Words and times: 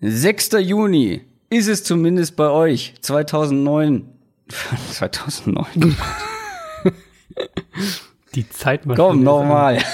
6. 0.00 0.50
Juni 0.60 1.22
ist 1.50 1.68
es 1.68 1.84
zumindest 1.84 2.36
bei 2.36 2.48
euch. 2.48 2.94
2009. 3.02 4.08
2009. 4.92 5.96
Die 8.34 8.48
Zeit 8.48 8.82
Komm, 8.96 9.22
nochmal. 9.22 9.82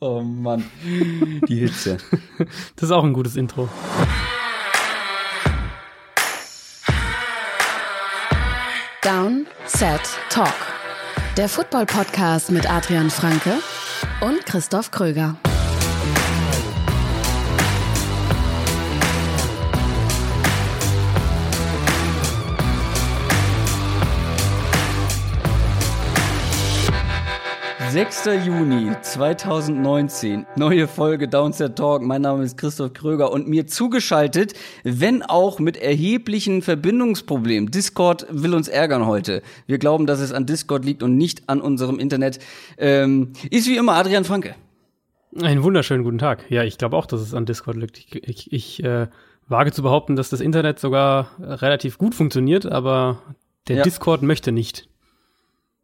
Oh 0.00 0.20
Mann. 0.20 0.62
Die 1.48 1.56
Hitze. 1.58 1.96
Das 2.76 2.84
ist 2.84 2.92
auch 2.92 3.02
ein 3.02 3.12
gutes 3.12 3.34
Intro. 3.34 3.68
Down, 9.02 9.48
Set, 9.66 10.00
Talk. 10.30 10.54
Der 11.36 11.48
Football-Podcast 11.48 12.52
mit 12.52 12.70
Adrian 12.70 13.10
Franke 13.10 13.54
und 14.20 14.46
Christoph 14.46 14.92
Kröger. 14.92 15.34
6. 27.90 28.28
Juni 28.44 28.90
2019, 29.00 30.46
neue 30.56 30.86
Folge 30.86 31.26
Downset 31.26 31.76
Talk. 31.76 32.02
Mein 32.02 32.20
Name 32.20 32.44
ist 32.44 32.58
Christoph 32.58 32.92
Kröger 32.92 33.32
und 33.32 33.48
mir 33.48 33.66
zugeschaltet, 33.66 34.52
wenn 34.84 35.22
auch 35.22 35.58
mit 35.58 35.78
erheblichen 35.78 36.60
Verbindungsproblemen. 36.60 37.70
Discord 37.70 38.26
will 38.28 38.54
uns 38.54 38.68
ärgern 38.68 39.06
heute. 39.06 39.42
Wir 39.66 39.78
glauben, 39.78 40.04
dass 40.04 40.20
es 40.20 40.32
an 40.32 40.44
Discord 40.44 40.84
liegt 40.84 41.02
und 41.02 41.16
nicht 41.16 41.48
an 41.48 41.62
unserem 41.62 41.98
Internet. 41.98 42.40
Ähm, 42.76 43.32
ist 43.50 43.66
wie 43.66 43.78
immer 43.78 43.94
Adrian 43.94 44.24
Franke. 44.24 44.54
Einen 45.40 45.62
wunderschönen 45.62 46.04
guten 46.04 46.18
Tag. 46.18 46.44
Ja, 46.50 46.64
ich 46.64 46.76
glaube 46.76 46.94
auch, 46.94 47.06
dass 47.06 47.22
es 47.22 47.32
an 47.32 47.46
Discord 47.46 47.78
liegt. 47.78 47.96
Ich, 47.98 48.14
ich, 48.28 48.52
ich 48.52 48.84
äh, 48.84 49.06
wage 49.46 49.72
zu 49.72 49.82
behaupten, 49.82 50.14
dass 50.14 50.28
das 50.28 50.40
Internet 50.40 50.78
sogar 50.78 51.30
relativ 51.40 51.96
gut 51.96 52.14
funktioniert, 52.14 52.66
aber 52.66 53.22
der 53.66 53.76
ja. 53.76 53.82
Discord 53.82 54.22
möchte 54.22 54.52
nicht. 54.52 54.88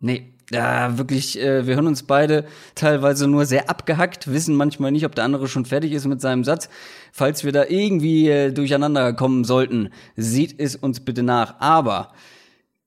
Nee, 0.00 0.33
ja, 0.50 0.98
wirklich, 0.98 1.40
äh, 1.40 1.66
wir 1.66 1.74
hören 1.74 1.86
uns 1.86 2.02
beide 2.02 2.44
teilweise 2.74 3.26
nur 3.26 3.46
sehr 3.46 3.70
abgehackt, 3.70 4.30
wissen 4.30 4.54
manchmal 4.54 4.92
nicht, 4.92 5.06
ob 5.06 5.14
der 5.14 5.24
andere 5.24 5.48
schon 5.48 5.64
fertig 5.64 5.92
ist 5.92 6.06
mit 6.06 6.20
seinem 6.20 6.44
Satz. 6.44 6.68
Falls 7.12 7.44
wir 7.44 7.52
da 7.52 7.64
irgendwie 7.66 8.28
äh, 8.28 8.52
durcheinander 8.52 9.12
kommen 9.14 9.44
sollten, 9.44 9.90
seht 10.16 10.60
es 10.60 10.76
uns 10.76 11.00
bitte 11.00 11.22
nach. 11.22 11.60
Aber 11.60 12.12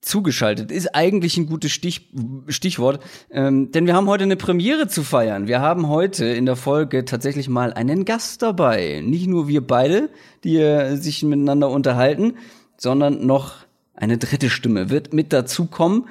zugeschaltet 0.01 0.71
ist 0.71 0.95
eigentlich 0.95 1.37
ein 1.37 1.47
gutes 1.47 1.71
Stich, 1.71 2.09
Stichwort, 2.47 3.03
ähm, 3.31 3.71
denn 3.71 3.87
wir 3.87 3.95
haben 3.95 4.07
heute 4.07 4.23
eine 4.23 4.37
Premiere 4.37 4.87
zu 4.87 5.03
feiern. 5.03 5.47
Wir 5.47 5.59
haben 5.59 5.87
heute 5.87 6.25
in 6.25 6.45
der 6.45 6.55
Folge 6.55 7.05
tatsächlich 7.05 7.49
mal 7.49 7.73
einen 7.73 8.05
Gast 8.05 8.41
dabei. 8.41 9.01
Nicht 9.03 9.27
nur 9.27 9.47
wir 9.47 9.65
beide, 9.65 10.09
die 10.43 10.57
äh, 10.57 10.95
sich 10.95 11.23
miteinander 11.23 11.69
unterhalten, 11.69 12.35
sondern 12.77 13.25
noch 13.25 13.55
eine 13.95 14.17
dritte 14.17 14.49
Stimme 14.49 14.89
wird 14.89 15.13
mit 15.13 15.33
dazukommen. 15.33 16.05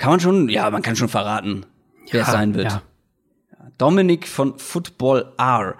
Kann 0.00 0.12
man 0.12 0.20
schon, 0.20 0.48
ja, 0.48 0.70
man 0.70 0.80
kann 0.80 0.96
schon 0.96 1.10
verraten, 1.10 1.66
ja, 2.06 2.14
wer 2.14 2.22
es 2.22 2.28
sein 2.28 2.54
wird. 2.54 2.72
Ja. 2.72 2.82
Dominik 3.76 4.26
von 4.26 4.58
Football 4.58 5.34
R. 5.36 5.74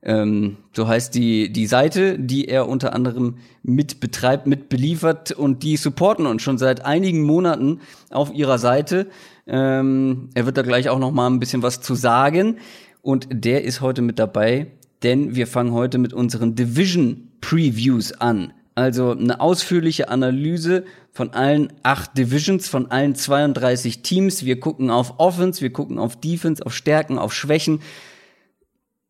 Ähm, 0.00 0.58
so 0.72 0.86
heißt 0.86 1.12
die, 1.12 1.52
die 1.52 1.66
Seite, 1.66 2.20
die 2.20 2.46
er 2.46 2.68
unter 2.68 2.94
anderem 2.94 3.38
mit 3.64 3.98
betreibt, 3.98 4.46
mit 4.46 4.68
beliefert 4.68 5.32
und 5.32 5.64
die 5.64 5.76
supporten 5.76 6.24
uns 6.26 6.40
schon 6.40 6.56
seit 6.56 6.84
einigen 6.84 7.22
Monaten 7.22 7.80
auf 8.10 8.32
ihrer 8.32 8.58
Seite. 8.58 9.08
Ähm, 9.48 10.30
er 10.34 10.46
wird 10.46 10.56
da 10.56 10.62
gleich 10.62 10.88
auch 10.88 11.00
noch 11.00 11.10
mal 11.10 11.26
ein 11.28 11.40
bisschen 11.40 11.64
was 11.64 11.80
zu 11.80 11.96
sagen 11.96 12.58
und 13.02 13.26
der 13.28 13.64
ist 13.64 13.80
heute 13.80 14.02
mit 14.02 14.20
dabei, 14.20 14.68
denn 15.02 15.34
wir 15.34 15.48
fangen 15.48 15.72
heute 15.72 15.98
mit 15.98 16.12
unseren 16.12 16.54
Division 16.54 17.32
Previews 17.40 18.12
an. 18.12 18.52
Also 18.78 19.10
eine 19.10 19.40
ausführliche 19.40 20.08
Analyse 20.08 20.84
von 21.10 21.30
allen 21.30 21.72
acht 21.82 22.16
Divisions, 22.16 22.68
von 22.68 22.92
allen 22.92 23.16
32 23.16 24.02
Teams. 24.02 24.44
Wir 24.44 24.60
gucken 24.60 24.88
auf 24.88 25.18
Offense, 25.18 25.62
wir 25.62 25.72
gucken 25.72 25.98
auf 25.98 26.14
Defense, 26.14 26.64
auf 26.64 26.72
Stärken, 26.72 27.18
auf 27.18 27.34
Schwächen. 27.34 27.80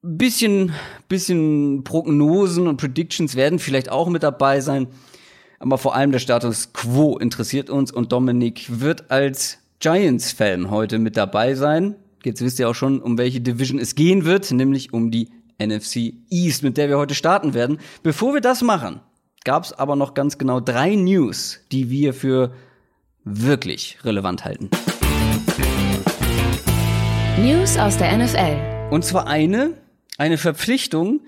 Bisschen, 0.00 0.72
bisschen 1.10 1.84
Prognosen 1.84 2.66
und 2.66 2.78
Predictions 2.78 3.36
werden 3.36 3.58
vielleicht 3.58 3.90
auch 3.90 4.08
mit 4.08 4.22
dabei 4.22 4.62
sein. 4.62 4.86
Aber 5.58 5.76
vor 5.76 5.94
allem 5.94 6.12
der 6.12 6.18
Status 6.18 6.72
Quo 6.72 7.18
interessiert 7.18 7.68
uns 7.68 7.92
und 7.92 8.10
Dominik 8.10 8.80
wird 8.80 9.10
als 9.10 9.58
Giants-Fan 9.80 10.70
heute 10.70 10.98
mit 10.98 11.18
dabei 11.18 11.54
sein. 11.54 11.94
Jetzt 12.24 12.40
wisst 12.40 12.58
ihr 12.58 12.70
auch 12.70 12.74
schon, 12.74 13.02
um 13.02 13.18
welche 13.18 13.42
Division 13.42 13.78
es 13.78 13.94
gehen 13.94 14.24
wird, 14.24 14.50
nämlich 14.50 14.94
um 14.94 15.10
die 15.10 15.28
NFC 15.62 16.14
East, 16.30 16.62
mit 16.62 16.78
der 16.78 16.88
wir 16.88 16.96
heute 16.96 17.14
starten 17.14 17.52
werden. 17.52 17.80
Bevor 18.02 18.32
wir 18.32 18.40
das 18.40 18.62
machen, 18.62 19.02
gab 19.48 19.64
es 19.64 19.72
aber 19.72 19.96
noch 19.96 20.12
ganz 20.12 20.36
genau 20.36 20.60
drei 20.60 20.94
News, 20.94 21.60
die 21.72 21.88
wir 21.88 22.12
für 22.12 22.52
wirklich 23.24 23.96
relevant 24.04 24.44
halten. 24.44 24.68
News 27.40 27.78
aus 27.78 27.96
der 27.96 28.14
NFL. 28.18 28.90
Und 28.90 29.06
zwar 29.06 29.26
eine, 29.26 29.72
eine 30.18 30.36
Verpflichtung. 30.36 31.22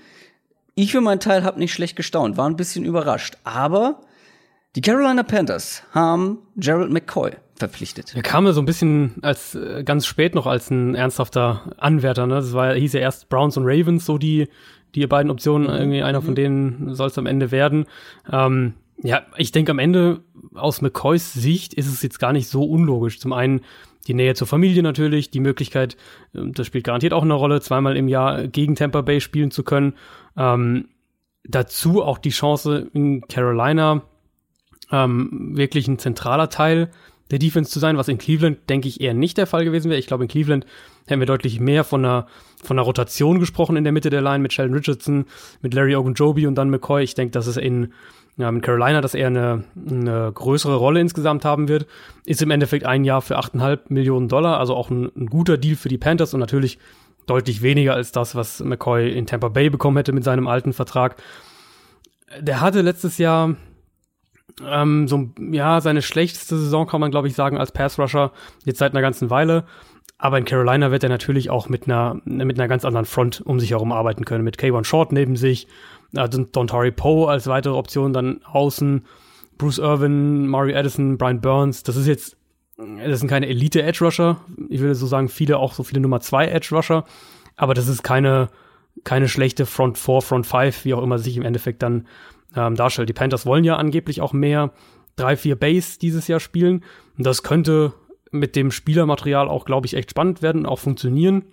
Ich 0.75 0.93
für 0.93 1.01
meinen 1.01 1.21
Teil 1.21 1.45
habe 1.45 1.59
nicht 1.59 1.73
schlecht 1.73 1.97
gestaunt, 1.97 2.37
war 2.37 2.47
ein 2.47 2.57
bisschen 2.57 2.85
überrascht. 2.85 3.39
Aber 3.45 4.03
die 4.77 4.83
Carolina 4.83 5.23
Panthers 5.23 5.83
haben 5.93 6.41
Gerald 6.57 6.93
McCoy 6.93 7.31
verpflichtet. 7.57 8.15
Er 8.15 8.23
kam 8.23 8.45
ja 8.45 8.53
so 8.53 8.61
ein 8.61 8.67
bisschen 8.67 9.15
als 9.23 9.55
äh, 9.55 9.83
ganz 9.83 10.05
spät 10.05 10.35
noch 10.35 10.47
als 10.47 10.71
ein 10.71 10.95
ernsthafter 10.95 11.73
Anwärter. 11.79 12.27
Ne? 12.27 12.35
Das 12.35 12.53
war, 12.53 12.75
hieß 12.75 12.93
ja 12.93 13.01
erst 13.01 13.31
Browns 13.31 13.57
und 13.57 13.65
Ravens, 13.65 14.05
so 14.05 14.19
die 14.19 14.49
die 14.95 15.07
beiden 15.07 15.31
Optionen, 15.31 15.69
mhm. 15.69 15.75
irgendwie 15.75 16.03
einer 16.03 16.23
von 16.23 16.33
mhm. 16.33 16.37
denen 16.37 16.95
soll 16.95 17.09
es 17.09 17.19
am 17.19 17.27
Ende 17.27 17.51
werden. 17.51 17.87
Ähm, 18.31 18.75
ja, 19.03 19.23
ich 19.37 19.53
denke 19.53 19.71
am 19.71 19.79
Ende 19.79 20.21
aus 20.55 20.83
McCoys 20.83 21.33
Sicht 21.33 21.75
ist 21.75 21.87
es 21.87 22.03
jetzt 22.03 22.19
gar 22.19 22.33
nicht 22.33 22.49
so 22.49 22.65
unlogisch. 22.65 23.19
Zum 23.19 23.33
einen 23.33 23.63
die 24.07 24.15
Nähe 24.15 24.35
zur 24.35 24.47
Familie 24.47 24.83
natürlich, 24.83 25.31
die 25.31 25.41
Möglichkeit, 25.41 25.97
ähm, 26.35 26.53
das 26.53 26.67
spielt 26.67 26.85
garantiert 26.85 27.13
auch 27.13 27.23
eine 27.23 27.35
Rolle, 27.35 27.61
zweimal 27.61 27.97
im 27.97 28.09
Jahr 28.09 28.47
gegen 28.49 28.75
Tampa 28.75 29.03
Bay 29.03 29.21
spielen 29.21 29.51
zu 29.51 29.63
können. 29.63 29.95
Ähm, 30.37 30.89
dazu 31.45 32.03
auch 32.03 32.19
die 32.19 32.31
Chance 32.31 32.91
in 32.93 33.23
Carolina 33.23 34.03
ähm, 34.91 35.57
wirklich 35.57 35.89
ein 35.89 35.99
zentraler 35.99 36.51
Teil 36.51 36.91
der 37.31 37.39
Defense 37.39 37.71
zu 37.71 37.79
sein, 37.79 37.97
was 37.97 38.09
in 38.09 38.19
Cleveland, 38.19 38.59
denke 38.69 38.89
ich, 38.89 39.01
eher 39.01 39.15
nicht 39.15 39.39
der 39.39 39.47
Fall 39.47 39.65
gewesen 39.65 39.89
wäre. 39.89 39.99
Ich 39.99 40.07
glaube, 40.07 40.25
in 40.25 40.29
Cleveland 40.29 40.67
hätten 41.07 41.21
wir 41.21 41.27
deutlich 41.27 41.61
mehr 41.61 41.85
von 41.85 42.05
einer, 42.05 42.27
von 42.63 42.79
einer 42.79 42.85
Rotation 42.85 43.39
gesprochen 43.39 43.77
in 43.77 43.85
der 43.85 43.93
Mitte 43.93 44.11
der 44.11 44.23
Line 44.23 44.41
mit 44.41 44.53
Sheldon 44.53 44.77
Richardson, 44.77 45.27
mit 45.63 45.75
Larry 45.75 45.95
Ogunjobi 45.95 46.47
und 46.47 46.57
dann 46.57 46.71
McCoy. 46.71 47.03
Ich 47.03 47.15
denke, 47.15 47.33
dass 47.33 47.47
es 47.47 47.57
in, 47.57 47.93
ja, 48.37 48.49
in 48.49 48.61
Carolina, 48.61 49.01
dass 49.01 49.15
er 49.15 49.29
eine, 49.29 49.65
eine 49.89 50.33
größere 50.33 50.77
Rolle 50.77 51.01
insgesamt 51.01 51.45
haben 51.45 51.69
wird. 51.69 51.87
Ist 52.25 52.43
im 52.43 52.51
Endeffekt 52.51 52.85
ein 52.85 53.05
Jahr 53.05 53.23
für 53.23 53.39
8,5 53.39 53.81
Millionen 53.89 54.29
Dollar, 54.29 54.59
also 54.59 54.75
auch 54.75 54.91
ein, 54.91 55.11
ein 55.17 55.27
guter 55.27 55.57
Deal 55.57 55.77
für 55.77 55.89
die 55.89 55.99
Panthers 55.99 56.35
und 56.35 56.41
natürlich 56.41 56.79
deutlich 57.27 57.63
weniger 57.63 57.95
als 57.95 58.11
das, 58.13 58.35
was 58.35 58.61
McCoy 58.61 59.11
in 59.11 59.27
Tampa 59.27 59.49
Bay 59.49 59.71
bekommen 59.71 59.97
hätte 59.97 60.13
mit 60.13 60.25
seinem 60.25 60.49
alten 60.49 60.73
Vertrag. 60.73 61.17
Der 62.41 62.61
hatte 62.61 62.81
letztes 62.81 63.19
Jahr 63.19 63.57
ähm, 64.67 65.09
so, 65.09 65.31
ja, 65.51 65.81
seine 65.81 66.03
schlechteste 66.03 66.57
Saison 66.57 66.87
kann 66.87 67.01
man, 67.01 67.11
glaube 67.11 67.29
ich, 67.29 67.35
sagen, 67.35 67.59
als 67.59 67.73
Pass-Rusher, 67.73 68.33
jetzt 68.65 68.79
seit 68.79 68.93
einer 68.93 69.03
ganzen 69.03 69.31
Weile. 69.31 69.65
Aber 70.19 70.37
in 70.37 70.45
Carolina 70.45 70.91
wird 70.91 71.03
er 71.03 71.09
natürlich 71.09 71.49
auch 71.49 71.69
mit 71.69 71.87
einer, 71.87 72.21
mit 72.25 72.59
einer 72.59 72.69
ganz 72.69 72.85
anderen 72.85 73.07
Front 73.07 73.41
um 73.41 73.59
sich 73.59 73.71
herum 73.71 73.91
arbeiten 73.91 74.25
können. 74.25 74.45
Mit 74.45 74.59
K1 74.59 74.85
Short 74.85 75.13
neben 75.13 75.37
sich, 75.37 75.67
äh, 76.15 76.29
Don 76.29 76.67
Torrey 76.67 76.91
Poe 76.91 77.29
als 77.29 77.47
weitere 77.47 77.75
Option, 77.75 78.13
dann 78.13 78.41
außen, 78.45 79.07
Bruce 79.57 79.79
Irvin, 79.79 80.47
Mario 80.47 80.77
Addison, 80.77 81.17
Brian 81.17 81.41
Burns. 81.41 81.83
Das 81.83 81.97
ist 81.97 82.07
jetzt, 82.07 82.37
das 82.79 83.21
sind 83.21 83.29
keine 83.29 83.47
Elite-Edge-Rusher. 83.47 84.41
Ich 84.69 84.81
würde 84.81 84.95
so 84.95 85.07
sagen, 85.07 85.29
viele 85.29 85.59
auch 85.59 85.73
so 85.73 85.83
viele 85.83 86.01
Nummer 86.01 86.21
2 86.21 86.49
Edge-Rusher. 86.49 87.05
Aber 87.57 87.75
das 87.75 87.89
ist 87.89 88.03
keine, 88.03 88.49
keine 89.05 89.29
schlechte 89.29 89.67
Front 89.67 89.99
4, 89.99 90.21
Front 90.23 90.47
5, 90.47 90.85
wie 90.85 90.95
auch 90.95 91.03
immer 91.03 91.19
sich 91.19 91.37
im 91.37 91.45
Endeffekt 91.45 91.83
dann 91.83 92.07
ähm, 92.57 92.77
darstellt. 92.77 93.09
Die 93.09 93.15
Panthers 93.15 93.47
wollen 93.47 93.65
ja 93.65 93.77
angeblich 93.77 94.21
auch 94.21 94.33
mehr 94.33 94.73
3-4 95.19 95.55
Base 95.55 95.99
dieses 95.99 96.29
Jahr 96.29 96.41
spielen. 96.41 96.85
Und 97.17 97.27
das 97.27 97.43
könnte 97.43 97.93
mit 98.31 98.57
dem 98.57 98.71
Spielermaterial 98.71 99.49
auch, 99.49 99.65
glaube 99.65 99.87
ich, 99.87 99.95
echt 99.95 100.11
spannend 100.11 100.43
werden, 100.43 100.67
auch 100.67 100.79
funktionieren. 100.79 101.45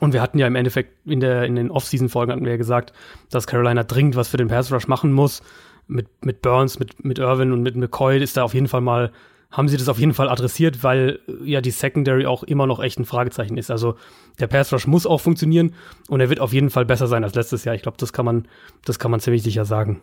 Und 0.00 0.12
wir 0.12 0.20
hatten 0.20 0.38
ja 0.38 0.46
im 0.46 0.56
Endeffekt 0.56 1.06
in, 1.06 1.20
der, 1.20 1.44
in 1.44 1.56
den 1.56 1.70
Off-Season-Folgen 1.70 2.32
hatten 2.32 2.44
wir 2.44 2.52
ja 2.52 2.58
gesagt, 2.58 2.92
dass 3.30 3.46
Carolina 3.46 3.84
dringend 3.84 4.16
was 4.16 4.28
für 4.28 4.36
den 4.36 4.48
Pass 4.48 4.72
Rush 4.72 4.88
machen 4.88 5.12
muss. 5.12 5.42
Mit, 5.88 6.24
mit 6.24 6.42
Burns, 6.42 6.78
mit, 6.78 7.04
mit 7.04 7.18
Irvin 7.18 7.52
und 7.52 7.62
mit 7.62 7.76
McCoy 7.76 8.20
ist 8.20 8.36
da 8.36 8.42
auf 8.42 8.54
jeden 8.54 8.66
Fall 8.66 8.80
mal, 8.80 9.12
haben 9.50 9.68
sie 9.68 9.76
das 9.76 9.88
auf 9.88 9.98
jeden 9.98 10.14
Fall 10.14 10.28
adressiert, 10.28 10.82
weil 10.82 11.20
ja 11.44 11.60
die 11.60 11.70
Secondary 11.70 12.26
auch 12.26 12.42
immer 12.42 12.66
noch 12.66 12.82
echt 12.82 12.98
ein 12.98 13.04
Fragezeichen 13.04 13.56
ist. 13.56 13.70
Also 13.70 13.94
der 14.38 14.48
Pass 14.48 14.72
Rush 14.72 14.86
muss 14.86 15.06
auch 15.06 15.20
funktionieren 15.20 15.74
und 16.08 16.20
er 16.20 16.28
wird 16.28 16.40
auf 16.40 16.52
jeden 16.52 16.70
Fall 16.70 16.84
besser 16.84 17.06
sein 17.06 17.24
als 17.24 17.34
letztes 17.34 17.64
Jahr. 17.64 17.74
Ich 17.74 17.82
glaube, 17.82 17.98
das 17.98 18.12
kann 18.12 18.24
man, 18.24 18.48
das 18.84 18.98
kann 18.98 19.10
man 19.10 19.20
ziemlich 19.20 19.42
sicher 19.42 19.64
sagen. 19.64 20.00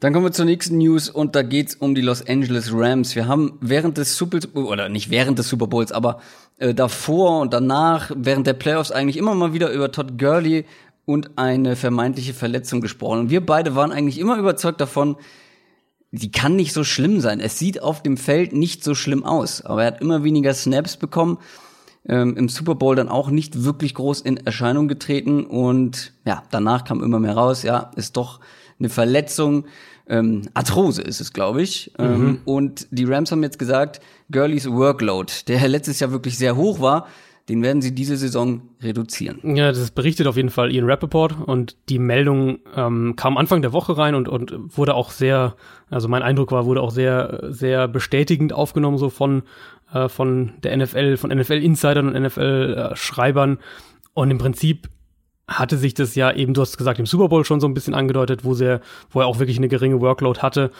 Dann 0.00 0.12
kommen 0.12 0.26
wir 0.26 0.32
zur 0.32 0.44
nächsten 0.44 0.78
News 0.78 1.08
und 1.08 1.34
da 1.34 1.42
geht's 1.42 1.76
um 1.76 1.94
die 1.94 2.02
Los 2.02 2.26
Angeles 2.26 2.70
Rams. 2.74 3.14
Wir 3.14 3.26
haben 3.26 3.58
während 3.60 3.96
des 3.96 4.16
Super 4.16 4.38
oder 4.52 4.88
nicht 4.88 5.08
während 5.08 5.38
des 5.38 5.48
Super 5.48 5.66
Bowls, 5.66 5.92
aber 5.92 6.20
äh, 6.58 6.74
davor 6.74 7.40
und 7.40 7.54
danach 7.54 8.10
während 8.14 8.46
der 8.46 8.54
Playoffs 8.54 8.90
eigentlich 8.90 9.16
immer 9.16 9.34
mal 9.34 9.54
wieder 9.54 9.70
über 9.70 9.92
Todd 9.92 10.18
Gurley 10.18 10.66
und 11.06 11.38
eine 11.38 11.76
vermeintliche 11.76 12.34
Verletzung 12.34 12.80
gesprochen. 12.80 13.20
Und 13.20 13.30
wir 13.30 13.44
beide 13.44 13.74
waren 13.76 13.92
eigentlich 13.92 14.18
immer 14.18 14.36
überzeugt 14.36 14.80
davon, 14.80 15.16
die 16.14 16.30
kann 16.30 16.56
nicht 16.56 16.72
so 16.72 16.84
schlimm 16.84 17.20
sein. 17.20 17.40
Es 17.40 17.58
sieht 17.58 17.82
auf 17.82 18.02
dem 18.02 18.16
Feld 18.16 18.52
nicht 18.52 18.84
so 18.84 18.94
schlimm 18.94 19.24
aus, 19.24 19.62
aber 19.62 19.82
er 19.82 19.88
hat 19.88 20.00
immer 20.00 20.22
weniger 20.22 20.54
Snaps 20.54 20.96
bekommen. 20.96 21.38
Ähm, 22.06 22.36
Im 22.36 22.48
Super 22.48 22.74
Bowl 22.74 22.94
dann 22.94 23.08
auch 23.08 23.30
nicht 23.30 23.64
wirklich 23.64 23.94
groß 23.94 24.20
in 24.20 24.36
Erscheinung 24.36 24.88
getreten 24.88 25.44
und 25.44 26.12
ja, 26.24 26.42
danach 26.50 26.84
kam 26.84 27.02
immer 27.02 27.18
mehr 27.18 27.34
raus, 27.34 27.62
ja, 27.62 27.90
ist 27.96 28.16
doch 28.16 28.40
eine 28.78 28.90
Verletzung. 28.90 29.64
Ähm, 30.06 30.42
Arthrose 30.52 31.00
ist 31.02 31.20
es, 31.20 31.32
glaube 31.32 31.62
ich. 31.62 31.92
Ähm, 31.98 32.06
mhm. 32.06 32.28
Ähm, 32.28 32.38
und 32.44 32.86
die 32.90 33.04
Rams 33.04 33.32
haben 33.32 33.42
jetzt 33.42 33.58
gesagt, 33.58 34.00
Gurleys 34.30 34.70
Workload, 34.70 35.32
der 35.48 35.66
letztes 35.68 35.98
Jahr 35.98 36.12
wirklich 36.12 36.36
sehr 36.36 36.56
hoch 36.56 36.80
war, 36.80 37.08
den 37.48 37.62
werden 37.62 37.82
sie 37.82 37.94
diese 37.94 38.16
Saison 38.16 38.62
reduzieren. 38.82 39.56
Ja, 39.56 39.70
das 39.70 39.90
berichtet 39.90 40.26
auf 40.26 40.36
jeden 40.36 40.48
Fall 40.48 40.72
Ian 40.72 40.86
Rappaport 40.86 41.36
und 41.46 41.76
die 41.90 41.98
Meldung 41.98 42.60
ähm, 42.74 43.16
kam 43.16 43.36
Anfang 43.36 43.60
der 43.60 43.72
Woche 43.72 43.98
rein 43.98 44.14
und, 44.14 44.28
und 44.28 44.76
wurde 44.76 44.94
auch 44.94 45.10
sehr, 45.10 45.56
also 45.90 46.08
mein 46.08 46.22
Eindruck 46.22 46.52
war, 46.52 46.64
wurde 46.64 46.80
auch 46.80 46.90
sehr, 46.90 47.40
sehr 47.48 47.86
bestätigend 47.86 48.54
aufgenommen, 48.54 48.96
so 48.96 49.10
von, 49.10 49.42
äh, 49.92 50.08
von 50.08 50.52
der 50.62 50.74
NFL, 50.76 51.18
von 51.18 51.30
NFL-Insidern 51.30 52.08
und 52.08 52.22
NFL-Schreibern. 52.22 53.58
Und 54.14 54.30
im 54.30 54.38
Prinzip 54.38 54.88
hatte 55.46 55.76
sich 55.76 55.92
das 55.92 56.14
ja 56.14 56.32
eben, 56.32 56.54
du 56.54 56.62
hast 56.62 56.78
gesagt, 56.78 56.98
im 56.98 57.06
Super 57.06 57.28
Bowl 57.28 57.44
schon 57.44 57.60
so 57.60 57.66
ein 57.66 57.74
bisschen 57.74 57.92
angedeutet, 57.92 58.44
wo, 58.44 58.54
sehr, 58.54 58.80
wo 59.10 59.20
er 59.20 59.26
auch 59.26 59.38
wirklich 59.38 59.58
eine 59.58 59.68
geringe 59.68 60.00
Workload 60.00 60.40
hatte, 60.40 60.70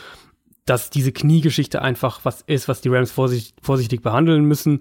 dass 0.64 0.88
diese 0.88 1.12
Kniegeschichte 1.12 1.82
einfach 1.82 2.20
was 2.24 2.40
ist, 2.40 2.68
was 2.68 2.80
die 2.80 2.88
Rams 2.88 3.12
vorsichtig, 3.12 3.54
vorsichtig 3.60 4.00
behandeln 4.00 4.46
müssen. 4.46 4.78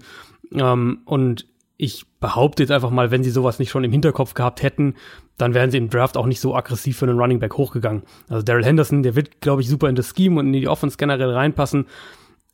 Ähm, 0.52 1.02
und 1.04 1.46
ich 1.76 2.06
behaupte 2.20 2.62
jetzt 2.62 2.70
einfach 2.70 2.90
mal, 2.90 3.10
wenn 3.10 3.24
sie 3.24 3.30
sowas 3.30 3.58
nicht 3.58 3.70
schon 3.70 3.84
im 3.84 3.90
Hinterkopf 3.90 4.34
gehabt 4.34 4.62
hätten, 4.62 4.94
dann 5.36 5.54
wären 5.54 5.70
sie 5.70 5.78
im 5.78 5.90
Draft 5.90 6.16
auch 6.16 6.26
nicht 6.26 6.40
so 6.40 6.54
aggressiv 6.54 6.98
für 6.98 7.06
einen 7.06 7.18
Running 7.18 7.40
Back 7.40 7.56
hochgegangen. 7.56 8.04
Also 8.28 8.42
Daryl 8.42 8.64
Henderson, 8.64 9.02
der 9.02 9.16
wird, 9.16 9.40
glaube 9.40 9.62
ich, 9.62 9.68
super 9.68 9.88
in 9.88 9.96
das 9.96 10.14
Scheme 10.16 10.38
und 10.38 10.46
in 10.46 10.52
die 10.52 10.68
Offense 10.68 10.96
generell 10.96 11.30
reinpassen. 11.30 11.86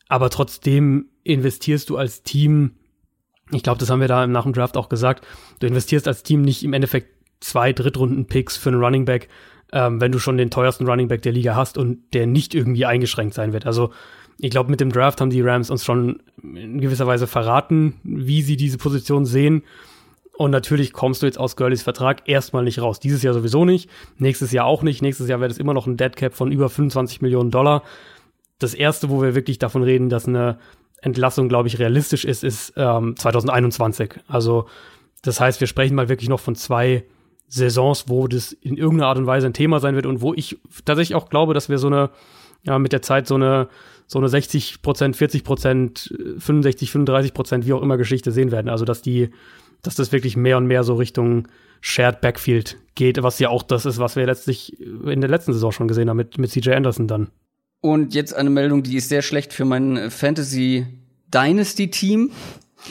Aber 0.09 0.31
trotzdem 0.31 1.07
investierst 1.23 1.91
du 1.91 1.99
als 1.99 2.23
Team, 2.23 2.73
ich 3.53 3.63
glaube, 3.63 3.79
das 3.79 3.91
haben 3.91 4.01
wir 4.01 4.09
da 4.09 4.27
nach 4.27 4.45
dem 4.45 4.55
Draft 4.55 4.77
auch 4.77 4.89
gesagt, 4.89 5.27
du 5.61 5.67
investierst 5.67 6.09
als 6.09 6.23
Team 6.23 6.43
nicht 6.43 6.65
im 6.65 6.73
Endeffekt 6.73 7.09
zwei 7.41 7.73
Drittrunden-Picks 7.73 8.57
für 8.57 8.71
einen 8.71 8.83
Running 8.83 9.05
Back, 9.05 9.29
ähm, 9.73 10.01
wenn 10.01 10.13
du 10.13 10.19
schon 10.19 10.39
den 10.39 10.51
teuersten 10.51 10.87
Running 10.87 11.09
Back 11.09 11.23
der 11.23 11.33
Liga 11.33 11.55
hast 11.55 11.77
und 11.77 12.15
der 12.15 12.27
nicht 12.27 12.55
irgendwie 12.55 12.87
eingeschränkt 12.87 13.35
sein 13.35 13.53
wird. 13.53 13.67
Also 13.67 13.93
ich 14.43 14.51
glaube, 14.51 14.71
mit 14.71 14.81
dem 14.81 14.93
Draft 14.93 15.21
haben 15.21 15.31
die 15.31 15.43
Rams 15.43 15.71
uns 15.71 15.85
schon 15.85 16.23
in 16.43 16.81
gewisser 16.81 17.07
Weise 17.07 17.27
verraten, 17.27 17.95
wie 18.03 18.43
sie 18.43 18.57
diese 18.57 18.79
Position 18.79 19.27
sehen. 19.27 19.63
Und 20.33 20.51
natürlich 20.51 20.95
kommst 20.95 21.21
du 21.21 21.27
jetzt 21.27 21.39
aus 21.39 21.57
Gurleys 21.57 21.83
Vertrag 21.83 22.27
erstmal 22.27 22.65
nicht 22.65 22.81
raus. 22.81 22.99
Dieses 22.99 23.23
Jahr 23.23 23.35
sowieso 23.35 23.67
nicht, 23.67 23.91
nächstes 24.17 24.53
Jahr 24.53 24.65
auch 24.65 24.83
nicht. 24.83 25.03
Nächstes 25.03 25.29
Jahr 25.29 25.41
wird 25.41 25.53
es 25.53 25.59
immer 25.59 25.75
noch 25.75 25.87
ein 25.87 25.99
Deadcap 25.99 26.33
von 26.35 26.51
über 26.51 26.71
25 26.71 27.21
Millionen 27.21 27.51
Dollar. 27.51 27.83
Das 28.59 28.73
erste, 28.73 29.11
wo 29.11 29.21
wir 29.21 29.35
wirklich 29.35 29.59
davon 29.59 29.83
reden, 29.83 30.09
dass 30.09 30.27
eine 30.27 30.59
Entlassung, 31.03 31.49
glaube 31.51 31.69
ich, 31.69 31.79
realistisch 31.79 32.25
ist, 32.25 32.43
ist 32.43 32.73
ähm, 32.77 33.17
2021. 33.17 34.15
Also 34.29 34.67
das 35.23 35.41
heißt, 35.41 35.61
wir 35.61 35.67
sprechen 35.67 35.95
mal 35.95 36.09
wirklich 36.09 36.31
noch 36.31 36.41
von 36.41 36.55
zwei 36.55 37.05
Saisons, 37.49 38.05
wo 38.09 38.27
das 38.27 38.53
in 38.53 38.79
irgendeiner 38.79 39.09
Art 39.09 39.19
und 39.19 39.27
Weise 39.27 39.47
ein 39.47 39.53
Thema 39.53 39.81
sein 39.81 39.95
wird 39.95 40.07
und 40.07 40.23
wo 40.23 40.33
ich 40.33 40.59
tatsächlich 40.87 41.17
auch 41.17 41.29
glaube, 41.29 41.53
dass 41.53 41.69
wir 41.69 41.79
so 41.79 41.89
eine, 41.89 42.11
ja, 42.63 42.79
mit 42.79 42.93
der 42.93 43.03
Zeit 43.03 43.27
so 43.27 43.35
eine 43.35 43.69
so 44.11 44.19
eine 44.19 44.29
60 44.29 44.83
Prozent, 44.83 45.15
40 45.15 45.45
Prozent, 45.45 46.13
65, 46.39 46.91
35 46.91 47.33
Prozent, 47.33 47.65
wie 47.65 47.73
auch 47.73 47.81
immer 47.81 47.97
Geschichte 47.97 48.33
sehen 48.33 48.51
werden. 48.51 48.69
Also, 48.69 48.85
dass 48.85 49.03
die, 49.03 49.31
dass 49.83 49.95
das 49.95 50.11
wirklich 50.11 50.37
mehr 50.37 50.57
und 50.57 50.67
mehr 50.67 50.83
so 50.83 50.95
Richtung 50.95 51.47
Shared 51.81 52.21
Backfield 52.21 52.77
geht, 52.97 53.23
was 53.23 53.39
ja 53.39 53.51
auch 53.51 53.63
das 53.63 53.87
ist, 53.87 53.99
was 53.99 54.17
wir 54.17 54.27
letztlich 54.27 54.81
in 54.81 55.21
der 55.21 55.31
letzten 55.31 55.53
Saison 55.53 55.71
schon 55.71 55.87
gesehen 55.87 56.11
haben 56.11 56.17
mit, 56.17 56.39
mit 56.39 56.51
CJ 56.51 56.73
Anderson 56.73 57.07
dann. 57.07 57.29
Und 57.83 58.13
jetzt 58.13 58.35
eine 58.35 58.51
Meldung, 58.51 58.83
die 58.83 58.97
ist 58.97 59.11
sehr 59.11 59.23
schlecht 59.23 59.53
für 59.53 59.65
mein 59.65 60.11
Fantasy 60.11 60.89
Dynasty 61.33 61.89
Team. 61.89 62.33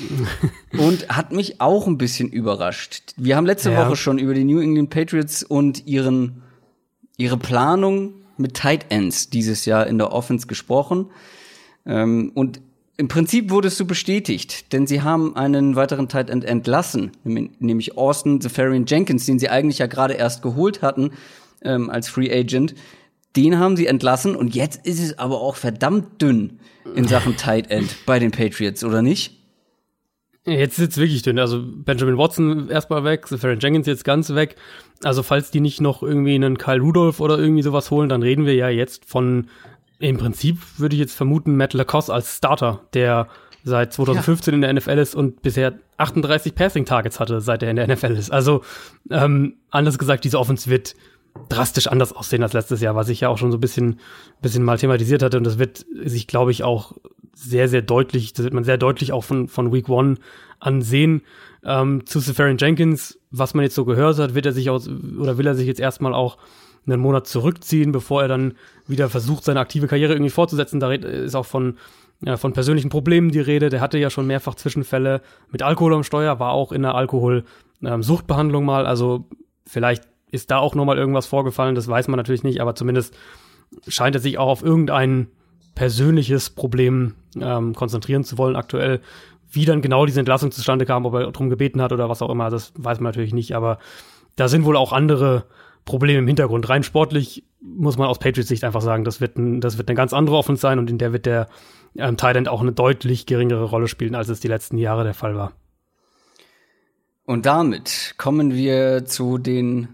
und 0.77 1.09
hat 1.09 1.33
mich 1.33 1.59
auch 1.59 1.85
ein 1.85 1.97
bisschen 1.97 2.29
überrascht. 2.29 3.13
Wir 3.17 3.35
haben 3.35 3.45
letzte 3.45 3.71
ja. 3.71 3.85
Woche 3.85 3.97
schon 3.97 4.19
über 4.19 4.33
die 4.33 4.45
New 4.45 4.61
England 4.61 4.89
Patriots 4.89 5.43
und 5.43 5.85
ihren, 5.85 6.43
ihre 7.17 7.37
Planung 7.37 8.18
mit 8.39 8.55
Tight 8.55 8.85
Ends 8.89 9.29
dieses 9.29 9.65
Jahr 9.65 9.87
in 9.87 9.97
der 9.97 10.11
Offense 10.11 10.47
gesprochen. 10.47 11.07
Ähm, 11.85 12.31
und 12.35 12.61
im 12.97 13.07
Prinzip 13.07 13.49
wurdest 13.49 13.79
du 13.79 13.85
bestätigt, 13.85 14.73
denn 14.73 14.85
sie 14.85 15.01
haben 15.01 15.35
einen 15.37 15.77
weiteren 15.77 16.09
Tight 16.09 16.29
End 16.29 16.43
entlassen, 16.43 17.11
nämlich 17.23 17.97
Austin 17.97 18.41
Zafarian 18.41 18.85
Jenkins, 18.85 19.25
den 19.25 19.39
sie 19.39 19.47
eigentlich 19.47 19.77
ja 19.77 19.87
gerade 19.87 20.15
erst 20.15 20.41
geholt 20.41 20.81
hatten 20.81 21.11
ähm, 21.61 21.89
als 21.89 22.09
Free 22.09 22.29
Agent. 22.29 22.75
Den 23.37 23.57
haben 23.57 23.77
sie 23.77 23.87
entlassen 23.87 24.35
und 24.35 24.53
jetzt 24.53 24.85
ist 24.85 25.01
es 25.01 25.17
aber 25.17 25.39
auch 25.39 25.55
verdammt 25.55 26.21
dünn 26.21 26.59
in 26.95 27.07
Sachen 27.07 27.37
Tight 27.37 27.71
End 27.71 27.95
bei 28.05 28.19
den 28.19 28.31
Patriots, 28.31 28.83
oder 28.83 29.01
nicht? 29.01 29.38
Jetzt 30.51 30.79
es 30.79 30.97
wirklich 30.97 31.21
dünn. 31.21 31.39
Also 31.39 31.63
Benjamin 31.63 32.17
Watson 32.17 32.69
erstmal 32.69 33.03
weg, 33.03 33.27
Zafarian 33.27 33.59
Jenkins 33.59 33.87
jetzt 33.87 34.03
ganz 34.03 34.33
weg. 34.33 34.55
Also 35.03 35.23
falls 35.23 35.51
die 35.51 35.61
nicht 35.61 35.81
noch 35.81 36.03
irgendwie 36.03 36.35
einen 36.35 36.57
Kyle 36.57 36.81
Rudolph 36.81 37.19
oder 37.19 37.37
irgendwie 37.37 37.63
sowas 37.63 37.91
holen, 37.91 38.09
dann 38.09 38.21
reden 38.21 38.45
wir 38.45 38.55
ja 38.55 38.69
jetzt 38.69 39.05
von, 39.05 39.47
im 39.99 40.17
Prinzip 40.17 40.57
würde 40.77 40.95
ich 40.95 40.99
jetzt 40.99 41.15
vermuten, 41.15 41.55
Matt 41.55 41.73
Lacoste 41.73 42.13
als 42.13 42.37
Starter, 42.37 42.81
der 42.93 43.27
seit 43.63 43.93
2015 43.93 44.51
ja. 44.51 44.55
in 44.55 44.61
der 44.61 44.73
NFL 44.73 44.97
ist 44.97 45.15
und 45.15 45.41
bisher 45.41 45.73
38 45.97 46.55
Passing 46.55 46.85
Targets 46.85 47.19
hatte, 47.19 47.41
seit 47.41 47.63
er 47.63 47.69
in 47.69 47.75
der 47.75 47.87
NFL 47.87 48.15
ist. 48.15 48.31
Also 48.31 48.61
ähm, 49.09 49.55
anders 49.69 49.97
gesagt, 49.97 50.23
diese 50.23 50.39
Offense 50.39 50.69
wird 50.69 50.95
drastisch 51.47 51.87
anders 51.87 52.13
aussehen 52.13 52.43
als 52.43 52.53
letztes 52.53 52.81
Jahr, 52.81 52.95
was 52.95 53.09
ich 53.09 53.21
ja 53.21 53.29
auch 53.29 53.37
schon 53.37 53.51
so 53.51 53.57
ein 53.57 53.61
bisschen, 53.61 53.99
bisschen 54.41 54.63
mal 54.63 54.77
thematisiert 54.77 55.23
hatte. 55.23 55.37
Und 55.37 55.45
das 55.45 55.59
wird 55.59 55.85
sich, 56.03 56.27
glaube 56.27 56.51
ich, 56.51 56.63
auch 56.63 56.93
sehr, 57.33 57.67
sehr 57.67 57.81
deutlich, 57.81 58.33
das 58.33 58.43
wird 58.43 58.53
man 58.53 58.63
sehr 58.63 58.77
deutlich 58.77 59.11
auch 59.13 59.23
von, 59.23 59.47
von 59.47 59.71
Week 59.71 59.89
One 59.89 60.15
ansehen. 60.59 61.21
Ähm, 61.63 62.05
zu 62.05 62.19
Safarian 62.19 62.57
Jenkins, 62.57 63.19
was 63.31 63.53
man 63.53 63.63
jetzt 63.63 63.75
so 63.75 63.85
gehört 63.85 64.19
hat, 64.19 64.35
wird 64.35 64.45
er 64.45 64.53
sich 64.53 64.69
aus, 64.69 64.89
oder 64.89 65.37
will 65.37 65.47
er 65.47 65.55
sich 65.55 65.67
jetzt 65.67 65.79
erstmal 65.79 66.13
auch 66.13 66.37
einen 66.85 67.01
Monat 67.01 67.27
zurückziehen, 67.27 67.91
bevor 67.91 68.21
er 68.21 68.27
dann 68.27 68.53
wieder 68.87 69.09
versucht, 69.09 69.43
seine 69.43 69.59
aktive 69.59 69.87
Karriere 69.87 70.13
irgendwie 70.13 70.31
fortzusetzen. 70.31 70.79
Da 70.79 70.91
ist 70.91 71.35
auch 71.35 71.45
von, 71.45 71.77
ja, 72.21 72.37
von 72.37 72.53
persönlichen 72.53 72.89
Problemen 72.89 73.31
die 73.31 73.39
Rede. 73.39 73.69
Der 73.69 73.81
hatte 73.81 73.97
ja 73.97 74.09
schon 74.09 74.27
mehrfach 74.27 74.55
Zwischenfälle 74.55 75.21
mit 75.51 75.61
Alkohol 75.61 75.93
am 75.93 76.03
Steuer, 76.03 76.39
war 76.39 76.51
auch 76.51 76.71
in 76.71 76.81
der 76.81 76.95
Alkoholsuchtbehandlung 76.95 78.63
ähm, 78.63 78.67
mal. 78.67 78.85
Also 78.85 79.27
vielleicht 79.65 80.03
ist 80.31 80.51
da 80.51 80.57
auch 80.57 80.75
nochmal 80.75 80.97
irgendwas 80.97 81.25
vorgefallen, 81.25 81.75
das 81.75 81.87
weiß 81.87 82.07
man 82.07 82.17
natürlich 82.17 82.43
nicht, 82.43 82.61
aber 82.61 82.75
zumindest 82.75 83.15
scheint 83.87 84.15
er 84.15 84.21
sich 84.21 84.37
auch 84.37 84.47
auf 84.47 84.63
irgendein 84.63 85.27
persönliches 85.79 86.49
Problem 86.49 87.15
ähm, 87.39 87.73
konzentrieren 87.73 88.25
zu 88.25 88.37
wollen 88.37 88.57
aktuell. 88.57 88.99
Wie 89.49 89.63
dann 89.63 89.81
genau 89.81 90.05
diese 90.05 90.19
Entlassung 90.19 90.51
zustande 90.51 90.85
kam, 90.85 91.05
ob 91.05 91.13
er 91.13 91.31
darum 91.31 91.49
gebeten 91.49 91.81
hat 91.81 91.93
oder 91.93 92.09
was 92.09 92.21
auch 92.21 92.29
immer, 92.29 92.49
das 92.49 92.73
weiß 92.75 92.99
man 92.99 93.11
natürlich 93.11 93.33
nicht. 93.33 93.55
Aber 93.55 93.79
da 94.35 94.49
sind 94.49 94.65
wohl 94.65 94.75
auch 94.75 94.91
andere 94.91 95.45
Probleme 95.85 96.19
im 96.19 96.27
Hintergrund. 96.27 96.67
Rein 96.67 96.83
sportlich 96.83 97.45
muss 97.61 97.97
man 97.97 98.09
aus 98.09 98.19
Patriots 98.19 98.49
Sicht 98.49 98.65
einfach 98.65 98.81
sagen, 98.81 99.05
das 99.05 99.21
wird, 99.21 99.37
ein, 99.37 99.61
das 99.61 99.77
wird 99.77 99.87
eine 99.87 99.95
ganz 99.95 100.11
andere 100.11 100.35
Offense 100.35 100.59
sein 100.59 100.79
und 100.79 100.89
in 100.89 100.97
der 100.97 101.13
wird 101.13 101.25
der 101.25 101.47
ähm, 101.95 102.17
Thailand 102.17 102.49
auch 102.49 102.59
eine 102.59 102.73
deutlich 102.73 103.25
geringere 103.25 103.63
Rolle 103.63 103.87
spielen, 103.87 104.15
als 104.15 104.27
es 104.27 104.41
die 104.41 104.49
letzten 104.49 104.77
Jahre 104.77 105.05
der 105.05 105.13
Fall 105.13 105.37
war. 105.37 105.53
Und 107.23 107.45
damit 107.45 108.15
kommen 108.17 108.53
wir 108.53 109.05
zu 109.05 109.37
den 109.37 109.87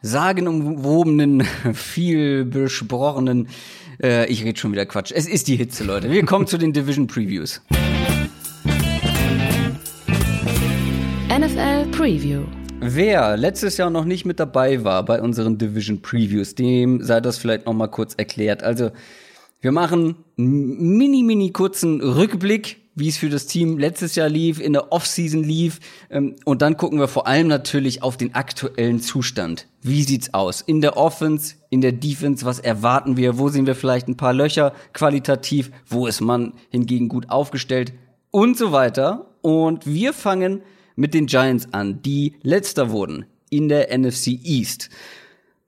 sagenumwobenen, 0.00 1.42
viel 1.74 2.46
besprochenen, 2.46 3.48
äh, 4.02 4.26
ich 4.26 4.44
rede 4.44 4.58
schon 4.58 4.72
wieder 4.72 4.86
Quatsch. 4.86 5.12
Es 5.14 5.26
ist 5.26 5.48
die 5.48 5.56
Hitze, 5.56 5.84
Leute. 5.84 6.10
Wir 6.10 6.24
kommen 6.24 6.46
zu 6.46 6.58
den 6.58 6.72
Division 6.72 7.06
Previews. 7.06 7.62
NFL 11.28 11.86
Preview. 11.92 12.42
Wer 12.80 13.36
letztes 13.36 13.76
Jahr 13.76 13.90
noch 13.90 14.04
nicht 14.04 14.24
mit 14.24 14.40
dabei 14.40 14.84
war 14.84 15.04
bei 15.04 15.22
unseren 15.22 15.56
Division 15.56 16.02
Previews, 16.02 16.54
dem 16.56 17.02
sei 17.02 17.20
das 17.20 17.38
vielleicht 17.38 17.66
noch 17.66 17.74
mal 17.74 17.86
kurz 17.86 18.14
erklärt. 18.14 18.62
Also, 18.62 18.90
wir 19.60 19.70
machen 19.70 20.16
einen 20.36 20.98
mini 20.98 21.22
mini 21.22 21.52
kurzen 21.52 22.00
Rückblick, 22.00 22.81
wie 22.94 23.08
es 23.08 23.16
für 23.16 23.30
das 23.30 23.46
Team 23.46 23.78
letztes 23.78 24.14
Jahr 24.14 24.28
lief, 24.28 24.60
in 24.60 24.72
der 24.72 24.92
Offseason 24.92 25.42
lief 25.42 25.80
ähm, 26.10 26.36
und 26.44 26.62
dann 26.62 26.76
gucken 26.76 26.98
wir 26.98 27.08
vor 27.08 27.26
allem 27.26 27.48
natürlich 27.48 28.02
auf 28.02 28.16
den 28.16 28.34
aktuellen 28.34 29.00
Zustand. 29.00 29.66
Wie 29.80 30.02
sieht's 30.02 30.34
aus 30.34 30.60
in 30.60 30.80
der 30.80 30.96
Offense, 30.96 31.54
in 31.70 31.80
der 31.80 31.92
Defense, 31.92 32.44
was 32.44 32.58
erwarten 32.58 33.16
wir, 33.16 33.38
wo 33.38 33.48
sehen 33.48 33.66
wir 33.66 33.74
vielleicht 33.74 34.08
ein 34.08 34.16
paar 34.16 34.34
Löcher 34.34 34.74
qualitativ, 34.92 35.70
wo 35.86 36.06
ist 36.06 36.20
man 36.20 36.52
hingegen 36.70 37.08
gut 37.08 37.30
aufgestellt 37.30 37.92
und 38.30 38.56
so 38.56 38.72
weiter 38.72 39.26
und 39.40 39.86
wir 39.86 40.12
fangen 40.12 40.62
mit 40.94 41.14
den 41.14 41.26
Giants 41.26 41.68
an, 41.72 42.02
die 42.02 42.34
letzter 42.42 42.90
wurden 42.90 43.26
in 43.48 43.68
der 43.68 43.96
NFC 43.96 44.38
East. 44.44 44.90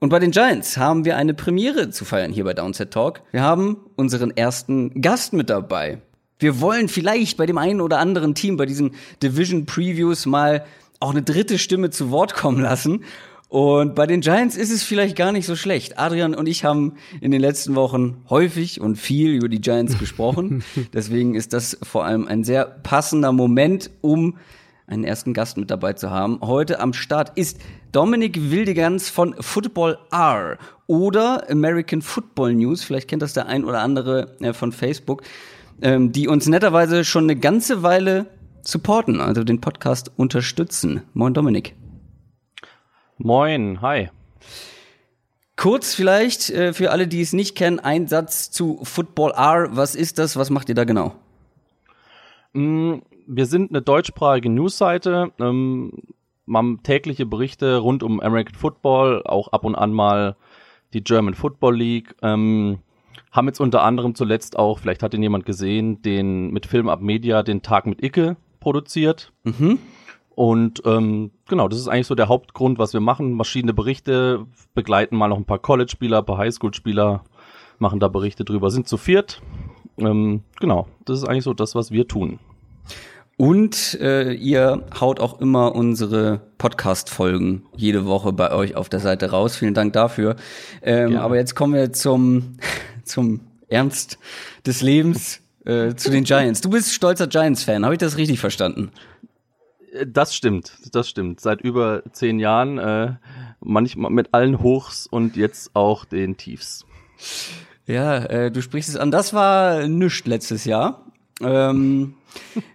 Und 0.00 0.10
bei 0.10 0.18
den 0.18 0.32
Giants 0.32 0.76
haben 0.76 1.06
wir 1.06 1.16
eine 1.16 1.32
Premiere 1.32 1.88
zu 1.88 2.04
feiern 2.04 2.32
hier 2.32 2.44
bei 2.44 2.52
Downset 2.52 2.90
Talk. 2.90 3.22
Wir 3.30 3.40
haben 3.40 3.78
unseren 3.96 4.30
ersten 4.30 5.00
Gast 5.00 5.32
mit 5.32 5.48
dabei. 5.48 6.02
Wir 6.44 6.60
wollen 6.60 6.88
vielleicht 6.88 7.38
bei 7.38 7.46
dem 7.46 7.56
einen 7.56 7.80
oder 7.80 8.00
anderen 8.00 8.34
Team 8.34 8.58
bei 8.58 8.66
diesen 8.66 8.90
Division 9.22 9.64
Previews 9.64 10.26
mal 10.26 10.66
auch 11.00 11.12
eine 11.12 11.22
dritte 11.22 11.58
Stimme 11.58 11.88
zu 11.88 12.10
Wort 12.10 12.34
kommen 12.34 12.60
lassen. 12.60 13.02
Und 13.48 13.94
bei 13.94 14.06
den 14.06 14.20
Giants 14.20 14.54
ist 14.54 14.70
es 14.70 14.82
vielleicht 14.82 15.16
gar 15.16 15.32
nicht 15.32 15.46
so 15.46 15.56
schlecht. 15.56 15.98
Adrian 15.98 16.34
und 16.34 16.46
ich 16.46 16.62
haben 16.62 16.96
in 17.22 17.30
den 17.30 17.40
letzten 17.40 17.74
Wochen 17.76 18.18
häufig 18.28 18.78
und 18.78 18.96
viel 18.96 19.30
über 19.30 19.48
die 19.48 19.62
Giants 19.62 19.98
gesprochen. 19.98 20.62
Deswegen 20.92 21.34
ist 21.34 21.54
das 21.54 21.78
vor 21.82 22.04
allem 22.04 22.28
ein 22.28 22.44
sehr 22.44 22.66
passender 22.66 23.32
Moment, 23.32 23.90
um 24.02 24.36
einen 24.86 25.04
ersten 25.04 25.32
Gast 25.32 25.56
mit 25.56 25.70
dabei 25.70 25.94
zu 25.94 26.10
haben. 26.10 26.40
Heute 26.42 26.78
am 26.78 26.92
Start 26.92 27.38
ist 27.38 27.58
Dominik 27.90 28.50
Wildigans 28.50 29.08
von 29.08 29.34
Football 29.40 29.96
R 30.12 30.58
oder 30.88 31.48
American 31.48 32.02
Football 32.02 32.52
News. 32.52 32.84
Vielleicht 32.84 33.08
kennt 33.08 33.22
das 33.22 33.32
der 33.32 33.46
ein 33.46 33.64
oder 33.64 33.80
andere 33.80 34.36
äh, 34.40 34.52
von 34.52 34.72
Facebook, 34.72 35.22
ähm, 35.82 36.12
die 36.12 36.28
uns 36.28 36.46
netterweise 36.46 37.04
schon 37.04 37.24
eine 37.24 37.36
ganze 37.36 37.82
Weile 37.82 38.26
supporten, 38.62 39.20
also 39.20 39.44
den 39.44 39.60
Podcast 39.60 40.10
unterstützen. 40.16 41.02
Moin 41.12 41.34
Dominik. 41.34 41.74
Moin, 43.18 43.80
hi. 43.80 44.08
Kurz 45.56 45.94
vielleicht 45.94 46.50
äh, 46.50 46.72
für 46.72 46.90
alle, 46.90 47.06
die 47.06 47.20
es 47.20 47.32
nicht 47.32 47.56
kennen, 47.56 47.78
ein 47.78 48.08
Satz 48.08 48.50
zu 48.50 48.80
Football 48.82 49.32
R. 49.32 49.68
Was 49.76 49.94
ist 49.94 50.18
das? 50.18 50.36
Was 50.36 50.50
macht 50.50 50.68
ihr 50.68 50.74
da 50.74 50.84
genau? 50.84 51.14
Mm, 52.52 52.96
wir 53.26 53.46
sind 53.46 53.70
eine 53.70 53.82
deutschsprachige 53.82 54.50
Newsseite, 54.50 55.32
ähm, 55.38 55.92
haben 56.52 56.82
tägliche 56.82 57.24
Berichte 57.24 57.78
rund 57.78 58.02
um 58.02 58.20
American 58.20 58.54
Football, 58.54 59.22
auch 59.24 59.48
ab 59.48 59.64
und 59.64 59.74
an 59.74 59.92
mal 59.92 60.36
die 60.92 61.02
German 61.02 61.34
Football 61.34 61.76
League. 61.76 62.14
Ähm, 62.22 62.78
haben 63.34 63.48
jetzt 63.48 63.60
unter 63.60 63.82
anderem 63.82 64.14
zuletzt 64.14 64.56
auch, 64.56 64.78
vielleicht 64.78 65.02
hat 65.02 65.12
ihn 65.12 65.22
jemand 65.22 65.44
gesehen, 65.44 66.00
den 66.02 66.52
mit 66.52 66.66
Film 66.66 66.88
Up 66.88 67.00
Media 67.00 67.42
den 67.42 67.62
Tag 67.62 67.84
mit 67.84 68.02
Icke 68.02 68.36
produziert. 68.60 69.32
Mhm. 69.42 69.80
Und 70.36 70.82
ähm, 70.84 71.32
genau, 71.48 71.68
das 71.68 71.80
ist 71.80 71.88
eigentlich 71.88 72.06
so 72.06 72.14
der 72.14 72.28
Hauptgrund, 72.28 72.78
was 72.78 72.92
wir 72.92 73.00
machen. 73.00 73.34
Verschiedene 73.36 73.74
Berichte, 73.74 74.46
begleiten 74.74 75.16
mal 75.16 75.28
noch 75.28 75.36
ein 75.36 75.44
paar 75.44 75.58
College-Spieler, 75.58 76.18
ein 76.18 76.24
paar 76.24 76.38
Highschool-Spieler, 76.38 77.24
machen 77.78 77.98
da 77.98 78.06
Berichte 78.06 78.44
drüber, 78.44 78.70
sind 78.70 78.86
zu 78.86 78.96
viert. 78.96 79.42
Ähm, 79.98 80.42
genau, 80.60 80.86
das 81.04 81.18
ist 81.18 81.24
eigentlich 81.24 81.44
so 81.44 81.54
das, 81.54 81.74
was 81.74 81.90
wir 81.90 82.06
tun. 82.06 82.38
Und 83.36 83.98
äh, 84.00 84.32
ihr 84.32 84.84
haut 85.00 85.18
auch 85.18 85.40
immer 85.40 85.74
unsere 85.74 86.40
Podcast-Folgen 86.58 87.64
jede 87.74 88.06
Woche 88.06 88.32
bei 88.32 88.52
euch 88.52 88.76
auf 88.76 88.88
der 88.88 89.00
Seite 89.00 89.30
raus. 89.30 89.56
Vielen 89.56 89.74
Dank 89.74 89.92
dafür. 89.92 90.36
Ähm, 90.82 91.16
aber 91.16 91.36
jetzt 91.36 91.56
kommen 91.56 91.74
wir 91.74 91.92
zum, 91.92 92.58
zum 93.04 93.40
Ernst 93.68 94.18
des 94.66 94.82
Lebens, 94.82 95.40
äh, 95.64 95.94
zu 95.94 96.10
den 96.10 96.24
Giants. 96.24 96.60
Du 96.60 96.70
bist 96.70 96.92
stolzer 96.92 97.26
Giants-Fan, 97.26 97.84
habe 97.84 97.94
ich 97.94 97.98
das 97.98 98.16
richtig 98.16 98.40
verstanden? 98.40 98.90
Äh, 99.92 100.06
das 100.06 100.34
stimmt, 100.34 100.72
das 100.92 101.08
stimmt. 101.08 101.40
Seit 101.40 101.60
über 101.60 102.02
zehn 102.12 102.38
Jahren, 102.38 102.78
äh, 102.78 103.14
manchmal 103.60 104.10
mit 104.10 104.34
allen 104.34 104.62
Hochs 104.62 105.06
und 105.06 105.36
jetzt 105.36 105.74
auch 105.74 106.04
den 106.04 106.36
Tiefs. 106.36 106.84
Ja, 107.86 108.18
äh, 108.24 108.50
du 108.50 108.62
sprichst 108.62 108.90
es 108.90 108.96
an. 108.96 109.10
Das 109.10 109.34
war 109.34 109.86
nüscht 109.88 110.26
letztes 110.26 110.64
Jahr. 110.64 111.04
Ähm, 111.40 112.14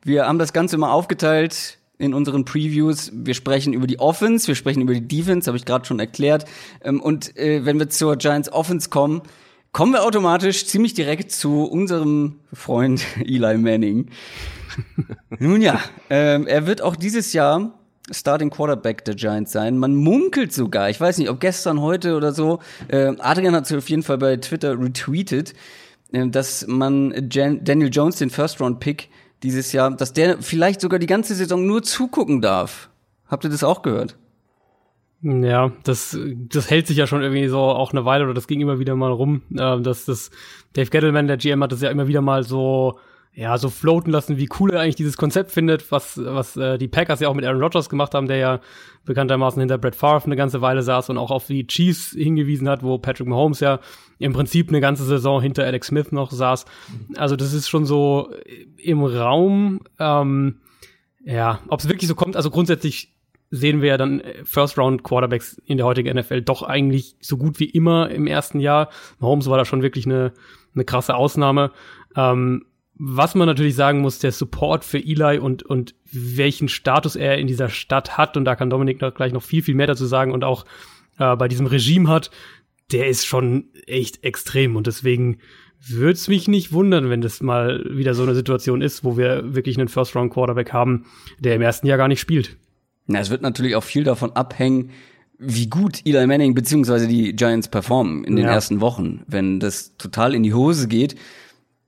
wir 0.04 0.28
haben 0.28 0.40
das 0.40 0.54
Ganze 0.54 0.76
immer 0.76 0.92
aufgeteilt 0.92 1.78
in 1.98 2.14
unseren 2.14 2.46
Previews. 2.46 3.12
Wir 3.14 3.34
sprechen 3.34 3.74
über 3.74 3.88
die 3.88 4.00
Offense, 4.00 4.48
wir 4.48 4.56
sprechen 4.56 4.82
über 4.82 4.94
die 4.94 5.08
Defense, 5.08 5.48
habe 5.48 5.58
ich 5.58 5.66
gerade 5.66 5.86
schon 5.86 6.00
erklärt. 6.00 6.46
Ähm, 6.84 7.02
und 7.02 7.36
äh, 7.38 7.66
wenn 7.66 7.80
wir 7.80 7.90
zur 7.90 8.16
Giants 8.18 8.52
Offense 8.52 8.90
kommen, 8.90 9.22
kommen 9.72 9.94
wir 9.94 10.04
automatisch 10.04 10.66
ziemlich 10.66 10.94
direkt 10.94 11.32
zu 11.32 11.64
unserem 11.64 12.40
Freund 12.54 13.06
Eli 13.20 13.58
Manning. 13.58 14.10
Nun 15.40 15.62
ja, 15.62 15.80
ähm, 16.10 16.48
er 16.48 16.68
wird 16.68 16.82
auch 16.82 16.96
dieses 16.96 17.34
Jahr 17.34 17.74
Starting 18.12 18.50
Quarterback 18.50 19.06
der 19.06 19.16
Giants 19.16 19.52
sein. 19.52 19.78
Man 19.78 19.96
munkelt 19.96 20.54
sogar, 20.54 20.90
ich 20.90 21.00
weiß 21.00 21.18
nicht, 21.18 21.30
ob 21.30 21.40
gestern, 21.40 21.82
heute 21.82 22.16
oder 22.16 22.34
so, 22.34 22.60
äh, 22.88 23.14
Adrian 23.20 23.56
hat 23.56 23.66
es 23.66 23.74
auf 23.74 23.90
jeden 23.90 24.04
Fall 24.04 24.18
bei 24.18 24.38
Twitter 24.38 24.80
retweetet, 24.80 25.54
äh, 26.12 26.28
dass 26.28 26.66
man 26.68 27.30
Jan 27.32 27.64
Daniel 27.64 27.90
Jones, 27.92 28.18
den 28.18 28.30
First-Round-Pick, 28.30 29.10
dieses 29.44 29.72
Jahr, 29.72 29.92
dass 29.92 30.12
der 30.14 30.42
vielleicht 30.42 30.82
sogar 30.82 31.00
die 31.00 31.08
ganze 31.08 31.34
Saison 31.34 31.66
nur 31.66 31.84
zugucken 31.84 32.42
darf. 32.42 32.90
Habt 33.28 33.44
ihr 33.46 33.50
das 33.50 33.64
auch 33.64 33.84
gehört? 33.84 34.18
Ja, 35.22 35.72
das, 35.84 36.18
das 36.50 36.70
hält 36.70 36.88
sich 36.88 36.98
ja 36.98 37.06
schon 37.06 37.22
irgendwie 37.22 37.48
so 37.48 37.60
auch 37.60 37.92
eine 37.92 38.06
Weile 38.06 38.24
oder 38.24 38.34
das 38.34 38.48
ging 38.48 38.62
immer 38.62 38.80
wieder 38.80 38.96
mal 38.96 39.12
rum. 39.12 39.42
Äh, 39.52 39.82
dass 39.82 40.06
das 40.06 40.32
Dave 40.74 40.90
Gettleman, 40.90 41.28
der 41.28 41.38
GM, 41.38 41.62
hat 41.62 41.72
das 41.72 41.82
ja 41.82 41.90
immer 41.90 42.08
wieder 42.08 42.22
mal 42.22 42.44
so 42.44 43.00
ja, 43.34 43.58
so 43.58 43.70
floaten 43.70 44.12
lassen, 44.12 44.38
wie 44.38 44.50
cool 44.60 44.72
er 44.72 44.82
eigentlich 44.82 44.96
dieses 44.96 45.16
Konzept 45.16 45.52
findet, 45.52 45.92
was, 45.92 46.20
was 46.22 46.58
äh, 46.58 46.78
die 46.78 46.88
Packers 46.88 47.20
ja 47.20 47.30
auch 47.30 47.36
mit 47.36 47.46
Aaron 47.46 47.62
Rodgers 47.62 47.88
gemacht 47.88 48.14
haben, 48.14 48.28
der 48.28 48.38
ja 48.38 48.60
bekanntermaßen 49.06 49.60
hinter 49.60 49.78
Brett 49.78 49.96
Favre 49.96 50.26
eine 50.26 50.36
ganze 50.36 50.62
Weile 50.62 50.82
saß 50.82 51.10
und 51.10 51.18
auch 51.18 51.32
auf 51.32 51.48
die 51.48 51.66
Chiefs 51.68 52.12
hingewiesen 52.12 52.68
hat, 52.68 52.84
wo 52.84 52.98
Patrick 52.98 53.28
Mahomes 53.28 53.60
ja 53.60 53.80
im 54.18 54.34
Prinzip 54.34 54.70
eine 54.70 54.82
ganze 54.82 55.06
Saison 55.06 55.42
hinter 55.42 55.64
Alex 55.64 55.88
Smith 55.88 56.12
noch 56.12 56.32
saß. 56.32 56.66
Also 57.16 57.36
das 57.36 57.54
ist 57.54 57.70
schon 57.70 57.86
so 57.86 58.34
im 58.78 59.04
Raum, 59.04 59.82
ähm, 60.00 60.58
ja, 61.24 61.60
ob 61.70 61.80
es 61.80 61.88
wirklich 61.88 62.08
so 62.08 62.16
kommt, 62.16 62.36
also 62.36 62.50
grundsätzlich 62.50 63.14
sehen 63.52 63.82
wir 63.82 63.90
ja 63.90 63.98
dann 63.98 64.22
First-Round-Quarterbacks 64.44 65.62
in 65.66 65.78
der 65.78 65.86
heutigen 65.86 66.18
NFL 66.18 66.42
doch 66.42 66.64
eigentlich 66.64 67.16
so 67.20 67.38
gut 67.38 67.60
wie 67.60 67.70
immer 67.70 68.10
im 68.10 68.28
ersten 68.28 68.60
Jahr. 68.60 68.90
Mahomes 69.20 69.50
war 69.50 69.58
da 69.58 69.66
schon 69.66 69.82
wirklich 69.82 70.06
eine, 70.06 70.34
eine 70.76 70.86
krasse 70.86 71.16
Ausnahme. 71.16 71.72
Ähm, 72.16 72.66
was 73.02 73.34
man 73.34 73.48
natürlich 73.48 73.76
sagen 73.76 74.02
muss, 74.02 74.20
der 74.20 74.34
Support 74.34 74.84
für 74.84 75.00
Eli 75.00 75.40
und, 75.40 75.64
und 75.64 75.96
welchen 76.12 76.68
Status 76.68 77.16
er 77.16 77.38
in 77.38 77.48
dieser 77.48 77.70
Stadt 77.70 78.18
hat, 78.18 78.36
und 78.36 78.44
da 78.44 78.56
kann 78.56 78.70
Dominik 78.70 79.00
noch 79.00 79.14
gleich 79.14 79.32
noch 79.32 79.44
viel, 79.44 79.64
viel 79.64 79.76
mehr 79.76 79.88
dazu 79.88 80.06
sagen 80.06 80.34
und 80.34 80.44
auch 80.44 80.66
äh, 81.18 81.36
bei 81.38 81.48
diesem 81.48 81.66
Regime 81.66 82.10
hat, 82.10 82.30
der 82.92 83.08
ist 83.08 83.26
schon 83.26 83.70
echt 83.88 84.24
extrem. 84.24 84.76
Und 84.76 84.86
deswegen 84.88 85.38
würde 85.88 86.14
es 86.14 86.28
mich 86.28 86.48
nicht 86.50 86.74
wundern, 86.74 87.10
wenn 87.10 87.22
das 87.22 87.42
mal 87.42 87.86
wieder 87.90 88.14
so 88.14 88.24
eine 88.24 88.36
Situation 88.36 88.82
ist, 88.82 89.06
wo 89.06 89.18
wir 89.18 89.56
wirklich 89.56 89.78
einen 89.78 89.88
First-Round-Quarterback 89.88 90.74
haben, 90.74 91.06
der 91.40 91.56
im 91.56 91.62
ersten 91.62 91.88
Jahr 91.88 91.98
gar 91.98 92.10
nicht 92.10 92.20
spielt. 92.20 92.58
Na, 93.10 93.20
es 93.20 93.30
wird 93.32 93.42
natürlich 93.42 93.76
auch 93.76 93.84
viel 93.84 94.04
davon 94.04 94.34
abhängen, 94.34 94.92
wie 95.40 95.68
gut 95.68 96.02
Eli 96.06 96.28
Manning 96.28 96.54
beziehungsweise 96.54 97.08
die 97.08 97.36
Giants 97.36 97.68
performen 97.68 98.24
in 98.24 98.36
den 98.36 98.46
ja. 98.46 98.52
ersten 98.52 98.82
Wochen. 98.82 99.24
Wenn 99.26 99.60
das 99.60 99.98
total 99.98 100.36
in 100.36 100.44
die 100.44 100.54
Hose 100.54 100.88
geht, 100.88 101.16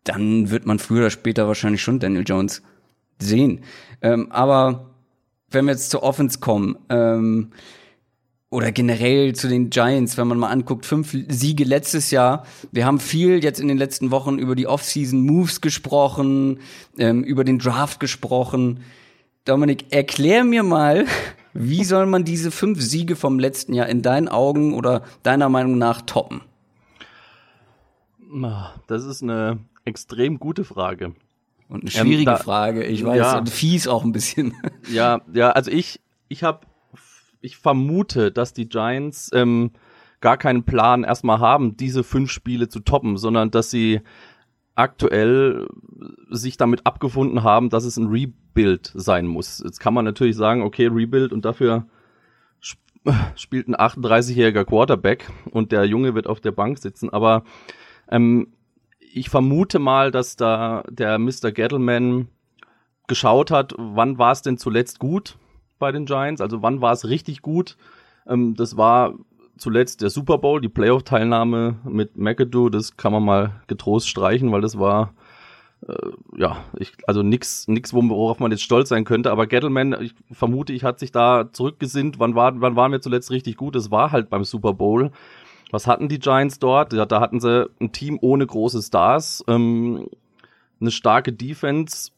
dann 0.03 0.49
wird 0.49 0.65
man 0.65 0.79
früher 0.79 1.01
oder 1.01 1.09
später 1.11 1.47
wahrscheinlich 1.47 1.83
schon 1.83 1.99
Daniel 1.99 2.23
Jones 2.25 2.63
sehen. 3.19 3.61
Ähm, 4.01 4.31
aber 4.31 4.89
wenn 5.51 5.65
wir 5.65 5.73
jetzt 5.73 5.91
zur 5.91 6.01
Offense 6.01 6.39
kommen, 6.39 6.77
ähm, 6.89 7.51
oder 8.49 8.73
generell 8.73 9.33
zu 9.33 9.47
den 9.47 9.69
Giants, 9.69 10.17
wenn 10.17 10.27
man 10.27 10.37
mal 10.37 10.49
anguckt, 10.49 10.85
fünf 10.85 11.15
Siege 11.29 11.63
letztes 11.63 12.11
Jahr. 12.11 12.45
Wir 12.73 12.85
haben 12.85 12.99
viel 12.99 13.41
jetzt 13.41 13.61
in 13.61 13.69
den 13.69 13.77
letzten 13.77 14.11
Wochen 14.11 14.39
über 14.39 14.55
die 14.55 14.67
Offseason-Moves 14.67 15.61
gesprochen, 15.61 16.59
ähm, 16.97 17.23
über 17.23 17.45
den 17.45 17.59
Draft 17.59 18.01
gesprochen. 18.01 18.81
Dominik, 19.45 19.91
erklär 19.91 20.43
mir 20.43 20.63
mal, 20.63 21.05
wie 21.53 21.83
soll 21.83 22.05
man 22.05 22.23
diese 22.23 22.51
fünf 22.51 22.81
Siege 22.81 23.15
vom 23.15 23.39
letzten 23.39 23.73
Jahr 23.73 23.87
in 23.87 24.01
deinen 24.01 24.27
Augen 24.27 24.73
oder 24.73 25.03
deiner 25.23 25.49
Meinung 25.49 25.77
nach 25.77 26.01
toppen? 26.01 26.41
Das 28.87 29.03
ist 29.03 29.23
eine 29.23 29.59
extrem 29.83 30.39
gute 30.39 30.63
Frage. 30.63 31.15
Und 31.67 31.81
eine 31.81 31.91
schwierige 31.91 32.31
ähm, 32.31 32.37
da, 32.37 32.37
Frage, 32.37 32.83
ich 32.83 33.03
weiß, 33.03 33.17
ja, 33.17 33.37
und 33.39 33.49
fies 33.49 33.87
auch 33.87 34.03
ein 34.03 34.11
bisschen. 34.11 34.53
Ja, 34.91 35.21
ja, 35.33 35.51
also 35.51 35.71
ich, 35.71 36.01
ich 36.27 36.43
habe, 36.43 36.67
ich 37.39 37.57
vermute, 37.57 38.31
dass 38.31 38.53
die 38.53 38.67
Giants 38.67 39.29
ähm, 39.33 39.71
gar 40.19 40.37
keinen 40.37 40.63
Plan 40.63 41.03
erstmal 41.03 41.39
haben, 41.39 41.77
diese 41.77 42.03
fünf 42.03 42.29
Spiele 42.29 42.67
zu 42.67 42.81
toppen, 42.81 43.17
sondern 43.17 43.51
dass 43.51 43.71
sie 43.71 44.01
aktuell 44.75 45.67
sich 46.29 46.57
damit 46.57 46.85
abgefunden 46.85 47.43
haben, 47.43 47.69
dass 47.69 47.85
es 47.85 47.97
ein 47.97 48.07
Rebuild 48.51 48.91
sein 48.93 49.27
muss. 49.27 49.61
Jetzt 49.63 49.79
kann 49.79 49.93
man 49.93 50.05
natürlich 50.05 50.35
sagen, 50.35 50.61
okay, 50.61 50.87
Rebuild 50.87 51.31
und 51.33 51.45
dafür 51.45 51.85
sp 52.61 52.79
spielt 53.35 53.67
ein 53.67 53.75
38-jähriger 53.75 54.63
Quarterback 54.63 55.29
und 55.51 55.71
der 55.71 55.85
Junge 55.85 56.13
wird 56.13 56.27
auf 56.27 56.39
der 56.39 56.51
Bank 56.51 56.77
sitzen, 56.77 57.09
aber 57.09 57.43
ähm, 58.09 58.53
ich 58.99 59.29
vermute 59.29 59.79
mal, 59.79 60.11
dass 60.11 60.35
da 60.35 60.83
der 60.87 61.17
Mr. 61.17 61.51
Gettleman 61.51 62.27
geschaut 63.07 63.49
hat, 63.49 63.73
wann 63.77 64.19
war 64.19 64.31
es 64.31 64.43
denn 64.43 64.57
zuletzt 64.57 64.99
gut 64.99 65.37
bei 65.79 65.91
den 65.91 66.05
Giants, 66.05 66.41
also 66.41 66.61
wann 66.61 66.81
war 66.81 66.93
es 66.93 67.09
richtig 67.09 67.41
gut. 67.41 67.75
Ähm, 68.27 68.53
das 68.55 68.77
war 68.77 69.15
zuletzt 69.57 70.01
der 70.01 70.11
Super 70.11 70.37
Bowl, 70.37 70.61
die 70.61 70.69
Playoff-Teilnahme 70.69 71.79
mit 71.83 72.17
McAdoo, 72.17 72.69
das 72.69 72.97
kann 72.97 73.11
man 73.11 73.23
mal 73.23 73.61
getrost 73.67 74.07
streichen, 74.07 74.51
weil 74.51 74.61
das 74.61 74.77
war 74.77 75.13
ja, 76.37 76.63
ich, 76.77 76.93
also 77.07 77.23
nix, 77.23 77.67
nix, 77.67 77.93
worauf 77.93 78.39
man 78.39 78.51
jetzt 78.51 78.63
stolz 78.63 78.89
sein 78.89 79.03
könnte. 79.03 79.31
Aber 79.31 79.47
Gettleman, 79.47 79.95
ich 79.99 80.13
vermute, 80.31 80.73
ich 80.73 80.83
hat 80.83 80.99
sich 80.99 81.11
da 81.11 81.51
zurückgesinnt. 81.51 82.19
Wann 82.19 82.35
war, 82.35 82.59
wann 82.61 82.75
waren 82.75 82.91
wir 82.91 83.01
zuletzt 83.01 83.31
richtig 83.31 83.57
gut? 83.57 83.75
Das 83.75 83.89
war 83.89 84.11
halt 84.11 84.29
beim 84.29 84.43
Super 84.43 84.73
Bowl. 84.73 85.11
Was 85.71 85.87
hatten 85.87 86.09
die 86.09 86.19
Giants 86.19 86.59
dort? 86.59 86.93
Ja, 86.93 87.05
da 87.05 87.19
hatten 87.19 87.39
sie 87.39 87.69
ein 87.79 87.91
Team 87.91 88.19
ohne 88.21 88.45
große 88.45 88.81
Stars, 88.81 89.43
ähm, 89.47 90.07
eine 90.79 90.91
starke 90.91 91.31
Defense, 91.31 92.11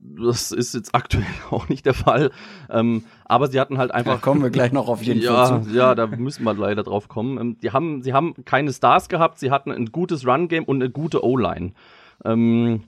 das 0.00 0.52
ist 0.52 0.74
jetzt 0.74 0.94
aktuell 0.94 1.24
auch 1.50 1.68
nicht 1.68 1.86
der 1.86 1.94
Fall. 1.94 2.30
Ähm, 2.70 3.04
aber 3.24 3.48
sie 3.48 3.60
hatten 3.60 3.78
halt 3.78 3.90
einfach. 3.92 4.14
Da 4.14 4.18
kommen 4.20 4.42
wir 4.42 4.50
gleich 4.50 4.72
noch 4.72 4.88
auf 4.88 5.02
jeden 5.02 5.20
ja, 5.22 5.46
Fall. 5.46 5.62
Zu. 5.62 5.70
Ja, 5.70 5.94
da 5.94 6.06
müssen 6.06 6.44
wir 6.44 6.54
leider 6.54 6.82
drauf 6.82 7.08
kommen. 7.08 7.38
Ähm, 7.38 7.56
die 7.60 7.72
haben, 7.72 8.02
sie 8.02 8.12
haben 8.12 8.34
keine 8.44 8.72
Stars 8.72 9.08
gehabt, 9.08 9.38
sie 9.38 9.50
hatten 9.50 9.70
ein 9.70 9.86
gutes 9.86 10.26
Run-Game 10.26 10.64
und 10.64 10.82
eine 10.82 10.90
gute 10.90 11.24
O-Line. 11.24 11.72
Ähm, 12.24 12.84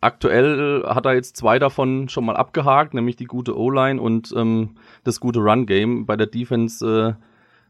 aktuell 0.00 0.82
hat 0.86 1.06
er 1.06 1.14
jetzt 1.14 1.36
zwei 1.36 1.58
davon 1.58 2.08
schon 2.08 2.24
mal 2.24 2.36
abgehakt, 2.36 2.94
nämlich 2.94 3.16
die 3.16 3.26
gute 3.26 3.56
O-Line 3.56 4.00
und 4.00 4.32
ähm, 4.36 4.76
das 5.04 5.20
gute 5.20 5.40
Run-Game. 5.40 6.06
Bei 6.06 6.16
der 6.16 6.26
Defense, 6.26 7.16
äh, 7.18 7.22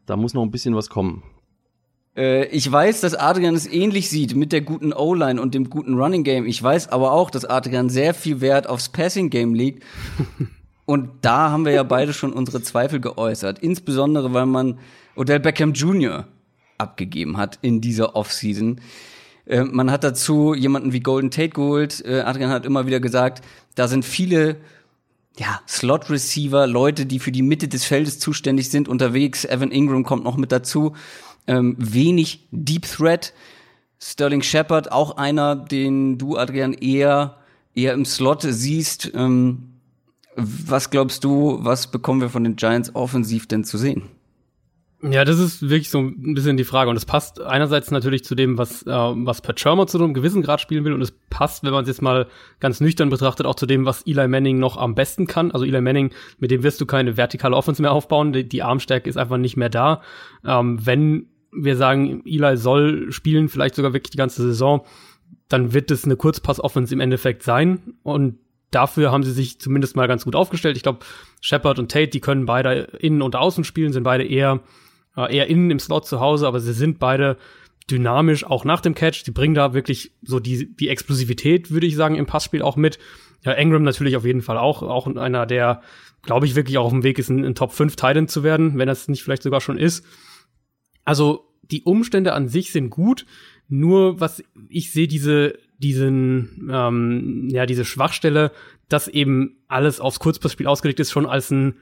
da 0.06 0.16
muss 0.16 0.34
noch 0.34 0.42
ein 0.42 0.50
bisschen 0.50 0.74
was 0.74 0.88
kommen. 0.88 1.22
Äh, 2.16 2.46
ich 2.46 2.70
weiß, 2.70 3.00
dass 3.00 3.14
Adrian 3.14 3.54
es 3.54 3.66
ähnlich 3.66 4.10
sieht 4.10 4.34
mit 4.36 4.52
der 4.52 4.60
guten 4.60 4.92
O-Line 4.92 5.40
und 5.40 5.54
dem 5.54 5.70
guten 5.70 5.94
Running 5.94 6.24
Game. 6.24 6.46
Ich 6.46 6.62
weiß 6.62 6.88
aber 6.88 7.12
auch, 7.12 7.30
dass 7.30 7.44
Adrian 7.44 7.88
sehr 7.88 8.14
viel 8.14 8.40
Wert 8.40 8.68
aufs 8.68 8.88
Passing 8.88 9.30
Game 9.30 9.54
legt. 9.54 9.84
und 10.84 11.10
da 11.22 11.50
haben 11.50 11.64
wir 11.64 11.72
ja 11.72 11.82
beide 11.82 12.12
schon 12.12 12.32
unsere 12.32 12.62
Zweifel 12.62 13.00
geäußert. 13.00 13.58
Insbesondere, 13.60 14.32
weil 14.34 14.46
man 14.46 14.78
Odell 15.16 15.40
Beckham 15.40 15.72
Jr. 15.72 16.26
abgegeben 16.78 17.36
hat 17.36 17.58
in 17.62 17.80
dieser 17.80 18.16
Offseason. 18.16 18.80
Äh, 19.46 19.64
man 19.64 19.90
hat 19.90 20.04
dazu 20.04 20.54
jemanden 20.54 20.92
wie 20.92 21.00
Golden 21.00 21.30
Tate 21.30 21.50
geholt. 21.50 22.04
Äh, 22.04 22.20
Adrian 22.20 22.50
hat 22.50 22.66
immer 22.66 22.86
wieder 22.86 23.00
gesagt, 23.00 23.44
da 23.74 23.88
sind 23.88 24.04
viele 24.04 24.56
ja, 25.38 25.60
Slot-Receiver, 25.66 26.66
Leute, 26.66 27.06
die 27.06 27.18
für 27.18 27.32
die 27.32 27.42
Mitte 27.42 27.68
des 27.68 27.84
Feldes 27.84 28.18
zuständig 28.18 28.70
sind, 28.70 28.88
unterwegs. 28.88 29.44
Evan 29.44 29.70
Ingram 29.70 30.04
kommt 30.04 30.24
noch 30.24 30.36
mit 30.36 30.52
dazu 30.52 30.94
ähm, 31.46 31.76
wenig 31.78 32.46
Deep 32.50 32.86
Threat. 32.86 33.32
Sterling 33.98 34.42
Shepard, 34.42 34.90
auch 34.90 35.16
einer, 35.16 35.54
den 35.54 36.18
du, 36.18 36.36
Adrian, 36.36 36.72
eher, 36.72 37.38
eher 37.74 37.94
im 37.94 38.04
Slot 38.04 38.42
siehst. 38.42 39.12
Ähm, 39.14 39.68
was 40.34 40.90
glaubst 40.90 41.24
du, 41.24 41.58
was 41.60 41.90
bekommen 41.90 42.20
wir 42.20 42.28
von 42.28 42.44
den 42.44 42.56
Giants 42.56 42.94
offensiv 42.94 43.46
denn 43.46 43.64
zu 43.64 43.78
sehen? 43.78 44.02
Ja, 45.04 45.24
das 45.24 45.40
ist 45.40 45.62
wirklich 45.62 45.90
so 45.90 45.98
ein 45.98 46.34
bisschen 46.34 46.56
die 46.56 46.64
Frage. 46.64 46.88
Und 46.88 46.96
es 46.96 47.04
passt 47.04 47.40
einerseits 47.40 47.90
natürlich 47.90 48.22
zu 48.24 48.36
dem, 48.36 48.56
was, 48.56 48.82
äh, 48.84 48.90
was 48.90 49.40
Pat 49.40 49.58
Shermer 49.58 49.88
zu 49.88 49.98
einem 49.98 50.14
gewissen 50.14 50.42
Grad 50.42 50.60
spielen 50.60 50.84
will. 50.84 50.92
Und 50.92 51.02
es 51.02 51.10
passt, 51.28 51.64
wenn 51.64 51.72
man 51.72 51.82
es 51.82 51.88
jetzt 51.88 52.02
mal 52.02 52.28
ganz 52.60 52.80
nüchtern 52.80 53.10
betrachtet, 53.10 53.44
auch 53.44 53.56
zu 53.56 53.66
dem, 53.66 53.84
was 53.84 54.06
Eli 54.06 54.28
Manning 54.28 54.60
noch 54.60 54.76
am 54.76 54.94
besten 54.94 55.26
kann. 55.26 55.50
Also 55.50 55.64
Eli 55.64 55.80
Manning, 55.80 56.12
mit 56.38 56.52
dem 56.52 56.62
wirst 56.62 56.80
du 56.80 56.86
keine 56.86 57.16
vertikale 57.16 57.56
Offense 57.56 57.82
mehr 57.82 57.90
aufbauen. 57.90 58.32
Die, 58.32 58.48
die 58.48 58.62
Armstärke 58.62 59.10
ist 59.10 59.16
einfach 59.16 59.38
nicht 59.38 59.56
mehr 59.56 59.70
da. 59.70 60.02
Ähm, 60.46 60.78
wenn 60.86 61.26
wir 61.50 61.76
sagen, 61.76 62.22
Eli 62.24 62.56
soll 62.56 63.10
spielen, 63.10 63.48
vielleicht 63.48 63.74
sogar 63.74 63.92
wirklich 63.92 64.12
die 64.12 64.18
ganze 64.18 64.42
Saison, 64.42 64.84
dann 65.48 65.74
wird 65.74 65.90
es 65.90 66.04
eine 66.04 66.16
Kurzpass-Offense 66.16 66.94
im 66.94 67.00
Endeffekt 67.00 67.42
sein. 67.42 67.94
Und 68.04 68.38
dafür 68.70 69.10
haben 69.10 69.24
sie 69.24 69.32
sich 69.32 69.60
zumindest 69.60 69.96
mal 69.96 70.06
ganz 70.06 70.24
gut 70.24 70.36
aufgestellt. 70.36 70.76
Ich 70.76 70.84
glaube, 70.84 71.00
Shepard 71.40 71.80
und 71.80 71.90
Tate, 71.90 72.08
die 72.08 72.20
können 72.20 72.46
beide 72.46 72.88
innen 73.00 73.20
und 73.20 73.34
außen 73.34 73.64
spielen, 73.64 73.92
sind 73.92 74.04
beide 74.04 74.24
eher, 74.24 74.60
äh, 75.16 75.36
eher 75.36 75.48
innen 75.48 75.70
im 75.70 75.78
Slot 75.78 76.06
zu 76.06 76.20
Hause, 76.20 76.46
aber 76.46 76.60
sie 76.60 76.72
sind 76.72 76.98
beide 76.98 77.36
dynamisch, 77.90 78.44
auch 78.44 78.64
nach 78.64 78.80
dem 78.80 78.94
Catch. 78.94 79.24
Die 79.24 79.30
bringen 79.30 79.54
da 79.54 79.74
wirklich 79.74 80.12
so 80.22 80.40
die, 80.40 80.74
die 80.74 80.88
Explosivität, 80.88 81.70
würde 81.70 81.86
ich 81.86 81.96
sagen, 81.96 82.16
im 82.16 82.26
Passspiel 82.26 82.62
auch 82.62 82.76
mit. 82.76 82.98
Ja, 83.44 83.52
Engram 83.52 83.82
natürlich 83.82 84.16
auf 84.16 84.24
jeden 84.24 84.42
Fall 84.42 84.58
auch, 84.58 84.82
auch 84.82 85.06
einer, 85.06 85.46
der, 85.46 85.82
glaube 86.22 86.46
ich, 86.46 86.54
wirklich 86.54 86.78
auch 86.78 86.84
auf 86.84 86.92
dem 86.92 87.02
Weg 87.02 87.18
ist, 87.18 87.28
ein, 87.28 87.44
ein 87.44 87.54
Top 87.54 87.72
5 87.72 87.96
Titan 87.96 88.28
zu 88.28 88.42
werden, 88.42 88.78
wenn 88.78 88.86
das 88.86 89.08
nicht 89.08 89.22
vielleicht 89.22 89.42
sogar 89.42 89.60
schon 89.60 89.78
ist. 89.78 90.04
Also 91.04 91.48
die 91.62 91.82
Umstände 91.82 92.32
an 92.32 92.48
sich 92.48 92.70
sind 92.70 92.90
gut, 92.90 93.26
nur 93.68 94.20
was 94.20 94.44
ich 94.68 94.92
sehe, 94.92 95.08
diese, 95.08 95.58
diesen, 95.78 96.68
ähm, 96.70 97.48
ja, 97.50 97.66
diese 97.66 97.84
Schwachstelle, 97.84 98.52
dass 98.88 99.08
eben 99.08 99.56
alles 99.66 100.00
aufs 100.00 100.20
Kurzpassspiel 100.20 100.66
ausgelegt 100.66 101.00
ist, 101.00 101.10
schon 101.10 101.26
als 101.26 101.50
ein 101.50 101.76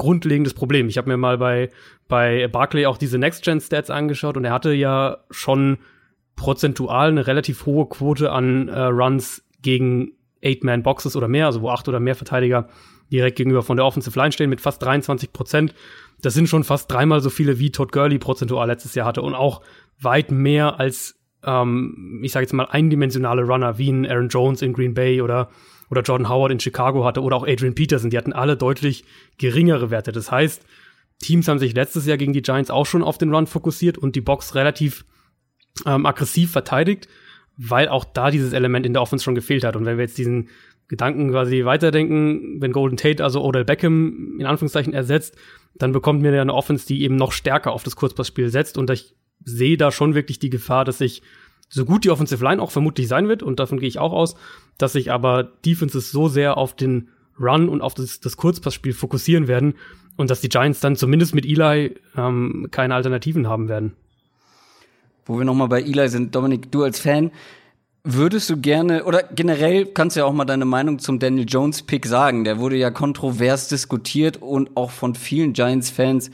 grundlegendes 0.00 0.54
Problem. 0.54 0.88
Ich 0.88 0.98
habe 0.98 1.08
mir 1.08 1.16
mal 1.16 1.38
bei, 1.38 1.70
bei 2.08 2.48
Barclay 2.48 2.86
auch 2.86 2.98
diese 2.98 3.18
Next-Gen-Stats 3.18 3.90
angeschaut 3.90 4.36
und 4.36 4.44
er 4.44 4.52
hatte 4.52 4.72
ja 4.72 5.18
schon 5.30 5.78
prozentual 6.34 7.08
eine 7.08 7.26
relativ 7.26 7.66
hohe 7.66 7.86
Quote 7.86 8.32
an 8.32 8.68
äh, 8.68 8.80
Runs 8.80 9.44
gegen 9.62 10.12
Eight-Man-Boxes 10.42 11.14
oder 11.16 11.28
mehr, 11.28 11.46
also 11.46 11.60
wo 11.60 11.68
acht 11.68 11.86
oder 11.86 12.00
mehr 12.00 12.14
Verteidiger 12.14 12.68
direkt 13.12 13.36
gegenüber 13.36 13.62
von 13.62 13.76
der 13.76 13.84
Offensive 13.84 14.18
Line 14.18 14.32
stehen 14.32 14.50
mit 14.50 14.60
fast 14.60 14.82
23 14.82 15.32
Prozent. 15.32 15.74
Das 16.22 16.32
sind 16.32 16.48
schon 16.48 16.64
fast 16.64 16.90
dreimal 16.90 17.20
so 17.20 17.28
viele, 17.28 17.58
wie 17.58 17.70
Todd 17.70 17.92
Gurley 17.92 18.18
prozentual 18.18 18.66
letztes 18.66 18.94
Jahr 18.94 19.06
hatte 19.06 19.22
und 19.22 19.34
auch 19.34 19.60
weit 20.00 20.30
mehr 20.30 20.80
als, 20.80 21.20
ähm, 21.44 22.20
ich 22.22 22.32
sage 22.32 22.44
jetzt 22.44 22.54
mal, 22.54 22.64
eindimensionale 22.64 23.42
Runner 23.42 23.76
wie 23.76 23.90
ein 23.90 24.06
Aaron 24.06 24.28
Jones 24.28 24.62
in 24.62 24.72
Green 24.72 24.94
Bay 24.94 25.20
oder, 25.20 25.50
oder 25.90 26.02
Jordan 26.02 26.28
Howard 26.28 26.52
in 26.52 26.60
Chicago 26.60 27.04
hatte 27.04 27.22
oder 27.22 27.36
auch 27.36 27.46
Adrian 27.46 27.74
Peterson. 27.74 28.10
Die 28.10 28.16
hatten 28.16 28.32
alle 28.32 28.56
deutlich 28.56 29.04
geringere 29.38 29.90
Werte. 29.90 30.12
Das 30.12 30.30
heißt, 30.30 30.64
Teams 31.18 31.48
haben 31.48 31.58
sich 31.58 31.74
letztes 31.74 32.06
Jahr 32.06 32.16
gegen 32.16 32.32
die 32.32 32.42
Giants 32.42 32.70
auch 32.70 32.86
schon 32.86 33.02
auf 33.02 33.18
den 33.18 33.34
Run 33.34 33.46
fokussiert 33.46 33.98
und 33.98 34.16
die 34.16 34.20
Box 34.20 34.54
relativ 34.54 35.04
ähm, 35.84 36.06
aggressiv 36.06 36.52
verteidigt, 36.52 37.08
weil 37.56 37.88
auch 37.88 38.04
da 38.04 38.30
dieses 38.30 38.52
Element 38.52 38.86
in 38.86 38.94
der 38.94 39.02
Offense 39.02 39.24
schon 39.24 39.34
gefehlt 39.34 39.64
hat. 39.64 39.76
Und 39.76 39.84
wenn 39.84 39.98
wir 39.98 40.04
jetzt 40.04 40.16
diesen 40.16 40.48
Gedanken 40.88 41.30
quasi 41.30 41.64
weiterdenken, 41.64 42.60
wenn 42.60 42.72
Golden 42.72 42.96
Tate 42.96 43.22
also 43.22 43.44
Odell 43.44 43.64
Beckham 43.64 44.38
in 44.38 44.46
Anführungszeichen 44.46 44.94
ersetzt, 44.94 45.36
dann 45.74 45.92
bekommt 45.92 46.22
mir 46.22 46.34
ja 46.34 46.42
eine 46.42 46.54
Offense, 46.54 46.86
die 46.86 47.02
eben 47.02 47.16
noch 47.16 47.32
stärker 47.32 47.72
auf 47.72 47.82
das 47.82 47.96
Kurzpassspiel 47.96 48.48
setzt 48.48 48.78
und 48.78 48.90
ich 48.90 49.14
sehe 49.44 49.76
da 49.76 49.92
schon 49.92 50.14
wirklich 50.14 50.38
die 50.38 50.50
Gefahr, 50.50 50.84
dass 50.84 50.98
sich 50.98 51.22
so 51.70 51.86
gut 51.86 52.04
die 52.04 52.10
Offensive 52.10 52.44
Line 52.44 52.60
auch 52.60 52.70
vermutlich 52.70 53.08
sein 53.08 53.28
wird 53.28 53.42
und 53.42 53.58
davon 53.58 53.78
gehe 53.78 53.88
ich 53.88 53.98
auch 53.98 54.12
aus, 54.12 54.34
dass 54.76 54.92
sich 54.92 55.10
aber 55.10 55.44
Defenses 55.64 56.10
so 56.10 56.28
sehr 56.28 56.58
auf 56.58 56.76
den 56.76 57.08
Run 57.40 57.70
und 57.70 57.80
auf 57.80 57.94
das, 57.94 58.20
das 58.20 58.36
Kurzpassspiel 58.36 58.92
fokussieren 58.92 59.48
werden 59.48 59.74
und 60.16 60.28
dass 60.28 60.42
die 60.42 60.50
Giants 60.50 60.80
dann 60.80 60.96
zumindest 60.96 61.34
mit 61.34 61.46
Eli 61.46 61.94
ähm, 62.16 62.68
keine 62.70 62.94
Alternativen 62.94 63.48
haben 63.48 63.68
werden. 63.68 63.94
Wo 65.24 65.38
wir 65.38 65.46
nochmal 65.46 65.68
bei 65.68 65.80
Eli 65.80 66.08
sind, 66.08 66.34
Dominik, 66.34 66.70
du 66.70 66.82
als 66.82 67.00
Fan, 67.00 67.30
Würdest 68.02 68.48
du 68.48 68.56
gerne, 68.56 69.04
oder 69.04 69.22
generell 69.22 69.84
kannst 69.84 70.16
du 70.16 70.20
ja 70.20 70.26
auch 70.26 70.32
mal 70.32 70.46
deine 70.46 70.64
Meinung 70.64 71.00
zum 71.00 71.18
Daniel 71.18 71.44
Jones 71.46 71.82
Pick 71.82 72.06
sagen. 72.06 72.44
Der 72.44 72.58
wurde 72.58 72.76
ja 72.76 72.90
kontrovers 72.90 73.68
diskutiert 73.68 74.38
und 74.38 74.74
auch 74.74 74.90
von 74.90 75.14
vielen 75.14 75.52
Giants-Fans 75.52 76.30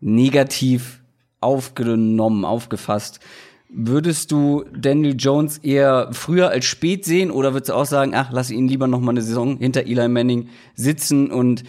negativ 0.00 1.00
aufgenommen, 1.40 2.44
aufgefasst. 2.44 3.20
Würdest 3.76 4.30
du 4.30 4.64
Daniel 4.72 5.16
Jones 5.18 5.58
eher 5.58 6.08
früher 6.12 6.50
als 6.50 6.64
spät 6.64 7.04
sehen 7.04 7.32
oder 7.32 7.54
würdest 7.54 7.70
du 7.70 7.74
auch 7.74 7.86
sagen, 7.86 8.12
ach, 8.14 8.30
lass 8.30 8.52
ihn 8.52 8.68
lieber 8.68 8.86
noch 8.86 9.00
mal 9.00 9.10
eine 9.10 9.22
Saison 9.22 9.58
hinter 9.58 9.84
Eli 9.84 10.06
Manning 10.06 10.48
sitzen 10.76 11.32
und 11.32 11.64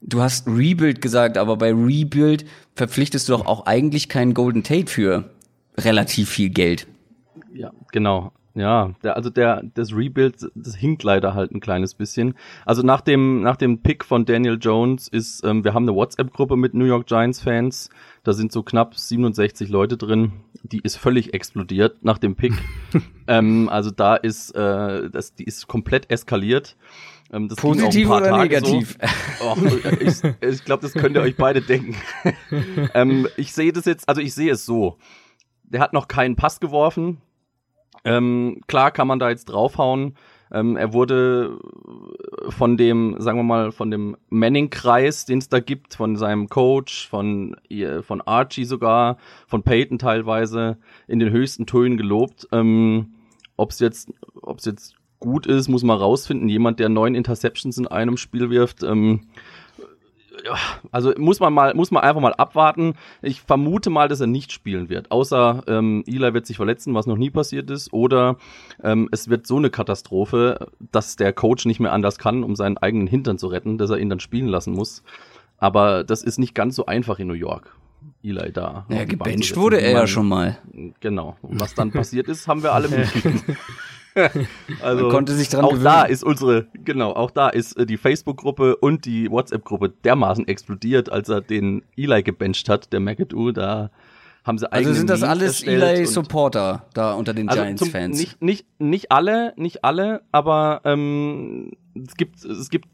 du 0.00 0.22
hast 0.22 0.46
Rebuild 0.48 1.02
gesagt, 1.02 1.36
aber 1.36 1.58
bei 1.58 1.74
Rebuild 1.74 2.46
verpflichtest 2.74 3.28
du 3.28 3.32
doch 3.34 3.46
auch 3.46 3.66
eigentlich 3.66 4.08
keinen 4.08 4.32
Golden 4.32 4.62
Tate 4.62 4.90
für 4.90 5.30
relativ 5.76 6.30
viel 6.30 6.48
Geld. 6.48 6.86
Ja, 7.52 7.70
genau. 7.92 8.32
Ja, 8.56 8.94
der, 9.04 9.16
also 9.16 9.28
der, 9.28 9.62
das 9.74 9.94
Rebuild, 9.94 10.50
das 10.54 10.74
hinkt 10.74 11.02
leider 11.02 11.34
halt 11.34 11.52
ein 11.52 11.60
kleines 11.60 11.92
bisschen. 11.92 12.34
Also 12.64 12.80
nach 12.80 13.02
dem, 13.02 13.42
nach 13.42 13.56
dem 13.56 13.82
Pick 13.82 14.02
von 14.02 14.24
Daniel 14.24 14.56
Jones 14.58 15.08
ist, 15.08 15.44
ähm, 15.44 15.62
wir 15.62 15.74
haben 15.74 15.86
eine 15.86 15.94
WhatsApp-Gruppe 15.94 16.56
mit 16.56 16.72
New 16.72 16.86
York 16.86 17.06
Giants 17.06 17.42
Fans. 17.42 17.90
Da 18.26 18.32
sind 18.32 18.50
so 18.50 18.64
knapp 18.64 18.98
67 18.98 19.68
Leute 19.68 19.96
drin. 19.96 20.32
Die 20.64 20.80
ist 20.80 20.96
völlig 20.96 21.32
explodiert 21.32 22.04
nach 22.04 22.18
dem 22.18 22.34
Pick. 22.34 22.54
ähm, 23.28 23.68
also 23.68 23.92
da 23.92 24.16
ist, 24.16 24.50
äh, 24.50 25.08
das, 25.10 25.36
die 25.36 25.44
ist 25.44 25.68
komplett 25.68 26.10
eskaliert. 26.10 26.76
Ähm, 27.32 27.46
das 27.46 27.56
Positiv 27.56 28.10
oder 28.10 28.30
Tage 28.30 28.42
negativ? 28.42 28.98
So. 29.38 29.46
Oh, 29.46 29.56
ich 30.00 30.24
ich 30.40 30.64
glaube, 30.64 30.82
das 30.82 30.94
könnt 30.94 31.14
ihr 31.14 31.22
euch 31.22 31.36
beide 31.36 31.62
denken. 31.62 31.94
ähm, 32.94 33.28
ich 33.36 33.52
sehe 33.52 33.72
das 33.72 33.84
jetzt, 33.84 34.08
also 34.08 34.20
ich 34.20 34.34
sehe 34.34 34.50
es 34.50 34.66
so. 34.66 34.98
Der 35.62 35.78
hat 35.78 35.92
noch 35.92 36.08
keinen 36.08 36.34
Pass 36.34 36.58
geworfen 36.58 37.22
ähm, 38.06 38.60
klar 38.68 38.92
kann 38.92 39.08
man 39.08 39.18
da 39.18 39.28
jetzt 39.30 39.46
draufhauen. 39.46 40.16
Ähm, 40.52 40.76
er 40.76 40.92
wurde 40.92 41.58
von 42.48 42.76
dem, 42.76 43.16
sagen 43.18 43.38
wir 43.38 43.42
mal, 43.44 43.72
von 43.72 43.90
dem 43.90 44.16
Manning-Kreis, 44.28 45.24
den 45.24 45.38
es 45.38 45.48
da 45.48 45.60
gibt, 45.60 45.94
von 45.94 46.16
seinem 46.16 46.48
Coach, 46.48 47.08
von, 47.08 47.56
von 48.02 48.20
Archie 48.22 48.64
sogar, 48.64 49.18
von 49.46 49.62
Peyton 49.62 49.98
teilweise, 49.98 50.78
in 51.08 51.18
den 51.18 51.30
höchsten 51.30 51.66
Tönen 51.66 51.96
gelobt. 51.96 52.48
Ähm, 52.52 53.14
ob 53.56 53.70
es 53.70 53.80
jetzt, 53.80 54.12
ob's 54.40 54.64
jetzt 54.64 54.94
gut 55.18 55.46
ist, 55.46 55.68
muss 55.68 55.82
man 55.82 55.98
rausfinden. 55.98 56.48
Jemand, 56.48 56.78
der 56.78 56.88
neun 56.88 57.14
Interceptions 57.14 57.78
in 57.78 57.86
einem 57.86 58.16
Spiel 58.16 58.50
wirft, 58.50 58.82
ähm, 58.82 59.22
also 60.90 61.12
muss 61.16 61.40
man 61.40 61.52
mal, 61.52 61.74
muss 61.74 61.90
man 61.90 62.02
einfach 62.02 62.20
mal 62.20 62.34
abwarten. 62.34 62.94
Ich 63.22 63.40
vermute 63.40 63.90
mal, 63.90 64.08
dass 64.08 64.20
er 64.20 64.26
nicht 64.26 64.52
spielen 64.52 64.88
wird. 64.88 65.10
Außer 65.10 65.62
ähm, 65.66 66.04
Eli 66.06 66.34
wird 66.34 66.46
sich 66.46 66.56
verletzen, 66.56 66.94
was 66.94 67.06
noch 67.06 67.16
nie 67.16 67.30
passiert 67.30 67.70
ist, 67.70 67.92
oder 67.92 68.36
ähm, 68.82 69.08
es 69.12 69.28
wird 69.28 69.46
so 69.46 69.56
eine 69.56 69.70
Katastrophe, 69.70 70.68
dass 70.92 71.16
der 71.16 71.32
Coach 71.32 71.66
nicht 71.66 71.80
mehr 71.80 71.92
anders 71.92 72.18
kann, 72.18 72.44
um 72.44 72.56
seinen 72.56 72.78
eigenen 72.78 73.06
Hintern 73.06 73.38
zu 73.38 73.48
retten, 73.48 73.78
dass 73.78 73.90
er 73.90 73.98
ihn 73.98 74.10
dann 74.10 74.20
spielen 74.20 74.48
lassen 74.48 74.72
muss. 74.72 75.02
Aber 75.58 76.04
das 76.04 76.22
ist 76.22 76.38
nicht 76.38 76.54
ganz 76.54 76.76
so 76.76 76.86
einfach 76.86 77.18
in 77.18 77.28
New 77.28 77.34
York. 77.34 77.74
Eli 78.22 78.52
da. 78.52 78.86
Ja, 78.88 79.04
gebencht 79.04 79.56
wurde 79.56 79.80
er 79.80 79.92
ja 79.92 80.06
schon 80.06 80.28
mal. 80.28 80.58
Genau. 81.00 81.36
Und 81.42 81.60
was 81.60 81.74
dann 81.74 81.90
passiert 81.90 82.28
ist, 82.28 82.48
haben 82.48 82.62
wir 82.62 82.72
alle 82.72 82.88
mitgekriegt. 82.90 83.44
also 84.82 85.02
Man 85.02 85.10
konnte 85.10 85.34
sich 85.34 85.48
dran 85.48 85.64
auch 85.64 85.70
gewöhnen. 85.70 85.84
da 85.84 86.04
ist 86.04 86.24
unsere, 86.24 86.66
genau, 86.72 87.12
auch 87.12 87.30
da 87.30 87.48
ist 87.48 87.76
äh, 87.76 87.86
die 87.86 87.96
Facebook-Gruppe 87.96 88.76
und 88.76 89.04
die 89.04 89.30
WhatsApp-Gruppe 89.30 89.90
dermaßen 89.90 90.48
explodiert, 90.48 91.10
als 91.12 91.28
er 91.28 91.40
den 91.40 91.82
Eli 91.96 92.22
gebencht 92.22 92.68
hat, 92.68 92.92
der 92.92 93.00
McAdoo, 93.00 93.52
da 93.52 93.90
haben 94.44 94.58
sie 94.58 94.70
Also 94.72 94.76
eigene 94.76 94.94
sind 94.94 95.10
das 95.10 95.20
Memes 95.20 95.30
alles 95.30 95.62
Eli-Supporter 95.62 96.86
da 96.94 97.12
unter 97.14 97.34
den 97.34 97.48
also 97.48 97.62
Giants-Fans? 97.62 98.16
nicht, 98.16 98.40
nicht, 98.40 98.66
nicht 98.78 99.12
alle, 99.12 99.52
nicht 99.56 99.84
alle, 99.84 100.22
aber 100.32 100.80
ähm, 100.84 101.72
es 101.94 102.16
gibt, 102.16 102.44
es 102.44 102.70
gibt 102.70 102.88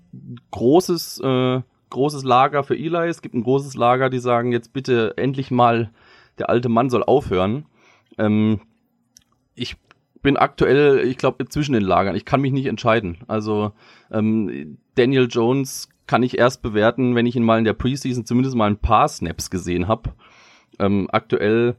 großes, 0.50 1.20
äh, 1.20 1.61
großes 1.90 2.24
Lager 2.24 2.64
für 2.64 2.74
Eli, 2.76 3.08
es 3.08 3.22
gibt 3.22 3.35
ein 3.35 3.44
großes 3.44 3.74
Lager, 3.76 4.11
die 4.11 4.18
sagen 4.18 4.50
jetzt 4.50 4.72
bitte 4.72 5.14
endlich 5.16 5.50
mal, 5.50 5.90
der 6.38 6.48
alte 6.48 6.68
Mann 6.68 6.90
soll 6.90 7.04
aufhören. 7.04 7.66
Ähm, 8.18 8.61
ich 9.54 9.76
bin 10.22 10.37
aktuell, 10.37 11.00
ich 11.00 11.18
glaube, 11.18 11.48
zwischen 11.48 11.72
den 11.72 11.82
Lagern. 11.82 12.16
Ich 12.16 12.24
kann 12.24 12.40
mich 12.40 12.52
nicht 12.52 12.66
entscheiden. 12.66 13.18
Also 13.28 13.72
ähm, 14.11 14.78
Daniel 14.94 15.28
Jones 15.30 15.88
kann 16.06 16.22
ich 16.22 16.38
erst 16.38 16.62
bewerten, 16.62 17.14
wenn 17.14 17.26
ich 17.26 17.37
ihn 17.37 17.44
mal 17.44 17.58
in 17.58 17.64
der 17.64 17.72
Preseason 17.74 18.24
zumindest 18.24 18.56
mal 18.56 18.70
ein 18.70 18.76
paar 18.76 19.08
Snaps 19.08 19.50
gesehen 19.50 19.88
habe. 19.88 20.11
Ähm, 20.78 21.08
aktuell 21.12 21.76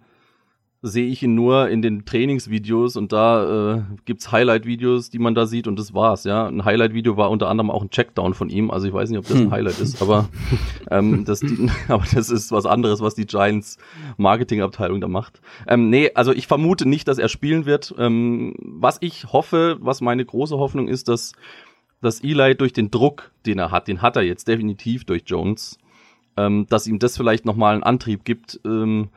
sehe 0.85 1.07
ich 1.07 1.23
ihn 1.23 1.33
nur 1.33 1.69
in 1.69 1.81
den 1.81 2.03
Trainingsvideos 2.03 2.97
und 2.97 3.13
da 3.13 3.77
äh, 3.77 3.81
gibt's 4.03 4.33
Highlight-Videos, 4.33 5.09
die 5.09 5.17
man 5.17 5.33
da 5.33 5.45
sieht 5.45 5.65
und 5.65 5.79
das 5.79 5.93
war's, 5.93 6.25
ja. 6.25 6.45
Ein 6.45 6.65
Highlight-Video 6.65 7.15
war 7.15 7.31
unter 7.31 7.47
anderem 7.47 7.71
auch 7.71 7.81
ein 7.81 7.89
Checkdown 7.89 8.33
von 8.33 8.49
ihm, 8.49 8.69
also 8.69 8.85
ich 8.85 8.93
weiß 8.93 9.09
nicht, 9.09 9.17
ob 9.17 9.25
das 9.25 9.37
ein 9.37 9.49
Highlight 9.49 9.79
ist, 9.79 10.01
aber 10.01 10.27
ähm, 10.91 11.23
das, 11.23 11.39
die, 11.39 11.69
aber 11.87 12.03
das 12.13 12.29
ist 12.29 12.51
was 12.51 12.65
anderes, 12.65 12.99
was 12.99 13.15
die 13.15 13.25
Giants 13.25 13.77
Marketingabteilung 14.17 14.99
da 14.99 15.07
macht. 15.07 15.39
Ähm, 15.69 15.89
nee, 15.89 16.11
also 16.15 16.33
ich 16.33 16.47
vermute 16.47 16.85
nicht, 16.85 17.07
dass 17.07 17.17
er 17.17 17.29
spielen 17.29 17.65
wird. 17.65 17.95
Ähm, 17.97 18.53
was 18.59 18.97
ich 18.99 19.31
hoffe, 19.31 19.77
was 19.79 20.01
meine 20.01 20.25
große 20.25 20.57
Hoffnung 20.57 20.89
ist, 20.89 21.07
dass, 21.07 21.31
dass 22.01 22.21
Eli 22.21 22.55
durch 22.55 22.73
den 22.73 22.91
Druck, 22.91 23.31
den 23.45 23.57
er 23.57 23.71
hat, 23.71 23.87
den 23.87 24.01
hat 24.01 24.17
er 24.17 24.23
jetzt 24.23 24.49
definitiv 24.49 25.05
durch 25.05 25.23
Jones, 25.27 25.77
ähm, 26.35 26.67
dass 26.69 26.87
ihm 26.87 26.99
das 26.99 27.15
vielleicht 27.15 27.45
nochmal 27.45 27.73
einen 27.73 27.83
Antrieb 27.83 28.25
gibt, 28.25 28.59
ähm, 28.65 29.07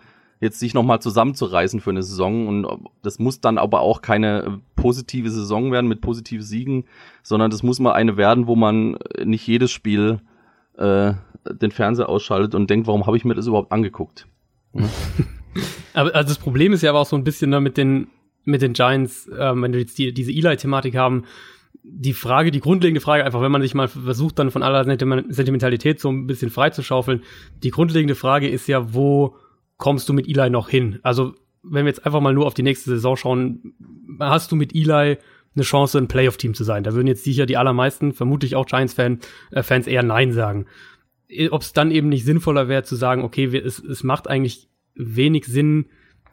jetzt 0.41 0.59
sich 0.59 0.75
nochmal 0.75 1.01
zusammenzureißen 1.01 1.81
für 1.81 1.91
eine 1.91 2.03
Saison. 2.03 2.47
Und 2.49 2.67
das 3.03 3.19
muss 3.19 3.41
dann 3.41 3.59
aber 3.59 3.81
auch 3.81 4.03
keine 4.03 4.43
äh, 4.43 4.51
positive 4.75 5.31
Saison 5.31 5.73
werden 5.73 5.89
mit 5.89 6.01
positiven 6.01 6.45
Siegen, 6.45 6.85
sondern 7.23 7.51
das 7.51 7.63
muss 7.63 7.81
mal 7.81 7.93
eine 7.93 8.17
werden, 8.17 8.47
wo 8.47 8.57
man 8.57 8.99
nicht 9.25 9.47
jedes 9.47 9.71
Spiel 9.71 10.21
äh, 10.77 11.15
den 11.51 11.71
Fernseher 11.71 12.09
ausschaltet 12.09 12.55
und 12.55 12.69
denkt, 12.69 12.87
warum 12.87 13.07
habe 13.07 13.17
ich 13.17 13.25
mir 13.25 13.35
das 13.35 13.47
überhaupt 13.47 13.73
angeguckt? 13.73 14.27
Aber 15.95 16.15
also 16.15 16.29
das 16.29 16.39
Problem 16.39 16.73
ist 16.75 16.83
ja 16.83 16.91
aber 16.91 17.01
auch 17.01 17.07
so 17.07 17.17
ein 17.17 17.25
bisschen 17.25 17.49
ne, 17.49 17.63
mit 17.63 17.79
den 17.79 18.09
mit 18.45 18.63
den 18.63 18.75
Giants, 18.75 19.29
ähm, 19.37 19.63
wenn 19.63 19.73
du 19.73 19.79
jetzt 19.79 19.99
die, 19.99 20.13
diese 20.13 20.31
Eli-Thematik 20.31 20.97
haben, 20.97 21.25
die 21.83 22.13
Frage, 22.13 22.51
die 22.51 22.61
grundlegende 22.61 23.01
Frage, 23.01 23.25
einfach 23.25 23.43
wenn 23.43 23.51
man 23.51 23.63
sich 23.63 23.75
mal 23.75 23.89
versucht, 23.89 24.39
dann 24.39 24.51
von 24.51 24.63
aller 24.63 24.83
Sentim- 24.83 25.33
Sentimentalität 25.33 26.01
so 26.01 26.11
ein 26.11 26.27
bisschen 26.27 26.51
freizuschaufeln, 26.51 27.23
die 27.63 27.71
grundlegende 27.71 28.15
Frage 28.15 28.49
ist 28.49 28.69
ja, 28.69 28.95
wo 28.95 29.37
kommst 29.79 30.09
du 30.09 30.13
mit 30.13 30.29
Eli 30.29 30.51
noch 30.51 30.69
hin? 30.69 30.99
Also 31.03 31.35
wenn 31.63 31.85
wir 31.85 31.91
jetzt 31.91 32.07
einfach 32.07 32.21
mal 32.21 32.35
nur 32.35 32.47
auf 32.47 32.55
die 32.55 32.63
nächste 32.63 32.91
Saison 32.91 33.17
schauen, 33.17 33.75
hast 34.21 34.53
du 34.53 34.57
mit 34.57 34.75
Eli 34.75 35.19
eine 35.55 35.65
Chance, 35.65 35.99
ein 35.99 36.09
Playoff-Team 36.09 36.55
zu 36.55 36.65
sein? 36.65 36.85
Da 36.85 36.95
würden 36.95 37.07
jetzt 37.07 37.25
sicher 37.25 37.47
die 37.47 37.57
allermeisten, 37.57 38.13
vermutlich 38.13 38.57
auch 38.57 38.67
Giants-Fans, 38.67 39.27
äh, 39.51 39.91
eher 39.91 40.03
Nein 40.03 40.33
sagen. 40.33 40.67
Ob 41.51 41.63
es 41.63 41.73
dann 41.73 41.91
eben 41.91 42.09
nicht 42.09 42.25
sinnvoller 42.25 42.69
wäre 42.69 42.85
zu 42.85 42.95
sagen, 42.95 43.23
okay, 43.23 43.51
wir, 43.53 43.65
es, 43.65 43.83
es 43.83 44.05
macht 44.05 44.29
eigentlich 44.29 44.69
wenig 44.95 45.47
Sinn, 45.47 45.87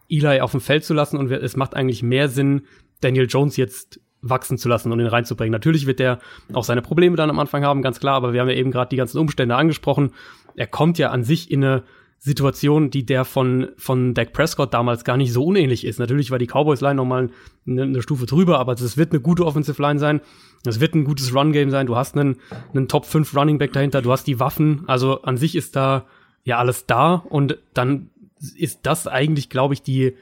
Eli 0.07 0.41
auf 0.41 0.51
dem 0.51 0.61
Feld 0.61 0.83
zu 0.83 0.93
lassen 0.93 1.17
und 1.17 1.29
wir, 1.29 1.41
es 1.41 1.55
macht 1.55 1.75
eigentlich 1.75 2.03
mehr 2.03 2.29
Sinn, 2.29 2.63
Daniel 3.01 3.27
Jones 3.27 3.57
jetzt 3.57 3.99
wachsen 4.21 4.57
zu 4.57 4.69
lassen 4.69 4.91
und 4.91 4.99
ihn 4.99 5.07
reinzubringen. 5.07 5.51
Natürlich 5.51 5.85
wird 5.85 5.99
er 5.99 6.19
auch 6.53 6.63
seine 6.63 6.81
Probleme 6.81 7.15
dann 7.15 7.29
am 7.29 7.39
Anfang 7.39 7.63
haben, 7.63 7.81
ganz 7.81 7.99
klar, 7.99 8.15
aber 8.15 8.33
wir 8.33 8.41
haben 8.41 8.49
ja 8.49 8.55
eben 8.55 8.71
gerade 8.71 8.89
die 8.89 8.95
ganzen 8.95 9.17
Umstände 9.17 9.55
angesprochen. 9.55 10.11
Er 10.55 10.67
kommt 10.67 10.97
ja 10.97 11.09
an 11.09 11.23
sich 11.23 11.51
in 11.51 11.63
eine 11.63 11.83
Situation, 12.25 12.89
die 12.89 13.05
der 13.05 13.25
von, 13.25 13.67
von 13.77 14.13
Dak 14.13 14.31
Prescott 14.31 14.73
damals 14.73 15.03
gar 15.03 15.17
nicht 15.17 15.33
so 15.33 15.43
unähnlich 15.43 15.85
ist. 15.85 15.99
Natürlich 15.99 16.31
war 16.31 16.39
die 16.39 16.47
Cowboys-Line 16.47 16.95
nochmal 16.95 17.29
eine, 17.67 17.83
eine 17.83 18.01
Stufe 18.01 18.25
drüber, 18.25 18.59
aber 18.59 18.73
es 18.73 18.95
wird 18.97 19.11
eine 19.11 19.19
gute 19.19 19.45
Offensive 19.45 19.81
Line 19.81 19.99
sein. 19.99 20.21
Es 20.65 20.79
wird 20.79 20.95
ein 20.95 21.03
gutes 21.03 21.35
Run-Game 21.35 21.69
sein. 21.69 21.85
Du 21.85 21.97
hast 21.97 22.15
einen, 22.17 22.37
einen 22.73 22.87
Top 22.87 23.05
5 23.05 23.35
Running 23.35 23.57
Back 23.57 23.73
dahinter. 23.73 24.01
Du 24.01 24.11
hast 24.11 24.25
die 24.25 24.39
Waffen. 24.39 24.83
Also 24.87 25.21
an 25.23 25.35
sich 25.35 25.55
ist 25.55 25.75
da 25.75 26.05
ja 26.45 26.57
alles 26.59 26.85
da 26.85 27.15
und 27.15 27.57
dann 27.73 28.09
ist 28.57 28.79
das 28.83 29.05
eigentlich, 29.07 29.49
glaube 29.49 29.73
ich, 29.73 29.81
die, 29.81 30.13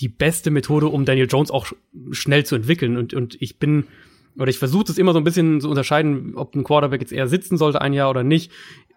die 0.00 0.08
beste 0.08 0.50
Methode, 0.50 0.88
um 0.88 1.04
Daniel 1.04 1.28
Jones 1.30 1.52
auch 1.52 1.66
sch- 1.66 1.76
schnell 2.10 2.44
zu 2.44 2.56
entwickeln. 2.56 2.96
Und, 2.96 3.14
und 3.14 3.40
ich 3.40 3.58
bin, 3.60 3.84
oder 4.36 4.48
ich 4.50 4.58
versuche 4.58 4.84
das 4.84 4.98
immer 4.98 5.12
so 5.12 5.18
ein 5.18 5.24
bisschen 5.24 5.60
zu 5.60 5.70
unterscheiden, 5.70 6.34
ob 6.34 6.56
ein 6.56 6.64
Quarterback 6.64 7.00
jetzt 7.00 7.12
eher 7.12 7.28
sitzen 7.28 7.56
sollte 7.56 7.80
ein 7.80 7.92
Jahr 7.92 8.10
oder 8.10 8.24
nicht. 8.24 8.50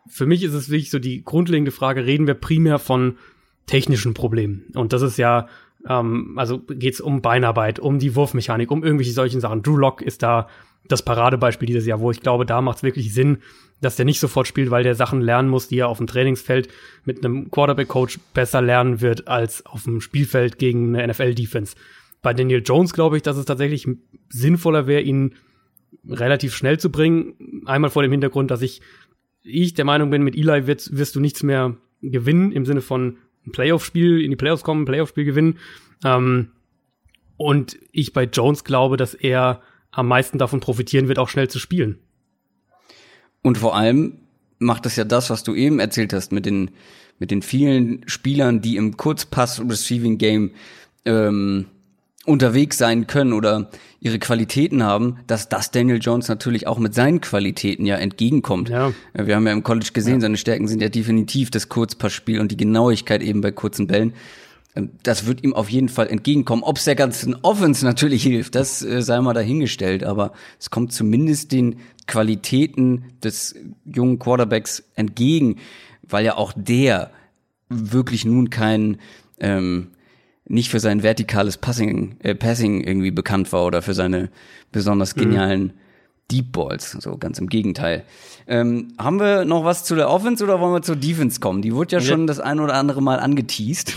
Für 0.08 0.26
mich 0.26 0.44
ist 0.44 0.54
es 0.54 0.70
wirklich 0.70 0.92
so 0.92 1.00
die 1.00 1.24
grundlegende 1.24 1.72
Frage, 1.72 2.06
reden 2.06 2.28
wir 2.28 2.34
primär 2.34 2.80
von 2.80 3.18
technischen 3.66 4.14
Problemen. 4.14 4.66
Und 4.74 4.94
das 4.94 5.02
ist 5.02 5.18
ja, 5.18 5.48
ähm, 5.88 6.34
also 6.38 6.60
geht 6.60 6.96
es 6.96 7.02
um 7.02 7.22
Beinarbeit, 7.22 7.80
um 7.80 8.00
die 8.00 8.16
Wurfmechanik, 8.16 8.72
um 8.72 8.84
irgendwelche 8.84 9.14
solchen 9.14 9.42
Sachen. 9.42 9.62
Drew 9.62 9.78
Lock 9.78 10.02
ist 10.02 10.24
da 10.24 10.48
das 10.88 11.04
Paradebeispiel 11.04 11.68
dieses 11.68 11.86
Jahr, 11.86 12.00
wo 12.00 12.12
ich 12.12 12.22
glaube, 12.22 12.46
da 12.46 12.62
macht 12.62 12.78
es 12.78 12.84
wirklich 12.84 13.14
Sinn, 13.14 13.40
dass 13.82 13.96
der 13.96 14.06
nicht 14.06 14.20
sofort 14.20 14.48
spielt, 14.48 14.72
weil 14.72 14.84
der 14.84 14.96
Sachen 14.96 15.22
lernen 15.22 15.50
muss, 15.50 15.68
die 15.68 15.78
er 15.78 15.88
auf 15.88 16.00
dem 16.00 16.08
Trainingsfeld 16.08 16.68
mit 17.06 17.24
einem 17.24 17.50
Quarterback-Coach 17.52 18.20
besser 18.34 18.62
lernen 18.62 19.02
wird 19.02 19.28
als 19.28 19.66
auf 19.66 19.84
dem 19.84 20.02
Spielfeld 20.02 20.58
gegen 20.58 20.96
eine 20.96 21.08
NFL-Defense. 21.08 21.76
Bei 22.22 22.34
Daniel 22.34 22.62
Jones 22.66 22.94
glaube 22.94 23.18
ich, 23.18 23.24
dass 23.24 23.38
es 23.38 23.46
tatsächlich 23.46 23.88
sinnvoller 24.30 24.88
wäre, 24.88 25.02
ihn 25.02 25.36
relativ 26.08 26.56
schnell 26.56 26.80
zu 26.80 26.92
bringen. 26.92 27.64
Einmal 27.66 27.90
vor 27.90 28.02
dem 28.02 28.12
Hintergrund, 28.12 28.52
dass 28.52 28.62
ich, 28.62 28.82
ich 29.44 29.74
der 29.74 29.86
Meinung 29.86 30.10
bin, 30.10 30.24
mit 30.24 30.36
Eli 30.36 30.68
wirst, 30.68 30.98
wirst 30.98 31.16
du 31.16 31.20
nichts 31.20 31.44
mehr 31.44 31.78
gewinnen, 32.02 32.52
im 32.52 32.66
Sinne 32.66 32.82
von 32.82 33.18
ein 33.46 33.52
Playoff-Spiel, 33.52 34.22
in 34.22 34.32
die 34.32 34.36
Playoffs 34.36 34.64
kommen, 34.64 34.84
ein 34.84 34.86
Playoff-Spiel 34.86 35.26
gewinnen. 35.26 35.58
Ähm, 36.04 36.52
und 37.38 37.78
ich 37.92 38.14
bei 38.14 38.24
Jones 38.24 38.64
glaube, 38.64 38.98
dass 38.98 39.14
er 39.14 39.62
am 39.92 40.08
meisten 40.08 40.38
davon 40.38 40.60
profitieren 40.60 41.08
wird, 41.08 41.20
auch 41.20 41.30
schnell 41.30 41.50
zu 41.50 41.60
spielen. 41.60 42.00
Und 43.42 43.58
vor 43.58 43.76
allem 43.76 44.20
macht 44.60 44.86
es 44.86 44.98
ja 44.98 45.06
das, 45.06 45.30
was 45.30 45.44
du 45.44 45.56
eben 45.56 45.80
erzählt 45.80 46.14
hast, 46.14 46.32
mit 46.32 46.46
den, 46.46 46.72
mit 47.18 47.32
den 47.32 47.42
vielen 47.42 48.08
Spielern, 48.08 48.62
die 48.62 48.76
im 48.76 48.98
Kurzpass-Receiving-Game 48.98 50.52
ähm, 51.06 51.66
unterwegs 52.30 52.78
sein 52.78 53.08
können 53.08 53.34
oder 53.34 53.70
ihre 54.00 54.20
Qualitäten 54.20 54.84
haben, 54.84 55.18
dass 55.28 55.50
das 55.50 55.72
Daniel 55.72 56.00
Jones 56.02 56.30
natürlich 56.30 56.68
auch 56.68 56.80
mit 56.80 56.94
seinen 56.94 57.20
Qualitäten 57.20 57.86
ja 57.86 57.98
entgegenkommt. 57.98 58.70
Ja. 58.70 58.94
Äh, 59.14 59.26
Wir 59.28 59.36
haben 59.36 59.46
ja 59.46 59.54
im 59.54 59.64
College 59.64 59.90
gesehen, 59.94 60.22
seine 60.22 60.38
Stärken 60.38 60.68
sind 60.68 60.82
ja 60.82 60.90
definitiv 60.90 61.52
das 61.52 61.68
Kurzpassspiel 61.70 62.40
und 62.40 62.52
die 62.52 62.58
Genauigkeit 62.58 63.22
eben 63.22 63.42
bei 63.42 63.52
kurzen 63.52 63.88
Bällen. 63.88 64.14
Ähm, 64.76 64.92
Das 65.04 65.26
wird 65.26 65.44
ihm 65.44 65.54
auf 65.54 65.70
jeden 65.70 65.90
Fall 65.90 66.08
entgegenkommen. 66.08 66.64
Ob 66.64 66.78
es 66.78 66.86
der 66.86 66.96
ganzen 66.96 67.36
Offense 67.42 67.84
natürlich 67.86 68.24
hilft, 68.32 68.56
das 68.56 68.82
äh, 68.84 69.02
sei 69.02 69.20
mal 69.20 69.34
dahingestellt, 69.34 70.04
aber 70.06 70.32
es 70.60 70.70
kommt 70.70 70.94
zumindest 70.94 71.52
den 71.52 71.78
Qualitäten 72.08 73.04
des 73.24 73.56
jungen 73.86 74.18
Quarterbacks 74.18 74.84
entgegen, 74.96 75.58
weil 76.04 76.26
ja 76.26 76.38
auch 76.38 76.54
der 76.56 77.12
wirklich 77.70 78.26
nun 78.26 78.50
kein 78.50 78.98
ähm, 79.40 79.90
nicht 80.50 80.70
für 80.70 80.80
sein 80.80 81.04
vertikales 81.04 81.58
Passing, 81.58 82.18
äh, 82.20 82.36
Passing 82.36 82.84
irgendwie 82.84 83.12
bekannt 83.12 83.54
war 83.54 83.66
oder 83.66 83.82
für 83.82 83.94
seine 83.94 84.30
besonders 84.72 85.16
genialen 85.16 85.74
Deep 86.32 86.52
Balls. 86.52 86.92
So 86.92 87.18
ganz 87.18 87.40
im 87.40 87.48
Gegenteil. 87.48 88.04
Ähm, 88.48 88.90
haben 88.98 89.20
wir 89.20 89.46
noch 89.46 89.64
was 89.64 89.84
zu 89.84 89.96
der 89.96 90.10
Offense 90.10 90.44
oder 90.44 90.60
wollen 90.60 90.74
wir 90.74 90.82
zur 90.82 90.96
Defense 90.96 91.40
kommen? 91.40 91.62
Die 91.62 91.74
wurde 91.74 91.96
ja 91.96 92.02
schon 92.02 92.28
das 92.28 92.40
ein 92.40 92.60
oder 92.60 92.74
andere 92.74 93.02
Mal 93.02 93.20
angeteased. 93.20 93.96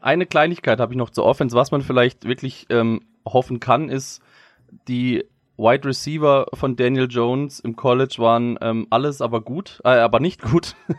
Eine 0.00 0.26
Kleinigkeit 0.26 0.80
habe 0.80 0.92
ich 0.92 0.98
noch 0.98 1.10
zur 1.10 1.24
Offense, 1.24 1.54
was 1.54 1.70
man 1.70 1.82
vielleicht 1.82 2.26
wirklich 2.26 2.66
ähm, 2.70 3.02
hoffen 3.26 3.60
kann, 3.60 3.88
ist, 3.88 4.20
die 4.88 5.24
Wide 5.56 5.86
Receiver 5.86 6.46
von 6.52 6.76
Daniel 6.76 7.06
Jones 7.08 7.60
im 7.60 7.76
College 7.76 8.16
waren 8.18 8.58
ähm, 8.60 8.86
alles 8.90 9.20
aber 9.20 9.40
gut, 9.40 9.80
äh, 9.84 9.90
aber 9.90 10.20
nicht 10.20 10.42
gut. 10.42 10.74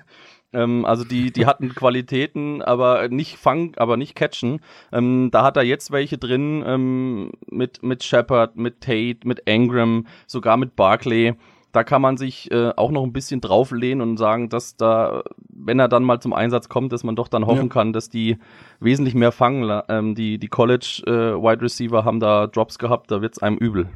ähm, 0.56 0.86
also 0.86 1.04
die, 1.04 1.32
die 1.32 1.46
hatten 1.46 1.76
Qualitäten, 1.76 2.62
aber 2.62 3.10
nicht 3.10 3.38
fangen, 3.38 3.74
aber 3.78 3.98
nicht 3.98 4.16
catchen. 4.16 4.62
Ähm, 4.92 5.30
da 5.32 5.44
hat 5.44 5.58
er 5.58 5.64
jetzt 5.64 5.92
welche 5.92 6.18
drin 6.18 6.64
ähm, 6.66 7.32
mit 7.52 7.84
mit 7.84 8.04
Shepard, 8.04 8.56
mit 8.56 8.82
Tate, 8.82 9.20
mit 9.26 9.42
Ingram, 9.46 10.08
sogar 10.26 10.58
mit 10.58 10.76
Barkley. 10.76 11.34
Da 11.72 11.84
kann 11.84 12.02
man 12.02 12.16
sich 12.16 12.50
äh, 12.52 12.72
auch 12.78 12.90
noch 12.90 13.04
ein 13.04 13.12
bisschen 13.12 13.42
drauflehnen 13.42 14.02
und 14.08 14.16
sagen, 14.16 14.48
dass 14.48 14.78
da, 14.78 15.24
wenn 15.50 15.78
er 15.78 15.90
dann 15.90 16.04
mal 16.06 16.22
zum 16.22 16.32
Einsatz 16.32 16.70
kommt, 16.70 16.94
dass 16.94 17.04
man 17.04 17.18
doch 17.18 17.28
dann 17.28 17.46
hoffen 17.46 17.64
Ja. 17.68 17.74
kann, 17.74 17.92
dass 17.92 18.08
die 18.10 18.38
wesentlich 18.80 19.14
mehr 19.14 19.34
fangen. 19.34 19.82
Ähm, 19.90 20.16
die 20.16 20.38
die 20.38 20.48
College 20.48 21.04
äh, 21.06 21.12
Wide 21.36 21.62
Receiver 21.62 22.06
haben 22.06 22.22
da 22.22 22.48
Drops 22.48 22.80
gehabt, 22.80 23.12
da 23.12 23.22
wird's 23.22 23.40
einem 23.40 23.58
übel. 23.58 23.90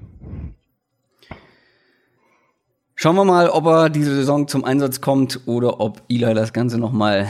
Schauen 3.01 3.15
wir 3.15 3.23
mal, 3.23 3.49
ob 3.49 3.65
er 3.65 3.89
diese 3.89 4.13
Saison 4.13 4.49
zum 4.49 4.65
Einsatz 4.65 4.99
kommt 4.99 5.39
oder 5.45 5.79
ob 5.79 6.01
Eli 6.09 6.33
das 6.33 6.51
Ganze 6.51 6.77
nochmal 6.77 7.29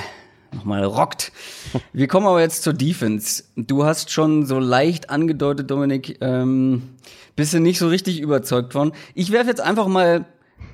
nochmal 0.51 0.83
rockt. 0.83 1.31
Wir 1.93 2.07
kommen 2.07 2.25
aber 2.25 2.41
jetzt 2.41 2.63
zur 2.63 2.73
Defense. 2.73 3.43
Du 3.55 3.83
hast 3.83 4.09
schon 4.09 4.47
so 4.47 4.57
leicht 4.57 5.11
angedeutet, 5.11 5.69
Dominik, 5.69 6.17
ähm, 6.21 6.95
bist 7.35 7.53
du 7.53 7.59
nicht 7.59 7.77
so 7.77 7.87
richtig 7.87 8.19
überzeugt 8.19 8.73
von. 8.73 8.93
Ich 9.13 9.31
werfe 9.31 9.49
jetzt 9.51 9.61
einfach 9.61 9.85
mal 9.85 10.25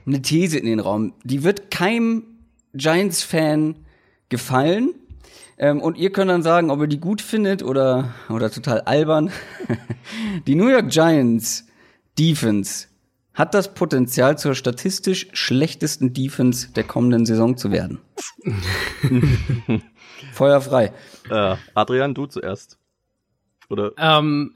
eine 0.06 0.22
These 0.22 0.58
in 0.60 0.66
den 0.66 0.80
Raum. 0.80 1.12
Die 1.26 1.44
wird 1.44 1.72
keinem 1.72 2.24
Giants-Fan 2.74 3.76
gefallen. 4.30 4.96
Ähm, 5.58 5.82
und 5.82 5.98
ihr 5.98 6.14
könnt 6.14 6.32
dann 6.32 6.42
sagen, 6.42 6.72
ob 6.72 6.80
ihr 6.80 6.88
die 6.88 7.02
gut 7.02 7.22
findet 7.22 7.64
oder, 7.64 8.14
oder 8.30 8.50
total 8.50 8.80
albern. 8.80 9.30
die 10.48 10.56
New 10.56 10.70
York 10.70 10.88
Giants 10.88 11.66
Defense 12.18 12.88
hat 13.36 13.54
das 13.54 13.74
Potenzial 13.74 14.38
zur 14.38 14.56
statistisch 14.56 15.28
schlechtesten 15.34 16.14
Defense 16.14 16.72
der 16.74 16.86
kommenden 16.86 17.26
Saison 17.26 17.58
zu 17.58 17.72
werden. 17.72 18.00
Feuer 20.34 20.62
frei. 20.62 20.94
Äh, 21.30 21.56
Adrian, 21.74 22.14
du 22.14 22.26
zuerst. 22.26 22.80
Oder? 23.70 23.92
Ähm, 23.98 24.54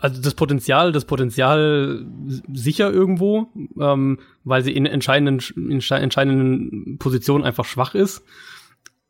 also 0.00 0.20
das 0.20 0.34
Potenzial, 0.34 0.92
das 0.92 1.04
Potenzial 1.04 2.06
sicher 2.52 2.90
irgendwo, 2.90 3.48
ähm, 3.80 4.18
weil 4.44 4.64
sie 4.64 4.72
in 4.72 4.86
entscheidenden, 4.86 5.40
in 5.56 5.80
entscheidenden 5.80 6.98
Positionen 6.98 7.44
einfach 7.44 7.64
schwach 7.64 7.94
ist. 7.94 8.24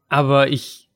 Aber 0.09 0.49
ich 0.49 0.91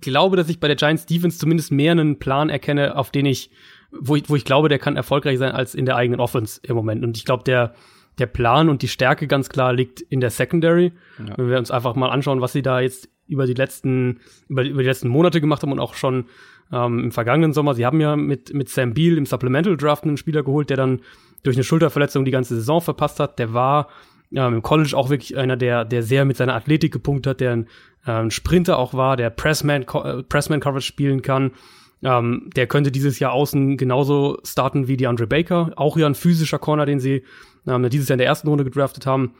glaube, 0.00 0.36
dass 0.36 0.48
ich 0.48 0.60
bei 0.60 0.68
der 0.68 0.76
Giants 0.76 1.06
Defense 1.06 1.38
zumindest 1.38 1.72
mehr 1.72 1.92
einen 1.92 2.18
Plan 2.18 2.48
erkenne, 2.48 2.96
auf 2.96 3.10
den 3.10 3.26
ich, 3.26 3.50
wo 3.92 4.16
ich, 4.16 4.28
wo 4.28 4.36
ich 4.36 4.44
glaube, 4.44 4.68
der 4.68 4.78
kann 4.78 4.96
erfolgreich 4.96 5.38
sein 5.38 5.52
als 5.52 5.74
in 5.74 5.86
der 5.86 5.96
eigenen 5.96 6.20
Offense 6.20 6.60
im 6.62 6.76
Moment. 6.76 7.04
Und 7.04 7.16
ich 7.16 7.24
glaube, 7.24 7.44
der, 7.44 7.74
der 8.18 8.26
Plan 8.26 8.68
und 8.68 8.82
die 8.82 8.88
Stärke 8.88 9.26
ganz 9.26 9.48
klar 9.48 9.72
liegt 9.72 10.00
in 10.00 10.20
der 10.20 10.30
Secondary. 10.30 10.92
Ja. 11.18 11.36
Wenn 11.36 11.48
wir 11.48 11.58
uns 11.58 11.70
einfach 11.70 11.94
mal 11.94 12.10
anschauen, 12.10 12.40
was 12.40 12.52
sie 12.52 12.62
da 12.62 12.80
jetzt 12.80 13.08
über 13.26 13.46
die 13.46 13.54
letzten, 13.54 14.20
über, 14.48 14.64
über 14.64 14.82
die 14.82 14.88
letzten 14.88 15.08
Monate 15.08 15.40
gemacht 15.40 15.62
haben 15.62 15.72
und 15.72 15.80
auch 15.80 15.94
schon 15.94 16.26
ähm, 16.72 17.04
im 17.04 17.12
vergangenen 17.12 17.52
Sommer. 17.52 17.74
Sie 17.74 17.86
haben 17.86 18.00
ja 18.00 18.16
mit, 18.16 18.52
mit 18.54 18.68
Sam 18.68 18.94
Beal 18.94 19.16
im 19.16 19.26
Supplemental 19.26 19.76
Draft 19.76 20.04
einen 20.04 20.16
Spieler 20.16 20.42
geholt, 20.42 20.70
der 20.70 20.76
dann 20.76 21.00
durch 21.42 21.56
eine 21.56 21.64
Schulterverletzung 21.64 22.24
die 22.24 22.30
ganze 22.30 22.54
Saison 22.54 22.80
verpasst 22.80 23.20
hat. 23.20 23.38
Der 23.38 23.52
war 23.54 23.88
ähm, 24.32 24.54
im 24.54 24.62
College 24.62 24.96
auch 24.96 25.10
wirklich 25.10 25.36
einer, 25.36 25.56
der, 25.56 25.84
der 25.84 26.02
sehr 26.02 26.24
mit 26.24 26.36
seiner 26.36 26.54
Athletik 26.54 26.92
gepunktet 26.92 27.30
hat, 27.30 27.40
der 27.40 27.52
ein, 27.52 27.66
äh, 28.06 28.12
ein 28.12 28.30
Sprinter 28.30 28.78
auch 28.78 28.94
war, 28.94 29.16
der 29.16 29.30
Pressman, 29.30 29.82
äh, 29.82 30.22
Pressman 30.22 30.60
Coverage 30.60 30.86
spielen 30.86 31.22
kann. 31.22 31.52
Ähm, 32.02 32.50
der 32.56 32.66
könnte 32.66 32.90
dieses 32.90 33.18
Jahr 33.18 33.32
außen 33.32 33.76
genauso 33.76 34.38
starten 34.44 34.88
wie 34.88 34.96
die 34.96 35.06
Andre 35.06 35.26
Baker. 35.26 35.72
Auch 35.76 35.96
ja 35.96 36.06
ein 36.06 36.14
physischer 36.14 36.58
Corner, 36.58 36.86
den 36.86 37.00
sie 37.00 37.24
ähm, 37.66 37.88
dieses 37.90 38.08
Jahr 38.08 38.14
in 38.14 38.20
der 38.20 38.26
ersten 38.26 38.48
Runde 38.48 38.64
gedraftet 38.64 39.06
haben. 39.06 39.34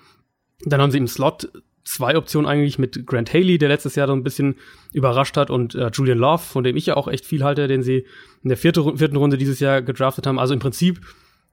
Dann 0.64 0.80
haben 0.80 0.90
sie 0.90 0.98
im 0.98 1.08
Slot 1.08 1.50
zwei 1.84 2.16
Optionen 2.16 2.48
eigentlich 2.48 2.78
mit 2.78 3.06
Grant 3.06 3.32
Haley, 3.32 3.58
der 3.58 3.70
letztes 3.70 3.94
Jahr 3.94 4.06
so 4.06 4.12
ein 4.12 4.22
bisschen 4.22 4.56
überrascht 4.92 5.36
hat, 5.36 5.50
und 5.50 5.74
äh, 5.74 5.90
Julian 5.92 6.18
Love, 6.18 6.42
von 6.42 6.62
dem 6.62 6.76
ich 6.76 6.86
ja 6.86 6.96
auch 6.96 7.08
echt 7.08 7.24
viel 7.24 7.42
halte, 7.42 7.66
den 7.66 7.82
sie 7.82 8.06
in 8.42 8.48
der 8.48 8.58
vierte, 8.58 8.96
vierten 8.96 9.16
Runde 9.16 9.38
dieses 9.38 9.60
Jahr 9.60 9.80
gedraftet 9.80 10.26
haben. 10.26 10.38
Also 10.38 10.52
im 10.52 10.60
Prinzip 10.60 11.00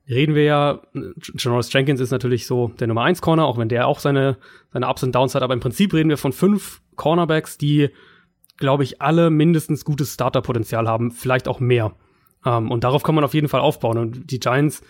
reden 0.10 0.36
wir 0.36 0.44
ja, 0.44 0.82
Janoris 1.38 1.72
Jenkins 1.72 2.00
ist 2.00 2.12
natürlich 2.12 2.48
so 2.48 2.72
der 2.80 2.88
Nummer 2.88 3.04
1 3.04 3.22
Corner, 3.22 3.46
auch 3.46 3.58
wenn 3.58 3.70
der 3.70 3.88
auch 3.88 4.00
seine, 4.00 4.38
seine 4.72 4.88
Ups 4.88 5.04
und 5.04 5.16
Downs 5.16 5.36
hat, 5.36 5.44
aber 5.44 5.54
im 5.54 5.60
Prinzip 5.60 5.94
reden 5.94 6.10
wir 6.10 6.18
von 6.18 6.34
fünf 6.34 6.82
Cornerbacks, 6.96 7.58
die, 7.58 7.90
glaube 8.58 8.84
ich, 8.84 9.02
alle 9.02 9.30
mindestens 9.30 9.86
gutes 9.86 10.14
Starterpotenzial 10.14 10.88
haben, 10.88 11.12
vielleicht 11.12 11.48
auch 11.48 11.60
mehr. 11.60 11.96
Ähm, 12.46 12.72
und 12.72 12.84
darauf 12.84 13.04
kann 13.04 13.16
man 13.16 13.24
auf 13.24 13.34
jeden 13.34 13.48
Fall 13.48 13.62
aufbauen. 13.62 13.98
Und 13.98 14.32
die 14.32 14.40
Giants, 14.40 14.82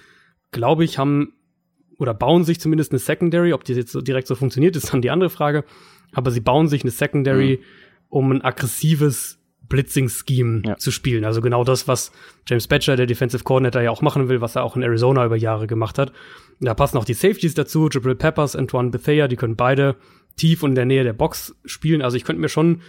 glaube 0.51 0.83
ich, 0.83 0.97
haben 0.97 1.33
oder 1.97 2.13
bauen 2.13 2.43
sich 2.43 2.59
zumindest 2.59 2.91
eine 2.91 2.99
Secondary. 2.99 3.53
Ob 3.53 3.63
die 3.63 3.73
jetzt 3.73 3.91
so 3.91 4.01
direkt 4.01 4.27
so 4.27 4.35
funktioniert, 4.35 4.75
ist 4.75 4.93
dann 4.93 5.01
die 5.01 5.09
andere 5.09 5.29
Frage. 5.29 5.63
Aber 6.13 6.31
sie 6.31 6.41
bauen 6.41 6.67
sich 6.67 6.83
eine 6.83 6.91
Secondary, 6.91 7.59
mhm. 7.59 7.65
um 8.09 8.31
ein 8.31 8.41
aggressives 8.41 9.39
Blitzing-Scheme 9.67 10.61
ja. 10.65 10.77
zu 10.77 10.91
spielen. 10.91 11.25
Also 11.25 11.41
genau 11.41 11.63
das, 11.63 11.87
was 11.87 12.11
James 12.47 12.67
Batcher, 12.67 12.95
der 12.95 13.05
Defensive 13.05 13.43
Coordinator, 13.43 13.81
ja 13.81 13.91
auch 13.91 14.01
machen 14.01 14.29
will, 14.29 14.39
was 14.39 14.55
er 14.55 14.63
auch 14.63 14.77
in 14.77 14.81
Arizona 14.81 15.25
über 15.25 15.35
Jahre 15.35 15.67
gemacht 15.67 15.97
hat. 15.97 16.13
Da 16.61 16.73
passen 16.73 16.97
auch 16.97 17.05
die 17.05 17.13
Safeties 17.13 17.53
dazu, 17.53 17.89
Jabril 17.91 18.15
Peppers, 18.15 18.55
Antoine 18.55 18.91
Bethea, 18.91 19.27
die 19.27 19.35
können 19.35 19.57
beide 19.57 19.97
tief 20.37 20.63
und 20.63 20.71
in 20.71 20.75
der 20.75 20.85
Nähe 20.85 21.03
der 21.03 21.13
Box 21.13 21.55
spielen. 21.65 22.01
Also 22.01 22.15
ich 22.15 22.23
könnte 22.23 22.41
mir 22.41 22.49
schon 22.49 22.81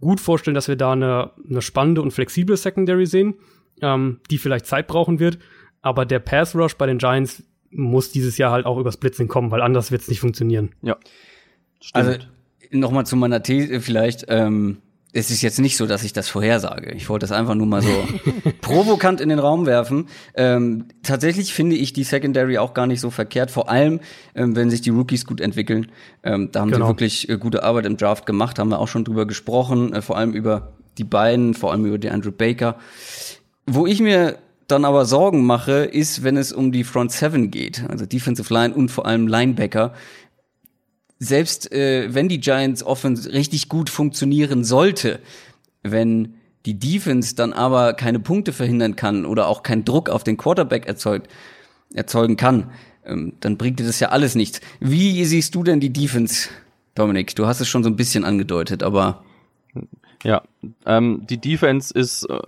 gut 0.00 0.20
vorstellen, 0.20 0.54
dass 0.54 0.68
wir 0.68 0.76
da 0.76 0.92
eine, 0.92 1.32
eine 1.48 1.62
spannende 1.62 2.02
und 2.02 2.10
flexible 2.10 2.56
Secondary 2.56 3.06
sehen, 3.06 3.34
ähm, 3.80 4.20
die 4.30 4.38
vielleicht 4.38 4.66
Zeit 4.66 4.86
brauchen 4.86 5.18
wird. 5.18 5.38
Aber 5.82 6.04
der 6.04 6.18
Pass 6.18 6.54
Rush 6.54 6.74
bei 6.74 6.86
den 6.86 6.98
Giants 6.98 7.42
muss 7.70 8.10
dieses 8.10 8.38
Jahr 8.38 8.52
halt 8.52 8.66
auch 8.66 8.78
übers 8.78 8.96
Blitzing 8.96 9.28
kommen, 9.28 9.50
weil 9.50 9.62
anders 9.62 9.90
wird 9.90 10.02
es 10.02 10.08
nicht 10.08 10.20
funktionieren. 10.20 10.70
Ja. 10.82 10.96
Stimmt. 11.80 12.06
Also 12.06 12.18
nochmal 12.70 13.06
zu 13.06 13.16
meiner 13.16 13.42
These 13.42 13.80
vielleicht. 13.80 14.26
Ähm, 14.28 14.78
es 15.16 15.30
ist 15.30 15.40
jetzt 15.40 15.58
nicht 15.58 15.78
so, 15.78 15.86
dass 15.86 16.04
ich 16.04 16.12
das 16.12 16.28
vorhersage. 16.28 16.92
Ich 16.92 17.08
wollte 17.08 17.24
das 17.24 17.32
einfach 17.32 17.54
nur 17.54 17.66
mal 17.66 17.80
so 17.80 17.88
provokant 18.60 19.22
in 19.22 19.30
den 19.30 19.38
Raum 19.38 19.64
werfen. 19.64 20.08
Ähm, 20.34 20.84
tatsächlich 21.02 21.54
finde 21.54 21.74
ich 21.74 21.94
die 21.94 22.04
Secondary 22.04 22.58
auch 22.58 22.74
gar 22.74 22.86
nicht 22.86 23.00
so 23.00 23.08
verkehrt, 23.10 23.50
vor 23.50 23.70
allem, 23.70 24.00
ähm, 24.34 24.54
wenn 24.56 24.68
sich 24.68 24.82
die 24.82 24.90
Rookies 24.90 25.24
gut 25.24 25.40
entwickeln. 25.40 25.86
Ähm, 26.22 26.50
da 26.52 26.60
haben 26.60 26.70
genau. 26.70 26.84
sie 26.84 26.90
wirklich 26.90 27.28
äh, 27.30 27.38
gute 27.38 27.62
Arbeit 27.62 27.86
im 27.86 27.96
Draft 27.96 28.26
gemacht, 28.26 28.58
haben 28.58 28.68
wir 28.68 28.78
auch 28.78 28.88
schon 28.88 29.04
drüber 29.04 29.26
gesprochen, 29.26 29.94
äh, 29.94 30.02
vor 30.02 30.18
allem 30.18 30.32
über 30.32 30.74
die 30.98 31.04
beiden, 31.04 31.54
vor 31.54 31.72
allem 31.72 31.86
über 31.86 31.98
die 31.98 32.10
Andrew 32.10 32.30
Baker. 32.30 32.76
Wo 33.66 33.86
ich 33.86 34.00
mir 34.00 34.36
dann 34.68 34.84
aber 34.84 35.06
Sorgen 35.06 35.46
mache, 35.46 35.84
ist, 35.84 36.24
wenn 36.24 36.36
es 36.36 36.52
um 36.52 36.72
die 36.72 36.84
Front 36.84 37.12
Seven 37.12 37.50
geht, 37.50 37.84
also 37.88 38.04
Defensive 38.04 38.52
Line 38.52 38.74
und 38.74 38.90
vor 38.90 39.06
allem 39.06 39.28
Linebacker. 39.28 39.94
Selbst 41.18 41.72
äh, 41.72 42.14
wenn 42.14 42.28
die 42.28 42.40
Giants 42.40 42.82
Offense 42.82 43.32
richtig 43.32 43.68
gut 43.68 43.88
funktionieren 43.90 44.64
sollte, 44.64 45.20
wenn 45.82 46.34
die 46.66 46.78
Defense 46.78 47.34
dann 47.34 47.52
aber 47.52 47.94
keine 47.94 48.18
Punkte 48.18 48.52
verhindern 48.52 48.96
kann 48.96 49.24
oder 49.24 49.46
auch 49.46 49.62
keinen 49.62 49.84
Druck 49.84 50.10
auf 50.10 50.24
den 50.24 50.36
Quarterback 50.36 50.86
erzeugt, 50.86 51.28
erzeugen 51.94 52.36
kann, 52.36 52.70
ähm, 53.04 53.34
dann 53.40 53.56
bringt 53.56 53.78
dir 53.78 53.86
das 53.86 54.00
ja 54.00 54.08
alles 54.08 54.34
nichts. 54.34 54.60
Wie 54.80 55.24
siehst 55.24 55.54
du 55.54 55.62
denn 55.62 55.80
die 55.80 55.92
Defense, 55.92 56.48
Dominik? 56.94 57.34
Du 57.36 57.46
hast 57.46 57.60
es 57.60 57.68
schon 57.68 57.84
so 57.84 57.88
ein 57.88 57.96
bisschen 57.96 58.24
angedeutet, 58.24 58.82
aber 58.82 59.24
ja, 60.24 60.42
ähm, 60.84 61.22
die 61.28 61.38
Defense 61.40 61.94
ist 61.94 62.24
äh, 62.24 62.40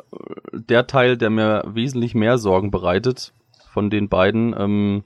der 0.52 0.86
Teil, 0.86 1.16
der 1.16 1.30
mir 1.30 1.62
wesentlich 1.66 2.14
mehr 2.14 2.38
Sorgen 2.38 2.70
bereitet 2.70 3.32
von 3.72 3.88
den 3.88 4.08
beiden. 4.08 4.54
Ähm, 4.58 5.04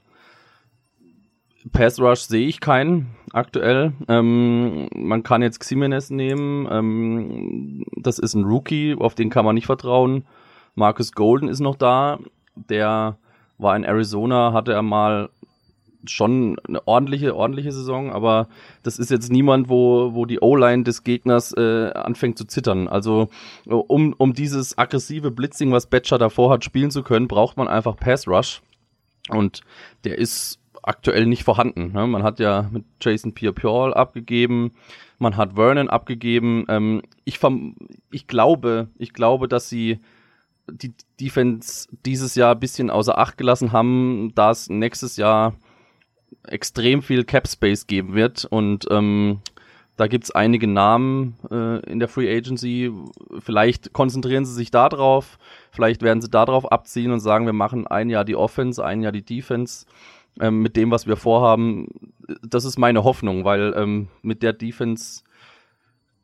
Pass 1.71 1.99
Rush 1.99 2.21
sehe 2.21 2.47
ich 2.47 2.59
keinen 2.59 3.15
aktuell. 3.31 3.93
Ähm, 4.07 4.89
man 4.95 5.23
kann 5.23 5.41
jetzt 5.41 5.59
Ximenez 5.59 6.09
nehmen. 6.09 6.67
Ähm, 6.69 7.85
das 7.95 8.19
ist 8.19 8.33
ein 8.33 8.43
Rookie, 8.43 8.95
auf 8.99 9.15
den 9.15 9.29
kann 9.29 9.45
man 9.45 9.55
nicht 9.55 9.65
vertrauen. 9.65 10.25
Marcus 10.75 11.13
Golden 11.13 11.47
ist 11.47 11.59
noch 11.59 11.75
da. 11.75 12.19
Der 12.55 13.17
war 13.57 13.75
in 13.75 13.83
Arizona, 13.83 14.53
hatte 14.53 14.73
er 14.73 14.81
mal 14.81 15.29
schon 16.05 16.57
eine 16.67 16.85
ordentliche, 16.85 17.35
ordentliche 17.35 17.71
Saison, 17.71 18.11
aber 18.11 18.49
das 18.83 18.99
ist 18.99 19.09
jetzt 19.09 19.31
niemand, 19.31 19.69
wo, 19.69 20.13
wo 20.13 20.25
die 20.25 20.41
O-Line 20.41 20.83
des 20.83 21.03
Gegners 21.03 21.53
äh, 21.53 21.91
anfängt 21.93 22.37
zu 22.37 22.45
zittern. 22.45 22.87
Also 22.89 23.29
um, 23.65 24.13
um 24.17 24.33
dieses 24.33 24.77
aggressive 24.77 25.31
Blitzing, 25.31 25.71
was 25.71 25.87
Batcher 25.87 26.17
davor 26.17 26.51
hat, 26.51 26.65
spielen 26.65 26.91
zu 26.91 27.03
können, 27.03 27.27
braucht 27.27 27.55
man 27.55 27.67
einfach 27.67 27.95
Pass 27.95 28.27
Rush. 28.27 28.61
Und 29.29 29.61
der 30.03 30.17
ist 30.17 30.59
aktuell 30.83 31.25
nicht 31.25 31.43
vorhanden. 31.43 31.93
Ne? 31.93 32.05
Man 32.07 32.23
hat 32.23 32.39
ja 32.39 32.69
mit 32.71 32.85
Jason 33.01 33.33
Pierre-Paul 33.33 33.93
abgegeben, 33.93 34.73
man 35.17 35.37
hat 35.37 35.53
Vernon 35.53 35.89
abgegeben. 35.89 36.65
Ähm, 36.67 37.01
ich, 37.23 37.39
ich 38.11 38.27
glaube, 38.27 38.89
ich 38.97 39.13
glaube, 39.13 39.47
dass 39.47 39.69
sie 39.69 39.99
die 40.69 40.93
Defense 41.19 41.87
dieses 42.05 42.35
Jahr 42.35 42.55
ein 42.55 42.59
bisschen 42.59 42.89
außer 42.89 43.17
Acht 43.17 43.37
gelassen 43.37 43.71
haben, 43.71 44.31
da 44.35 44.51
es 44.51 44.69
nächstes 44.69 45.17
Jahr 45.17 45.55
extrem 46.47 47.01
viel 47.01 47.23
Cap 47.23 47.47
Space 47.47 47.87
geben 47.87 48.15
wird 48.15 48.45
und 48.45 48.85
ähm, 48.91 49.39
da 49.95 50.07
gibt's 50.07 50.31
einige 50.31 50.67
Namen 50.67 51.35
äh, 51.51 51.79
in 51.89 51.99
der 51.99 52.07
Free 52.07 52.35
Agency. 52.35 52.91
Vielleicht 53.39 53.93
konzentrieren 53.93 54.43
sie 54.43 54.53
sich 54.53 54.71
da 54.71 54.89
drauf, 54.89 55.37
vielleicht 55.71 56.01
werden 56.01 56.21
sie 56.21 56.29
da 56.29 56.45
drauf 56.45 56.71
abziehen 56.71 57.11
und 57.11 57.19
sagen, 57.19 57.45
wir 57.45 57.53
machen 57.53 57.85
ein 57.85 58.09
Jahr 58.09 58.25
die 58.25 58.35
Offense, 58.35 58.83
ein 58.83 59.03
Jahr 59.03 59.11
die 59.11 59.23
Defense 59.23 59.85
ähm, 60.39 60.61
mit 60.61 60.75
dem, 60.75 60.91
was 60.91 61.07
wir 61.07 61.17
vorhaben. 61.17 61.87
Das 62.41 62.65
ist 62.65 62.77
meine 62.77 63.03
Hoffnung, 63.03 63.45
weil 63.45 63.73
ähm, 63.75 64.07
mit 64.21 64.43
der 64.43 64.53
Defense 64.53 65.23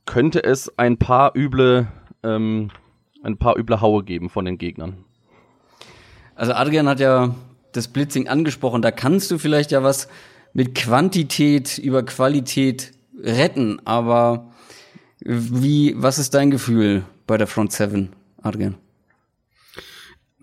könnte 0.05 0.43
es 0.43 0.77
ein 0.77 0.97
paar 0.97 1.35
üble, 1.35 1.87
ähm, 2.23 2.71
ein 3.23 3.37
paar 3.37 3.57
üble 3.57 3.81
Haue 3.81 4.03
geben 4.03 4.29
von 4.29 4.45
den 4.45 4.57
Gegnern. 4.57 5.05
Also 6.35 6.53
Adrian 6.53 6.87
hat 6.87 6.99
ja 6.99 7.35
das 7.73 7.89
Blitzing 7.89 8.27
angesprochen. 8.27 8.81
Da 8.81 8.91
kannst 8.91 9.29
du 9.29 9.37
vielleicht 9.37 9.71
ja 9.71 9.83
was 9.83 10.07
mit 10.53 10.73
Quantität 10.73 11.77
über 11.77 12.03
Qualität 12.03 12.93
retten. 13.21 13.81
Aber 13.85 14.51
wie, 15.19 15.93
was 15.97 16.17
ist 16.17 16.33
dein 16.33 16.49
Gefühl 16.49 17.03
bei 17.27 17.37
der 17.37 17.47
Front 17.47 17.73
Seven, 17.73 18.13
Adrian? 18.41 18.75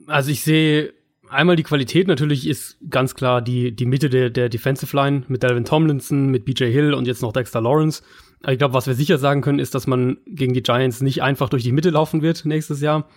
Also 0.06 0.30
ich 0.30 0.44
sehe 0.44 0.92
einmal 1.28 1.56
die 1.56 1.62
Qualität 1.62 2.08
natürlich 2.08 2.48
ist 2.48 2.78
ganz 2.88 3.14
klar 3.14 3.42
die, 3.42 3.74
die 3.74 3.86
Mitte 3.86 4.10
der, 4.10 4.30
der 4.30 4.48
Defensive 4.48 4.94
Line 4.96 5.24
mit 5.28 5.42
Delvin 5.42 5.64
Tomlinson, 5.64 6.30
mit 6.30 6.44
BJ 6.44 6.64
Hill 6.64 6.94
und 6.94 7.06
jetzt 7.06 7.22
noch 7.22 7.32
Dexter 7.32 7.60
Lawrence. 7.60 8.02
Ich 8.46 8.58
glaube, 8.58 8.74
was 8.74 8.86
wir 8.86 8.94
sicher 8.94 9.18
sagen 9.18 9.40
können, 9.40 9.58
ist, 9.58 9.74
dass 9.74 9.86
man 9.86 10.18
gegen 10.26 10.54
die 10.54 10.62
Giants 10.62 11.00
nicht 11.00 11.22
einfach 11.22 11.48
durch 11.48 11.62
die 11.62 11.72
Mitte 11.72 11.90
laufen 11.90 12.22
wird 12.22 12.44
nächstes 12.44 12.80
Jahr. 12.80 13.08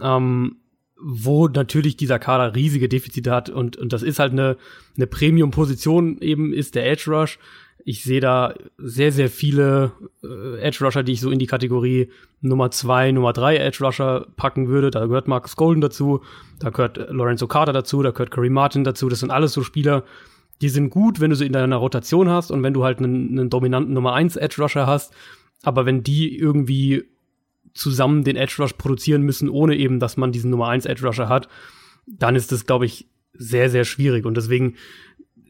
Ähm, 0.00 0.56
wo 1.02 1.48
natürlich 1.48 1.96
dieser 1.96 2.18
Kader 2.18 2.54
riesige 2.54 2.88
Defizite 2.88 3.32
hat 3.32 3.50
und, 3.50 3.76
und 3.76 3.92
das 3.92 4.02
ist 4.02 4.20
halt 4.20 4.32
eine, 4.32 4.56
eine 4.96 5.06
Premium-Position 5.08 6.18
eben 6.18 6.52
ist 6.52 6.74
der 6.74 6.88
Edge 6.88 7.10
Rush. 7.10 7.38
Ich 7.84 8.04
sehe 8.04 8.20
da 8.20 8.54
sehr, 8.78 9.10
sehr 9.10 9.28
viele 9.28 9.92
äh, 10.22 10.60
Edge 10.60 10.84
Rusher, 10.84 11.02
die 11.02 11.12
ich 11.12 11.20
so 11.20 11.30
in 11.30 11.38
die 11.38 11.46
Kategorie 11.46 12.10
Nummer 12.40 12.70
zwei, 12.70 13.10
Nummer 13.10 13.32
drei 13.32 13.56
Edge 13.56 13.84
Rusher 13.84 14.26
packen 14.36 14.68
würde. 14.68 14.90
Da 14.90 15.06
gehört 15.06 15.28
Marcus 15.28 15.56
Golden 15.56 15.80
dazu, 15.80 16.22
da 16.60 16.70
gehört 16.70 16.98
Lorenzo 17.10 17.46
Carter 17.48 17.72
dazu, 17.72 18.02
da 18.02 18.10
gehört 18.10 18.30
Curry 18.30 18.50
Martin 18.50 18.84
dazu. 18.84 19.08
Das 19.08 19.20
sind 19.20 19.30
alles 19.30 19.52
so 19.52 19.62
Spieler, 19.62 20.04
die 20.60 20.68
sind 20.68 20.90
gut, 20.90 21.20
wenn 21.20 21.30
du 21.30 21.36
sie 21.36 21.46
in 21.46 21.52
deiner 21.52 21.76
Rotation 21.76 22.28
hast 22.28 22.50
und 22.50 22.62
wenn 22.62 22.74
du 22.74 22.84
halt 22.84 22.98
einen, 22.98 23.38
einen 23.38 23.50
dominanten 23.50 23.94
Nummer 23.94 24.12
eins 24.12 24.36
Edge 24.36 24.62
Rusher 24.62 24.86
hast. 24.86 25.12
Aber 25.62 25.86
wenn 25.86 26.02
die 26.02 26.36
irgendwie 26.36 27.04
zusammen 27.74 28.24
den 28.24 28.36
Edge 28.36 28.56
Rush 28.58 28.74
produzieren 28.74 29.22
müssen, 29.22 29.48
ohne 29.48 29.76
eben, 29.76 29.98
dass 30.00 30.16
man 30.16 30.32
diesen 30.32 30.50
Nummer 30.50 30.68
1 30.68 30.86
Edge 30.86 31.06
Rusher 31.06 31.28
hat, 31.28 31.48
dann 32.06 32.36
ist 32.36 32.52
das, 32.52 32.66
glaube 32.66 32.86
ich, 32.86 33.08
sehr, 33.32 33.70
sehr 33.70 33.84
schwierig. 33.84 34.26
Und 34.26 34.36
deswegen 34.36 34.74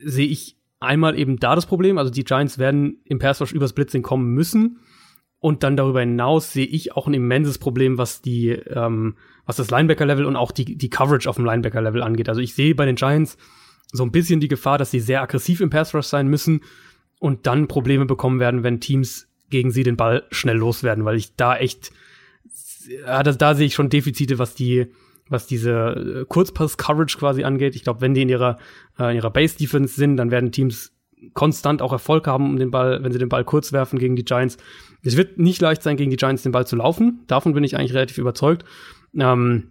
sehe 0.05 0.27
ich 0.27 0.57
einmal 0.83 1.19
eben 1.19 1.39
da 1.39 1.55
das 1.55 1.67
Problem. 1.67 1.99
Also 1.99 2.11
die 2.11 2.25
Giants 2.25 2.59
werden 2.59 3.01
im 3.05 3.19
Pass 3.19 3.41
Rush 3.41 3.53
übers 3.53 3.73
Blitzing 3.73 4.03
kommen 4.03 4.33
müssen. 4.35 4.79
Und 5.39 5.65
dann 5.65 5.77
darüber 5.77 6.01
hinaus 6.01 6.53
sehe 6.53 6.67
ich 6.67 6.95
auch 6.95 7.09
ein 7.09 7.15
immenses 7.15 7.59
Problem, 7.59 7.99
was 7.99 8.23
die, 8.23 8.51
ähm, 8.51 9.17
was 9.45 9.57
das 9.57 9.71
Linebacker-Level 9.71 10.25
und 10.25 10.37
auch 10.37 10.53
die, 10.53 10.77
die 10.77 10.91
Coverage 10.91 11.29
auf 11.29 11.37
dem 11.37 11.45
Linebacker-Level 11.45 12.03
angeht. 12.03 12.29
Also 12.29 12.41
ich 12.41 12.55
sehe 12.55 12.77
bei 12.77 12.87
den 12.87 12.95
Giants 12.95 13.37
so 13.91 14.05
ein 14.05 14.13
bisschen 14.13 14.39
die 14.39 14.49
Gefahr, 14.49 14.79
dass 14.79 14.93
sie 14.93 15.01
sehr 15.01 15.21
aggressiv 15.21 15.61
im 15.61 15.71
Pass 15.71 15.95
Rush 15.95 16.07
sein 16.07 16.29
müssen 16.29 16.61
und 17.19 17.47
dann 17.47 17.67
Probleme 17.67 18.07
bekommen 18.07 18.39
werden, 18.39 18.63
wenn 18.63 18.81
Teams 18.81 19.29
gegen 19.51 19.73
sie 19.73 19.83
den 19.83 19.97
Ball 19.97 20.25
schnell 20.31 20.57
loswerden, 20.57 21.05
weil 21.05 21.17
ich 21.17 21.35
da 21.35 21.57
echt 21.57 21.93
ja, 22.89 23.23
das, 23.23 23.39
da 23.39 23.55
sehe 23.55 23.67
ich 23.67 23.75
schon 23.75 23.89
Defizite, 23.89 24.39
was 24.39 24.55
die, 24.55 24.87
was 25.33 25.47
diese 25.47 26.21
äh, 26.21 26.25
Kurzpass-Coverage 26.27 27.19
quasi 27.19 27.45
angeht. 27.45 27.75
Ich 27.75 27.85
glaube, 27.85 28.01
wenn 28.01 28.15
die 28.15 28.23
in 28.23 28.29
ihrer, 28.29 28.59
äh, 28.99 29.15
ihrer 29.15 29.31
Base-Defense 29.31 29.95
sind, 29.95 30.17
dann 30.17 30.31
werden 30.31 30.53
Teams 30.53 30.93
konstant 31.35 31.83
auch 31.83 31.93
Erfolg 31.93 32.27
haben, 32.27 32.51
um 32.51 32.59
den 32.59 32.71
Ball, 32.71 33.03
wenn 33.03 33.13
sie 33.13 33.19
den 33.19 33.29
Ball 33.29 33.45
kurz 33.45 33.73
werfen 33.73 33.99
gegen 33.99 34.17
die 34.17 34.25
Giants. 34.25 34.57
Es 35.03 35.17
wird 35.17 35.39
nicht 35.39 35.61
leicht 35.61 35.83
sein, 35.83 35.97
gegen 35.97 36.11
die 36.11 36.17
Giants 36.17 36.43
den 36.43 36.53
Ball 36.53 36.67
zu 36.67 36.77
laufen. 36.77 37.21
Davon 37.27 37.55
bin 37.55 37.65
ich 37.65 37.77
eigentlich 37.77 37.95
relativ 37.95 38.19
überzeugt. 38.19 38.65
Ähm, 39.19 39.69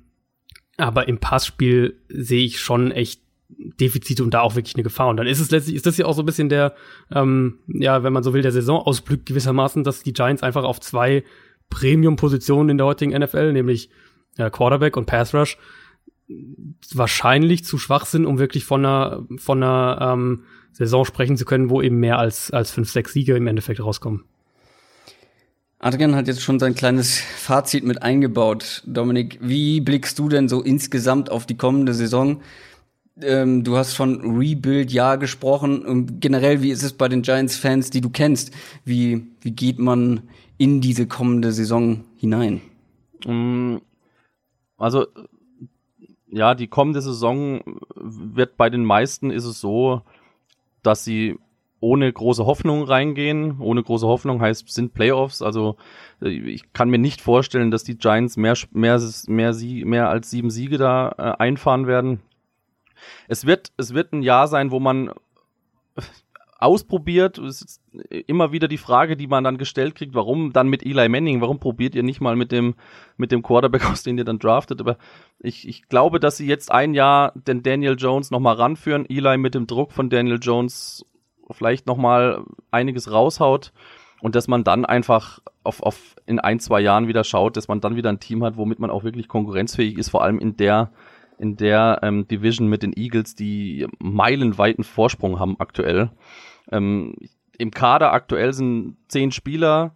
aber 0.77 1.07
im 1.07 1.19
Passspiel 1.19 1.97
sehe 2.09 2.43
ich 2.43 2.59
schon 2.59 2.91
echt 2.91 3.21
Defizite 3.49 4.23
und 4.23 4.33
da 4.33 4.41
auch 4.41 4.55
wirklich 4.55 4.75
eine 4.75 4.83
Gefahr. 4.83 5.09
Und 5.09 5.17
dann 5.17 5.27
ist 5.27 5.39
es 5.39 5.51
letztlich, 5.51 5.75
ist 5.75 5.85
das 5.85 5.97
ja 5.97 6.05
auch 6.05 6.13
so 6.13 6.23
ein 6.23 6.25
bisschen 6.25 6.49
der, 6.49 6.73
ähm, 7.11 7.59
ja, 7.67 8.03
wenn 8.03 8.13
man 8.13 8.23
so 8.23 8.33
will, 8.33 8.41
der 8.41 8.51
Saisonausblick 8.51 9.25
gewissermaßen, 9.25 9.83
dass 9.83 10.03
die 10.03 10.13
Giants 10.13 10.43
einfach 10.43 10.63
auf 10.63 10.79
zwei 10.79 11.23
Premium-Positionen 11.69 12.69
in 12.69 12.77
der 12.77 12.87
heutigen 12.87 13.17
NFL, 13.17 13.53
nämlich 13.53 13.89
äh, 14.37 14.49
Quarterback 14.49 14.97
und 14.97 15.05
Pass 15.05 15.33
Rush, 15.33 15.57
wahrscheinlich 16.93 17.65
zu 17.65 17.77
schwach 17.77 18.05
sind, 18.05 18.25
um 18.25 18.39
wirklich 18.39 18.65
von 18.65 18.85
einer, 18.85 19.25
von 19.37 19.61
einer 19.61 20.13
ähm, 20.13 20.43
Saison 20.71 21.05
sprechen 21.05 21.37
zu 21.37 21.45
können, 21.45 21.69
wo 21.69 21.81
eben 21.81 21.97
mehr 21.97 22.17
als, 22.19 22.51
als 22.51 22.71
fünf, 22.71 22.89
sechs 22.89 23.13
Siege 23.13 23.35
im 23.35 23.47
Endeffekt 23.47 23.83
rauskommen. 23.83 24.23
Adrian 25.79 26.15
hat 26.15 26.27
jetzt 26.27 26.43
schon 26.43 26.59
sein 26.59 26.75
kleines 26.75 27.19
Fazit 27.19 27.83
mit 27.83 28.03
eingebaut. 28.03 28.83
Dominik, 28.85 29.39
wie 29.41 29.81
blickst 29.81 30.17
du 30.19 30.29
denn 30.29 30.47
so 30.47 30.61
insgesamt 30.61 31.31
auf 31.31 31.47
die 31.47 31.57
kommende 31.57 31.95
Saison? 31.95 32.41
Ähm, 33.19 33.63
du 33.63 33.77
hast 33.77 33.93
von 33.93 34.37
Rebuild-Jahr 34.37 35.17
gesprochen. 35.17 35.83
Und 35.83 36.21
generell, 36.21 36.61
wie 36.61 36.69
ist 36.69 36.83
es 36.83 36.93
bei 36.93 37.07
den 37.07 37.23
Giants-Fans, 37.23 37.89
die 37.89 38.01
du 38.01 38.11
kennst? 38.11 38.51
Wie, 38.85 39.25
wie 39.41 39.51
geht 39.51 39.79
man 39.79 40.21
in 40.59 40.81
diese 40.81 41.07
kommende 41.07 41.51
Saison 41.51 42.05
hinein? 42.15 42.61
Mm, 43.25 43.77
also 44.81 45.07
ja, 46.27 46.55
die 46.55 46.67
kommende 46.67 47.01
Saison 47.01 47.61
wird 47.95 48.57
bei 48.57 48.69
den 48.69 48.85
meisten 48.85 49.31
ist 49.31 49.45
es 49.45 49.59
so, 49.59 50.01
dass 50.81 51.03
sie 51.03 51.37
ohne 51.81 52.11
große 52.11 52.45
Hoffnung 52.45 52.83
reingehen. 52.83 53.59
Ohne 53.59 53.83
große 53.83 54.07
Hoffnung 54.07 54.39
heißt 54.39 54.69
sind 54.69 54.93
Playoffs. 54.93 55.41
Also 55.41 55.77
äh, 56.21 56.29
ich 56.29 56.73
kann 56.73 56.89
mir 56.89 56.99
nicht 56.99 57.21
vorstellen, 57.21 57.71
dass 57.71 57.83
die 57.83 57.97
Giants 57.97 58.37
mehr 58.37 58.55
mehr 58.71 58.99
mehr, 59.27 59.53
mehr, 59.53 59.85
mehr 59.85 60.09
als 60.09 60.29
sieben 60.29 60.51
Siege 60.51 60.77
da 60.77 61.15
äh, 61.17 61.41
einfahren 61.41 61.87
werden. 61.87 62.21
Es 63.27 63.45
wird 63.45 63.71
es 63.77 63.93
wird 63.93 64.13
ein 64.13 64.21
Jahr 64.21 64.47
sein, 64.47 64.71
wo 64.71 64.79
man 64.79 65.11
ausprobiert. 66.61 67.37
Es 67.37 67.61
ist 67.61 67.81
immer 68.27 68.51
wieder 68.51 68.67
die 68.67 68.77
Frage, 68.77 69.17
die 69.17 69.27
man 69.27 69.43
dann 69.43 69.57
gestellt 69.57 69.95
kriegt, 69.95 70.13
warum 70.13 70.53
dann 70.53 70.67
mit 70.67 70.85
Eli 70.85 71.09
Manning? 71.09 71.41
Warum 71.41 71.59
probiert 71.59 71.95
ihr 71.95 72.03
nicht 72.03 72.21
mal 72.21 72.35
mit 72.35 72.51
dem, 72.51 72.75
mit 73.17 73.31
dem 73.31 73.41
Quarterback 73.43 73.85
aus, 73.91 74.03
den 74.03 74.17
ihr 74.17 74.25
dann 74.25 74.39
draftet? 74.39 74.79
Aber 74.79 74.97
ich, 75.39 75.67
ich 75.67 75.89
glaube, 75.89 76.19
dass 76.19 76.37
sie 76.37 76.47
jetzt 76.47 76.71
ein 76.71 76.93
Jahr 76.93 77.33
den 77.35 77.63
Daniel 77.63 77.95
Jones 77.97 78.31
nochmal 78.31 78.55
ranführen. 78.55 79.05
Eli 79.09 79.37
mit 79.37 79.55
dem 79.55 79.67
Druck 79.67 79.91
von 79.91 80.09
Daniel 80.09 80.39
Jones 80.41 81.05
vielleicht 81.49 81.87
nochmal 81.87 82.43
einiges 82.69 83.11
raushaut 83.11 83.73
und 84.21 84.35
dass 84.35 84.47
man 84.47 84.63
dann 84.63 84.85
einfach 84.85 85.39
auf, 85.63 85.81
auf 85.83 86.15
in 86.25 86.39
ein, 86.39 86.59
zwei 86.59 86.79
Jahren 86.79 87.07
wieder 87.07 87.23
schaut, 87.23 87.57
dass 87.57 87.67
man 87.67 87.81
dann 87.81 87.95
wieder 87.95 88.09
ein 88.09 88.19
Team 88.19 88.43
hat, 88.43 88.55
womit 88.55 88.79
man 88.79 88.89
auch 88.89 89.03
wirklich 89.03 89.27
konkurrenzfähig 89.27 89.97
ist, 89.97 90.09
vor 90.09 90.23
allem 90.23 90.39
in 90.39 90.55
der 90.55 90.91
in 91.41 91.57
der 91.57 92.01
ähm, 92.03 92.27
Division 92.27 92.67
mit 92.67 92.83
den 92.83 92.95
Eagles, 92.95 93.33
die 93.33 93.87
meilenweiten 93.97 94.83
Vorsprung 94.83 95.39
haben 95.39 95.59
aktuell. 95.59 96.11
Ähm, 96.71 97.15
Im 97.57 97.71
Kader 97.71 98.13
aktuell 98.13 98.53
sind 98.53 98.97
zehn 99.07 99.31
Spieler, 99.31 99.95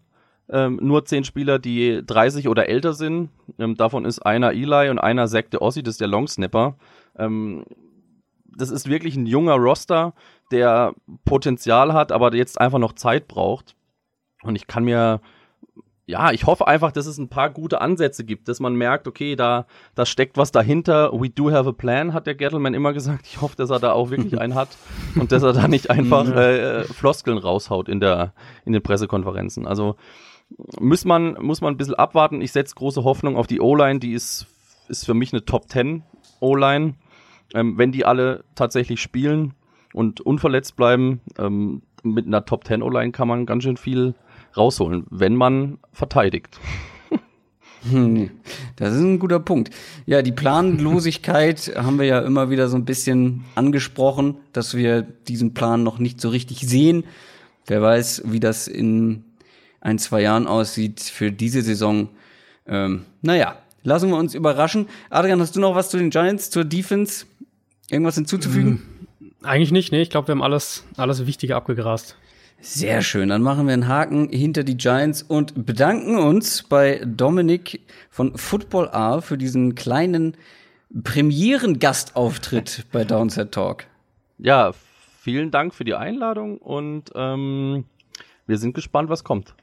ähm, 0.49 0.79
nur 0.81 1.05
zehn 1.05 1.23
Spieler, 1.23 1.57
die 1.59 2.01
30 2.05 2.47
oder 2.47 2.69
älter 2.69 2.93
sind. 2.93 3.29
Ähm, 3.57 3.75
davon 3.75 4.05
ist 4.05 4.19
einer 4.19 4.51
Eli 4.51 4.89
und 4.89 4.99
einer 4.99 5.27
Zack 5.27 5.51
de 5.51 5.59
Ossi, 5.59 5.81
das 5.81 5.95
ist 5.95 6.01
der 6.01 6.07
Longsnapper. 6.07 6.77
Ähm, 7.17 7.65
das 8.45 8.69
ist 8.69 8.88
wirklich 8.88 9.15
ein 9.15 9.25
junger 9.25 9.55
Roster, 9.55 10.13
der 10.51 10.93
Potenzial 11.25 11.93
hat, 11.93 12.11
aber 12.11 12.33
jetzt 12.35 12.59
einfach 12.61 12.79
noch 12.79 12.93
Zeit 12.93 13.27
braucht. 13.27 13.75
Und 14.43 14.55
ich 14.55 14.67
kann 14.67 14.85
mir 14.85 15.21
ja, 16.08 16.32
ich 16.32 16.46
hoffe 16.46 16.68
einfach, 16.68 16.91
dass 16.91 17.08
es 17.08 17.18
ein 17.18 17.30
paar 17.30 17.50
gute 17.50 17.82
Ansätze 17.82 18.24
gibt, 18.24 18.48
dass 18.48 18.60
man 18.60 18.76
merkt, 18.76 19.08
okay, 19.08 19.36
da, 19.36 19.65
da 19.96 20.06
steckt 20.06 20.38
was 20.38 20.52
dahinter. 20.52 21.12
We 21.13 21.30
do 21.30 21.52
have 21.52 21.68
a 21.68 21.72
plan, 21.72 22.13
hat 22.13 22.28
der 22.28 22.36
Gettleman 22.36 22.76
immer 22.76 22.94
gesagt. 22.94 23.26
Ich 23.26 23.41
hoffe, 23.41 23.56
dass 23.56 23.72
er 23.72 23.80
da 23.80 23.94
auch 23.94 24.12
wirklich 24.12 24.39
einen 24.39 24.54
hat 24.54 24.70
und 25.15 25.32
dass 25.32 25.41
er 25.41 25.54
da 25.54 25.68
nicht 25.68 25.89
einfach 25.89 26.28
äh, 26.28 26.84
Floskeln 26.84 27.39
raushaut 27.39 27.89
in 27.89 28.00
der, 28.00 28.34
in 28.65 28.74
den 28.74 28.84
Pressekonferenzen. 28.84 29.65
Also 29.65 29.96
muss 30.80 31.06
man, 31.06 31.38
muss 31.41 31.62
man 31.62 31.74
ein 31.74 31.78
bisschen 31.78 31.96
abwarten. 31.96 32.41
Ich 32.41 32.52
setze 32.52 32.76
große 32.76 33.04
Hoffnung 33.04 33.36
auf 33.36 33.48
die 33.48 33.60
O-Line, 33.60 34.00
die 34.00 34.13
ist, 34.13 34.46
ist 34.88 35.06
für 35.06 35.15
mich 35.15 35.34
eine 35.34 35.44
Top 35.44 35.70
10 35.70 36.04
O-Line. 36.39 36.94
Ähm, 37.56 37.80
wenn 37.80 37.91
die 37.91 38.06
alle 38.06 38.44
tatsächlich 38.54 39.02
spielen 39.02 39.56
und 39.94 40.22
unverletzt 40.22 40.76
bleiben, 40.76 41.22
ähm, 41.39 41.82
mit 42.04 42.28
einer 42.28 42.46
Top 42.46 42.65
10 42.65 42.84
O-Line 42.84 43.12
kann 43.12 43.28
man 43.28 43.48
ganz 43.48 43.63
schön 43.63 43.78
viel 43.78 44.13
rausholen, 44.58 45.06
wenn 45.10 45.36
man 45.36 45.78
verteidigt. 45.94 46.60
Hm, 47.89 48.32
das 48.78 48.96
ist 48.96 49.02
ein 49.02 49.20
guter 49.20 49.39
Punkt. 49.39 49.70
Ja, 50.06 50.22
die 50.22 50.32
Planlosigkeit 50.32 51.74
haben 51.78 52.00
wir 52.00 52.06
ja 52.06 52.20
immer 52.20 52.50
wieder 52.50 52.68
so 52.68 52.78
ein 52.78 52.86
bisschen 52.86 53.46
angesprochen, 53.54 54.38
dass 54.54 54.76
wir 54.76 55.02
diesen 55.02 55.54
Plan 55.54 55.84
noch 55.84 56.00
nicht 56.00 56.20
so 56.20 56.30
richtig 56.30 56.62
sehen. 56.62 57.04
Wer 57.68 57.82
weiß, 57.82 58.24
wie 58.26 58.39
das 58.39 58.68
in 58.68 59.24
ein, 59.82 60.00
zwei 60.00 60.22
Jahren 60.22 60.48
aussieht 60.48 61.00
für 61.02 61.32
diese 61.32 61.62
Saison. 61.62 62.10
Ähm, 62.68 63.06
naja, 63.22 63.58
lassen 63.84 64.10
wir 64.10 64.18
uns 64.18 64.34
überraschen. 64.34 64.88
Adrian, 65.10 65.39
hast 65.39 65.56
du 65.56 65.60
noch 65.60 65.76
was 65.76 65.89
zu 65.89 65.98
den 65.98 66.10
Giants, 66.10 66.50
zur 66.50 66.65
Defense? 66.65 67.26
Irgendwas 67.89 68.15
hinzuzufügen? 68.15 68.82
Hm, 69.20 69.38
eigentlich 69.44 69.72
nicht, 69.72 69.91
ne? 69.91 70.02
Ich 70.02 70.10
glaube, 70.10 70.28
wir 70.28 70.32
haben 70.34 70.41
alles, 70.41 70.84
alles 70.98 71.28
Wichtige 71.28 71.56
abgegrast. 71.56 72.18
Sehr 72.60 73.02
schön. 73.02 73.30
Dann 73.30 73.41
machen 73.41 73.68
wir 73.68 73.74
einen 73.74 73.88
Haken 73.88 74.30
hinter 74.30 74.63
die 74.63 74.78
Giants 74.78 75.22
und 75.22 75.65
bedanken 75.65 76.18
uns 76.18 76.63
bei 76.63 77.02
Dominik 77.06 77.82
von 78.10 78.38
Football 78.38 78.89
A 78.89 79.22
für 79.22 79.38
diesen 79.38 79.76
kleinen 79.76 80.36
Premieren-Gastauftritt 81.04 82.86
bei 82.91 83.04
Downset 83.04 83.52
Talk. 83.52 83.86
Ja, 84.38 84.72
vielen 85.22 85.52
Dank 85.52 85.74
für 85.74 85.84
die 85.84 85.94
Einladung 85.94 86.58
und 86.58 87.12
ähm, 87.15 87.86
wir 88.47 88.58
sind 88.58 88.74
gespannt, 88.74 89.10
was 89.10 89.24
kommt. 89.24 89.56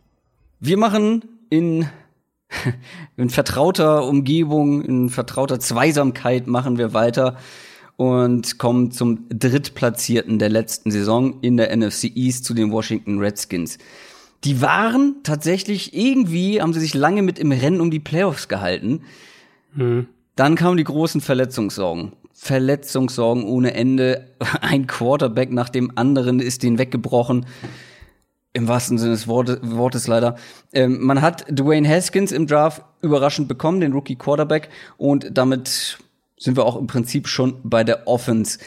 Wir 0.61 0.76
machen 0.76 1.24
in, 1.51 1.88
in 3.16 3.30
vertrauter 3.30 4.07
Umgebung, 4.07 4.82
in 4.82 5.09
vertrauter 5.09 5.61
Zweisamkeit 5.61 6.47
machen 6.47 6.78
wir 6.78 6.95
weiter 6.95 7.36
und 8.03 8.59
kommen 8.59 8.90
zum 8.90 9.28
Drittplatzierten 9.28 10.40
der 10.40 10.48
letzten 10.48 10.90
Saison 10.90 11.40
in 11.40 11.57
der 11.57 11.76
NFC 11.76 12.11
East 12.16 12.44
zu 12.44 12.53
den 12.53 12.72
Washington 12.72 13.20
Redskins. 13.20 13.78
Die 14.42 14.61
waren 14.61 15.18
tatsächlich 15.22 15.94
irgendwie, 15.94 16.61
haben 16.61 16.72
sie 16.72 16.80
sich 16.80 16.94
lange 16.94 17.22
mit 17.22 17.38
im 17.38 17.53
Rennen 17.53 17.80
um 17.80 17.92
die 17.92 18.00
Playoffs 18.00 18.48
gehalten. 18.48 19.03
Hm. 19.76 20.09
Dann 20.34 20.57
kamen 20.57 20.78
die 20.78 20.84
großen 20.84 21.20
Verletzungssorgen. 21.20 22.11
Verletzungssorgen 22.32 23.44
ohne 23.44 23.74
Ende. 23.74 24.26
Ein 24.61 24.88
Quarterback 24.88 25.53
nach 25.53 25.68
dem 25.68 25.92
anderen 25.94 26.40
ist 26.40 26.64
den 26.64 26.78
weggebrochen. 26.78 27.46
Im 28.53 28.66
wahrsten 28.66 28.98
Sinne 28.98 29.12
des 29.12 29.28
Wortes, 29.28 29.61
Wortes 29.62 30.09
leider. 30.09 30.34
Ähm, 30.72 30.98
man 31.05 31.22
hat 31.22 31.46
Dwayne 31.48 31.88
Haskins 31.88 32.32
im 32.32 32.48
Draft 32.48 32.82
überraschend 33.00 33.46
bekommen, 33.46 33.80
den 33.80 33.92
Rookie 33.92 34.16
Quarterback. 34.16 34.70
Und 34.98 35.38
damit 35.38 35.98
sind 36.43 36.57
wir 36.57 36.64
auch 36.64 36.76
im 36.76 36.86
Prinzip 36.86 37.28
schon 37.28 37.57
bei 37.62 37.84
der 37.84 38.09
Offense. 38.09 38.59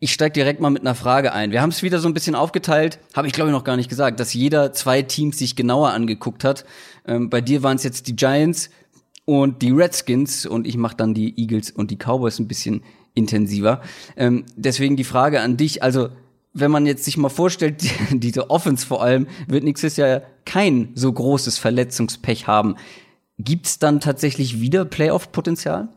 Ich 0.00 0.12
steige 0.12 0.32
direkt 0.32 0.60
mal 0.60 0.70
mit 0.70 0.82
einer 0.82 0.94
Frage 0.94 1.32
ein. 1.32 1.52
Wir 1.52 1.62
haben 1.62 1.70
es 1.70 1.82
wieder 1.82 2.00
so 2.00 2.08
ein 2.08 2.14
bisschen 2.14 2.34
aufgeteilt, 2.34 2.98
habe 3.14 3.26
ich 3.26 3.32
glaube 3.32 3.50
ich 3.50 3.54
noch 3.54 3.64
gar 3.64 3.76
nicht 3.76 3.88
gesagt, 3.88 4.20
dass 4.20 4.34
jeder 4.34 4.72
zwei 4.72 5.02
Teams 5.02 5.38
sich 5.38 5.56
genauer 5.56 5.90
angeguckt 5.90 6.44
hat. 6.44 6.64
Ähm, 7.06 7.30
bei 7.30 7.40
dir 7.40 7.62
waren 7.62 7.76
es 7.76 7.84
jetzt 7.84 8.08
die 8.08 8.16
Giants 8.16 8.70
und 9.24 9.62
die 9.62 9.70
Redskins 9.70 10.44
und 10.44 10.66
ich 10.66 10.76
mache 10.76 10.96
dann 10.96 11.14
die 11.14 11.40
Eagles 11.40 11.70
und 11.70 11.90
die 11.90 11.96
Cowboys 11.96 12.38
ein 12.38 12.48
bisschen 12.48 12.82
intensiver. 13.14 13.80
Ähm, 14.16 14.44
deswegen 14.56 14.96
die 14.96 15.04
Frage 15.04 15.40
an 15.40 15.56
dich, 15.56 15.82
also 15.82 16.08
wenn 16.52 16.70
man 16.70 16.84
jetzt 16.84 17.04
sich 17.04 17.16
mal 17.16 17.28
vorstellt, 17.28 17.82
diese 18.10 18.50
Offense 18.50 18.86
vor 18.86 19.02
allem, 19.02 19.28
wird 19.46 19.64
nächstes 19.64 19.96
Jahr 19.96 20.22
kein 20.44 20.90
so 20.94 21.12
großes 21.12 21.58
Verletzungspech 21.58 22.46
haben. 22.46 22.74
Gibt's 23.38 23.78
dann 23.78 24.00
tatsächlich 24.00 24.60
wieder 24.60 24.84
Playoff-Potenzial? 24.84 25.88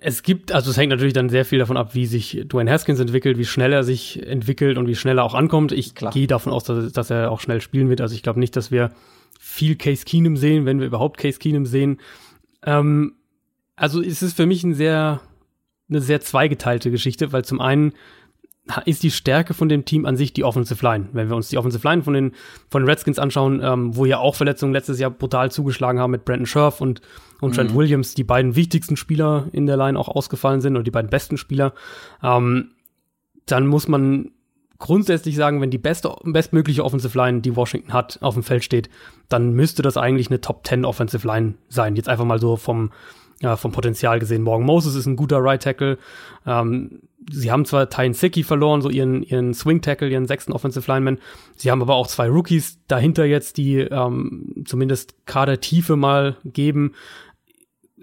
Es 0.00 0.22
gibt, 0.22 0.50
also 0.52 0.70
es 0.70 0.78
hängt 0.78 0.90
natürlich 0.90 1.12
dann 1.12 1.28
sehr 1.28 1.44
viel 1.44 1.58
davon 1.58 1.76
ab, 1.76 1.94
wie 1.94 2.06
sich 2.06 2.42
Dwayne 2.46 2.70
Haskins 2.70 3.00
entwickelt, 3.00 3.36
wie 3.36 3.44
schnell 3.44 3.72
er 3.72 3.84
sich 3.84 4.26
entwickelt 4.26 4.78
und 4.78 4.86
wie 4.86 4.94
schnell 4.94 5.18
er 5.18 5.24
auch 5.24 5.34
ankommt. 5.34 5.72
Ich 5.72 5.94
gehe 5.94 6.26
davon 6.26 6.52
aus, 6.52 6.64
dass, 6.64 6.92
dass, 6.92 7.10
er 7.10 7.30
auch 7.30 7.40
schnell 7.40 7.60
spielen 7.60 7.90
wird. 7.90 8.00
Also 8.00 8.14
ich 8.14 8.22
glaube 8.22 8.40
nicht, 8.40 8.56
dass 8.56 8.70
wir 8.70 8.92
viel 9.38 9.76
Case 9.76 10.06
Keenum 10.06 10.38
sehen, 10.38 10.64
wenn 10.64 10.80
wir 10.80 10.86
überhaupt 10.86 11.18
Case 11.18 11.38
Keenum 11.38 11.66
sehen. 11.66 12.00
Ähm, 12.64 13.16
also 13.76 14.00
es 14.00 14.22
ist 14.22 14.36
für 14.36 14.46
mich 14.46 14.64
ein 14.64 14.74
sehr, 14.74 15.20
eine 15.90 16.00
sehr 16.00 16.22
zweigeteilte 16.22 16.90
Geschichte, 16.90 17.32
weil 17.32 17.44
zum 17.44 17.60
einen 17.60 17.92
ist 18.86 19.02
die 19.02 19.10
Stärke 19.10 19.52
von 19.52 19.68
dem 19.68 19.84
Team 19.84 20.06
an 20.06 20.16
sich 20.16 20.32
die 20.32 20.44
Offensive 20.44 20.82
Line. 20.84 21.08
Wenn 21.12 21.28
wir 21.28 21.36
uns 21.36 21.48
die 21.48 21.58
Offensive 21.58 21.86
Line 21.86 22.02
von 22.02 22.14
den, 22.14 22.32
von 22.70 22.82
den 22.82 22.88
Redskins 22.88 23.18
anschauen, 23.18 23.60
ähm, 23.62 23.94
wo 23.94 24.06
ja 24.06 24.18
auch 24.18 24.34
Verletzungen 24.34 24.72
letztes 24.72 24.98
Jahr 24.98 25.10
brutal 25.10 25.50
zugeschlagen 25.50 26.00
haben 26.00 26.10
mit 26.10 26.24
Brandon 26.24 26.46
Scherf 26.46 26.80
und, 26.80 27.02
und 27.40 27.54
Trent 27.54 27.72
mhm. 27.72 27.76
Williams, 27.76 28.14
die 28.14 28.24
beiden 28.24 28.56
wichtigsten 28.56 28.96
Spieler 28.96 29.48
in 29.52 29.66
der 29.66 29.76
Line 29.76 29.98
auch 29.98 30.08
ausgefallen 30.08 30.62
sind 30.62 30.74
oder 30.74 30.82
die 30.82 30.90
beiden 30.90 31.10
besten 31.10 31.36
Spieler, 31.36 31.74
ähm, 32.22 32.70
dann 33.46 33.66
muss 33.66 33.86
man 33.86 34.30
grundsätzlich 34.78 35.36
sagen, 35.36 35.60
wenn 35.60 35.70
die 35.70 35.78
beste, 35.78 36.14
bestmögliche 36.24 36.84
Offensive 36.84 37.16
Line, 37.16 37.42
die 37.42 37.56
Washington 37.56 37.92
hat, 37.92 38.18
auf 38.22 38.34
dem 38.34 38.42
Feld 38.42 38.64
steht, 38.64 38.88
dann 39.28 39.52
müsste 39.52 39.82
das 39.82 39.96
eigentlich 39.96 40.28
eine 40.28 40.40
Top 40.40 40.66
10 40.66 40.84
Offensive 40.84 41.26
Line 41.26 41.54
sein. 41.68 41.96
Jetzt 41.96 42.08
einfach 42.08 42.24
mal 42.24 42.40
so 42.40 42.56
vom, 42.56 42.92
ja, 43.40 43.56
vom 43.56 43.72
Potenzial 43.72 44.18
gesehen. 44.18 44.42
Morgan 44.42 44.66
Moses 44.66 44.94
ist 44.94 45.06
ein 45.06 45.16
guter 45.16 45.38
Right 45.38 45.62
Tackle. 45.62 45.98
Ähm, 46.46 47.02
sie 47.30 47.50
haben 47.50 47.64
zwar 47.64 47.90
Tyne 47.90 48.14
Sicky 48.14 48.42
verloren, 48.42 48.82
so 48.82 48.90
ihren, 48.90 49.22
ihren 49.22 49.54
Swing 49.54 49.80
Tackle, 49.80 50.08
ihren 50.08 50.26
sechsten 50.26 50.52
Offensive 50.52 50.90
Lineman. 50.90 51.18
Sie 51.56 51.70
haben 51.70 51.82
aber 51.82 51.94
auch 51.94 52.06
zwei 52.06 52.28
Rookies 52.28 52.78
dahinter 52.86 53.24
jetzt, 53.24 53.56
die 53.56 53.78
ähm, 53.78 54.64
zumindest 54.66 55.26
Kadertiefe 55.26 55.96
mal 55.96 56.36
geben. 56.44 56.94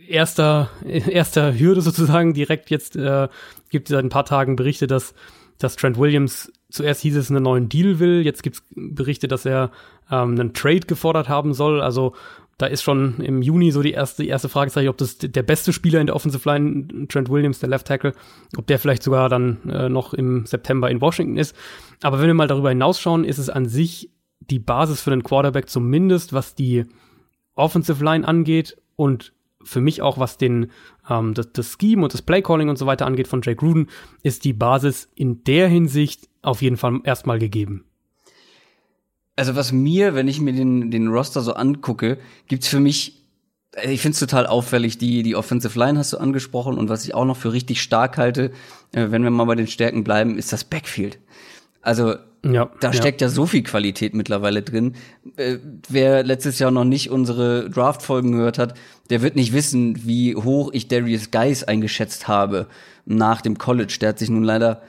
Erster, 0.08 0.70
erster 0.86 1.58
Hürde 1.58 1.82
sozusagen 1.82 2.34
direkt 2.34 2.70
jetzt 2.70 2.96
äh, 2.96 3.28
gibt 3.70 3.90
es 3.90 3.94
seit 3.94 4.04
ein 4.04 4.10
paar 4.10 4.26
Tagen 4.26 4.56
Berichte, 4.56 4.88
dass, 4.88 5.14
dass 5.58 5.76
Trent 5.76 5.98
Williams 5.98 6.52
zuerst 6.70 7.02
hieß 7.02 7.18
es 7.18 7.30
einen 7.30 7.44
neuen 7.44 7.70
Deal 7.70 8.00
will, 8.00 8.22
jetzt 8.26 8.44
gibt 8.44 8.58
es 8.58 8.64
Berichte, 8.76 9.28
dass 9.28 9.46
er 9.46 9.72
ähm, 10.10 10.32
einen 10.32 10.54
Trade 10.54 10.82
gefordert 10.82 11.30
haben 11.30 11.54
soll. 11.54 11.82
Also 11.82 12.16
da 12.62 12.68
ist 12.68 12.84
schon 12.84 13.20
im 13.22 13.42
Juni 13.42 13.72
so 13.72 13.82
die 13.82 13.92
erste, 13.92 14.22
die 14.22 14.30
erste 14.30 14.50
Fragezeichen, 14.50 14.90
ob 14.90 14.98
das 14.98 15.18
der 15.18 15.44
beste 15.44 15.74
Spieler 15.74 16.00
in 16.00 16.08
der 16.08 16.16
Offensive 16.16 16.48
Line, 16.48 17.08
Trent 17.08 17.30
Williams, 17.30 17.60
der 17.60 17.70
Left 17.70 17.88
Tackle, 17.88 18.14
ob 18.56 18.68
der 18.68 18.78
vielleicht 18.78 19.02
sogar 19.02 19.30
dann 19.30 19.68
äh, 19.68 19.90
noch 19.90 20.14
im 20.14 20.46
September 20.46 20.92
in 20.92 21.02
Washington 21.02 21.38
ist. 21.38 21.56
Aber 22.04 22.20
wenn 22.20 22.28
wir 22.28 22.34
mal 22.36 22.48
darüber 22.48 22.70
hinausschauen, 22.70 23.24
ist 23.24 23.40
es 23.40 23.50
an 23.50 23.66
sich 23.66 24.12
die 24.40 24.60
Basis 24.60 25.02
für 25.02 25.10
den 25.10 25.24
Quarterback 25.24 25.70
zumindest, 25.70 26.34
was 26.34 26.54
die 26.54 26.86
Offensive 27.56 28.04
Line 28.04 28.28
angeht 28.28 28.78
und 28.96 29.34
für 29.64 29.82
mich 29.82 30.02
auch, 30.02 30.20
was 30.20 30.38
den 30.38 30.72
ähm, 31.10 31.34
das, 31.34 31.52
das 31.54 31.78
Scheme 31.80 32.04
und 32.04 32.14
das 32.14 32.22
Playcalling 32.22 32.70
und 32.70 32.78
so 32.78 32.86
weiter 32.86 33.06
angeht 33.08 33.28
von 33.28 33.42
Jake 33.42 33.58
Gruden, 33.58 33.88
ist 34.24 34.44
die 34.46 34.54
Basis 34.54 35.10
in 35.16 35.44
der 35.44 35.68
Hinsicht 35.68 36.30
auf 36.42 36.62
jeden 36.62 36.78
Fall 36.78 37.00
erstmal 37.04 37.40
gegeben. 37.40 37.86
Also 39.36 39.56
was 39.56 39.72
mir, 39.72 40.14
wenn 40.14 40.28
ich 40.28 40.42
mir 40.42 40.54
den, 40.54 40.92
den 40.92 41.08
Roster 41.08 41.42
so 41.42 41.54
angucke, 41.54 42.18
gibt's 42.48 42.68
für 42.68 42.80
mich, 42.80 43.26
äh, 43.76 43.92
ich 43.92 44.02
find's 44.02 44.20
total 44.20 44.46
auffällig, 44.46 44.98
die, 44.98 45.24
die 45.24 45.36
Offensive 45.36 45.78
Line 45.80 45.98
hast 45.98 46.14
du 46.14 46.18
angesprochen 46.18 46.78
und 46.78 46.90
was 46.90 47.06
ich 47.06 47.14
auch 47.14 47.26
noch 47.26 47.38
für 47.38 47.54
richtig 47.54 47.82
stark 47.82 48.18
halte, 48.18 48.52
äh, 48.92 49.08
wenn 49.10 49.24
wir 49.24 49.32
mal 49.32 49.46
bei 49.46 49.56
den 49.56 49.68
Stärken 49.68 50.04
bleiben, 50.04 50.38
ist 50.38 50.52
das 50.52 50.64
Backfield. 50.64 51.18
Also 51.82 52.16
ja, 52.44 52.70
da 52.80 52.92
steckt 52.92 53.22
ja. 53.22 53.28
ja 53.28 53.32
so 53.32 53.46
viel 53.46 53.64
Qualität 53.64 54.14
mittlerweile 54.14 54.64
drin. 54.64 54.96
Äh, 55.38 55.58
wer 55.88 56.24
letztes 56.24 56.60
Jahr 56.60 56.72
noch 56.72 56.84
nicht 56.84 57.10
unsere 57.10 57.70
Draft-Folgen 57.70 58.34
gehört 58.34 58.58
hat, 58.58 58.74
der 59.10 59.22
wird 59.22 59.36
nicht 59.36 59.54
wissen, 59.54 60.06
wie 60.06 60.36
hoch 60.36 60.72
ich 60.74 60.88
Darius 60.88 61.32
Geis 61.32 61.64
eingeschätzt 61.64 62.28
habe 62.28 62.68
nach 63.06 63.42
dem 63.42 63.58
College. 63.58 63.98
Der 64.02 64.10
hat 64.10 64.20
sich 64.20 64.30
nun 64.30 64.44
leider 64.44 64.82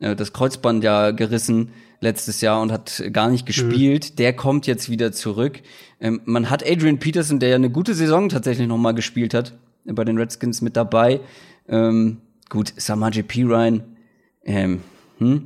das 0.00 0.32
Kreuzband 0.32 0.84
ja 0.84 1.10
gerissen 1.10 1.72
letztes 2.00 2.40
Jahr 2.40 2.60
und 2.60 2.72
hat 2.72 3.02
gar 3.12 3.28
nicht 3.28 3.46
gespielt. 3.46 4.10
Mhm. 4.10 4.16
Der 4.16 4.32
kommt 4.34 4.66
jetzt 4.66 4.88
wieder 4.88 5.12
zurück. 5.12 5.60
Ähm, 6.00 6.20
man 6.24 6.50
hat 6.50 6.68
Adrian 6.68 6.98
Peterson, 6.98 7.40
der 7.40 7.50
ja 7.50 7.56
eine 7.56 7.70
gute 7.70 7.94
Saison 7.94 8.28
tatsächlich 8.28 8.68
noch 8.68 8.78
mal 8.78 8.92
gespielt 8.92 9.34
hat, 9.34 9.56
bei 9.84 10.04
den 10.04 10.18
Redskins 10.18 10.60
mit 10.60 10.76
dabei. 10.76 11.20
Ähm, 11.68 12.18
gut, 12.48 12.72
Samaje 12.76 13.24
Ryan. 13.36 13.82
Ähm, 14.44 14.80
hm? 15.18 15.44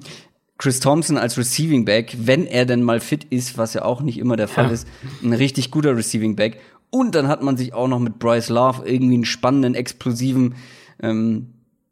Chris 0.59 0.79
Thompson 0.79 1.17
als 1.19 1.37
Receiving 1.39 1.85
Back, 1.85 2.17
wenn 2.21 2.47
er 2.47 2.67
denn 2.67 2.85
mal 2.85 3.01
fit 3.01 3.25
ist, 3.25 3.59
was 3.59 3.75
ja 3.75 3.85
auch 3.85 4.01
nicht 4.01 4.19
immer 4.19 4.37
der 4.37 4.47
Fall 4.47 4.67
ja. 4.67 4.71
ist, 4.71 4.87
ein 5.23 5.33
richtig 5.33 5.73
guter 5.73 5.97
Receiving 5.97 6.37
Back. 6.37 6.61
Und 6.91 7.15
dann 7.15 7.27
hat 7.27 7.43
man 7.43 7.57
sich 7.57 7.73
auch 7.75 7.89
noch 7.89 7.99
mit 7.99 8.19
Bryce 8.19 8.51
Love 8.51 8.89
irgendwie 8.89 9.15
einen 9.15 9.25
spannenden, 9.25 9.75
explosiven 9.75 10.55
ähm, 11.03 11.49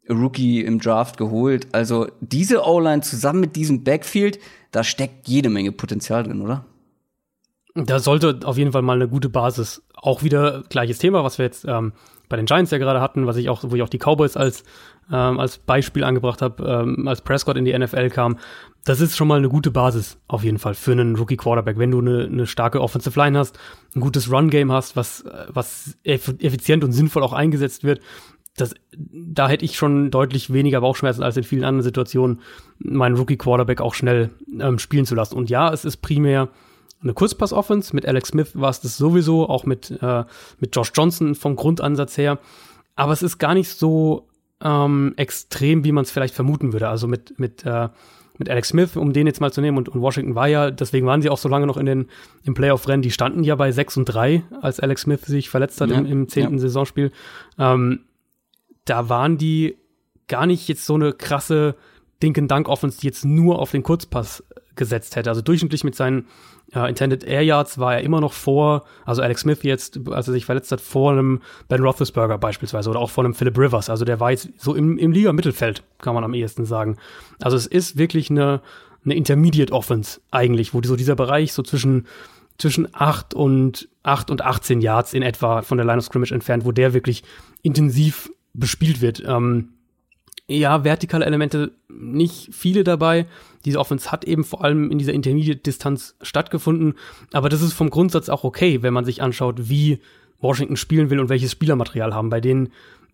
Rookie 0.09 0.61
im 0.61 0.79
Draft 0.79 1.17
geholt. 1.17 1.67
Also 1.71 2.07
diese 2.19 2.65
O-Line 2.65 3.01
zusammen 3.01 3.39
mit 3.39 3.55
diesem 3.55 3.83
Backfield, 3.83 4.39
da 4.71 4.83
steckt 4.83 5.27
jede 5.27 5.49
Menge 5.49 5.71
Potenzial 5.71 6.23
drin, 6.23 6.41
oder? 6.41 6.65
Da 7.73 7.99
sollte 7.99 8.39
auf 8.43 8.57
jeden 8.57 8.73
Fall 8.73 8.81
mal 8.81 8.95
eine 8.95 9.07
gute 9.07 9.29
Basis. 9.29 9.81
Auch 9.95 10.23
wieder 10.23 10.63
gleiches 10.69 10.97
Thema, 10.97 11.23
was 11.23 11.37
wir 11.37 11.45
jetzt 11.45 11.65
ähm, 11.65 11.93
bei 12.27 12.35
den 12.35 12.45
Giants 12.45 12.71
ja 12.71 12.77
gerade 12.77 12.99
hatten, 12.99 13.27
was 13.27 13.37
ich 13.37 13.49
auch, 13.49 13.63
wo 13.65 13.75
ich 13.75 13.81
auch 13.81 13.89
die 13.89 13.97
Cowboys 13.97 14.35
als 14.35 14.63
ähm, 15.11 15.39
als 15.39 15.57
Beispiel 15.57 16.03
angebracht 16.03 16.41
habe, 16.41 16.63
ähm, 16.63 17.07
als 17.07 17.21
Prescott 17.21 17.57
in 17.57 17.65
die 17.65 17.77
NFL 17.77 18.09
kam. 18.09 18.37
Das 18.85 19.01
ist 19.01 19.17
schon 19.17 19.27
mal 19.27 19.37
eine 19.37 19.49
gute 19.49 19.69
Basis 19.69 20.17
auf 20.27 20.43
jeden 20.43 20.57
Fall 20.57 20.73
für 20.73 20.93
einen 20.93 21.15
Rookie 21.15 21.37
Quarterback, 21.37 21.77
wenn 21.77 21.91
du 21.91 21.99
eine, 21.99 22.25
eine 22.25 22.47
starke 22.47 22.81
Offensive 22.81 23.19
Line 23.19 23.37
hast, 23.37 23.59
ein 23.95 23.99
gutes 23.99 24.31
Run 24.31 24.49
Game 24.49 24.71
hast, 24.71 24.95
was 24.95 25.23
was 25.49 25.97
effizient 26.03 26.83
und 26.83 26.93
sinnvoll 26.93 27.23
auch 27.23 27.33
eingesetzt 27.33 27.83
wird 27.83 28.01
das, 28.61 28.75
da 28.97 29.49
hätte 29.49 29.65
ich 29.65 29.75
schon 29.75 30.11
deutlich 30.11 30.53
weniger 30.53 30.81
Bauchschmerzen 30.81 31.23
als 31.23 31.37
in 31.37 31.43
vielen 31.43 31.63
anderen 31.63 31.83
Situationen, 31.83 32.39
meinen 32.79 33.17
Rookie-Quarterback 33.17 33.81
auch 33.81 33.93
schnell 33.93 34.29
ähm, 34.59 34.79
spielen 34.79 35.05
zu 35.05 35.15
lassen. 35.15 35.35
Und 35.35 35.49
ja, 35.49 35.73
es 35.73 35.83
ist 35.83 35.97
primär 35.97 36.49
eine 37.01 37.13
Kurzpass-Offense. 37.13 37.95
Mit 37.95 38.05
Alex 38.05 38.29
Smith 38.29 38.51
war 38.53 38.69
es 38.69 38.81
das 38.81 38.97
sowieso, 38.97 39.49
auch 39.49 39.65
mit, 39.65 39.91
äh, 40.01 40.23
mit 40.59 40.75
Josh 40.75 40.91
Johnson 40.93 41.35
vom 41.35 41.55
Grundansatz 41.55 42.17
her. 42.17 42.39
Aber 42.95 43.13
es 43.13 43.23
ist 43.23 43.39
gar 43.39 43.53
nicht 43.53 43.69
so 43.69 44.27
ähm, 44.63 45.13
extrem, 45.17 45.83
wie 45.83 45.91
man 45.91 46.03
es 46.03 46.11
vielleicht 46.11 46.35
vermuten 46.35 46.73
würde. 46.73 46.89
Also 46.89 47.07
mit, 47.07 47.39
mit, 47.39 47.65
äh, 47.65 47.89
mit 48.37 48.49
Alex 48.49 48.69
Smith, 48.69 48.95
um 48.95 49.13
den 49.13 49.27
jetzt 49.27 49.41
mal 49.41 49.51
zu 49.51 49.61
nehmen, 49.61 49.77
und, 49.77 49.89
und 49.89 50.01
Washington 50.01 50.35
war 50.35 50.47
ja, 50.47 50.71
deswegen 50.71 51.07
waren 51.07 51.21
sie 51.21 51.29
auch 51.29 51.37
so 51.37 51.49
lange 51.49 51.65
noch 51.65 51.77
in 51.77 51.85
den, 51.85 52.07
im 52.43 52.53
Playoff-Rennen, 52.53 53.01
die 53.01 53.11
standen 53.11 53.43
ja 53.43 53.55
bei 53.55 53.71
6 53.71 53.97
und 53.97 54.05
3, 54.05 54.43
als 54.61 54.79
Alex 54.79 55.01
Smith 55.01 55.21
sich 55.21 55.49
verletzt 55.49 55.81
hat 55.81 55.89
ja, 55.89 55.97
im, 55.97 56.05
im 56.05 56.29
10. 56.29 56.53
Ja. 56.53 56.59
Saisonspiel. 56.59 57.11
Ähm, 57.57 58.01
da 58.91 59.07
waren 59.07 59.37
die 59.37 59.77
gar 60.27 60.45
nicht 60.45 60.67
jetzt 60.67 60.85
so 60.85 60.95
eine 60.95 61.13
krasse 61.13 61.75
Dinken 62.21 62.49
Dank 62.49 62.67
Offense, 62.67 62.99
die 62.99 63.07
jetzt 63.07 63.23
nur 63.23 63.59
auf 63.59 63.71
den 63.71 63.83
Kurzpass 63.83 64.43
gesetzt 64.75 65.15
hätte. 65.15 65.29
Also 65.29 65.41
durchschnittlich 65.41 65.85
mit 65.85 65.95
seinen 65.95 66.27
äh, 66.73 66.89
Intended 66.89 67.23
Air 67.23 67.41
Yards 67.43 67.79
war 67.79 67.95
er 67.95 68.01
immer 68.01 68.19
noch 68.19 68.33
vor, 68.33 68.83
also 69.05 69.21
Alex 69.21 69.41
Smith 69.41 69.63
jetzt, 69.63 69.97
als 70.09 70.27
er 70.27 70.33
sich 70.33 70.45
verletzt 70.45 70.73
hat, 70.73 70.81
vor 70.81 71.13
einem 71.13 71.41
Ben 71.69 71.81
Roethlisberger 71.81 72.37
beispielsweise 72.37 72.89
oder 72.89 72.99
auch 72.99 73.09
vor 73.09 73.23
einem 73.23 73.33
Philip 73.33 73.57
Rivers. 73.57 73.89
Also 73.89 74.03
der 74.03 74.19
war 74.19 74.31
jetzt 74.31 74.49
so 74.57 74.75
im, 74.75 74.97
im 74.97 75.13
Liga-Mittelfeld, 75.13 75.83
kann 75.99 76.13
man 76.13 76.25
am 76.25 76.33
ehesten 76.33 76.65
sagen. 76.65 76.97
Also 77.41 77.55
es 77.55 77.67
ist 77.67 77.97
wirklich 77.97 78.29
eine, 78.29 78.61
eine 79.05 79.15
Intermediate 79.15 79.71
Offense 79.71 80.19
eigentlich, 80.31 80.73
wo 80.73 80.81
so 80.83 80.97
dieser 80.97 81.15
Bereich 81.15 81.53
so 81.53 81.63
zwischen 81.63 82.07
zwischen 82.57 82.89
8 82.93 83.33
und 83.33 83.87
8 84.03 84.29
und 84.29 84.41
18 84.43 84.81
Yards 84.81 85.13
in 85.13 85.23
etwa 85.23 85.61
von 85.61 85.77
der 85.77 85.85
Line 85.85 85.97
of 85.97 86.05
Scrimmage 86.05 86.33
entfernt, 86.33 86.65
wo 86.65 86.71
der 86.71 86.93
wirklich 86.93 87.23
intensiv 87.63 88.29
bespielt 88.53 89.01
wird. 89.01 89.23
Ähm, 89.25 89.69
ja, 90.47 90.83
vertikale 90.83 91.25
Elemente 91.25 91.71
nicht 91.89 92.53
viele 92.53 92.83
dabei. 92.83 93.25
Diese 93.63 93.79
Offense 93.79 94.11
hat 94.11 94.25
eben 94.25 94.43
vor 94.43 94.63
allem 94.63 94.91
in 94.91 94.97
dieser 94.97 95.13
Intermediate-Distanz 95.13 96.15
stattgefunden. 96.21 96.95
Aber 97.31 97.49
das 97.49 97.61
ist 97.61 97.73
vom 97.73 97.89
Grundsatz 97.89 98.27
auch 98.27 98.43
okay, 98.43 98.81
wenn 98.81 98.93
man 98.93 99.05
sich 99.05 99.21
anschaut, 99.21 99.69
wie 99.69 99.99
Washington 100.39 100.75
spielen 100.75 101.09
will 101.09 101.19
und 101.19 101.29
welches 101.29 101.51
Spielermaterial 101.51 102.13
haben. 102.13 102.29
Bei 102.29 102.41
denen 102.41 102.69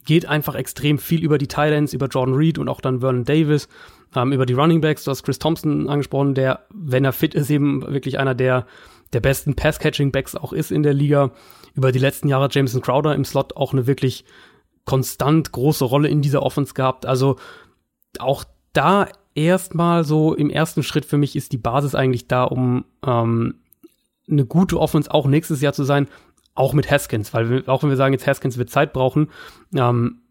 geht 0.06 0.26
einfach 0.26 0.56
extrem 0.56 0.98
viel 0.98 1.24
über 1.24 1.38
die 1.38 1.48
Titans, 1.48 1.94
über 1.94 2.08
Jordan 2.08 2.36
Reed 2.36 2.58
und 2.58 2.70
auch 2.70 2.82
dann 2.82 3.02
Vernon 3.02 3.26
Davis, 3.26 3.68
ähm, 4.16 4.32
über 4.32 4.46
die 4.46 4.54
Running 4.54 4.82
Backs. 4.82 5.04
Du 5.04 5.12
hast 5.12 5.24
Chris 5.24 5.38
Thompson 5.38 5.90
angesprochen, 5.90 6.34
der, 6.34 6.62
wenn 6.74 7.06
er 7.06 7.14
fit 7.14 7.36
ist, 7.36 7.50
eben 7.50 7.82
wirklich 7.82 8.18
einer 8.18 8.34
der, 8.34 8.66
der 9.14 9.20
besten 9.20 9.56
Pass-Catching-Backs 9.56 10.36
auch 10.36 10.54
ist 10.54 10.72
in 10.72 10.82
der 10.82 10.94
Liga. 10.94 11.32
Über 11.76 11.92
die 11.92 12.00
letzten 12.00 12.30
Jahre 12.30 12.48
Jameson 12.50 12.82
Crowder 12.82 13.14
im 13.14 13.26
Slot 13.26 13.56
auch 13.58 13.74
eine 13.74 13.86
wirklich 13.86 14.24
konstant 14.88 15.52
große 15.52 15.86
Rolle 15.86 16.08
in 16.08 16.22
dieser 16.22 16.42
Offense 16.42 16.74
gehabt. 16.74 17.06
Also 17.06 17.36
auch 18.20 18.46
da 18.74 19.08
erstmal 19.36 20.04
so 20.04 20.34
im 20.34 20.50
ersten 20.50 20.82
Schritt 20.82 21.06
für 21.06 21.18
mich 21.18 21.36
ist 21.36 21.52
die 21.52 21.58
Basis 21.58 21.94
eigentlich 21.94 22.28
da, 22.28 22.46
um 22.46 22.86
ähm, 23.06 23.56
eine 24.30 24.46
gute 24.46 24.80
Offense 24.80 25.14
auch 25.14 25.28
nächstes 25.28 25.62
Jahr 25.62 25.74
zu 25.74 25.84
sein, 25.84 26.08
auch 26.56 26.74
mit 26.74 26.90
Haskins, 26.90 27.34
weil 27.34 27.50
wir, 27.50 27.70
auch 27.70 27.84
wenn 27.84 27.90
wir 27.90 27.98
sagen, 27.98 28.14
jetzt 28.14 28.26
Haskins 28.26 28.58
wird 28.58 28.70
Zeit 28.70 28.94
brauchen, 28.94 29.30
ähm, 29.76 30.22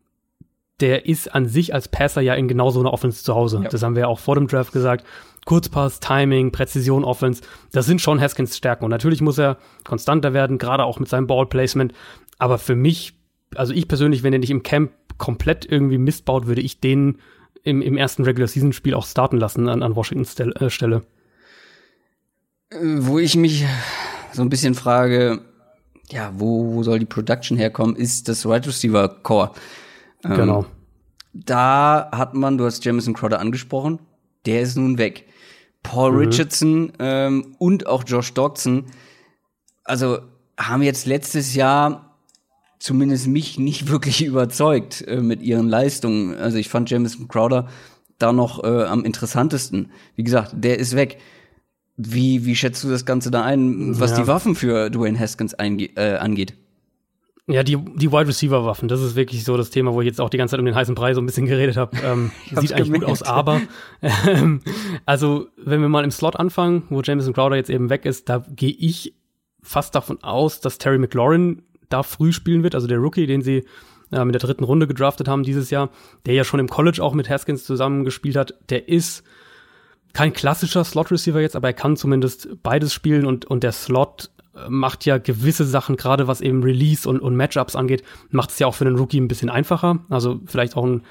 der 0.81 1.07
ist 1.07 1.35
an 1.35 1.47
sich 1.47 1.73
als 1.75 1.89
Passer 1.89 2.23
ja 2.23 2.35
in 2.35 2.49
genau 2.49 2.71
so 2.71 2.81
einer 2.81 2.93
Offense 2.93 3.23
zu 3.23 3.35
Hause. 3.35 3.61
Ja. 3.63 3.69
Das 3.69 3.83
haben 3.83 3.95
wir 3.95 4.03
ja 4.03 4.09
auch 4.09 4.19
vor 4.19 4.35
dem 4.35 4.47
Draft 4.47 4.73
gesagt. 4.73 5.07
Kurzpass, 5.45 6.01
Timing, 6.01 6.51
Präzision, 6.51 7.05
Offense, 7.05 7.43
das 7.73 7.87
sind 7.87 8.01
schon 8.01 8.21
Haskins 8.21 8.57
Stärken. 8.57 8.85
Und 8.85 8.91
natürlich 8.91 9.21
muss 9.21 9.39
er 9.39 9.59
konstanter 9.85 10.33
werden, 10.33 10.59
gerade 10.59 10.85
auch 10.85 10.99
mit 10.99 11.09
seinem 11.09 11.27
Ballplacement. 11.27 11.93
Aber 12.39 12.59
für 12.59 12.75
mich, 12.75 13.16
also 13.57 13.73
ich 13.73 13.89
persönlich, 13.89 14.23
wenn 14.23 14.33
er 14.33 14.39
nicht 14.39 14.51
im 14.51 14.63
Camp 14.63 14.93
komplett 15.19 15.65
irgendwie 15.71 15.99
Mist 15.99 16.25
baut, 16.25 16.47
würde 16.47 16.61
ich 16.61 16.81
den 16.81 17.19
im, 17.63 17.83
im 17.83 17.97
ersten 17.97 18.25
Regular 18.25 18.49
Season 18.49 18.73
Spiel 18.73 18.95
auch 18.95 19.07
starten 19.07 19.39
lassen 19.39 19.69
an, 19.69 19.83
an 19.83 19.97
Washingtons 19.97 20.33
Stel 20.33 20.53
äh, 20.53 20.71
Stelle. 20.71 21.03
Wo 22.81 23.19
ich 23.19 23.37
mich 23.37 23.65
so 24.33 24.43
ein 24.43 24.49
bisschen 24.49 24.75
frage, 24.75 25.41
ja, 26.11 26.33
wo, 26.37 26.75
wo 26.75 26.83
soll 26.83 26.99
die 26.99 27.07
Production 27.07 27.57
herkommen, 27.57 27.97
ist 27.97 28.29
das 28.29 28.45
Wide 28.45 28.67
Receiver 28.67 29.09
Core. 29.23 29.53
Ähm, 30.25 30.35
genau. 30.35 30.67
Da 31.33 32.09
hat 32.13 32.35
man, 32.35 32.59
du 32.59 32.65
hast 32.65 32.85
Jamison 32.85 33.15
Crowder 33.15 33.41
angesprochen, 33.41 33.99
der 34.47 34.63
ist 34.63 34.77
nun 34.77 34.99
weg. 34.99 35.27
Paul 35.83 36.13
mhm. 36.13 36.19
Richardson 36.19 36.93
ähm, 36.99 37.55
und 37.59 37.87
auch 37.87 38.05
Josh 38.07 38.33
Dodson, 38.35 38.87
also 39.85 40.19
haben 40.59 40.83
jetzt 40.83 41.07
letztes 41.07 41.55
Jahr 41.55 42.06
zumindest 42.79 43.27
mich 43.27 43.59
nicht 43.59 43.89
wirklich 43.91 44.24
überzeugt 44.24 45.07
äh, 45.07 45.20
mit 45.20 45.43
ihren 45.43 45.68
Leistungen. 45.68 46.35
Also 46.35 46.59
ich 46.59 46.68
fand 46.68 46.91
Jamison 46.91 47.29
Crowder 47.29 47.68
da 48.18 48.33
noch 48.33 48.64
äh, 48.64 48.85
am 48.85 49.05
interessantesten. 49.05 49.91
Wie 50.14 50.24
gesagt, 50.24 50.53
der 50.55 50.79
ist 50.79 50.97
weg. 50.97 51.18
Wie, 51.99 52.45
wie 52.45 52.57
schätzt 52.57 52.85
du 52.85 52.89
das 52.89 53.07
Ganze 53.07 53.31
da 53.31 53.43
ein, 53.43 53.99
was 53.99 54.11
ja. 54.12 54.20
die 54.20 54.27
Waffen 54.27 54.55
für 54.55 54.91
Dwayne 54.91 55.18
Haskins 55.18 55.55
äh, 55.55 56.16
angeht? 56.18 56.55
Ja, 57.49 57.62
die, 57.62 57.77
die 57.77 58.11
Wide 58.11 58.27
Receiver 58.27 58.66
Waffen, 58.66 58.89
das 58.89 59.01
ist 59.01 59.14
wirklich 59.14 59.45
so 59.45 59.57
das 59.57 59.70
Thema, 59.70 59.95
wo 59.95 60.01
ich 60.01 60.07
jetzt 60.07 60.20
auch 60.20 60.29
die 60.29 60.37
ganze 60.37 60.53
Zeit 60.53 60.61
um 60.61 60.66
den 60.66 60.74
heißen 60.74 60.97
Brei 60.97 61.14
so 61.14 61.20
ein 61.20 61.27
bisschen 61.27 61.47
geredet 61.47 61.77
habe. 61.77 61.97
Ähm, 62.05 62.33
sieht 62.51 62.72
eigentlich 62.72 62.87
gemerkt. 62.87 63.05
gut 63.05 63.12
aus, 63.12 63.22
aber 63.22 63.61
ähm, 64.03 64.62
also 65.07 65.47
wenn 65.57 65.81
wir 65.81 65.89
mal 65.89 66.05
im 66.05 66.11
Slot 66.11 66.37
anfangen, 66.37 66.83
wo 66.91 67.01
Jameson 67.03 67.33
Crowder 67.33 67.57
jetzt 67.57 67.70
eben 67.70 67.89
weg 67.89 68.05
ist, 68.05 68.29
da 68.29 68.45
gehe 68.51 68.74
ich 68.77 69.14
fast 69.62 69.95
davon 69.95 70.22
aus, 70.22 70.61
dass 70.61 70.79
Terry 70.79 70.99
McLaurin 70.99 71.62
da 71.89 72.03
früh 72.03 72.32
spielen 72.32 72.62
wird, 72.62 72.74
also 72.74 72.87
der 72.87 72.99
Rookie, 72.99 73.26
den 73.26 73.43
sie 73.43 73.64
äh, 74.12 74.24
mit 74.24 74.34
der 74.34 74.41
dritten 74.41 74.64
Runde 74.64 74.87
gedraftet 74.87 75.28
haben 75.28 75.43
dieses 75.43 75.70
Jahr, 75.70 75.91
der 76.26 76.34
ja 76.34 76.45
schon 76.45 76.61
im 76.61 76.68
College 76.68 77.03
auch 77.03 77.14
mit 77.14 77.28
Haskins 77.28 77.64
zusammengespielt 77.64 78.37
hat, 78.37 78.55
der 78.70 78.89
ist 78.89 79.24
kein 80.12 80.32
klassischer 80.32 80.84
Slot-Receiver 80.84 81.41
jetzt, 81.41 81.57
aber 81.57 81.68
er 81.68 81.74
kann 81.74 81.97
zumindest 81.97 82.49
beides 82.62 82.95
spielen 82.95 83.26
und, 83.26 83.45
und 83.45 83.62
der 83.62 83.72
Slot 83.72 84.30
äh, 84.55 84.68
macht 84.68 85.05
ja 85.05 85.18
gewisse 85.18 85.64
Sachen, 85.64 85.97
gerade 85.97 86.26
was 86.26 86.41
eben 86.41 86.62
Release 86.62 87.09
und, 87.09 87.20
und 87.20 87.37
Matchups 87.37 87.76
angeht, 87.76 88.03
macht 88.30 88.51
es 88.51 88.59
ja 88.59 88.66
auch 88.66 88.74
für 88.74 88.84
den 88.84 88.97
Rookie 88.97 89.20
ein 89.20 89.28
bisschen 89.28 89.51
einfacher. 89.51 89.99
Also 90.09 90.41
vielleicht 90.47 90.76
auch 90.76 90.84
ein, 90.84 91.03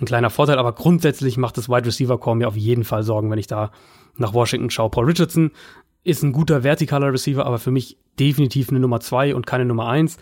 ein 0.00 0.06
kleiner 0.06 0.30
Vorteil, 0.30 0.58
aber 0.58 0.72
grundsätzlich 0.72 1.36
macht 1.36 1.58
das 1.58 1.68
Wide 1.68 1.86
Receiver 1.86 2.18
Core 2.18 2.36
mir 2.36 2.48
auf 2.48 2.56
jeden 2.56 2.84
Fall 2.84 3.02
Sorgen, 3.02 3.30
wenn 3.30 3.38
ich 3.38 3.46
da 3.46 3.70
nach 4.16 4.32
Washington 4.32 4.70
schaue. 4.70 4.90
Paul 4.90 5.06
Richardson 5.06 5.50
ist 6.04 6.22
ein 6.22 6.32
guter 6.32 6.62
vertikaler 6.62 7.12
Receiver, 7.12 7.44
aber 7.44 7.58
für 7.58 7.70
mich 7.70 7.96
definitiv 8.20 8.68
eine 8.68 8.80
Nummer 8.80 9.00
zwei 9.00 9.34
und 9.34 9.46
keine 9.46 9.64
Nummer 9.64 9.88
eins. 9.88 10.18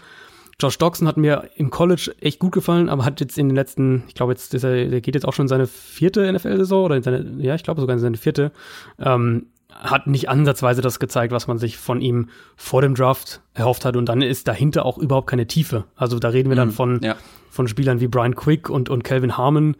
Josh 0.60 0.78
Doxson 0.78 1.08
hat 1.08 1.16
mir 1.16 1.50
im 1.56 1.70
College 1.70 2.14
echt 2.20 2.38
gut 2.38 2.52
gefallen, 2.52 2.88
aber 2.88 3.04
hat 3.04 3.20
jetzt 3.20 3.36
in 3.36 3.48
den 3.48 3.56
letzten, 3.56 4.04
ich 4.06 4.14
glaube 4.14 4.32
jetzt, 4.32 4.54
er, 4.54 4.60
der 4.88 5.00
geht 5.00 5.14
jetzt 5.14 5.26
auch 5.26 5.32
schon 5.32 5.48
seine 5.48 5.66
vierte 5.66 6.32
NFL-Saison 6.32 6.84
oder 6.84 6.96
in 6.96 7.02
seine, 7.02 7.26
ja, 7.38 7.54
ich 7.54 7.64
glaube 7.64 7.80
sogar 7.80 7.94
in 7.94 8.00
seine 8.00 8.16
vierte, 8.16 8.52
ähm, 8.98 9.46
hat 9.72 10.06
nicht 10.06 10.28
ansatzweise 10.28 10.82
das 10.82 11.00
gezeigt, 11.00 11.32
was 11.32 11.46
man 11.46 11.58
sich 11.58 11.78
von 11.78 12.00
ihm 12.00 12.28
vor 12.56 12.82
dem 12.82 12.94
Draft 12.94 13.40
erhofft 13.54 13.84
hat. 13.84 13.96
Und 13.96 14.08
dann 14.08 14.22
ist 14.22 14.46
dahinter 14.46 14.84
auch 14.84 14.98
überhaupt 14.98 15.28
keine 15.28 15.46
Tiefe. 15.46 15.84
Also 15.96 16.18
da 16.18 16.28
reden 16.28 16.50
wir 16.50 16.56
dann 16.56 16.68
mhm, 16.68 16.72
von, 16.72 17.00
ja. 17.02 17.16
von 17.50 17.66
Spielern 17.66 18.00
wie 18.00 18.06
Brian 18.06 18.36
Quick 18.36 18.68
und, 18.68 18.90
und 18.90 19.02
Calvin 19.02 19.36
Harmon. 19.36 19.76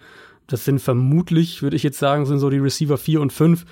Das 0.53 0.67
sind 0.67 0.81
vermutlich, 0.81 1.63
würde 1.63 1.77
ich 1.77 1.83
jetzt 1.83 1.99
sagen, 1.99 2.27
sind 2.27 2.39
so 2.39 2.51
die 2.51 2.59
Receiver 2.59 2.99
4 2.99 3.23
und 3.23 3.33
5. 3.33 3.65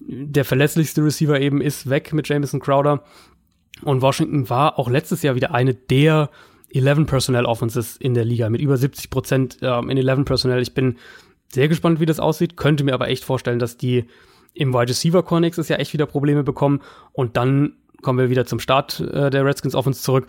Der 0.00 0.44
verlässlichste 0.44 1.02
Receiver 1.02 1.40
eben 1.40 1.60
ist 1.60 1.90
weg 1.90 2.12
mit 2.12 2.28
Jameson 2.28 2.60
Crowder. 2.60 3.02
Und 3.82 4.02
Washington 4.02 4.48
war 4.48 4.78
auch 4.78 4.88
letztes 4.88 5.22
Jahr 5.22 5.34
wieder 5.34 5.52
eine 5.52 5.74
der 5.74 6.30
11 6.72 7.06
Personnel 7.08 7.44
Offenses 7.44 7.96
in 7.96 8.14
der 8.14 8.24
Liga 8.24 8.50
mit 8.50 8.60
über 8.60 8.76
70 8.76 9.10
Prozent 9.10 9.58
ähm, 9.62 9.90
in 9.90 9.98
11 9.98 10.24
Personnel. 10.26 10.62
Ich 10.62 10.74
bin 10.74 10.98
sehr 11.52 11.66
gespannt, 11.66 11.98
wie 11.98 12.06
das 12.06 12.20
aussieht, 12.20 12.56
könnte 12.56 12.84
mir 12.84 12.94
aber 12.94 13.08
echt 13.08 13.24
vorstellen, 13.24 13.58
dass 13.58 13.76
die 13.76 14.04
im 14.54 14.72
Wide 14.72 14.90
Receiver 14.90 15.24
Core 15.24 15.40
nächstes 15.40 15.68
Jahr 15.68 15.80
echt 15.80 15.92
wieder 15.92 16.06
Probleme 16.06 16.44
bekommen 16.44 16.82
und 17.12 17.36
dann 17.36 17.72
kommen 18.02 18.20
wir 18.20 18.30
wieder 18.30 18.46
zum 18.46 18.60
Start 18.60 19.00
äh, 19.00 19.30
der 19.30 19.44
Redskins 19.44 19.74
Offense 19.74 20.02
zurück. 20.02 20.28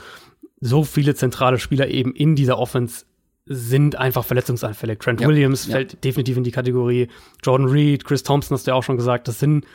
So 0.59 0.83
viele 0.83 1.13
zentrale 1.13 1.59
Spieler 1.59 1.87
eben 1.87 2.15
in 2.15 2.35
dieser 2.35 2.57
Offense 2.57 3.05
sind 3.51 3.95
einfach 3.97 4.23
verletzungsanfällig. 4.23 4.99
Trent 4.99 5.21
ja, 5.21 5.27
Williams 5.27 5.65
ja. 5.65 5.73
fällt 5.73 6.03
definitiv 6.03 6.37
in 6.37 6.43
die 6.43 6.51
Kategorie. 6.51 7.07
Jordan 7.43 7.67
Reed, 7.67 8.05
Chris 8.05 8.21
Thompson 8.21 8.55
hast 8.55 8.67
du 8.67 8.71
ja 8.71 8.75
auch 8.75 8.83
schon 8.83 8.95
gesagt. 8.95 9.27
Das 9.27 9.39
sind 9.39 9.65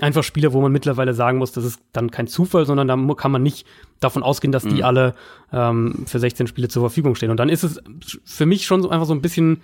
einfach 0.00 0.24
Spieler, 0.24 0.52
wo 0.52 0.60
man 0.60 0.72
mittlerweile 0.72 1.14
sagen 1.14 1.38
muss, 1.38 1.52
das 1.52 1.64
ist 1.64 1.80
dann 1.92 2.10
kein 2.10 2.26
Zufall, 2.26 2.66
sondern 2.66 2.88
da 2.88 3.14
kann 3.14 3.30
man 3.30 3.42
nicht 3.42 3.66
davon 4.00 4.24
ausgehen, 4.24 4.50
dass 4.50 4.64
die 4.64 4.76
mhm. 4.76 4.84
alle 4.84 5.14
ähm, 5.52 6.04
für 6.06 6.18
16 6.18 6.48
Spiele 6.48 6.68
zur 6.68 6.82
Verfügung 6.82 7.14
stehen. 7.14 7.30
Und 7.30 7.36
dann 7.36 7.48
ist 7.48 7.62
es 7.62 7.80
für 8.24 8.46
mich 8.46 8.66
schon 8.66 8.82
so 8.82 8.90
einfach 8.90 9.06
so 9.06 9.14
ein 9.14 9.22
bisschen, 9.22 9.60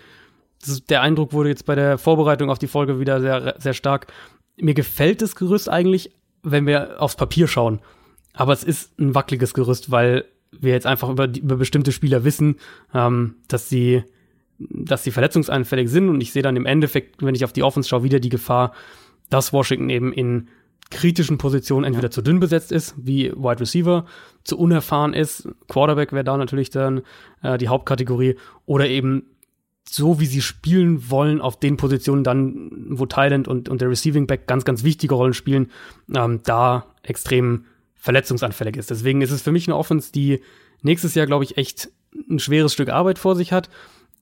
der 0.88 1.02
Eindruck 1.02 1.32
wurde 1.32 1.48
jetzt 1.48 1.66
bei 1.66 1.74
der 1.74 1.98
Vorbereitung 1.98 2.50
auf 2.50 2.60
die 2.60 2.68
Folge 2.68 3.00
wieder 3.00 3.20
sehr, 3.20 3.56
sehr 3.58 3.74
stark. 3.74 4.06
Mir 4.56 4.74
gefällt 4.74 5.22
das 5.22 5.34
Gerüst 5.34 5.68
eigentlich, 5.68 6.12
wenn 6.42 6.66
wir 6.66 7.02
aufs 7.02 7.16
Papier 7.16 7.48
schauen. 7.48 7.80
Aber 8.32 8.52
es 8.52 8.62
ist 8.62 8.98
ein 9.00 9.14
wackeliges 9.14 9.54
Gerüst, 9.54 9.90
weil 9.90 10.24
wir 10.53 10.72
jetzt 10.72 10.86
einfach 10.86 11.09
über, 11.09 11.28
die, 11.28 11.40
über 11.40 11.57
bestimmte 11.57 11.92
Spieler 11.92 12.24
wissen, 12.24 12.57
ähm, 12.94 13.36
dass 13.49 13.68
sie 13.68 14.05
dass 14.59 15.05
sie 15.05 15.11
verletzungsanfällig 15.11 15.90
sind. 15.90 16.09
Und 16.09 16.20
ich 16.20 16.32
sehe 16.32 16.42
dann 16.42 16.57
im 16.57 16.66
Endeffekt, 16.66 17.22
wenn 17.22 17.34
ich 17.34 17.44
auf 17.44 17.53
die 17.53 17.62
Offense 17.62 17.88
schaue, 17.88 18.03
wieder 18.03 18.20
die 18.20 18.30
Gefahr, 18.30 18.72
dass 19.28 19.53
Washington 19.53 19.90
eben 19.90 20.12
in 20.12 20.49
kritischen 20.90 21.36
Positionen 21.36 21.84
entweder 21.84 22.11
zu 22.11 22.22
dünn 22.22 22.38
besetzt 22.38 22.70
ist, 22.70 22.94
wie 22.97 23.32
Wide 23.32 23.61
Receiver, 23.61 24.07
zu 24.44 24.57
unerfahren 24.57 25.14
ist, 25.14 25.49
Quarterback 25.68 26.12
wäre 26.12 26.24
da 26.24 26.36
natürlich 26.36 26.70
dann 26.70 27.03
äh, 27.42 27.59
die 27.59 27.68
Hauptkategorie, 27.68 28.36
oder 28.66 28.88
eben 28.88 29.24
so 29.88 30.20
wie 30.20 30.26
sie 30.26 30.42
spielen 30.42 31.11
wollen, 31.11 31.40
auf 31.40 31.59
den 31.59 31.76
Positionen 31.76 32.24
dann, 32.24 32.70
wo 32.90 33.07
Thailand 33.07 33.49
und, 33.49 33.68
und 33.68 33.80
der 33.80 33.90
Receiving 33.90 34.26
Back 34.26 34.47
ganz, 34.47 34.64
ganz 34.64 34.84
wichtige 34.84 35.14
Rollen 35.14 35.34
spielen, 35.34 35.70
ähm, 36.14 36.40
da 36.44 36.86
extrem 37.03 37.64
verletzungsanfällig 38.07 38.76
ist. 38.76 38.90
Deswegen 38.90 39.20
ist 39.20 39.32
es 39.32 39.42
für 39.42 39.52
mich 39.52 39.68
eine 39.68 39.76
Offense, 39.76 40.12
die 40.12 40.40
nächstes 40.80 41.14
Jahr, 41.14 41.26
glaube 41.26 41.44
ich, 41.44 41.59
echt 41.59 41.90
ein 42.30 42.38
schweres 42.38 42.72
Stück 42.72 42.88
Arbeit 42.88 43.18
vor 43.18 43.36
sich 43.36 43.52
hat 43.52 43.68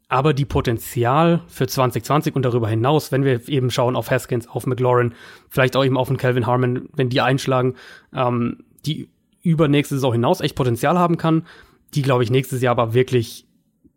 aber 0.08 0.34
die 0.34 0.44
Potenzial 0.44 1.42
für 1.48 1.66
2020 1.66 2.36
und 2.36 2.44
darüber 2.44 2.68
hinaus, 2.68 3.10
wenn 3.10 3.24
wir 3.24 3.48
eben 3.48 3.70
schauen 3.70 3.96
auf 3.96 4.10
Haskins, 4.10 4.48
auf 4.48 4.66
McLaurin, 4.66 5.14
vielleicht 5.48 5.76
auch 5.76 5.84
eben 5.84 5.96
auf 5.96 6.08
einen 6.08 6.18
Calvin 6.18 6.46
Harmon, 6.46 6.88
wenn 6.94 7.08
die 7.08 7.20
einschlagen, 7.20 7.74
ähm, 8.14 8.58
die 8.86 9.08
über 9.42 9.68
nächste 9.68 9.96
Saison 9.96 10.12
hinaus 10.12 10.40
echt 10.40 10.54
Potenzial 10.54 10.98
haben 10.98 11.16
kann, 11.16 11.46
die, 11.94 12.02
glaube 12.02 12.22
ich, 12.22 12.30
nächstes 12.30 12.62
Jahr 12.62 12.72
aber 12.72 12.94
wirklich, 12.94 13.46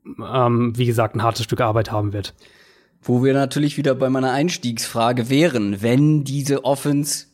ähm, 0.05 0.77
wie 0.77 0.85
gesagt, 0.85 1.15
ein 1.15 1.23
hartes 1.23 1.43
Stück 1.43 1.61
Arbeit 1.61 1.91
haben 1.91 2.13
wird. 2.13 2.33
Wo 3.01 3.23
wir 3.23 3.33
natürlich 3.33 3.77
wieder 3.77 3.93
bei 3.95 4.09
meiner 4.09 4.31
Einstiegsfrage 4.31 5.29
wären, 5.29 5.81
wenn 5.81 6.23
diese 6.23 6.65
Offense 6.65 7.26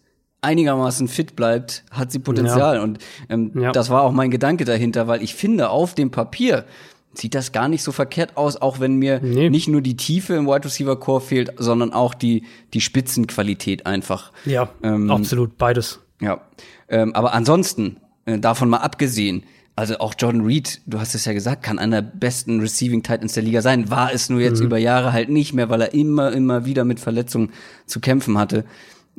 einigermaßen 0.44 1.08
fit 1.08 1.36
bleibt, 1.36 1.84
hat 1.92 2.12
sie 2.12 2.20
Potenzial. 2.20 2.78
Ja. 2.78 2.84
Und 2.84 3.00
ähm, 3.30 3.52
ja. 3.56 3.72
das 3.72 3.90
war 3.90 4.04
auch 4.04 4.12
mein 4.12 4.32
Gedanke 4.32 4.66
dahinter, 4.66 5.08
weil 5.08 5.22
ich 5.24 5.36
finde, 5.36 5.70
auf 5.70 5.96
dem 5.96 6.12
Papier 6.12 6.66
sieht 7.14 7.36
das 7.36 7.52
gar 7.52 7.68
nicht 7.68 7.84
so 7.84 7.92
verkehrt 7.92 8.38
aus, 8.38 8.58
auch 8.58 8.80
wenn 8.80 8.96
mir 8.96 9.20
nee. 9.22 9.50
nicht 9.50 9.68
nur 9.68 9.82
die 9.82 9.96
Tiefe 9.96 10.34
im 10.34 10.48
Wide 10.48 10.66
Receiver 10.66 11.00
Core 11.00 11.22
fehlt, 11.22 11.54
sondern 11.58 11.94
auch 11.94 12.14
die, 12.14 12.44
die 12.74 12.82
Spitzenqualität 12.82 13.86
einfach. 13.86 14.32
Ja, 14.46 14.70
ähm, 14.82 15.12
absolut, 15.12 15.58
beides. 15.58 16.00
Ja, 16.20 16.42
ähm, 16.90 17.14
aber 17.14 17.34
ansonsten, 17.34 17.98
äh, 18.26 18.40
davon 18.40 18.70
mal 18.70 18.78
abgesehen, 18.78 19.44
also 19.76 19.98
auch 19.98 20.14
Jordan 20.18 20.42
Reed, 20.42 20.82
du 20.86 21.00
hast 21.00 21.16
es 21.16 21.26
ja 21.26 21.34
gesagt, 21.34 21.64
kann 21.64 21.80
einer 21.80 22.02
der 22.02 22.12
besten 22.12 22.60
Receiving 22.60 23.02
Titans 23.02 23.34
der 23.34 23.44
Liga 23.44 23.62
sein, 23.62 23.90
war 23.90 24.14
es 24.14 24.30
nur 24.30 24.40
jetzt 24.40 24.60
mhm. 24.60 24.68
über 24.68 24.78
Jahre 24.78 25.14
halt 25.14 25.30
nicht 25.30 25.54
mehr, 25.54 25.70
weil 25.70 25.82
er 25.82 25.94
immer, 25.94 26.32
immer 26.32 26.66
wieder 26.66 26.86
mit 26.86 27.00
Verletzungen 27.00 27.52
zu 27.88 28.00
kämpfen 28.00 28.38
hatte. 28.38 28.66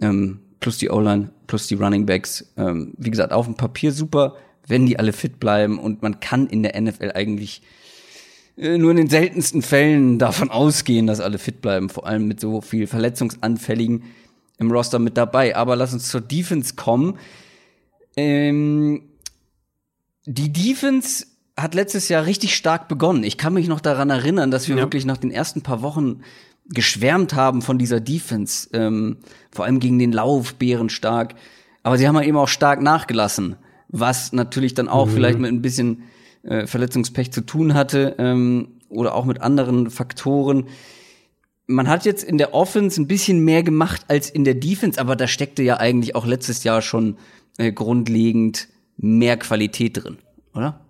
Ähm, 0.01 0.41
plus 0.65 0.79
die 0.79 0.89
O-Line, 0.89 1.29
plus 1.47 1.67
die 1.67 1.75
Running 1.75 2.07
Backs. 2.07 2.51
Ähm, 2.57 2.95
wie 2.97 3.11
gesagt, 3.11 3.35
auf 3.35 3.45
dem 3.45 3.55
Papier 3.55 3.93
super, 3.93 4.35
wenn 4.67 4.87
die 4.87 4.99
alle 4.99 5.13
fit 5.13 5.39
bleiben 5.39 5.79
und 5.79 6.01
man 6.01 6.21
kann 6.21 6.47
in 6.47 6.63
der 6.63 6.81
NFL 6.81 7.13
eigentlich 7.15 7.61
äh, 8.57 8.79
nur 8.79 8.93
in 8.93 8.97
den 8.97 9.11
seltensten 9.11 9.61
Fällen 9.61 10.19
davon 10.19 10.51
ausgehen, 10.51 11.07
dass 11.07 11.21
alle 11.21 11.37
fit 11.37 11.61
bleiben, 11.61 11.91
vor 11.91 12.07
allem 12.07 12.27
mit 12.27 12.41
so 12.41 12.63
viel 12.63 12.87
Verletzungsanfälligen 12.87 14.05
im 14.57 14.71
Roster 14.73 14.99
mit 14.99 15.19
dabei. 15.19 15.55
Aber 15.55 15.77
lass 15.77 15.93
uns 15.93 16.09
zur 16.09 16.23
Defense 16.23 16.77
kommen. 16.77 17.19
Ähm, 18.17 19.03
die 20.25 20.51
Defense 20.51 21.27
hat 21.59 21.75
letztes 21.75 22.09
Jahr 22.09 22.25
richtig 22.25 22.57
stark 22.57 22.89
begonnen. 22.89 23.23
Ich 23.23 23.37
kann 23.37 23.53
mich 23.53 23.69
noch 23.69 23.81
daran 23.81 24.09
erinnern, 24.09 24.51
dass 24.51 24.67
wir 24.67 24.77
ja. 24.77 24.83
wirklich 24.83 25.05
nach 25.05 25.19
den 25.19 25.31
ersten 25.31 25.61
paar 25.61 25.83
Wochen 25.83 26.23
geschwärmt 26.67 27.35
haben 27.35 27.63
von 27.63 27.79
dieser 27.79 28.01
Defense, 28.01 28.69
ähm, 28.73 29.19
vor 29.51 29.65
allem 29.65 29.81
gegen 29.81 29.99
den 29.99 30.13
Lauf, 30.13 30.55
bärenstark. 30.55 31.35
Aber 31.83 31.99
sie 31.99 32.09
haben 32.09 32.17
halt 32.17 32.27
eben 32.27 32.39
auch 32.39 32.49
stark 32.49 32.81
nachgelassen, 32.81 33.57
was 33.89 34.33
natürlich 34.33 34.75
dann 34.75 34.89
auch 34.89 35.07
mhm. 35.07 35.11
vielleicht 35.11 35.39
mit 35.39 35.53
ein 35.53 35.63
bisschen 35.63 36.05
äh, 36.43 36.67
Verletzungspech 36.67 37.33
zu 37.33 37.43
tun 37.43 37.75
hatte 37.75 38.17
ähm, 38.19 38.81
oder 38.89 39.15
auch 39.15 39.25
mit 39.25 39.41
anderen 39.41 39.91
Faktoren. 39.91 40.69
Man 41.67 41.89
hat 41.89 42.05
jetzt 42.05 42.25
in 42.25 42.39
der 42.39 42.55
Offense 42.55 43.01
ein 43.01 43.07
bisschen 43.07 43.45
mehr 43.45 43.63
gemacht 43.63 44.03
als 44.09 44.31
in 44.31 44.45
der 44.45 44.55
Defense, 44.55 45.01
aber 45.01 45.17
da 45.17 45.27
steckte 45.27 45.63
ja 45.63 45.79
eigentlich 45.79 46.15
auch 46.15 46.27
letztes 46.27 46.65
Jahr 46.65 46.83
schon 46.83 47.17
äh, 47.59 47.73
grundlegend 47.73 48.69
mehr 48.97 49.37
Qualität 49.37 50.03
drin, 50.03 50.19
oder? 50.55 50.84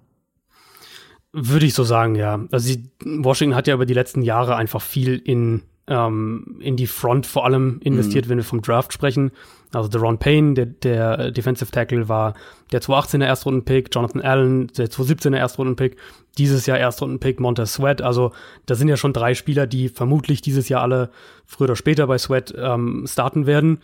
Würde 1.36 1.66
ich 1.66 1.74
so 1.74 1.82
sagen, 1.82 2.14
ja. 2.14 2.44
Also 2.52 2.68
sie, 2.68 2.84
Washington 3.04 3.56
hat 3.56 3.66
ja 3.66 3.74
über 3.74 3.86
die 3.86 3.94
letzten 3.94 4.22
Jahre 4.22 4.54
einfach 4.54 4.80
viel 4.80 5.18
in 5.18 5.62
ähm, 5.86 6.56
in 6.60 6.76
die 6.76 6.86
Front 6.86 7.26
vor 7.26 7.44
allem 7.44 7.80
investiert, 7.82 8.26
mhm. 8.26 8.30
wenn 8.30 8.38
wir 8.38 8.44
vom 8.44 8.62
Draft 8.62 8.92
sprechen. 8.92 9.32
Also 9.72 9.88
Deron 9.88 10.18
Payne, 10.18 10.54
der, 10.54 10.66
der 10.66 11.30
Defensive 11.30 11.70
Tackle, 11.70 12.08
war 12.08 12.34
der 12.72 12.80
2018er 12.80 13.24
Erstrunden-Pick, 13.24 13.92
Jonathan 13.92 14.22
Allen, 14.22 14.68
der 14.68 14.86
2017er 14.86 15.36
Erstrunden-Pick, 15.36 15.96
dieses 16.38 16.66
Jahr 16.66 16.78
Erstrunden-Pick, 16.78 17.40
Montez 17.40 17.74
Sweat. 17.74 18.00
Also 18.00 18.32
da 18.66 18.76
sind 18.76 18.88
ja 18.88 18.96
schon 18.96 19.12
drei 19.12 19.34
Spieler, 19.34 19.66
die 19.66 19.88
vermutlich 19.88 20.40
dieses 20.40 20.68
Jahr 20.68 20.82
alle 20.82 21.10
früher 21.44 21.66
oder 21.66 21.76
später 21.76 22.06
bei 22.06 22.16
Sweat 22.16 22.54
ähm, 22.56 23.06
starten 23.08 23.46
werden. 23.46 23.80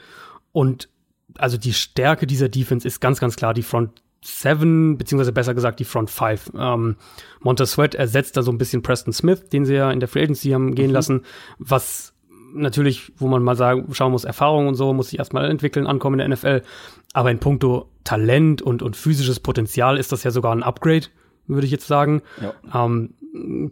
Und 0.53 0.89
also 1.37 1.59
die 1.59 1.73
Stärke 1.73 2.27
dieser 2.27 2.49
Defense 2.49 2.87
ist 2.87 3.01
ganz, 3.01 3.21
ganz 3.21 3.37
klar 3.37 3.53
die 3.53 3.63
Front 3.63 4.03
Seven, 4.23 4.99
beziehungsweise 4.99 5.33
besser 5.33 5.55
gesagt 5.55 5.81
die 5.81 5.85
Front 5.85 6.11
Five. 6.11 6.51
Ähm, 6.57 6.97
Montez 7.41 7.73
Sweat 7.73 7.95
ersetzt 7.95 8.37
da 8.37 8.43
so 8.43 8.53
ein 8.53 8.59
bisschen 8.59 8.83
Preston 8.83 9.13
Smith, 9.13 9.49
den 9.49 9.65
sie 9.65 9.75
ja 9.75 9.91
in 9.91 10.01
der 10.01 10.09
Free 10.09 10.23
Agency 10.23 10.51
haben 10.51 10.75
gehen 10.75 10.89
mhm. 10.89 10.95
lassen, 10.95 11.23
was 11.59 12.13
natürlich, 12.53 13.13
wo 13.17 13.29
man 13.29 13.43
mal 13.43 13.57
sagen, 13.57 13.87
schauen 13.93 14.13
muss, 14.13 14.25
Erfahrung 14.25 14.69
und 14.69 14.75
so, 14.75 14.93
muss 14.93 15.11
sich 15.11 15.19
erstmal 15.19 15.51
entwickeln, 15.51 15.87
ankommen 15.87 16.21
in 16.21 16.31
der 16.31 16.37
NFL. 16.37 16.67
Aber 17.13 17.31
in 17.31 17.39
puncto 17.39 17.89
Talent 18.05 18.63
und, 18.63 18.83
und 18.83 18.97
physisches 18.97 19.41
Potenzial 19.41 19.97
ist 19.97 20.13
das 20.13 20.25
ja 20.25 20.31
sogar 20.31 20.53
ein 20.53 20.63
Upgrade, 20.63 21.07
würde 21.47 21.67
ich 21.67 21.73
jetzt 21.73 21.87
sagen. 21.87 22.23
Ja. 22.41 22.85
Ähm, 22.85 23.15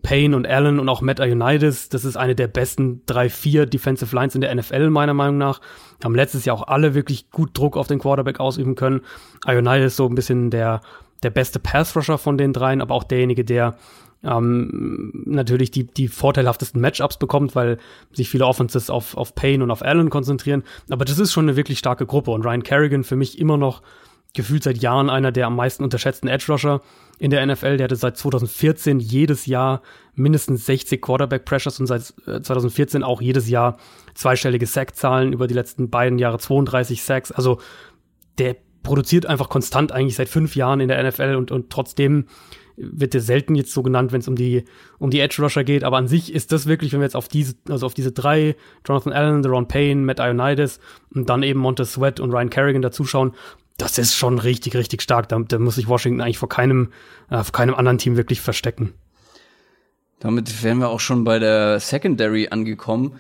Payne 0.02 0.36
und 0.36 0.46
Allen 0.46 0.78
und 0.78 0.88
auch 0.88 1.00
Matt 1.00 1.18
Ioannidis, 1.18 1.88
das 1.88 2.04
ist 2.04 2.16
eine 2.16 2.34
der 2.34 2.46
besten 2.46 3.02
drei, 3.06 3.28
vier 3.28 3.66
Defensive 3.66 4.14
Lines 4.14 4.34
in 4.34 4.40
der 4.40 4.54
NFL, 4.54 4.90
meiner 4.90 5.14
Meinung 5.14 5.38
nach. 5.38 5.60
Haben 6.02 6.14
letztes 6.14 6.44
Jahr 6.44 6.56
auch 6.56 6.68
alle 6.68 6.94
wirklich 6.94 7.30
gut 7.30 7.56
Druck 7.58 7.76
auf 7.76 7.88
den 7.88 7.98
Quarterback 7.98 8.38
ausüben 8.38 8.76
können. 8.76 9.00
Ioannidis 9.46 9.96
so 9.96 10.06
ein 10.06 10.14
bisschen 10.14 10.50
der, 10.50 10.80
der 11.22 11.30
beste 11.30 11.58
Pass-Rusher 11.58 12.18
von 12.18 12.38
den 12.38 12.52
dreien, 12.52 12.80
aber 12.80 12.94
auch 12.94 13.04
derjenige, 13.04 13.44
der 13.44 13.76
ähm, 14.22 15.24
natürlich 15.26 15.70
die, 15.70 15.86
die 15.86 16.08
vorteilhaftesten 16.08 16.80
Matchups 16.80 17.18
bekommt, 17.18 17.54
weil 17.54 17.78
sich 18.12 18.28
viele 18.28 18.46
Offenses 18.46 18.90
auf, 18.90 19.16
auf 19.16 19.34
Payne 19.34 19.62
und 19.62 19.70
auf 19.70 19.82
Allen 19.82 20.10
konzentrieren. 20.10 20.64
Aber 20.90 21.04
das 21.04 21.18
ist 21.18 21.32
schon 21.32 21.46
eine 21.46 21.56
wirklich 21.56 21.78
starke 21.78 22.06
Gruppe 22.06 22.30
und 22.30 22.44
Ryan 22.44 22.62
Kerrigan 22.62 23.04
für 23.04 23.16
mich 23.16 23.38
immer 23.38 23.56
noch 23.56 23.82
gefühlt 24.34 24.62
seit 24.62 24.78
Jahren 24.78 25.10
einer 25.10 25.32
der 25.32 25.46
am 25.46 25.56
meisten 25.56 25.82
unterschätzten 25.82 26.28
Edge 26.28 26.46
Rusher 26.48 26.80
in 27.18 27.30
der 27.30 27.44
NFL. 27.44 27.76
Der 27.76 27.84
hatte 27.84 27.96
seit 27.96 28.16
2014 28.16 29.00
jedes 29.00 29.46
Jahr 29.46 29.82
mindestens 30.14 30.66
60 30.66 31.00
Quarterback 31.00 31.44
Pressures 31.44 31.80
und 31.80 31.86
seit 31.86 32.02
2014 32.02 33.02
äh, 33.02 33.04
auch 33.04 33.20
jedes 33.20 33.48
Jahr 33.48 33.78
zweistellige 34.14 34.66
Sack-Zahlen 34.66 35.32
über 35.32 35.46
die 35.46 35.54
letzten 35.54 35.90
beiden 35.90 36.18
Jahre 36.18 36.38
32 36.38 37.02
Sacks. 37.02 37.32
Also 37.32 37.60
der 38.38 38.56
produziert 38.82 39.26
einfach 39.26 39.48
konstant 39.48 39.92
eigentlich 39.92 40.16
seit 40.16 40.28
fünf 40.28 40.56
Jahren 40.56 40.80
in 40.80 40.88
der 40.88 41.02
NFL 41.02 41.34
und, 41.34 41.50
und 41.50 41.70
trotzdem 41.70 42.26
wird 42.76 43.12
der 43.12 43.20
selten 43.20 43.56
jetzt 43.56 43.72
so 43.72 43.82
genannt, 43.82 44.12
wenn 44.12 44.20
es 44.20 44.28
um 44.28 44.36
die, 44.36 44.64
um 44.98 45.10
die 45.10 45.18
Edge 45.18 45.42
Rusher 45.42 45.64
geht. 45.64 45.82
Aber 45.82 45.96
an 45.96 46.06
sich 46.06 46.32
ist 46.32 46.52
das 46.52 46.66
wirklich, 46.66 46.92
wenn 46.92 47.00
wir 47.00 47.06
jetzt 47.06 47.16
auf 47.16 47.26
diese, 47.26 47.56
also 47.68 47.86
auf 47.86 47.94
diese 47.94 48.12
drei, 48.12 48.54
Jonathan 48.86 49.12
Allen, 49.12 49.42
Deron 49.42 49.66
Payne, 49.66 50.02
Matt 50.02 50.20
Ioannidis 50.20 50.78
und 51.12 51.28
dann 51.28 51.42
eben 51.42 51.58
Montez 51.58 51.94
Sweat 51.94 52.20
und 52.20 52.30
Ryan 52.30 52.50
Kerrigan 52.50 52.82
dazuschauen, 52.82 53.32
das 53.78 53.96
ist 53.96 54.14
schon 54.14 54.38
richtig, 54.38 54.76
richtig 54.76 55.00
stark. 55.00 55.28
Da, 55.28 55.38
da 55.38 55.58
muss 55.58 55.76
sich 55.76 55.88
Washington 55.88 56.20
eigentlich 56.20 56.38
vor 56.38 56.48
keinem, 56.48 56.92
äh, 57.30 57.42
vor 57.42 57.52
keinem 57.52 57.74
anderen 57.74 57.96
Team 57.96 58.16
wirklich 58.16 58.40
verstecken. 58.42 58.92
Damit 60.18 60.62
wären 60.62 60.78
wir 60.78 60.88
auch 60.88 61.00
schon 61.00 61.24
bei 61.24 61.38
der 61.38 61.80
Secondary 61.80 62.48
angekommen. 62.48 63.18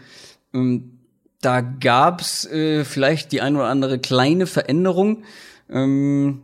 Ähm, 0.52 0.98
da 1.40 1.60
gab's 1.60 2.44
äh, 2.46 2.84
vielleicht 2.84 3.30
die 3.30 3.40
ein 3.40 3.54
oder 3.54 3.66
andere 3.66 4.00
kleine 4.00 4.46
Veränderung. 4.46 5.22
Ähm, 5.70 6.42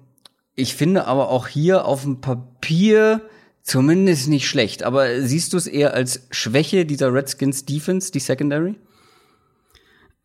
ich 0.54 0.76
finde 0.76 1.06
aber 1.06 1.30
auch 1.30 1.48
hier 1.48 1.84
auf 1.84 2.02
dem 2.02 2.20
Papier 2.20 3.20
zumindest 3.62 4.28
nicht 4.28 4.48
schlecht. 4.48 4.84
Aber 4.84 5.22
siehst 5.22 5.52
du 5.52 5.56
es 5.56 5.66
eher 5.66 5.92
als 5.94 6.28
Schwäche 6.30 6.86
dieser 6.86 7.12
Redskins 7.12 7.64
Defense, 7.64 8.12
die 8.12 8.20
Secondary? 8.20 8.76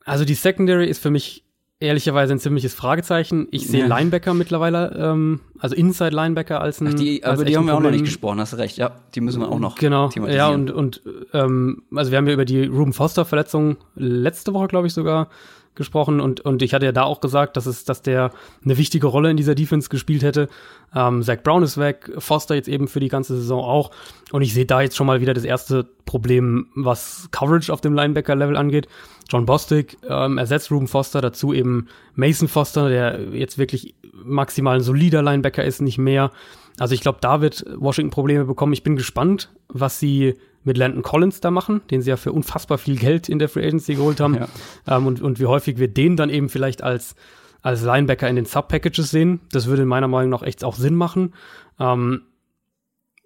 Also 0.06 0.26
die 0.26 0.36
Secondary 0.36 0.88
ist 0.88 1.02
für 1.02 1.10
mich 1.10 1.44
ehrlicherweise 1.80 2.34
ein 2.34 2.40
ziemliches 2.40 2.74
Fragezeichen. 2.74 3.48
Ich 3.52 3.68
sehe 3.68 3.82
ja. 3.82 3.88
Linebacker 3.88 4.34
mittlerweile, 4.34 4.96
ähm, 4.98 5.40
also 5.60 5.76
Inside 5.76 6.14
Linebacker 6.14 6.62
als 6.62 6.82
ein. 6.82 6.90
Ach, 6.90 6.94
die, 6.94 7.24
als 7.24 7.40
aber 7.40 7.46
die 7.46 7.56
haben 7.56 7.68
wir 7.68 7.76
auch 7.76 7.80
noch 7.80 7.92
nicht 7.92 8.06
gesprochen, 8.06 8.40
hast 8.40 8.58
recht. 8.58 8.78
Ja, 8.78 8.92
die 9.16 9.22
müssen 9.22 9.42
wir 9.42 9.50
auch 9.50 9.60
noch. 9.60 9.76
Genau. 9.76 10.10
Ja, 10.28 10.50
und, 10.50 10.72
und 10.72 11.02
ähm, 11.34 11.84
also 11.96 12.12
wir 12.12 12.18
haben 12.18 12.28
ja 12.28 12.34
über 12.34 12.46
die 12.46 12.66
Ruben 12.66 12.94
Foster 12.94 13.24
Verletzung 13.24 13.78
letzte 13.96 14.54
Woche, 14.54 14.68
glaube 14.68 14.88
ich, 14.88 14.94
sogar 14.94 15.30
gesprochen 15.76 16.20
und, 16.20 16.42
und 16.42 16.62
ich 16.62 16.74
hatte 16.74 16.86
ja 16.86 16.92
da 16.92 17.04
auch 17.04 17.22
gesagt, 17.22 17.58
dass 17.58 17.66
es, 17.66 17.86
dass 17.86 18.02
der 18.02 18.32
eine 18.64 18.78
wichtige 18.78 19.08
Rolle 19.08 19.32
in 19.32 19.38
dieser 19.38 19.56
Defense 19.56 19.90
gespielt 19.90 20.24
hätte. 20.24 20.50
Ähm, 20.96 21.24
Zach 21.24 21.42
Brown 21.44 21.64
ist 21.64 21.78
weg, 21.78 22.12
Foster 22.18 22.56
jetzt 22.56 22.68
eben 22.68 22.88
für 22.88 23.00
die 23.00 23.08
ganze 23.08 23.36
Saison 23.36 23.64
auch. 23.64 23.92
Und 24.32 24.42
ich 24.42 24.54
sehe 24.54 24.66
da 24.66 24.82
jetzt 24.82 24.96
schon 24.96 25.08
mal 25.08 25.22
wieder 25.22 25.34
das 25.34 25.46
erste 25.46 25.86
Problem, 26.06 26.68
was 26.76 27.30
Coverage 27.32 27.72
auf 27.72 27.82
dem 27.82 27.94
Linebacker-Level 27.94 28.58
angeht. 28.58 28.88
John 29.30 29.46
Bostic 29.46 29.98
ähm, 30.08 30.38
ersetzt 30.38 30.72
Ruben 30.72 30.88
Foster, 30.88 31.22
dazu 31.22 31.54
eben 31.54 31.88
Mason 32.16 32.48
Foster, 32.48 32.90
der 32.90 33.20
jetzt 33.32 33.58
wirklich 33.58 33.96
maximal 34.24 34.76
ein 34.76 34.84
solider 34.84 35.22
Linebacker 35.22 35.64
ist, 35.64 35.82
nicht 35.82 35.98
mehr. 35.98 36.32
Also 36.78 36.96
ich 36.96 37.02
glaube, 37.02 37.20
da 37.22 37.42
wird 37.42 37.66
Washington 37.78 38.12
Probleme 38.12 38.46
bekommen. 38.46 38.74
Ich 38.74 38.84
bin 38.84 38.96
gespannt, 38.96 39.50
was 39.68 40.00
sie 40.00 40.36
mit 40.64 40.78
Landon 40.78 41.04
Collins 41.04 41.40
da 41.42 41.52
machen, 41.52 41.82
den 41.90 42.02
sie 42.02 42.10
ja 42.10 42.18
für 42.18 42.32
unfassbar 42.32 42.78
viel 42.78 42.98
Geld 42.98 43.30
in 43.30 43.40
der 43.40 43.50
Free 43.50 43.66
Agency 43.66 43.96
geholt 43.96 44.20
haben. 44.20 44.36
Ja. 44.36 44.48
Ähm, 44.88 45.08
und, 45.08 45.22
und 45.22 45.40
wie 45.40 45.46
häufig 45.46 45.78
wir 45.78 45.88
den 45.88 46.16
dann 46.16 46.30
eben 46.30 46.50
vielleicht 46.50 46.84
als, 46.84 47.16
als 47.62 47.84
Linebacker 47.84 48.28
in 48.28 48.36
den 48.36 48.46
Sub-Packages 48.46 49.10
sehen. 49.10 49.42
Das 49.52 49.68
würde 49.68 49.84
in 49.84 49.88
meiner 49.88 50.08
Meinung 50.08 50.30
nach 50.30 50.44
echt 50.44 50.64
auch 50.64 50.76
Sinn 50.76 50.96
machen. 50.96 51.34
Ähm, 51.80 52.24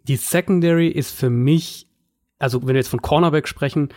die 0.03 0.17
Secondary 0.17 0.88
ist 0.88 1.11
für 1.15 1.29
mich, 1.29 1.88
also 2.39 2.61
wenn 2.61 2.69
wir 2.69 2.75
jetzt 2.75 2.89
von 2.89 3.01
Cornerback 3.01 3.47
sprechen, 3.47 3.89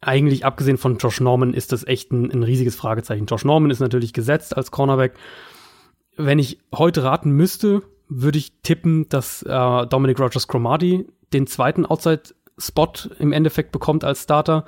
eigentlich 0.00 0.44
abgesehen 0.44 0.78
von 0.78 0.98
Josh 0.98 1.20
Norman 1.20 1.54
ist 1.54 1.72
das 1.72 1.86
echt 1.86 2.10
ein, 2.10 2.30
ein 2.30 2.42
riesiges 2.42 2.74
Fragezeichen. 2.74 3.26
Josh 3.26 3.44
Norman 3.44 3.70
ist 3.70 3.78
natürlich 3.78 4.12
gesetzt 4.12 4.56
als 4.56 4.70
Cornerback. 4.72 5.14
Wenn 6.16 6.40
ich 6.40 6.58
heute 6.74 7.04
raten 7.04 7.30
müsste, 7.30 7.82
würde 8.08 8.38
ich 8.38 8.60
tippen, 8.62 9.08
dass 9.08 9.42
äh, 9.42 9.86
Dominic 9.86 10.18
Rogers 10.18 10.48
Cromartie 10.48 11.06
den 11.32 11.46
zweiten 11.46 11.86
Outside 11.86 12.22
Spot 12.58 12.92
im 13.18 13.32
Endeffekt 13.32 13.72
bekommt 13.72 14.04
als 14.04 14.22
Starter. 14.22 14.64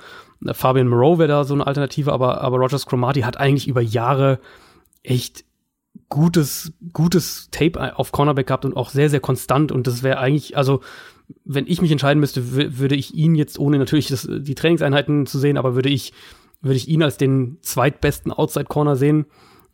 Fabian 0.51 0.87
Moreau 0.87 1.17
wäre 1.17 1.29
da 1.29 1.43
so 1.43 1.53
eine 1.53 1.67
Alternative, 1.67 2.11
aber, 2.11 2.41
aber 2.41 2.57
Rogers 2.57 2.85
Cromartie 2.85 3.25
hat 3.25 3.37
eigentlich 3.37 3.67
über 3.67 3.81
Jahre 3.81 4.39
echt 5.03 5.45
gutes, 6.09 6.73
gutes 6.93 7.49
Tape 7.51 7.97
auf 7.97 8.11
Cornerback 8.11 8.47
gehabt 8.47 8.65
und 8.65 8.75
auch 8.75 8.89
sehr, 8.89 9.09
sehr 9.09 9.19
konstant. 9.19 9.71
Und 9.71 9.87
das 9.87 10.03
wäre 10.03 10.19
eigentlich, 10.19 10.57
also, 10.57 10.81
wenn 11.43 11.67
ich 11.67 11.81
mich 11.81 11.91
entscheiden 11.91 12.19
müsste, 12.19 12.77
würde 12.77 12.95
ich 12.95 13.15
ihn 13.15 13.35
jetzt, 13.35 13.57
ohne 13.57 13.77
natürlich 13.77 14.07
das, 14.07 14.27
die 14.29 14.55
Trainingseinheiten 14.55 15.25
zu 15.25 15.39
sehen, 15.39 15.57
aber 15.57 15.75
würde 15.75 15.89
ich, 15.89 16.13
würde 16.61 16.77
ich 16.77 16.87
ihn 16.87 17.03
als 17.03 17.17
den 17.17 17.57
zweitbesten 17.61 18.31
Outside 18.31 18.65
Corner 18.65 18.95
sehen, 18.95 19.25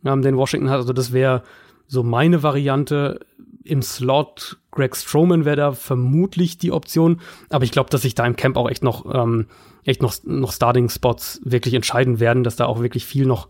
ähm, 0.04 0.22
den 0.22 0.36
Washington 0.36 0.70
hat. 0.70 0.78
Also, 0.78 0.92
das 0.92 1.12
wäre 1.12 1.42
so 1.86 2.02
meine 2.02 2.42
Variante 2.42 3.20
im 3.64 3.82
Slot. 3.82 4.58
Greg 4.70 4.96
Strowman 4.96 5.44
wäre 5.44 5.56
da 5.56 5.72
vermutlich 5.72 6.58
die 6.58 6.72
Option, 6.72 7.20
aber 7.50 7.64
ich 7.64 7.72
glaube, 7.72 7.90
dass 7.90 8.02
sich 8.02 8.14
da 8.14 8.26
im 8.26 8.36
Camp 8.36 8.56
auch 8.56 8.70
echt 8.70 8.82
noch, 8.82 9.12
ähm, 9.12 9.46
echt 9.84 10.02
noch, 10.02 10.14
noch 10.24 10.52
Starting-Spots 10.52 11.42
wirklich 11.44 11.74
entscheiden 11.74 12.20
werden, 12.20 12.44
dass 12.44 12.56
da 12.56 12.66
auch 12.66 12.80
wirklich 12.80 13.04
viel 13.04 13.26
noch, 13.26 13.48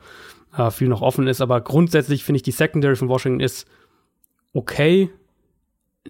äh, 0.56 0.70
viel 0.70 0.88
noch 0.88 1.02
offen 1.02 1.26
ist. 1.26 1.40
Aber 1.40 1.60
grundsätzlich 1.60 2.24
finde 2.24 2.36
ich, 2.36 2.42
die 2.42 2.50
Secondary 2.50 2.96
von 2.96 3.08
Washington 3.08 3.40
ist 3.40 3.66
okay, 4.52 5.10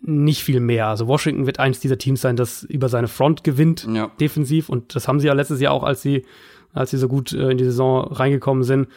nicht 0.00 0.42
viel 0.42 0.60
mehr. 0.60 0.86
Also 0.86 1.06
Washington 1.06 1.46
wird 1.46 1.58
eins 1.58 1.80
dieser 1.80 1.98
Teams 1.98 2.22
sein, 2.22 2.36
das 2.36 2.62
über 2.62 2.88
seine 2.88 3.08
Front 3.08 3.44
gewinnt, 3.44 3.86
ja. 3.92 4.10
defensiv. 4.18 4.70
Und 4.70 4.94
das 4.94 5.06
haben 5.06 5.20
sie 5.20 5.26
ja 5.26 5.34
letztes 5.34 5.60
Jahr 5.60 5.74
auch, 5.74 5.82
als 5.82 6.00
sie, 6.00 6.24
als 6.72 6.90
sie 6.90 6.98
so 6.98 7.08
gut 7.08 7.32
äh, 7.32 7.50
in 7.50 7.58
die 7.58 7.64
Saison 7.64 8.10
reingekommen 8.10 8.64
sind 8.64 8.88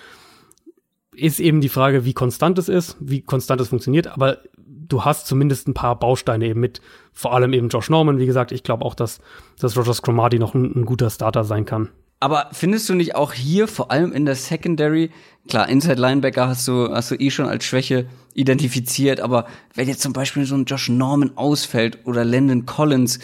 ist 1.16 1.40
eben 1.40 1.62
die 1.62 1.70
Frage, 1.70 2.06
wie 2.06 2.14
konstant 2.14 2.58
es 2.58 2.70
ist, 2.70 2.98
wie 3.00 3.22
konstant 3.22 3.62
es 3.62 3.70
funktioniert. 3.70 4.08
Aber 4.08 4.40
du 4.88 5.06
hast 5.06 5.28
zumindest 5.28 5.68
ein 5.68 5.74
paar 5.74 5.98
Bausteine 6.00 6.46
eben 6.46 6.60
mit, 6.60 6.82
vor 7.14 7.34
allem 7.34 7.54
eben 7.54 7.70
Josh 7.70 7.90
Norman. 7.90 8.20
Wie 8.20 8.26
gesagt, 8.26 8.52
ich 8.52 8.64
glaube 8.64 8.86
auch, 8.86 8.96
dass, 8.96 9.20
dass 9.60 9.78
Rogers 9.78 10.02
Cromartie 10.02 10.40
noch 10.40 10.54
ein, 10.54 10.74
ein 10.76 10.86
guter 10.86 11.10
Starter 11.10 11.44
sein 11.44 11.66
kann. 11.66 11.90
Aber 12.20 12.50
findest 12.54 12.88
du 12.90 12.94
nicht 12.94 13.16
auch 13.16 13.34
hier, 13.34 13.68
vor 13.68 13.92
allem 13.92 14.14
in 14.14 14.26
der 14.26 14.36
Secondary, 14.36 15.12
klar, 15.48 15.68
Inside 15.68 16.02
Linebacker 16.02 16.48
hast 16.48 16.68
du, 16.68 16.90
hast 16.90 17.12
du 17.12 17.16
eh 17.16 17.30
schon 17.30 17.46
als 17.46 17.66
Schwäche 17.66 18.08
identifiziert, 18.34 19.20
aber 19.20 19.46
wenn 19.74 19.88
jetzt 19.88 20.02
zum 20.02 20.14
Beispiel 20.14 20.46
so 20.46 20.56
ein 20.56 20.66
Josh 20.66 20.90
Norman 20.90 21.32
ausfällt 21.36 22.00
oder 22.06 22.24
Landon 22.24 22.66
Collins, 22.66 23.20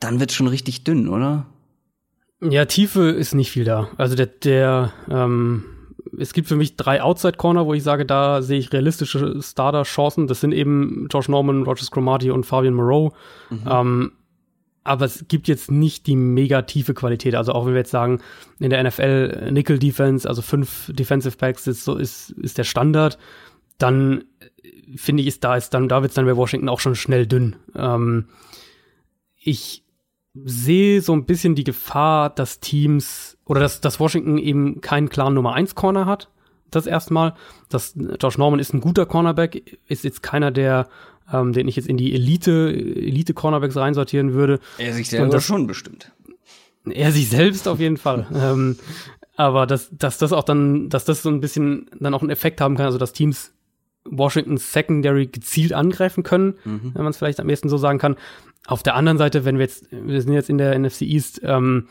dann 0.00 0.20
wird's 0.20 0.34
schon 0.34 0.46
richtig 0.46 0.84
dünn, 0.84 1.08
oder? 1.08 1.46
Ja, 2.40 2.64
Tiefe 2.64 3.10
ist 3.10 3.34
nicht 3.34 3.50
viel 3.50 3.64
da. 3.64 3.88
Also 3.98 4.16
der, 4.16 4.26
der 4.26 4.92
ähm, 5.08 5.64
es 6.18 6.32
gibt 6.32 6.48
für 6.48 6.56
mich 6.56 6.76
drei 6.76 7.02
Outside 7.02 7.36
Corner, 7.36 7.66
wo 7.66 7.74
ich 7.74 7.82
sage, 7.82 8.04
da 8.04 8.42
sehe 8.42 8.58
ich 8.58 8.72
realistische 8.72 9.40
Starter-Chancen. 9.40 10.26
Das 10.26 10.40
sind 10.40 10.52
eben 10.52 11.08
Josh 11.10 11.28
Norman, 11.28 11.62
Rogers 11.62 11.90
Cromartie 11.90 12.30
und 12.30 12.44
Fabian 12.44 12.74
Moreau. 12.74 13.12
Mhm. 13.50 13.62
Ähm, 13.68 14.12
aber 14.84 15.04
es 15.04 15.26
gibt 15.28 15.48
jetzt 15.48 15.70
nicht 15.70 16.06
die 16.06 16.16
mega 16.16 16.62
tiefe 16.62 16.92
Qualität. 16.92 17.34
Also 17.34 17.52
auch 17.52 17.66
wenn 17.66 17.74
wir 17.74 17.80
jetzt 17.80 17.92
sagen, 17.92 18.20
in 18.58 18.70
der 18.70 18.82
NFL 18.82 19.50
Nickel 19.52 19.78
Defense, 19.78 20.28
also 20.28 20.42
fünf 20.42 20.90
Defensive 20.92 21.36
Backs 21.36 21.66
ist 21.66 21.84
so 21.84 21.96
ist, 21.96 22.30
ist 22.30 22.58
der 22.58 22.64
Standard, 22.64 23.16
dann 23.78 24.24
finde 24.96 25.22
ich, 25.22 25.28
ist 25.28 25.44
da 25.44 25.56
ist 25.56 25.70
dann, 25.70 25.88
da 25.88 26.02
wird's 26.02 26.14
dann 26.14 26.26
bei 26.26 26.36
Washington 26.36 26.68
auch 26.68 26.80
schon 26.80 26.96
schnell 26.96 27.26
dünn. 27.26 27.56
Ähm, 27.76 28.26
ich 29.36 29.84
sehe 30.34 31.00
so 31.02 31.12
ein 31.12 31.24
bisschen 31.24 31.54
die 31.54 31.64
Gefahr, 31.64 32.30
dass 32.30 32.60
Teams 32.60 33.36
oder 33.44 33.60
dass, 33.60 33.80
dass 33.80 34.00
Washington 34.00 34.38
eben 34.38 34.80
keinen 34.80 35.08
klaren 35.08 35.34
Nummer 35.34 35.54
1 35.54 35.74
Corner 35.74 36.06
hat. 36.06 36.30
Das 36.70 36.86
erstmal. 36.86 37.34
Das, 37.68 37.94
Josh 38.20 38.38
Norman 38.38 38.58
ist 38.58 38.72
ein 38.72 38.80
guter 38.80 39.04
Cornerback, 39.04 39.78
ist 39.88 40.04
jetzt 40.04 40.22
keiner, 40.22 40.50
der, 40.50 40.88
ähm, 41.30 41.52
den 41.52 41.68
ich 41.68 41.76
jetzt 41.76 41.88
in 41.88 41.98
die 41.98 42.14
Elite, 42.14 42.72
Elite 42.72 43.34
Cornerbacks 43.34 43.76
reinsortieren 43.76 44.32
würde. 44.32 44.58
Er 44.78 44.94
sich 44.94 45.10
selber 45.10 45.28
das, 45.28 45.44
schon 45.44 45.66
bestimmt. 45.66 46.12
Er 46.86 47.12
sich 47.12 47.28
selbst 47.28 47.68
auf 47.68 47.78
jeden 47.78 47.98
Fall. 47.98 48.26
ähm, 48.34 48.78
aber 49.36 49.66
dass, 49.66 49.90
dass 49.92 50.16
das 50.16 50.32
auch 50.32 50.44
dann, 50.44 50.88
dass 50.88 51.04
das 51.04 51.22
so 51.22 51.28
ein 51.28 51.40
bisschen 51.40 51.90
dann 52.00 52.14
auch 52.14 52.22
einen 52.22 52.30
Effekt 52.30 52.60
haben 52.60 52.76
kann, 52.76 52.86
also 52.86 52.98
dass 52.98 53.12
Teams 53.12 53.52
Washingtons 54.04 54.72
Secondary 54.72 55.26
gezielt 55.26 55.72
angreifen 55.72 56.22
können, 56.22 56.54
mhm. 56.64 56.92
wenn 56.94 57.02
man 57.02 57.10
es 57.10 57.18
vielleicht 57.18 57.40
am 57.40 57.46
besten 57.46 57.68
so 57.68 57.76
sagen 57.76 57.98
kann. 57.98 58.16
Auf 58.66 58.82
der 58.82 58.94
anderen 58.94 59.18
Seite, 59.18 59.44
wenn 59.44 59.58
wir 59.58 59.64
jetzt, 59.64 59.90
wir 59.90 60.20
sind 60.20 60.32
jetzt 60.32 60.50
in 60.50 60.58
der 60.58 60.78
NFC 60.78 61.02
East, 61.02 61.40
ähm, 61.44 61.88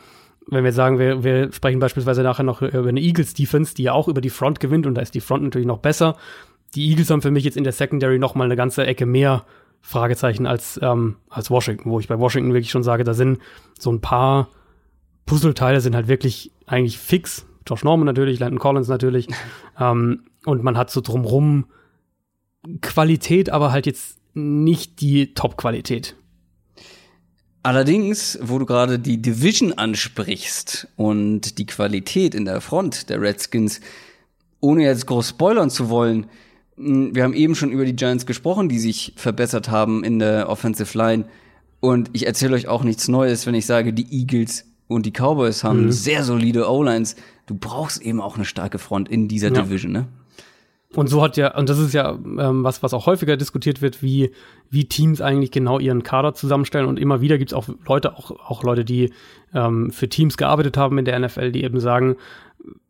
wenn 0.48 0.64
wir 0.64 0.72
sagen, 0.72 0.98
wir, 0.98 1.22
wir 1.22 1.52
sprechen 1.52 1.78
beispielsweise 1.78 2.22
nachher 2.22 2.42
noch 2.42 2.62
über 2.62 2.88
eine 2.88 3.00
Eagles 3.00 3.34
Defense, 3.34 3.74
die 3.74 3.84
ja 3.84 3.92
auch 3.92 4.08
über 4.08 4.20
die 4.20 4.30
Front 4.30 4.60
gewinnt 4.60 4.86
und 4.86 4.94
da 4.94 5.02
ist 5.02 5.14
die 5.14 5.20
Front 5.20 5.44
natürlich 5.44 5.66
noch 5.66 5.78
besser. 5.78 6.16
Die 6.74 6.88
Eagles 6.88 7.10
haben 7.10 7.22
für 7.22 7.30
mich 7.30 7.44
jetzt 7.44 7.56
in 7.56 7.64
der 7.64 7.72
Secondary 7.72 8.18
noch 8.18 8.34
mal 8.34 8.44
eine 8.44 8.56
ganze 8.56 8.86
Ecke 8.86 9.06
mehr 9.06 9.44
Fragezeichen 9.82 10.46
als, 10.46 10.80
ähm, 10.82 11.16
als 11.28 11.50
Washington, 11.50 11.90
wo 11.90 12.00
ich 12.00 12.08
bei 12.08 12.18
Washington 12.18 12.54
wirklich 12.54 12.70
schon 12.70 12.82
sage, 12.82 13.04
da 13.04 13.14
sind 13.14 13.38
so 13.78 13.90
ein 13.92 14.00
paar 14.00 14.48
Puzzleteile 15.26 15.80
sind 15.80 15.94
halt 15.94 16.08
wirklich 16.08 16.52
eigentlich 16.66 16.98
fix. 16.98 17.46
Josh 17.66 17.84
Norman 17.84 18.06
natürlich, 18.06 18.40
Landon 18.40 18.58
Collins 18.58 18.88
natürlich. 18.88 19.28
ähm, 19.80 20.24
und 20.44 20.62
man 20.62 20.76
hat 20.76 20.90
so 20.90 21.00
drumrum 21.00 21.66
Qualität, 22.80 23.50
aber 23.50 23.72
halt 23.72 23.86
jetzt 23.86 24.18
nicht 24.34 25.00
die 25.00 25.34
Top-Qualität. 25.34 26.16
Allerdings, 27.62 28.38
wo 28.42 28.58
du 28.58 28.66
gerade 28.66 28.98
die 28.98 29.22
Division 29.22 29.72
ansprichst 29.72 30.88
und 30.96 31.58
die 31.58 31.66
Qualität 31.66 32.34
in 32.34 32.44
der 32.44 32.60
Front 32.60 33.08
der 33.08 33.20
Redskins, 33.20 33.80
ohne 34.60 34.82
jetzt 34.82 35.06
groß 35.06 35.28
spoilern 35.30 35.70
zu 35.70 35.88
wollen, 35.88 36.26
hm, 36.76 37.14
wir 37.14 37.22
haben 37.22 37.34
eben 37.34 37.54
schon 37.54 37.70
über 37.70 37.84
die 37.84 37.94
Giants 37.94 38.26
gesprochen, 38.26 38.68
die 38.68 38.80
sich 38.80 39.12
verbessert 39.16 39.70
haben 39.70 40.02
in 40.02 40.18
der 40.18 40.48
Offensive 40.48 40.96
Line. 40.98 41.26
Und 41.80 42.10
ich 42.12 42.26
erzähle 42.26 42.56
euch 42.56 42.66
auch 42.66 42.82
nichts 42.82 43.06
Neues, 43.06 43.46
wenn 43.46 43.54
ich 43.54 43.66
sage, 43.66 43.92
die 43.92 44.12
Eagles 44.12 44.64
und 44.88 45.06
die 45.06 45.12
Cowboys 45.12 45.62
haben 45.62 45.86
mhm. 45.86 45.92
sehr 45.92 46.24
solide 46.24 46.68
O-Lines. 46.68 47.14
Du 47.46 47.54
brauchst 47.54 48.02
eben 48.02 48.20
auch 48.20 48.34
eine 48.34 48.44
starke 48.44 48.78
Front 48.78 49.08
in 49.08 49.28
dieser 49.28 49.52
ja. 49.52 49.62
Division, 49.62 49.92
ne? 49.92 50.08
Und 50.94 51.08
so 51.08 51.22
hat 51.22 51.36
ja, 51.36 51.56
und 51.56 51.68
das 51.68 51.78
ist 51.78 51.94
ja 51.94 52.12
ähm, 52.12 52.64
was, 52.64 52.82
was 52.82 52.92
auch 52.92 53.06
häufiger 53.06 53.36
diskutiert 53.36 53.80
wird, 53.80 54.02
wie, 54.02 54.32
wie 54.68 54.84
Teams 54.84 55.20
eigentlich 55.20 55.50
genau 55.50 55.78
ihren 55.78 56.02
Kader 56.02 56.34
zusammenstellen. 56.34 56.86
Und 56.86 56.98
immer 56.98 57.20
wieder 57.20 57.38
gibt's 57.38 57.54
auch 57.54 57.66
Leute, 57.86 58.16
auch, 58.16 58.30
auch 58.30 58.62
Leute, 58.62 58.84
die 58.84 59.12
ähm, 59.54 59.90
für 59.90 60.08
Teams 60.08 60.36
gearbeitet 60.36 60.76
haben 60.76 60.98
in 60.98 61.04
der 61.04 61.18
NFL, 61.18 61.52
die 61.52 61.64
eben 61.64 61.80
sagen, 61.80 62.16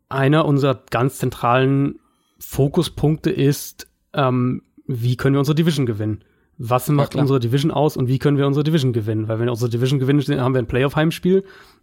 einer 0.09 0.45
unserer 0.45 0.83
ganz 0.91 1.19
zentralen 1.19 2.01
Fokuspunkte 2.39 3.31
ist, 3.31 3.87
ähm, 4.15 4.63
wie 4.87 5.17
können 5.17 5.35
wir 5.35 5.41
unsere 5.41 5.55
Division 5.55 5.87
gewinnen? 5.87 6.25
Was 6.65 6.89
macht 6.89 7.17
ja, 7.17 7.21
unsere 7.21 7.41
Division 7.41 7.73
aus 7.73 7.97
und 7.97 8.07
wie 8.07 8.21
können 8.21 8.39
wir 8.39 8.47
unsere 8.47 8.63
Division 8.63 8.93
gewinnen? 8.93 9.27
Weil 9.27 9.41
wenn 9.41 9.47
wir 9.47 9.51
unsere 9.51 9.69
Division 9.69 9.99
gewinnen, 9.99 10.23
haben 10.41 10.55
wir 10.55 10.61
ein 10.61 10.69
Playoff-Heimspiel 10.69 11.43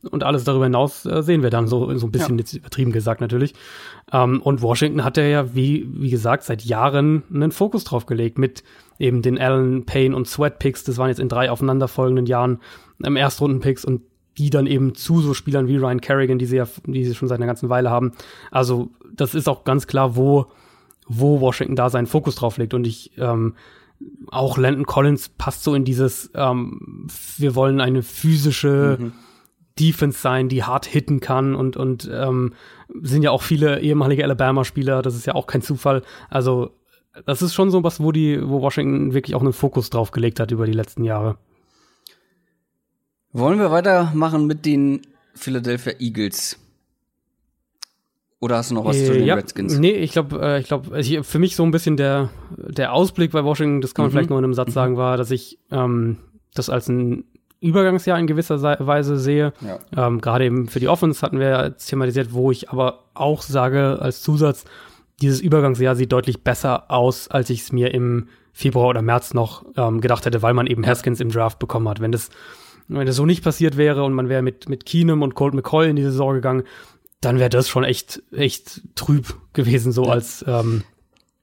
und 0.10 0.24
alles 0.24 0.46
darüber 0.46 0.64
hinaus 0.64 1.06
äh, 1.06 1.22
sehen 1.22 1.44
wir 1.44 1.50
dann 1.50 1.68
so, 1.68 1.94
so 1.98 2.08
ein 2.08 2.12
bisschen 2.12 2.38
ja. 2.38 2.44
jetzt 2.44 2.54
übertrieben 2.54 2.94
gesagt 2.94 3.20
natürlich. 3.20 3.54
Ähm, 4.14 4.42
und 4.42 4.62
Washington 4.62 5.04
hat 5.04 5.18
ja, 5.18 5.54
wie, 5.54 5.86
wie 5.92 6.10
gesagt, 6.10 6.44
seit 6.44 6.64
Jahren 6.64 7.24
einen 7.34 7.52
Fokus 7.52 7.84
drauf 7.84 8.06
gelegt 8.06 8.38
mit 8.38 8.64
eben 9.00 9.22
den 9.22 9.38
Allen, 9.38 9.86
Payne 9.86 10.16
und 10.16 10.30
Sweat 10.30 10.60
Picks. 10.60 10.86
Das 10.86 10.98
waren 10.98 11.10
jetzt 11.10 11.20
in 11.20 11.28
drei 11.28 11.52
aufeinanderfolgenden 11.52 12.26
Jahren 12.26 12.60
ähm, 13.04 13.18
Erstrunden-Picks 13.18 13.84
und 13.84 14.02
die 14.38 14.50
dann 14.50 14.66
eben 14.66 14.96
zu 14.96 15.20
so 15.20 15.34
Spielern 15.34 15.68
wie 15.68 15.76
Ryan 15.76 16.00
Kerrigan, 16.00 16.40
die 16.40 16.46
sie 16.46 16.56
ja, 16.56 16.68
die 16.86 17.04
sie 17.04 17.16
schon 17.16 17.28
seit 17.28 17.40
einer 17.40 17.48
ganzen 17.48 17.68
Weile 17.68 17.90
haben. 17.90 18.14
Also, 18.50 18.92
das 19.14 19.36
ist 19.36 19.50
auch 19.50 19.66
ganz 19.66 19.88
klar, 19.88 20.16
wo, 20.16 20.46
wo 21.06 21.42
Washington 21.42 21.76
da 21.76 21.90
seinen 21.90 22.08
Fokus 22.08 22.36
drauf 22.36 22.58
legt. 22.58 22.74
Und 22.74 22.88
ich, 22.88 23.12
ähm, 23.18 23.56
auch 24.28 24.58
Landon 24.58 24.86
Collins 24.86 25.30
passt 25.30 25.64
so 25.64 25.76
in 25.76 25.86
dieses, 25.86 26.32
ähm, 26.36 27.08
wir 27.38 27.56
wollen 27.56 27.82
eine 27.82 28.04
physische 28.04 28.98
mhm. 29.00 29.14
Defense 29.80 30.20
sein, 30.20 30.50
die 30.50 30.64
hart 30.64 30.86
hitten 30.86 31.20
kann 31.20 31.56
und, 31.56 31.78
und 31.78 32.10
ähm, 32.12 32.54
sind 33.02 33.24
ja 33.24 33.32
auch 33.32 33.42
viele 33.42 33.80
ehemalige 33.82 34.24
Alabama-Spieler, 34.24 35.02
das 35.02 35.16
ist 35.16 35.26
ja 35.26 35.36
auch 35.36 35.48
kein 35.48 35.62
Zufall. 35.62 36.04
Also, 36.30 36.76
das 37.26 37.42
ist 37.42 37.54
schon 37.54 37.72
so 37.72 37.84
was, 37.84 38.02
wo 38.02 38.12
die, 38.12 38.40
wo 38.48 38.62
Washington 38.62 39.14
wirklich 39.14 39.36
auch 39.36 39.42
einen 39.42 39.54
Fokus 39.54 39.90
drauf 39.90 40.12
gelegt 40.12 40.40
hat 40.40 40.52
über 40.52 40.66
die 40.66 40.74
letzten 40.74 41.04
Jahre. 41.04 41.38
Wollen 43.32 43.60
wir 43.60 43.72
weitermachen 43.72 44.48
mit 44.48 44.66
den 44.66 45.02
Philadelphia 45.34 45.94
Eagles? 46.00 46.58
Oder 48.42 48.58
hast 48.58 48.72
du 48.72 48.76
noch 48.76 48.86
was 48.86 48.98
äh, 48.98 49.06
zu 49.06 49.14
den 49.14 49.26
ja, 49.26 49.36
Redskins? 49.36 49.78
Nee, 49.78 49.92
ich 49.92 50.12
glaube, 50.12 50.42
äh, 50.42 50.60
ich 50.60 50.68
glaube, 50.68 50.96
also 50.96 51.24
für 51.24 51.40
mich 51.40 51.56
so 51.56 51.64
ein 51.64 51.72
bisschen 51.72 51.98
der, 51.98 52.30
der 52.56 52.94
Ausblick 52.94 53.32
bei 53.32 53.44
Washington, 53.44 53.82
das 53.82 53.94
kann 53.94 54.04
man 54.04 54.12
mhm. 54.12 54.14
vielleicht 54.14 54.30
nur 54.30 54.40
in 54.40 54.46
einem 54.46 54.54
Satz 54.54 54.70
mhm. 54.70 54.74
sagen, 54.74 54.98
war, 54.98 55.18
dass 55.18 55.32
ich 55.32 55.60
ähm, 55.72 56.18
das 56.54 56.70
als 56.70 56.88
ein 56.88 57.26
Übergangsjahr 57.62 58.18
in 58.18 58.28
gewisser 58.28 58.62
Weise 58.62 59.18
sehe. 59.18 59.52
Ja. 59.60 60.08
Ähm, 60.08 60.22
Gerade 60.22 60.46
eben 60.46 60.70
für 60.70 60.80
die 60.80 60.88
Offense 60.88 61.22
hatten 61.22 61.40
wir 61.40 61.50
ja 61.50 61.70
thematisiert, 61.72 62.34
wo 62.34 62.52
ich 62.52 62.70
aber 62.70 63.04
auch 63.14 63.42
sage 63.42 64.00
als 64.02 64.22
Zusatz, 64.22 64.64
dieses 65.22 65.42
Übergangsjahr 65.42 65.98
sieht 65.98 66.14
deutlich 66.14 66.44
besser 66.44 66.90
aus, 66.90 67.28
als 67.28 67.50
ich 67.50 67.62
es 67.62 67.72
mir 67.74 67.94
im 67.94 68.30
Februar 68.54 68.88
oder 68.88 69.02
März 69.02 69.34
noch 69.34 69.66
ähm, 69.76 70.00
gedacht 70.00 70.26
hätte, 70.26 70.42
weil 70.42 70.54
man 70.54 70.68
eben 70.68 70.86
Haskins 70.86 71.20
im 71.20 71.30
Draft 71.30 71.60
bekommen 71.60 71.90
hat. 71.90 72.00
Wenn 72.00 72.14
das, 72.14 72.30
wenn 72.88 73.06
das 73.06 73.18
so 73.18 73.26
nicht 73.26 73.44
passiert 73.44 73.76
wäre 73.76 74.04
und 74.04 74.14
man 74.14 74.30
wäre 74.30 74.42
mit, 74.42 74.70
mit 74.70 74.86
Keenum 74.86 75.22
und 75.22 75.36
Colt 75.36 75.54
McCoy 75.54 75.90
in 75.90 75.98
die 75.98 76.04
Saison 76.04 76.34
gegangen, 76.34 76.64
dann 77.22 77.40
wäre 77.40 77.50
das 77.50 77.68
schon 77.68 77.84
echt, 77.84 78.22
echt 78.32 78.82
trüb 78.96 79.36
gewesen, 79.54 79.92
so 79.92 80.06
ja. 80.06 80.12
als, 80.12 80.44
ähm, 80.48 80.84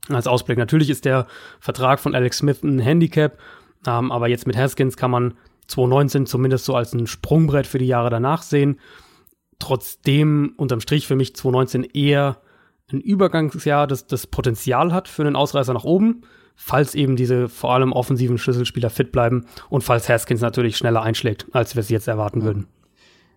als 0.09 0.27
Ausblick. 0.27 0.59
Natürlich 0.59 0.91
ist 0.91 1.05
der 1.05 1.27
Vertrag 1.61 2.01
von 2.01 2.15
Alex 2.15 2.39
Smith 2.39 2.63
ein 2.63 2.79
Handicap, 2.79 3.39
ähm, 3.87 4.11
aber 4.11 4.29
jetzt 4.29 4.47
mit 4.47 4.57
Haskins 4.57 4.97
kann 4.97 5.11
man 5.11 5.35
2019 5.69 6.27
zumindest 6.27 6.65
so 6.65 6.75
als 6.75 6.93
ein 6.93 7.07
Sprungbrett 7.07 7.67
für 7.67 7.79
die 7.79 7.87
Jahre 7.87 8.11
danach 8.11 8.43
sehen. 8.43 8.81
Trotzdem 9.59 10.55
unterm 10.57 10.81
Strich 10.81 11.07
für 11.07 11.17
mich 11.17 11.35
2019 11.35 11.85
eher 11.85 12.41
ein 12.93 13.01
Übergangsjahr, 13.01 13.87
das 13.87 14.07
das 14.07 14.27
Potenzial 14.27 14.93
hat 14.93 15.09
für 15.09 15.23
einen 15.23 15.37
Ausreißer 15.37 15.73
nach 15.75 15.85
oben, 15.85 16.23
falls 16.55 16.95
eben 16.95 17.17
diese 17.17 17.49
vor 17.49 17.75
allem 17.75 17.93
offensiven 17.93 18.39
Schlüsselspieler 18.39 18.91
fit 18.91 19.13
bleiben 19.13 19.47
und 19.69 19.83
falls 19.83 20.09
Haskins 20.09 20.41
natürlich 20.41 20.77
schneller 20.77 21.03
einschlägt, 21.03 21.47
als 21.53 21.75
wir 21.75 21.81
es 21.81 21.89
jetzt 21.89 22.07
erwarten 22.07 22.43
würden. 22.43 22.69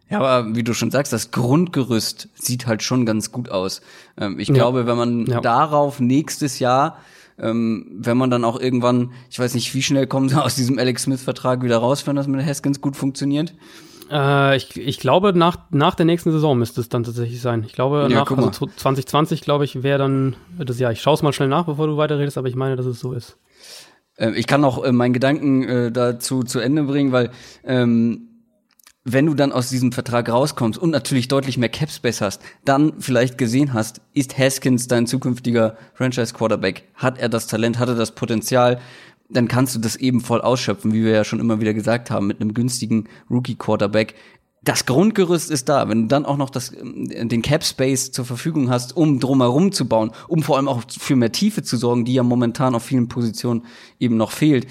Ja, 0.10 0.20
aber 0.20 0.55
wie 0.55 0.64
du 0.64 0.74
schon 0.74 0.91
sagst, 0.91 1.14
das 1.14 1.32
Grundgerüst 1.32 2.30
sieht 2.34 2.66
halt 2.66 2.82
schon 2.82 3.05
ganz 3.05 3.32
gut 3.32 3.49
aus. 3.49 3.82
Ähm, 4.18 4.39
ich 4.39 4.47
ja. 4.47 4.55
glaube, 4.55 4.88
wenn 4.88 4.97
man 4.97 5.26
ja. 5.28 5.39
darauf 5.39 5.99
nächstes 5.99 6.60
Jahr, 6.60 6.97
ähm, 7.38 7.86
wenn 7.91 8.18
man 8.18 8.30
dann 8.32 8.43
auch 8.43 8.60
irgendwann, 8.60 9.12
ich 9.30 9.39
weiß 9.39 9.53
nicht, 9.53 9.74
wie 9.76 9.84
schnell 9.84 10.07
kommen 10.07 10.30
sie 10.30 10.41
aus 10.41 10.55
diesem 10.55 10.80
Alex 10.80 11.03
Smith-Vertrag 11.03 11.62
wieder 11.64 11.78
raus, 11.78 12.07
wenn 12.07 12.16
das 12.16 12.28
mit 12.28 12.43
Haskins 12.43 12.82
gut 12.82 12.95
funktioniert? 12.95 13.53
Äh, 14.12 14.57
ich, 14.57 14.76
ich 14.76 14.99
glaube, 14.99 15.34
nach, 15.34 15.57
nach 15.70 15.95
der 15.95 16.05
nächsten 16.05 16.32
Saison 16.32 16.57
müsste 16.57 16.82
es 16.82 16.89
dann 16.89 17.03
tatsächlich 17.03 17.41
sein. 17.41 17.64
Ich 17.66 17.74
glaube, 17.74 18.07
ja, 18.10 18.20
nach 18.20 18.32
also 18.32 18.49
2020, 18.49 19.41
glaube 19.41 19.66
ich, 19.66 19.84
wäre 19.84 19.99
dann 19.99 20.36
das 20.57 20.80
Jahr. 20.80 20.91
Ich 20.91 21.01
schaue 21.01 21.14
es 21.14 21.22
mal 21.22 21.34
schnell 21.34 21.49
nach, 21.49 21.66
bevor 21.66 21.88
du 21.88 21.97
weiterredest, 21.97 22.38
aber 22.38 22.47
ich 22.47 22.55
meine, 22.55 22.76
dass 22.76 22.88
es 22.88 22.99
so 22.99 23.14
ist. 23.14 23.38
Ähm, 24.18 24.34
ich 24.36 24.47
kann 24.47 24.62
noch 24.62 24.84
äh, 24.84 24.91
meinen 24.91 25.14
Gedanken 25.14 25.64
äh, 25.64 25.91
dazu 25.91 26.43
zu 26.43 26.60
Ende 26.60 26.84
bringen, 26.84 27.12
weil 27.12 27.30
ähm, 27.64 28.28
wenn 29.14 29.26
du 29.26 29.34
dann 29.34 29.51
aus 29.51 29.70
diesem 29.70 29.91
Vertrag 29.91 30.30
rauskommst 30.30 30.80
und 30.80 30.91
natürlich 30.91 31.28
deutlich 31.28 31.57
mehr 31.57 31.70
Capspace 31.70 32.22
hast, 32.22 32.41
dann 32.66 32.93
vielleicht 32.99 33.38
gesehen 33.38 33.74
hast, 33.74 34.01
ist 34.14 34.38
Haskins 34.38 34.88
dein 34.88 35.07
zukünftiger 35.07 35.78
Franchise 35.93 36.34
Quarterback? 36.34 36.84
Hat 36.95 37.18
er 37.18 37.30
das 37.30 37.47
Talent, 37.47 37.80
hat 37.80 37.89
er 37.89 37.95
das 37.95 38.16
Potenzial? 38.16 38.80
dann 39.30 39.47
kannst 39.47 39.76
du 39.76 39.80
das 39.80 39.95
eben 39.95 40.22
voll 40.22 40.41
ausschöpfen, 40.41 40.93
wie 40.93 41.03
wir 41.03 41.12
ja 41.12 41.24
schon 41.24 41.39
immer 41.39 41.62
wieder 41.62 41.74
gesagt 41.74 42.10
haben, 42.10 42.28
mit 42.28 42.41
einem 42.41 42.53
günstigen 42.53 43.07
Rookie-Quarterback. 43.30 44.16
Das 44.64 44.86
Grundgerüst 44.86 45.51
ist 45.51 45.70
da. 45.70 45.88
Wenn 45.88 46.03
du 46.03 46.07
dann 46.07 46.26
auch 46.26 46.38
noch 46.38 46.49
das, 46.49 46.74
äh, 46.74 47.26
den 47.26 47.41
Cap 47.41 47.64
Space 47.64 48.12
zur 48.12 48.26
Verfügung 48.26 48.70
hast, 48.70 48.97
um 48.97 49.20
drumherum 49.20 49.72
zu 49.72 49.88
bauen, 49.88 50.12
um 50.28 50.43
vor 50.43 50.57
allem 50.57 50.68
auch 50.68 50.82
für 50.89 51.16
mehr 51.16 51.32
Tiefe 51.32 51.64
zu 51.64 51.78
sorgen, 51.78 52.05
die 52.05 52.14
ja 52.14 52.24
momentan 52.24 52.76
auf 52.76 52.84
vielen 52.84 53.07
Positionen 53.07 53.64
eben 53.99 54.18
noch 54.18 54.32
fehlt, 54.32 54.68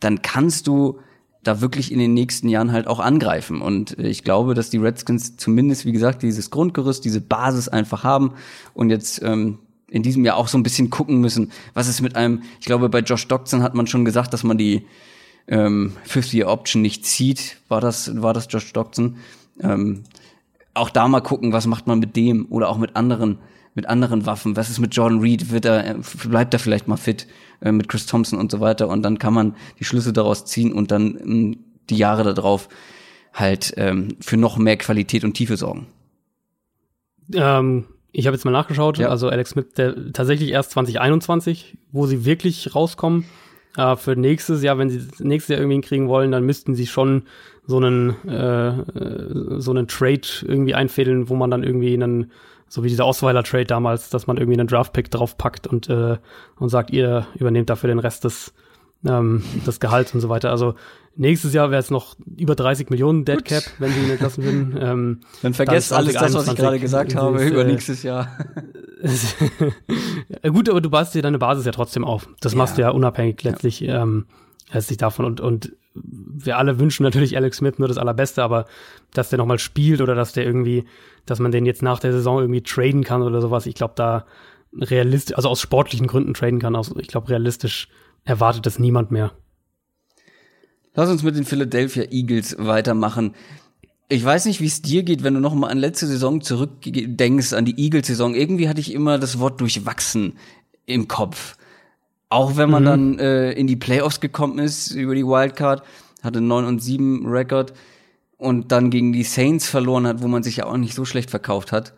dann 0.00 0.20
kannst 0.20 0.66
du 0.66 0.98
da 1.42 1.60
wirklich 1.60 1.90
in 1.90 1.98
den 1.98 2.14
nächsten 2.14 2.48
Jahren 2.48 2.72
halt 2.72 2.86
auch 2.86 3.00
angreifen. 3.00 3.60
Und 3.60 3.98
äh, 3.98 4.08
ich 4.08 4.24
glaube, 4.24 4.54
dass 4.54 4.70
die 4.70 4.78
Redskins 4.78 5.36
zumindest, 5.36 5.84
wie 5.84 5.92
gesagt, 5.92 6.22
dieses 6.22 6.50
Grundgerüst, 6.50 7.04
diese 7.04 7.20
Basis 7.20 7.68
einfach 7.68 8.04
haben 8.04 8.32
und 8.74 8.90
jetzt 8.90 9.22
ähm, 9.22 9.58
in 9.90 10.02
diesem 10.02 10.24
Jahr 10.24 10.36
auch 10.36 10.48
so 10.48 10.56
ein 10.56 10.62
bisschen 10.62 10.88
gucken 10.88 11.20
müssen, 11.20 11.52
was 11.74 11.88
ist 11.88 12.00
mit 12.00 12.16
einem, 12.16 12.42
ich 12.60 12.66
glaube, 12.66 12.88
bei 12.88 13.00
Josh 13.00 13.28
Doxson 13.28 13.62
hat 13.62 13.74
man 13.74 13.86
schon 13.86 14.04
gesagt, 14.04 14.32
dass 14.32 14.42
man 14.42 14.56
die 14.56 14.86
ähm, 15.48 15.92
50-Year-Option 16.08 16.80
nicht 16.80 17.04
zieht. 17.04 17.58
War 17.68 17.80
das, 17.80 18.22
war 18.22 18.32
das 18.32 18.46
Josh 18.48 18.72
Doxson? 18.72 19.16
Ähm, 19.60 20.04
auch 20.74 20.88
da 20.88 21.08
mal 21.08 21.20
gucken, 21.20 21.52
was 21.52 21.66
macht 21.66 21.86
man 21.86 21.98
mit 21.98 22.16
dem 22.16 22.46
oder 22.48 22.70
auch 22.70 22.78
mit 22.78 22.96
anderen, 22.96 23.38
mit 23.74 23.88
anderen 23.88 24.26
Waffen. 24.26 24.56
Was 24.56 24.70
ist 24.70 24.78
mit 24.78 24.94
Jordan 24.94 25.20
Reed? 25.20 25.50
Wird 25.50 25.64
er, 25.64 25.86
äh, 25.86 25.94
bleibt 26.28 26.54
er 26.54 26.60
vielleicht 26.60 26.88
mal 26.88 26.96
fit 26.96 27.26
äh, 27.60 27.72
mit 27.72 27.88
Chris 27.88 28.06
Thompson 28.06 28.38
und 28.38 28.50
so 28.50 28.60
weiter? 28.60 28.88
Und 28.88 29.02
dann 29.02 29.18
kann 29.18 29.34
man 29.34 29.54
die 29.78 29.84
Schlüsse 29.84 30.12
daraus 30.12 30.44
ziehen 30.44 30.72
und 30.72 30.90
dann 30.90 31.18
ähm, 31.22 31.58
die 31.90 31.96
Jahre 31.96 32.34
darauf 32.34 32.68
halt 33.32 33.72
ähm, 33.76 34.16
für 34.20 34.36
noch 34.36 34.58
mehr 34.58 34.76
Qualität 34.76 35.24
und 35.24 35.34
Tiefe 35.34 35.56
sorgen. 35.56 35.86
Ähm, 37.34 37.86
ich 38.12 38.26
habe 38.26 38.36
jetzt 38.36 38.44
mal 38.44 38.50
nachgeschaut, 38.50 38.98
ja. 38.98 39.08
also 39.08 39.28
Alex 39.28 39.50
Smith, 39.50 39.72
der 39.76 40.12
tatsächlich 40.12 40.50
erst 40.50 40.72
2021, 40.72 41.78
wo 41.92 42.06
sie 42.06 42.26
wirklich 42.26 42.74
rauskommen. 42.74 43.24
Äh, 43.76 43.96
für 43.96 44.16
nächstes 44.16 44.62
Jahr, 44.62 44.76
wenn 44.76 44.90
sie 44.90 45.00
nächstes 45.20 45.54
Jahr 45.54 45.60
irgendwie 45.60 45.80
kriegen 45.80 46.08
wollen, 46.08 46.30
dann 46.30 46.44
müssten 46.44 46.74
sie 46.74 46.86
schon 46.86 47.22
so 47.66 47.78
einen 47.78 48.10
äh, 48.28 49.60
so 49.60 49.70
einen 49.70 49.88
Trade 49.88 50.28
irgendwie 50.42 50.74
einfädeln, 50.74 51.30
wo 51.30 51.36
man 51.36 51.50
dann 51.50 51.62
irgendwie 51.62 51.94
einen 51.94 52.32
so 52.72 52.82
wie 52.82 52.88
dieser 52.88 53.06
Osweiler 53.06 53.42
Trade 53.42 53.66
damals, 53.66 54.08
dass 54.08 54.26
man 54.26 54.38
irgendwie 54.38 54.58
einen 54.58 54.66
Draftpick 54.66 55.10
draufpackt 55.10 55.66
und 55.66 55.90
äh, 55.90 56.16
und 56.56 56.68
sagt, 56.70 56.90
ihr 56.90 57.26
übernehmt 57.34 57.68
dafür 57.68 57.88
den 57.88 57.98
Rest 57.98 58.24
des 58.24 58.54
ähm, 59.06 59.42
des 59.66 59.78
Gehalts 59.78 60.14
und 60.14 60.20
so 60.20 60.30
weiter. 60.30 60.50
Also 60.50 60.74
Nächstes 61.14 61.52
Jahr 61.52 61.70
wäre 61.70 61.80
es 61.80 61.90
noch 61.90 62.16
über 62.38 62.54
30 62.54 62.88
Millionen 62.88 63.26
Dead 63.26 63.44
Cap, 63.44 63.62
wenn 63.78 63.92
sie 63.92 64.00
ihn 64.00 64.10
entlassen 64.10 64.44
würden. 64.44 64.62
Ähm, 64.82 65.20
dann 65.42 65.52
vergesst 65.52 65.92
alles 65.92 66.14
das, 66.14 66.32
was 66.34 66.48
ich 66.48 66.56
gerade 66.56 66.80
gesagt 66.80 67.14
habe, 67.14 67.42
ist, 67.42 67.50
über 67.50 67.62
äh, 67.62 67.72
nächstes 67.72 68.02
Jahr. 68.02 68.28
Gut, 70.48 70.68
aber 70.68 70.80
du 70.80 70.88
baust 70.88 71.14
dir 71.14 71.22
deine 71.22 71.38
Basis 71.38 71.66
ja 71.66 71.72
trotzdem 71.72 72.04
auf. 72.04 72.26
Das 72.40 72.52
ja. 72.52 72.58
machst 72.58 72.78
du 72.78 72.82
ja 72.82 72.88
unabhängig 72.88 73.42
letztlich, 73.44 73.80
ja. 73.80 74.02
ähm, 74.02 74.24
letztlich 74.72 74.98
davon. 74.98 75.24
Und, 75.24 75.40
und 75.40 75.72
wir 75.94 76.58
alle 76.58 76.78
wünschen 76.78 77.02
natürlich 77.02 77.36
Alex 77.36 77.58
Smith 77.58 77.78
nur 77.78 77.88
das 77.88 77.98
Allerbeste, 77.98 78.42
aber 78.42 78.66
dass 79.12 79.30
der 79.30 79.38
nochmal 79.38 79.58
spielt 79.58 80.00
oder 80.00 80.14
dass 80.14 80.32
der 80.32 80.44
irgendwie, 80.44 80.84
dass 81.26 81.38
man 81.38 81.52
den 81.52 81.66
jetzt 81.66 81.82
nach 81.82 82.00
der 82.00 82.12
Saison 82.12 82.40
irgendwie 82.40 82.62
traden 82.62 83.04
kann 83.04 83.22
oder 83.22 83.40
sowas, 83.40 83.66
ich 83.66 83.74
glaube, 83.74 83.94
da 83.96 84.26
realistisch, 84.74 85.36
also 85.36 85.48
aus 85.48 85.60
sportlichen 85.60 86.06
Gründen 86.06 86.34
traden 86.34 86.58
kann, 86.58 86.76
aus, 86.76 86.94
ich 86.98 87.08
glaube, 87.08 87.28
realistisch 87.28 87.88
erwartet 88.24 88.66
das 88.66 88.78
niemand 88.78 89.10
mehr. 89.10 89.32
Lass 90.94 91.10
uns 91.10 91.22
mit 91.22 91.36
den 91.36 91.44
Philadelphia 91.44 92.04
Eagles 92.10 92.56
weitermachen. 92.58 93.34
Ich 94.08 94.22
weiß 94.22 94.44
nicht, 94.44 94.60
wie 94.60 94.66
es 94.66 94.82
dir 94.82 95.02
geht, 95.02 95.22
wenn 95.22 95.34
du 95.34 95.40
noch 95.40 95.54
mal 95.54 95.68
an 95.68 95.78
letzte 95.78 96.06
Saison 96.06 96.42
zurückdenkst, 96.42 97.54
an 97.54 97.64
die 97.64 97.78
Eagles-Saison. 97.78 98.34
Irgendwie 98.34 98.68
hatte 98.68 98.80
ich 98.80 98.92
immer 98.92 99.18
das 99.18 99.38
Wort 99.38 99.60
durchwachsen 99.60 100.34
im 100.84 101.08
Kopf. 101.08 101.56
Auch 102.32 102.56
wenn 102.56 102.70
man 102.70 102.82
mhm. 102.82 102.86
dann 102.86 103.18
äh, 103.18 103.52
in 103.52 103.66
die 103.66 103.76
Playoffs 103.76 104.20
gekommen 104.20 104.58
ist 104.58 104.92
über 104.92 105.14
die 105.14 105.24
Wildcard, 105.26 105.82
hatte 106.22 106.40
9 106.40 106.64
und 106.64 106.82
7 106.82 107.26
Rekord 107.26 107.74
und 108.38 108.72
dann 108.72 108.90
gegen 108.90 109.12
die 109.12 109.22
Saints 109.22 109.68
verloren 109.68 110.06
hat, 110.06 110.22
wo 110.22 110.28
man 110.28 110.42
sich 110.42 110.56
ja 110.56 110.66
auch 110.66 110.76
nicht 110.76 110.94
so 110.94 111.04
schlecht 111.04 111.30
verkauft 111.30 111.72
hat. 111.72 111.92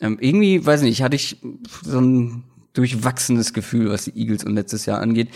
Ähm, 0.00 0.18
irgendwie, 0.20 0.64
weiß 0.64 0.82
nicht, 0.82 1.02
hatte 1.02 1.16
ich 1.16 1.40
so 1.82 2.00
ein 2.00 2.44
durchwachsenes 2.72 3.52
Gefühl, 3.52 3.90
was 3.90 4.04
die 4.04 4.18
Eagles 4.18 4.44
und 4.44 4.54
letztes 4.54 4.86
Jahr 4.86 5.00
angeht. 5.00 5.28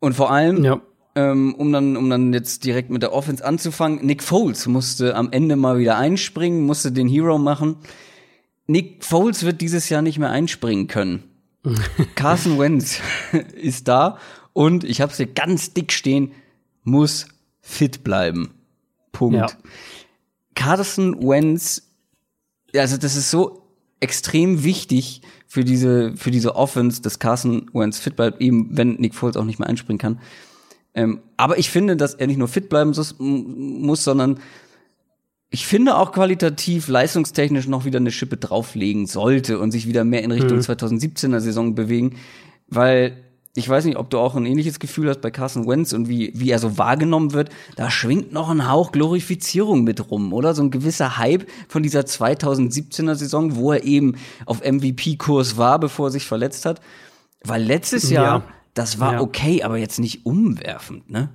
Und 0.00 0.14
vor 0.14 0.30
allem, 0.30 0.64
ja 0.64 0.80
ähm, 1.18 1.56
um 1.56 1.72
dann, 1.72 1.96
um 1.96 2.08
dann 2.08 2.32
jetzt 2.32 2.64
direkt 2.64 2.90
mit 2.90 3.02
der 3.02 3.12
Offense 3.12 3.44
anzufangen. 3.44 4.06
Nick 4.06 4.22
Foles 4.22 4.68
musste 4.68 5.16
am 5.16 5.32
Ende 5.32 5.56
mal 5.56 5.78
wieder 5.78 5.98
einspringen, 5.98 6.64
musste 6.64 6.92
den 6.92 7.08
Hero 7.08 7.38
machen. 7.38 7.76
Nick 8.68 9.04
Foles 9.04 9.44
wird 9.44 9.60
dieses 9.60 9.88
Jahr 9.88 10.00
nicht 10.00 10.20
mehr 10.20 10.30
einspringen 10.30 10.86
können. 10.86 11.24
Carson 12.14 12.58
Wentz 12.58 13.00
ist 13.54 13.88
da 13.88 14.18
und 14.52 14.84
ich 14.84 15.00
habe 15.00 15.12
es 15.12 15.18
hier 15.18 15.26
ganz 15.26 15.74
dick 15.74 15.92
stehen, 15.92 16.32
muss 16.84 17.26
fit 17.60 18.04
bleiben. 18.04 18.54
Punkt. 19.12 19.36
Ja. 19.36 19.48
Carson 20.54 21.20
Wentz, 21.20 21.82
also 22.74 22.96
das 22.96 23.16
ist 23.16 23.30
so 23.30 23.62
extrem 24.00 24.64
wichtig 24.64 25.22
für 25.46 25.64
diese 25.64 26.16
für 26.16 26.30
diese 26.30 26.56
Offense, 26.56 27.02
dass 27.02 27.18
Carson 27.18 27.70
Wentz 27.72 27.98
fit 27.98 28.16
bleibt, 28.16 28.40
eben 28.40 28.76
wenn 28.76 28.94
Nick 28.94 29.14
Foles 29.14 29.36
auch 29.36 29.44
nicht 29.44 29.58
mehr 29.58 29.68
einspringen 29.68 29.98
kann. 29.98 30.20
Ähm, 30.94 31.20
aber 31.36 31.58
ich 31.58 31.70
finde, 31.70 31.96
dass 31.96 32.14
er 32.14 32.26
nicht 32.26 32.38
nur 32.38 32.48
fit 32.48 32.68
bleiben 32.68 32.92
muss, 33.18 34.04
sondern 34.04 34.40
ich 35.50 35.66
finde 35.66 35.96
auch 35.96 36.12
qualitativ, 36.12 36.88
leistungstechnisch 36.88 37.68
noch 37.68 37.84
wieder 37.84 37.98
eine 37.98 38.10
Schippe 38.10 38.36
drauflegen 38.36 39.06
sollte 39.06 39.58
und 39.58 39.70
sich 39.70 39.86
wieder 39.86 40.04
mehr 40.04 40.22
in 40.22 40.30
Richtung 40.30 40.58
mhm. 40.58 40.62
2017er 40.62 41.40
Saison 41.40 41.74
bewegen, 41.74 42.16
weil 42.68 43.16
ich 43.54 43.68
weiß 43.68 43.86
nicht, 43.86 43.96
ob 43.96 44.10
du 44.10 44.18
auch 44.18 44.36
ein 44.36 44.46
ähnliches 44.46 44.78
Gefühl 44.78 45.08
hast 45.08 45.20
bei 45.20 45.30
Carson 45.30 45.66
Wentz 45.66 45.92
und 45.92 46.08
wie, 46.08 46.32
wie 46.34 46.50
er 46.50 46.58
so 46.58 46.78
wahrgenommen 46.78 47.32
wird. 47.32 47.48
Da 47.76 47.90
schwingt 47.90 48.32
noch 48.32 48.50
ein 48.50 48.68
Hauch 48.68 48.92
Glorifizierung 48.92 49.82
mit 49.82 50.10
rum, 50.10 50.32
oder? 50.32 50.54
So 50.54 50.62
ein 50.62 50.70
gewisser 50.70 51.18
Hype 51.18 51.46
von 51.66 51.82
dieser 51.82 52.02
2017er 52.02 53.16
Saison, 53.16 53.56
wo 53.56 53.72
er 53.72 53.82
eben 53.82 54.14
auf 54.46 54.60
MVP-Kurs 54.60 55.56
war, 55.56 55.80
bevor 55.80 56.08
er 56.08 56.10
sich 56.12 56.26
verletzt 56.26 56.66
hat. 56.66 56.80
Weil 57.42 57.62
letztes 57.62 58.10
Jahr 58.10 58.38
ja. 58.40 58.44
Das 58.78 59.00
war 59.00 59.14
ja. 59.14 59.20
okay, 59.20 59.64
aber 59.64 59.76
jetzt 59.76 59.98
nicht 59.98 60.24
umwerfend, 60.24 61.10
ne? 61.10 61.30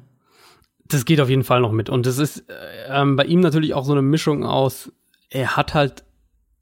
Das 0.94 1.06
geht 1.06 1.20
auf 1.22 1.30
jeden 1.30 1.44
Fall 1.44 1.62
noch 1.62 1.72
mit. 1.72 1.90
Und 1.90 2.06
das 2.06 2.18
ist 2.18 2.50
äh, 2.50 2.54
ähm, 2.90 3.16
bei 3.16 3.26
ihm 3.26 3.40
natürlich 3.40 3.74
auch 3.74 3.86
so 3.86 3.94
eine 3.94 4.02
Mischung 4.02 4.46
aus, 4.46 4.92
er 5.30 5.56
hat 5.56 5.74
halt 5.74 6.04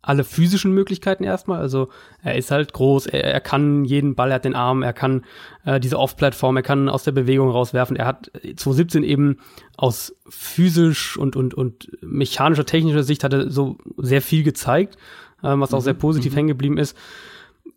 alle 0.01 0.23
physischen 0.23 0.73
Möglichkeiten 0.73 1.23
erstmal. 1.23 1.59
Also 1.59 1.89
er 2.23 2.35
ist 2.35 2.49
halt 2.49 2.73
groß, 2.73 3.07
er, 3.07 3.23
er 3.23 3.39
kann 3.39 3.85
jeden 3.85 4.15
Ball, 4.15 4.31
er 4.31 4.35
hat 4.35 4.45
den 4.45 4.55
Arm, 4.55 4.81
er 4.81 4.93
kann 4.93 5.25
äh, 5.65 5.79
diese 5.79 5.99
Off-Plattform, 5.99 6.57
er 6.57 6.63
kann 6.63 6.89
aus 6.89 7.03
der 7.03 7.11
Bewegung 7.11 7.49
rauswerfen. 7.49 7.95
Er 7.95 8.07
hat 8.07 8.31
2017 8.41 9.03
eben 9.03 9.37
aus 9.77 10.15
physisch 10.27 11.17
und, 11.17 11.35
und, 11.35 11.53
und 11.53 11.91
mechanischer, 12.01 12.65
technischer 12.65 13.03
Sicht 13.03 13.23
hatte 13.23 13.51
so 13.51 13.77
sehr 13.97 14.21
viel 14.21 14.43
gezeigt, 14.43 14.95
äh, 15.43 15.53
was 15.55 15.73
auch 15.73 15.79
mhm. 15.79 15.83
sehr 15.83 15.93
positiv 15.93 16.31
mhm. 16.31 16.35
hängen 16.37 16.47
geblieben 16.47 16.77
ist. 16.77 16.97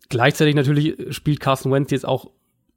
Gleichzeitig 0.09 0.55
natürlich 0.55 1.15
spielt 1.15 1.39
Carsten 1.39 1.71
Wentz 1.71 1.91
jetzt 1.91 2.07
auch 2.07 2.31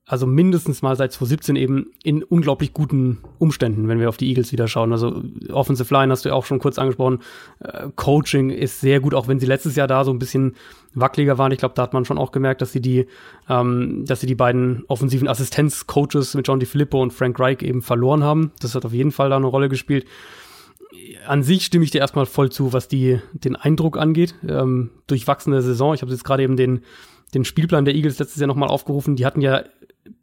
also 0.08 0.26
mindestens 0.26 0.80
mal 0.80 0.96
seit 0.96 1.12
2017 1.12 1.54
eben 1.56 1.90
in 2.02 2.22
unglaublich 2.22 2.72
guten 2.72 3.18
Umständen, 3.38 3.88
wenn 3.88 4.00
wir 4.00 4.08
auf 4.08 4.16
die 4.16 4.28
Eagles 4.28 4.52
wieder 4.52 4.66
schauen. 4.66 4.90
Also 4.90 5.22
Offensive 5.50 5.92
Line 5.92 6.10
hast 6.10 6.24
du 6.24 6.30
ja 6.30 6.34
auch 6.34 6.46
schon 6.46 6.58
kurz 6.58 6.78
angesprochen. 6.78 7.18
Äh, 7.60 7.88
Coaching 7.94 8.48
ist 8.48 8.80
sehr 8.80 9.00
gut, 9.00 9.12
auch 9.12 9.28
wenn 9.28 9.38
sie 9.38 9.44
letztes 9.44 9.76
Jahr 9.76 9.86
da 9.86 10.04
so 10.04 10.10
ein 10.10 10.18
bisschen 10.18 10.56
wackeliger 10.94 11.36
waren. 11.36 11.52
Ich 11.52 11.58
glaube, 11.58 11.74
da 11.74 11.82
hat 11.82 11.92
man 11.92 12.06
schon 12.06 12.16
auch 12.16 12.32
gemerkt, 12.32 12.62
dass 12.62 12.72
sie 12.72 12.80
die, 12.80 13.06
ähm, 13.50 14.06
dass 14.06 14.22
sie 14.22 14.26
die 14.26 14.34
beiden 14.34 14.82
offensiven 14.88 15.28
Assistenzcoaches 15.28 16.32
mit 16.32 16.48
John 16.48 16.58
DiFilippo 16.58 17.02
und 17.02 17.12
Frank 17.12 17.38
Reich 17.38 17.60
eben 17.60 17.82
verloren 17.82 18.24
haben. 18.24 18.52
Das 18.60 18.74
hat 18.74 18.86
auf 18.86 18.94
jeden 18.94 19.12
Fall 19.12 19.28
da 19.28 19.36
eine 19.36 19.46
Rolle 19.46 19.68
gespielt. 19.68 20.06
An 21.26 21.42
sich 21.42 21.66
stimme 21.66 21.84
ich 21.84 21.90
dir 21.90 22.00
erstmal 22.00 22.24
voll 22.24 22.50
zu, 22.50 22.72
was 22.72 22.88
die 22.88 23.20
den 23.34 23.56
Eindruck 23.56 23.98
angeht. 23.98 24.34
Ähm, 24.48 24.88
durchwachsene 25.06 25.60
Saison. 25.60 25.92
Ich 25.92 26.00
habe 26.00 26.10
jetzt 26.10 26.24
gerade 26.24 26.42
eben 26.42 26.56
den 26.56 26.80
den 27.34 27.44
Spielplan 27.44 27.84
der 27.84 27.94
Eagles 27.94 28.18
letztes 28.18 28.40
Jahr 28.40 28.48
nochmal 28.48 28.68
aufgerufen. 28.68 29.16
Die 29.16 29.26
hatten 29.26 29.40
ja 29.40 29.64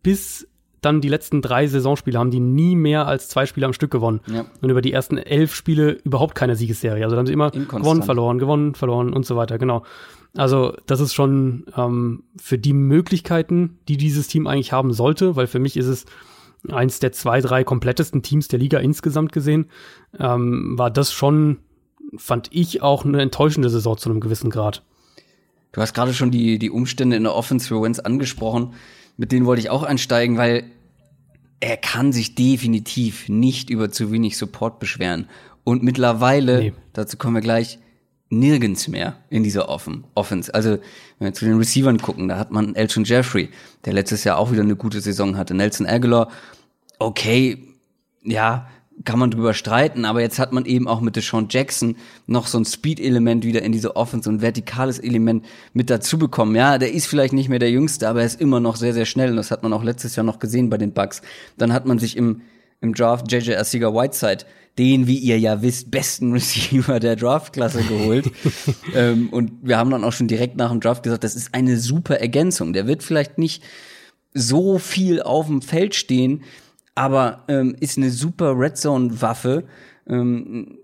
bis 0.04 0.48
dann 0.82 1.02
die 1.02 1.10
letzten 1.10 1.42
drei 1.42 1.68
Saisonspiele 1.68 2.20
haben 2.20 2.30
die 2.30 2.40
nie 2.40 2.76
mehr 2.76 3.08
als 3.08 3.28
zwei 3.28 3.46
Spiele 3.46 3.66
am 3.66 3.74
Stück 3.74 3.92
gewonnen. 3.92 4.22
Ja. 4.28 4.46
Und 4.62 4.70
über 4.70 4.82
die 4.82 4.94
ersten 4.94 5.18
elf 5.18 5.56
Spiele 5.56 5.94
überhaupt 6.04 6.36
keine 6.36 6.56
Siegesserie. 6.56 7.04
Also 7.04 7.16
da 7.16 7.20
haben 7.20 7.26
sie 7.26 7.34
immer 7.34 7.52
gewonnen, 7.52 8.04
verloren, 8.04 8.38
gewonnen, 8.38 8.76
verloren 8.76 9.12
und 9.14 9.26
so 9.26 9.36
weiter. 9.36 9.58
Genau. 9.58 9.84
Also 10.36 10.76
das 10.86 11.00
ist 11.00 11.14
schon 11.14 11.66
ähm, 11.76 12.24
für 12.38 12.60
die 12.60 12.74
Möglichkeiten, 12.74 13.80
die 13.88 13.98
dieses 13.98 14.28
Team 14.28 14.48
eigentlich 14.48 14.74
haben 14.74 14.94
sollte, 14.94 15.36
weil 15.36 15.48
für 15.48 15.60
mich 15.60 15.76
ist 15.76 15.88
es 15.88 16.06
eins 16.70 17.00
der 17.00 17.12
zwei, 17.12 17.42
drei 17.42 17.64
komplettesten 17.64 18.22
Teams 18.22 18.48
der 18.48 18.60
Liga 18.60 18.80
insgesamt 18.80 19.32
gesehen, 19.32 19.70
ähm, 20.20 20.78
war 20.78 20.92
das 20.92 21.12
schon, 21.12 21.58
fand 22.18 22.50
ich, 22.52 22.82
auch 22.82 23.06
eine 23.06 23.22
enttäuschende 23.22 23.70
Saison 23.70 23.98
zu 23.98 24.10
einem 24.10 24.20
gewissen 24.20 24.50
Grad. 24.50 24.84
Du 25.76 25.82
hast 25.82 25.94
gerade 25.94 26.16
schon 26.16 26.32
die, 26.32 26.58
die 26.58 26.72
Umstände 26.72 27.16
in 27.16 27.24
der 27.24 27.36
Offense 27.36 27.68
für 27.68 27.82
Wentz 27.82 28.00
angesprochen 28.00 28.74
mit 29.18 29.32
denen 29.32 29.46
wollte 29.46 29.62
ich 29.62 29.70
auch 29.70 29.84
einsteigen, 29.84 30.38
weil 30.38 30.66
er 31.60 31.78
kann 31.78 32.12
sich 32.12 32.36
definitiv 32.36 33.30
nicht 33.30 33.70
über 33.70 33.92
zu 33.92 34.12
wenig 34.12 34.38
Support 34.38 34.80
beschweren. 34.80 35.30
Und 35.64 35.84
mittlerweile, 35.84 36.60
nee. 36.60 36.74
dazu 36.94 37.18
kommen 37.18 37.36
wir 37.36 37.42
gleich, 37.42 37.80
nirgends 38.30 38.88
mehr 38.88 39.18
in 39.30 39.44
dieser 39.44 39.70
Offen 39.70 40.04
Offense. 40.16 40.54
Also, 40.54 40.72
wenn 41.20 41.28
wir 41.28 41.34
zu 41.34 41.46
den 41.46 41.58
Receivern 41.58 42.00
gucken, 42.00 42.28
da 42.28 42.38
hat 42.38 42.52
man 42.52 42.76
Elton 42.76 43.04
Jeffrey, 43.04 43.50
der 43.86 43.94
letztes 43.94 44.24
Jahr 44.24 44.38
auch 44.38 44.52
wieder 44.52 44.64
eine 44.64 44.76
gute 44.76 45.00
Saison 45.00 45.38
hatte. 45.38 45.54
Nelson 45.54 45.88
Aguilar, 45.88 46.30
okay, 47.00 47.76
ja, 48.24 48.68
kann 49.04 49.20
man 49.20 49.30
drüber 49.30 49.54
streiten, 49.54 50.06
aber 50.06 50.22
jetzt 50.22 50.40
hat 50.40 50.54
man 50.54 50.66
eben 50.66 50.88
auch 50.88 51.02
mit 51.02 51.18
Deshaun 51.18 51.48
Jackson 51.50 51.98
noch 52.28 52.48
so 52.48 52.58
ein 52.58 52.66
Speed-Element 52.66 53.44
wieder 53.44 53.62
in 53.62 53.74
diese 53.74 53.96
Offense, 53.98 54.30
und 54.30 54.42
vertikales 54.42 55.00
Element 55.00 55.46
mit 55.74 55.90
dazu 55.90 56.18
bekommen. 56.18 56.56
Ja, 56.56 56.78
der 56.78 56.94
ist 56.94 57.08
vielleicht 57.08 57.34
nicht 57.34 57.50
mehr 57.50 57.60
der 57.60 57.72
Jüngste, 57.72 58.08
aber 58.08 58.22
er 58.22 58.26
ist 58.26 58.40
immer 58.40 58.62
noch 58.62 58.78
sehr, 58.78 58.94
sehr 58.94 59.06
schnell 59.06 59.32
und 59.32 59.36
das 59.36 59.52
hat 59.52 59.64
man 59.64 59.74
auch 59.74 59.84
letztes 59.84 60.16
Jahr 60.16 60.24
noch 60.24 60.40
gesehen 60.40 60.70
bei 60.70 60.78
den 60.78 60.94
Bucks. 60.94 61.22
Dann 61.58 61.74
hat 61.74 61.86
man 61.86 62.00
sich 62.00 62.16
im, 62.16 62.42
im 62.80 62.94
Draft 62.94 63.30
JJ 63.30 63.56
Arcega 63.56 63.94
Whiteside 63.94 64.46
den, 64.78 65.08
wie 65.08 65.18
ihr 65.18 65.40
ja 65.40 65.62
wisst, 65.62 65.92
besten 65.92 66.32
Receiver 66.34 67.00
der 67.00 67.16
Draftklasse 67.18 67.84
geholt. 67.84 68.32
ähm, 68.96 69.30
und 69.30 69.52
wir 69.62 69.78
haben 69.78 69.90
dann 69.90 70.04
auch 70.04 70.14
schon 70.14 70.28
direkt 70.28 70.56
nach 70.58 70.72
dem 70.72 70.80
Draft 70.80 71.04
gesagt, 71.04 71.24
das 71.24 71.36
ist 71.36 71.54
eine 71.54 71.78
super 71.78 72.20
Ergänzung. 72.20 72.74
Der 72.74 72.88
wird 72.88 73.04
vielleicht 73.04 73.38
nicht 73.38 73.64
so 74.34 74.80
viel 74.80 75.22
auf 75.22 75.48
dem 75.48 75.62
Feld 75.62 75.96
stehen, 75.96 76.44
aber 76.96 77.44
ähm, 77.50 77.76
ist 77.80 77.98
eine 77.98 78.10
super 78.10 78.58
Red 78.58 78.78
Zone 78.78 79.22
Waffe, 79.22 79.66
ähm, 80.08 80.80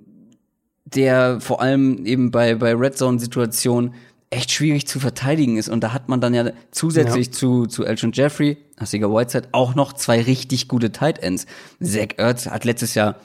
der 0.86 1.40
vor 1.40 1.62
allem 1.62 2.06
eben 2.06 2.32
bei 2.32 2.56
bei 2.56 2.74
Red 2.76 2.98
Zone 2.98 3.20
Situationen 3.20 3.94
echt 4.30 4.52
schwierig 4.52 4.88
zu 4.88 5.00
verteidigen 5.00 5.58
ist 5.58 5.70
und 5.70 5.82
da 5.82 5.94
hat 5.94 6.10
man 6.10 6.22
dann 6.22 6.34
ja 6.34 6.52
zusätzlich 6.72 7.28
ja. 7.28 7.32
zu 7.32 7.66
zu 7.66 7.86
Elton 7.86 8.12
Jeffrey, 8.14 8.58
Hassiger 8.80 9.12
Whiteside 9.14 9.50
auch 9.54 9.74
noch 9.74 9.94
zwei 9.94 10.22
richtig 10.22 10.68
gute 10.68 10.92
Tight 10.92 11.20
Ends. 11.20 11.46
Zach 11.82 12.10
Ertz 12.18 12.46
hat 12.48 12.66
letztes 12.66 12.94
Jahr 12.94 13.16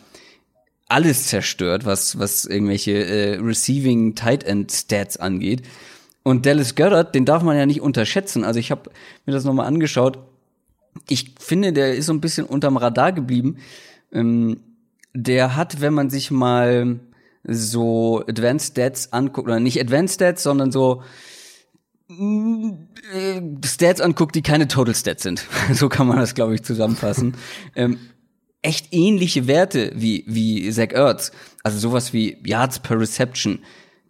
alles 0.88 1.26
zerstört, 1.26 1.84
was 1.84 2.18
was 2.18 2.44
irgendwelche 2.44 3.04
äh, 3.04 3.38
Receiving 3.40 4.14
Tight 4.14 4.44
End 4.44 4.70
Stats 4.70 5.16
angeht. 5.16 5.62
Und 6.22 6.44
Dallas 6.44 6.74
Goddard, 6.74 7.14
den 7.14 7.24
darf 7.24 7.44
man 7.44 7.56
ja 7.56 7.66
nicht 7.66 7.80
unterschätzen. 7.80 8.42
Also 8.42 8.58
ich 8.58 8.72
habe 8.72 8.90
mir 9.26 9.32
das 9.32 9.44
nochmal 9.44 9.66
angeschaut 9.66 10.18
ich 11.08 11.34
finde, 11.38 11.72
der 11.72 11.94
ist 11.94 12.06
so 12.06 12.12
ein 12.12 12.20
bisschen 12.20 12.46
unterm 12.46 12.76
Radar 12.76 13.12
geblieben. 13.12 13.58
Ähm, 14.12 14.60
der 15.14 15.56
hat, 15.56 15.80
wenn 15.80 15.94
man 15.94 16.10
sich 16.10 16.30
mal 16.30 17.00
so 17.44 18.24
Advanced 18.26 18.72
Stats 18.72 19.12
anguckt, 19.12 19.48
oder 19.48 19.60
nicht 19.60 19.80
Advanced 19.80 20.16
Stats, 20.16 20.42
sondern 20.42 20.72
so 20.72 21.02
äh, 22.08 23.40
Stats 23.64 24.00
anguckt, 24.00 24.34
die 24.34 24.42
keine 24.42 24.68
Total 24.68 24.94
Stats 24.94 25.22
sind. 25.22 25.44
so 25.72 25.88
kann 25.88 26.06
man 26.06 26.18
das, 26.18 26.34
glaube 26.34 26.54
ich, 26.54 26.62
zusammenfassen. 26.62 27.34
ähm, 27.76 27.98
echt 28.62 28.92
ähnliche 28.92 29.46
Werte 29.46 29.92
wie, 29.94 30.24
wie 30.26 30.70
Zach 30.70 30.92
Ertz. 30.92 31.32
Also 31.62 31.78
sowas 31.78 32.12
wie 32.12 32.38
Yards 32.44 32.80
per 32.80 32.98
Reception, 32.98 33.60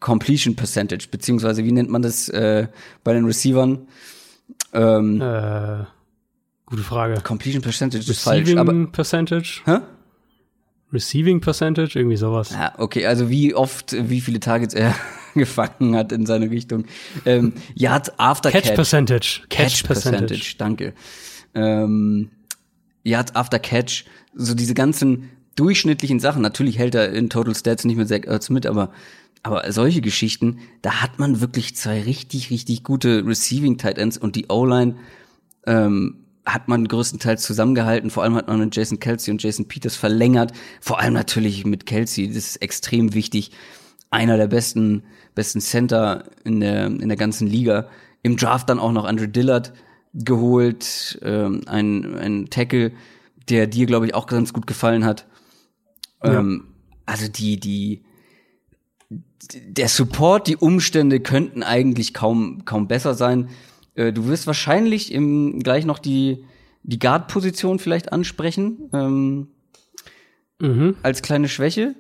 Completion 0.01 0.57
Percentage, 0.57 1.09
beziehungsweise 1.11 1.65
wie 1.65 1.73
nennt 1.73 1.91
man 1.91 2.03
das 2.03 2.29
äh, 2.29 2.69
bei 3.05 3.13
den 3.13 3.25
Receivern? 3.25 3.89
Ähm, 4.73 5.21
äh 5.21 5.85
Gute 6.67 6.83
Frage. 6.83 7.21
Completion 7.23 7.63
Percentage 7.63 8.11
ist 8.11 8.23
falsch. 8.23 8.55
Aber 8.57 8.87
Percentage? 8.89 9.63
Hä? 9.65 9.79
Receiving 10.93 11.41
Percentage, 11.41 11.99
irgendwie 11.99 12.17
sowas. 12.17 12.51
Ja, 12.51 12.75
okay, 12.79 13.07
also 13.07 13.29
wie 13.29 13.55
oft, 13.55 13.93
wie 14.09 14.21
viele 14.21 14.41
Targets 14.41 14.75
er 14.75 14.95
gefangen 15.35 15.97
hat 15.97 16.13
in 16.13 16.27
seine 16.27 16.51
Richtung. 16.51 16.87
Ähm, 17.25 17.55
Yards 17.75 18.19
after 18.19 18.51
Catch. 18.51 18.65
Catch 18.65 18.75
Percentage. 18.75 19.41
Catch. 19.49 19.85
Percentage, 19.85 20.55
danke. 20.59 20.95
Ähm, 21.55 22.31
Yards 23.03 23.35
after 23.35 23.59
Catch, 23.59 24.05
so 24.35 24.55
diese 24.55 24.75
ganzen 24.75 25.31
durchschnittlichen 25.57 26.21
Sachen. 26.21 26.43
Natürlich 26.43 26.79
hält 26.79 26.95
er 26.95 27.13
in 27.13 27.31
Total 27.31 27.55
Stats 27.55 27.85
nicht 27.85 27.97
mit 27.97 28.09
Zach 28.09 28.25
Ertz 28.25 28.51
mit, 28.51 28.67
aber 28.67 28.93
aber 29.43 29.71
solche 29.71 30.01
Geschichten, 30.01 30.59
da 30.83 31.03
hat 31.03 31.21
man 31.21 31.41
wirklich 31.41 31.77
zwei 31.77 32.03
richtig, 32.03 32.51
richtig 32.51 32.83
gute 32.83 33.25
Receiving 33.25 33.79
Tight 33.79 33.97
Ends 33.97 34.19
und 34.19 34.35
die 34.35 34.47
O-Line 34.49 34.97
ähm, 35.67 36.26
hat 36.47 36.69
man 36.69 36.87
größtenteils 36.87 37.43
zusammengehalten. 37.43 38.11
Vor 38.11 38.23
allem 38.23 38.37
hat 38.37 38.47
man 38.47 38.61
mit 38.61 38.75
Jason 38.75 39.01
Kelsey 39.01 39.33
und 39.33 39.43
Jason 39.43 39.67
Peters 39.67 39.97
verlängert. 39.97 40.53
Vor 40.81 41.01
allem 41.01 41.13
natürlich 41.13 41.67
mit 41.67 41.87
Kelsey. 41.87 42.29
Das 42.29 42.37
ist 42.37 42.57
extrem 42.63 43.15
wichtig. 43.15 43.51
Einer 44.11 44.37
der 44.37 44.47
besten, 44.47 45.03
besten 45.35 45.61
Center 45.61 46.25
in 46.45 46.61
der, 46.61 46.87
in 46.87 47.09
der 47.09 47.17
ganzen 47.17 47.49
Liga. 47.49 47.89
Im 48.23 48.37
Draft 48.37 48.69
dann 48.71 48.79
auch 48.79 48.93
noch 48.93 49.05
Andrew 49.05 49.27
Dillard 49.27 49.73
geholt. 50.15 51.19
Ähm, 51.23 51.63
ein, 51.67 52.15
ein 52.17 52.47
Tackle, 52.49 52.93
der 53.49 53.67
dir, 53.67 53.87
glaube 53.87 54.07
ich, 54.07 54.15
auch 54.15 54.29
ganz 54.29 54.53
gut 54.53 54.69
gefallen 54.69 55.05
hat. 55.05 55.27
Ja. 56.23 56.39
Ähm, 56.39 56.69
also 57.07 57.29
die, 57.29 57.59
die, 57.59 58.05
der 59.53 59.89
Support, 59.89 60.47
die 60.47 60.57
Umstände 60.57 61.19
könnten 61.21 61.65
eigentlich 61.65 62.15
kaum, 62.15 62.65
kaum 62.65 62.87
besser 62.87 63.15
sein. 63.15 63.49
Äh, 63.97 64.13
du 64.13 64.29
wirst 64.29 64.47
wahrscheinlich 64.47 65.13
im, 65.13 65.61
gleich 65.61 65.85
noch 65.85 65.99
die, 65.99 66.45
die 66.83 66.99
Guard-Position 66.99 67.79
vielleicht 67.79 68.13
ansprechen. 68.13 68.91
Ähm, 68.93 69.49
mhm. 70.61 70.97
Als 71.03 71.23
kleine 71.23 71.49
Schwäche. 71.49 71.95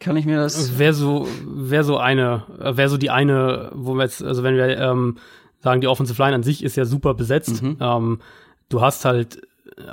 Kann 0.00 0.16
ich 0.16 0.26
mir 0.26 0.36
das. 0.36 0.78
Wäre 0.78 0.92
so, 0.92 1.28
wäre 1.44 1.84
so 1.84 1.98
eine, 1.98 2.44
wäre 2.58 2.88
so 2.88 2.96
die 2.96 3.10
eine, 3.10 3.70
wo 3.74 3.94
wir 3.94 4.02
jetzt, 4.02 4.22
also 4.22 4.42
wenn 4.42 4.56
wir 4.56 4.76
ähm, 4.78 5.18
sagen, 5.60 5.80
die 5.80 5.86
Offensive 5.86 6.20
Line 6.22 6.34
an 6.34 6.42
sich 6.42 6.62
ist 6.62 6.76
ja 6.76 6.84
super 6.84 7.14
besetzt. 7.14 7.62
Mhm. 7.62 7.76
Ähm, 7.80 8.18
du 8.68 8.80
hast 8.80 9.04
halt 9.04 9.42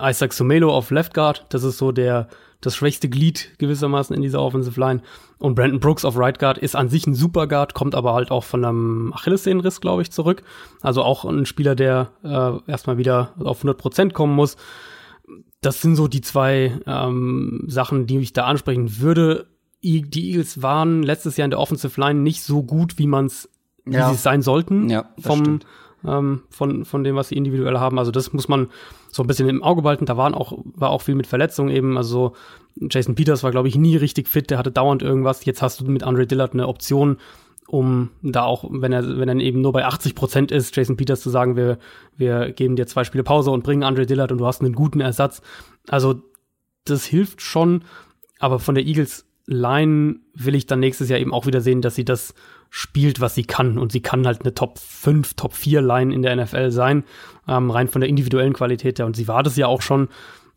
Isaac 0.02 0.34
Somelo 0.34 0.74
auf 0.74 0.92
Left 0.92 1.14
Guard, 1.14 1.46
das 1.50 1.64
ist 1.64 1.78
so 1.78 1.92
der, 1.92 2.28
das 2.62 2.76
schwächste 2.76 3.10
Glied 3.10 3.56
gewissermaßen 3.58 4.16
in 4.16 4.22
dieser 4.22 4.42
Offensive 4.42 4.80
Line. 4.80 5.02
Und 5.40 5.56
Brandon 5.56 5.80
Brooks 5.80 6.06
auf 6.06 6.18
Right 6.18 6.38
Guard 6.40 6.60
ist 6.60 6.76
an 6.76 6.90
sich 6.90 7.08
ein 7.08 7.16
Super 7.16 7.48
Guard, 7.48 7.74
kommt 7.74 7.96
aber 7.96 8.14
halt 8.14 8.32
auch 8.32 8.44
von 8.44 8.64
einem 8.64 9.14
Achillessehnenriss, 9.14 9.82
glaube 9.82 10.04
ich, 10.04 10.12
zurück. 10.12 10.44
Also 10.82 11.04
auch 11.04 11.26
ein 11.26 11.46
Spieler, 11.46 11.76
der 11.76 12.12
äh, 12.24 12.72
erstmal 12.72 12.98
wieder 12.98 13.34
auf 13.40 13.58
100 13.58 13.78
Prozent 13.78 14.14
kommen 14.14 14.36
muss. 14.36 14.58
Das 15.62 15.82
sind 15.82 15.96
so 15.96 16.08
die 16.08 16.22
zwei 16.22 16.80
ähm, 16.86 17.64
Sachen, 17.68 18.06
die 18.06 18.20
ich 18.20 18.34
da 18.34 18.46
ansprechen 18.46 19.00
würde. 19.00 19.48
I 19.84 20.04
die 20.04 20.30
Eagles 20.30 20.62
waren 20.62 21.02
letztes 21.02 21.38
Jahr 21.38 21.46
in 21.46 21.52
der 21.52 21.60
Offensive 21.60 22.00
Line 22.00 22.20
nicht 22.20 22.44
so 22.44 22.62
gut, 22.62 23.00
wie 23.00 23.08
man 23.08 23.26
es 23.26 23.50
wie 23.86 23.96
ja. 23.96 24.10
sie 24.10 24.16
es 24.16 24.24
sein 24.24 24.44
sollten. 24.44 24.90
Ja, 24.90 25.10
vom, 25.20 25.60
ähm, 26.08 26.44
von, 26.50 26.86
von 26.86 27.04
dem, 27.04 27.16
was 27.16 27.30
sie 27.30 27.36
individuell 27.36 27.80
haben. 27.80 28.00
Also 28.00 28.12
das 28.12 28.34
muss 28.34 28.48
man 28.48 28.70
so 29.10 29.24
ein 29.24 29.28
bisschen 29.28 29.50
im 29.50 29.64
Auge 29.64 29.82
behalten. 29.82 30.06
Da 30.06 30.18
waren 30.18 30.34
auch, 30.34 30.58
war 30.64 30.90
auch 30.90 31.02
viel 31.02 31.16
mit 31.16 31.28
Verletzungen 31.28 31.70
eben. 31.70 31.98
Also 31.98 32.34
Jason 32.76 33.16
Peters 33.16 33.44
war, 33.44 33.52
glaube 33.52 33.68
ich, 33.68 33.76
nie 33.76 33.96
richtig 33.98 34.28
fit, 34.28 34.50
der 34.50 34.58
hatte 34.58 34.72
dauernd 34.72 35.02
irgendwas. 35.02 35.46
Jetzt 35.46 35.62
hast 35.62 35.82
du 35.82 35.86
mit 35.86 36.04
Andre 36.04 36.26
Dillard 36.26 36.54
eine 36.54 36.68
Option, 36.68 37.18
um 37.68 38.10
da 38.22 38.44
auch, 38.44 38.66
wenn 38.70 38.92
er, 38.92 39.18
wenn 39.18 39.30
er 39.30 39.36
eben 39.36 39.62
nur 39.62 39.72
bei 39.72 39.86
80 39.86 40.16
Prozent 40.16 40.52
ist, 40.52 40.76
Jason 40.76 40.98
Peters 40.98 41.22
zu 41.22 41.30
sagen, 41.30 41.56
wir, 41.56 41.78
wir 42.18 42.52
geben 42.52 42.76
dir 42.76 42.88
zwei 42.88 43.04
Spiele 43.04 43.24
Pause 43.24 43.52
und 43.52 43.64
bringen 43.64 43.84
Andre 43.84 44.06
Dillard 44.06 44.32
und 44.32 44.40
du 44.40 44.46
hast 44.46 44.62
einen 44.62 44.74
guten 44.74 45.00
Ersatz. 45.00 45.42
Also, 45.88 46.22
das 46.86 47.06
hilft 47.06 47.42
schon, 47.42 47.84
aber 48.40 48.60
von 48.60 48.76
der 48.76 48.86
Eagles 48.86 49.26
Line 49.46 50.20
will 50.34 50.56
ich 50.56 50.66
dann 50.66 50.80
nächstes 50.80 51.10
Jahr 51.10 51.20
eben 51.20 51.34
auch 51.34 51.46
wieder 51.46 51.62
sehen, 51.62 51.82
dass 51.82 51.96
sie 51.96 52.06
das 52.06 52.34
spielt, 52.74 53.20
was 53.20 53.36
sie 53.36 53.44
kann. 53.44 53.78
Und 53.78 53.92
sie 53.92 54.02
kann 54.02 54.26
halt 54.26 54.42
eine 54.42 54.56
Top 54.56 54.80
5, 54.80 55.36
Top 55.36 55.54
4 55.54 55.82
Line 55.82 56.14
in 56.14 56.22
der 56.22 56.36
NFL 56.36 56.72
sein, 56.72 57.04
ähm, 57.48 57.70
rein 57.70 57.90
von 57.90 58.00
der 58.00 58.10
individuellen 58.10 58.54
Qualität 58.54 58.98
her. 58.98 59.06
Und 59.06 59.16
sie 59.16 59.28
war 59.28 59.44
das 59.44 59.58
ja 59.58 59.68
auch 59.68 59.82
schon, 59.82 60.08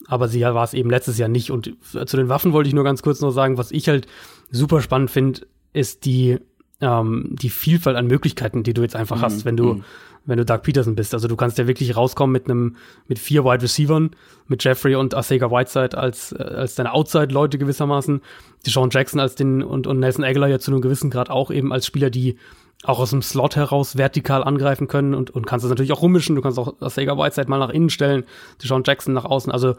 aber 0.07 0.29
sie 0.29 0.41
war 0.43 0.63
es 0.63 0.75
eben 0.75 0.89
letztes 0.89 1.19
Jahr 1.19 1.29
nicht. 1.29 1.51
Und 1.51 1.77
zu 1.83 2.17
den 2.17 2.29
Waffen 2.29 2.53
wollte 2.53 2.69
ich 2.69 2.75
nur 2.75 2.85
ganz 2.85 3.03
kurz 3.03 3.21
noch 3.21 3.33
sagen, 3.33 3.59
was 3.59 3.73
ich 3.73 3.89
halt 3.89 4.07
super 4.49 4.81
spannend 4.81 5.11
finde, 5.11 5.41
ist 5.73 6.05
die, 6.05 6.39
ähm, 6.81 7.31
die 7.33 7.51
Vielfalt 7.51 7.97
an 7.97 8.07
Möglichkeiten, 8.07 8.63
die 8.63 8.75
du 8.75 8.83
jetzt 8.83 8.95
einfach 8.95 9.17
mhm. 9.17 9.23
hast, 9.23 9.45
wenn 9.45 9.57
du, 9.57 9.75
mhm 9.75 9.85
wenn 10.27 10.39
du 10.39 10.45
Doug 10.45 10.63
Peterson 10.63 10.95
bist. 10.95 11.15
Also 11.15 11.29
du 11.29 11.37
kannst 11.37 11.59
ja 11.59 11.67
wirklich 11.67 11.97
rauskommen 11.97 12.33
mit 12.33 12.47
einem, 12.47 12.77
mit 13.09 13.19
vier 13.19 13.45
Wide 13.45 13.63
Receivern, 13.63 14.11
mit 14.49 14.65
Jeffrey 14.65 14.95
und 14.95 15.15
Asega 15.15 15.51
Whiteside 15.51 15.97
als, 15.97 16.33
äh, 16.33 16.43
als 16.43 16.75
deine 16.75 16.93
Outside-Leute 16.93 17.59
gewissermaßen, 17.59 18.21
Deshaun 18.67 18.91
Jackson 18.91 19.21
als 19.21 19.35
den 19.35 19.63
und, 19.63 19.87
und 19.87 20.01
Nelson 20.01 20.25
Aguilar 20.25 20.49
ja 20.49 20.59
zu 20.59 20.71
einem 20.71 20.81
gewissen 20.81 21.11
Grad 21.11 21.31
auch 21.31 21.51
eben 21.51 21.73
als 21.73 21.87
Spieler, 21.87 22.11
die 22.11 22.37
auch 22.85 22.99
aus 22.99 23.11
dem 23.11 23.23
Slot 23.23 23.57
heraus 23.57 23.97
vertikal 23.97 24.45
angreifen 24.45 24.89
können 24.89 25.15
und, 25.15 25.31
und 25.31 25.47
kannst 25.47 25.65
das 25.65 25.71
natürlich 25.71 25.93
auch 25.93 26.03
rummischen. 26.03 26.37
Du 26.37 26.43
kannst 26.43 26.59
auch 26.59 26.81
Asega 26.81 27.17
Whiteside 27.17 27.49
mal 27.49 27.59
nach 27.59 27.71
innen 27.71 27.91
stellen, 27.91 28.25
Deshaun 28.63 28.83
Jackson 28.85 29.15
nach 29.15 29.25
außen. 29.25 29.53
Also 29.53 29.77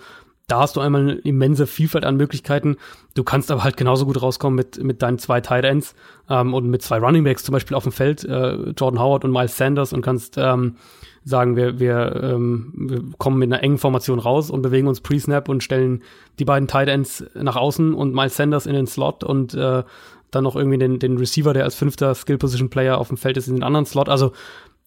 da 0.48 0.60
hast 0.60 0.76
du 0.76 0.80
einmal 0.80 1.02
eine 1.02 1.14
immense 1.14 1.66
Vielfalt 1.66 2.06
an 2.06 2.18
Möglichkeiten. 2.18 2.78
Du 3.16 3.24
kannst 3.24 3.50
aber 3.50 3.64
halt 3.64 3.78
genauso 3.78 4.06
gut 4.06 4.22
rauskommen 4.22 4.56
mit, 4.56 4.84
mit 4.84 5.02
deinen 5.02 5.18
zwei 5.18 5.42
Tight 5.42 5.66
Ends 5.66 5.96
ähm, 6.30 6.54
und 6.54 6.68
mit 6.68 6.82
zwei 6.82 7.00
Running 7.00 7.24
Backs 7.24 7.44
zum 7.44 7.54
Beispiel 7.54 7.76
auf 7.76 7.84
dem 7.84 7.92
Feld, 7.92 8.24
äh, 8.24 8.72
Jordan 8.78 9.00
Howard 9.00 9.24
und 9.24 9.32
Miles 9.32 9.58
Sanders 9.58 9.92
und 9.92 10.02
kannst 10.02 10.38
ähm, 10.38 10.76
sagen, 11.24 11.56
wir, 11.56 11.80
wir, 11.80 12.22
ähm, 12.24 12.72
wir 12.76 13.04
kommen 13.18 13.40
mit 13.40 13.52
einer 13.52 13.64
engen 13.64 13.80
Formation 13.80 14.20
raus 14.20 14.52
und 14.52 14.62
bewegen 14.62 14.88
uns 14.88 15.02
pre-snap 15.02 15.50
und 15.50 15.64
stellen 15.64 16.04
die 16.38 16.46
beiden 16.46 16.68
Tight 16.68 16.88
Ends 16.88 17.26
nach 17.34 17.56
außen 17.56 17.96
und 17.96 18.14
Miles 18.14 18.38
Sanders 18.38 18.68
in 18.68 18.74
den 18.74 18.86
Slot 18.86 19.24
und 19.24 19.56
äh, 19.56 19.84
dann 20.30 20.44
noch 20.44 20.56
irgendwie 20.56 20.78
den, 20.78 21.00
den 21.00 21.18
Receiver, 21.18 21.54
der 21.54 21.64
als 21.64 21.76
fünfter 21.76 22.14
Skill-Position-Player 22.14 22.98
auf 22.98 23.08
dem 23.08 23.18
Feld 23.18 23.38
ist, 23.38 23.48
in 23.48 23.56
den 23.56 23.64
anderen 23.64 23.86
Slot. 23.88 24.10
Also 24.10 24.34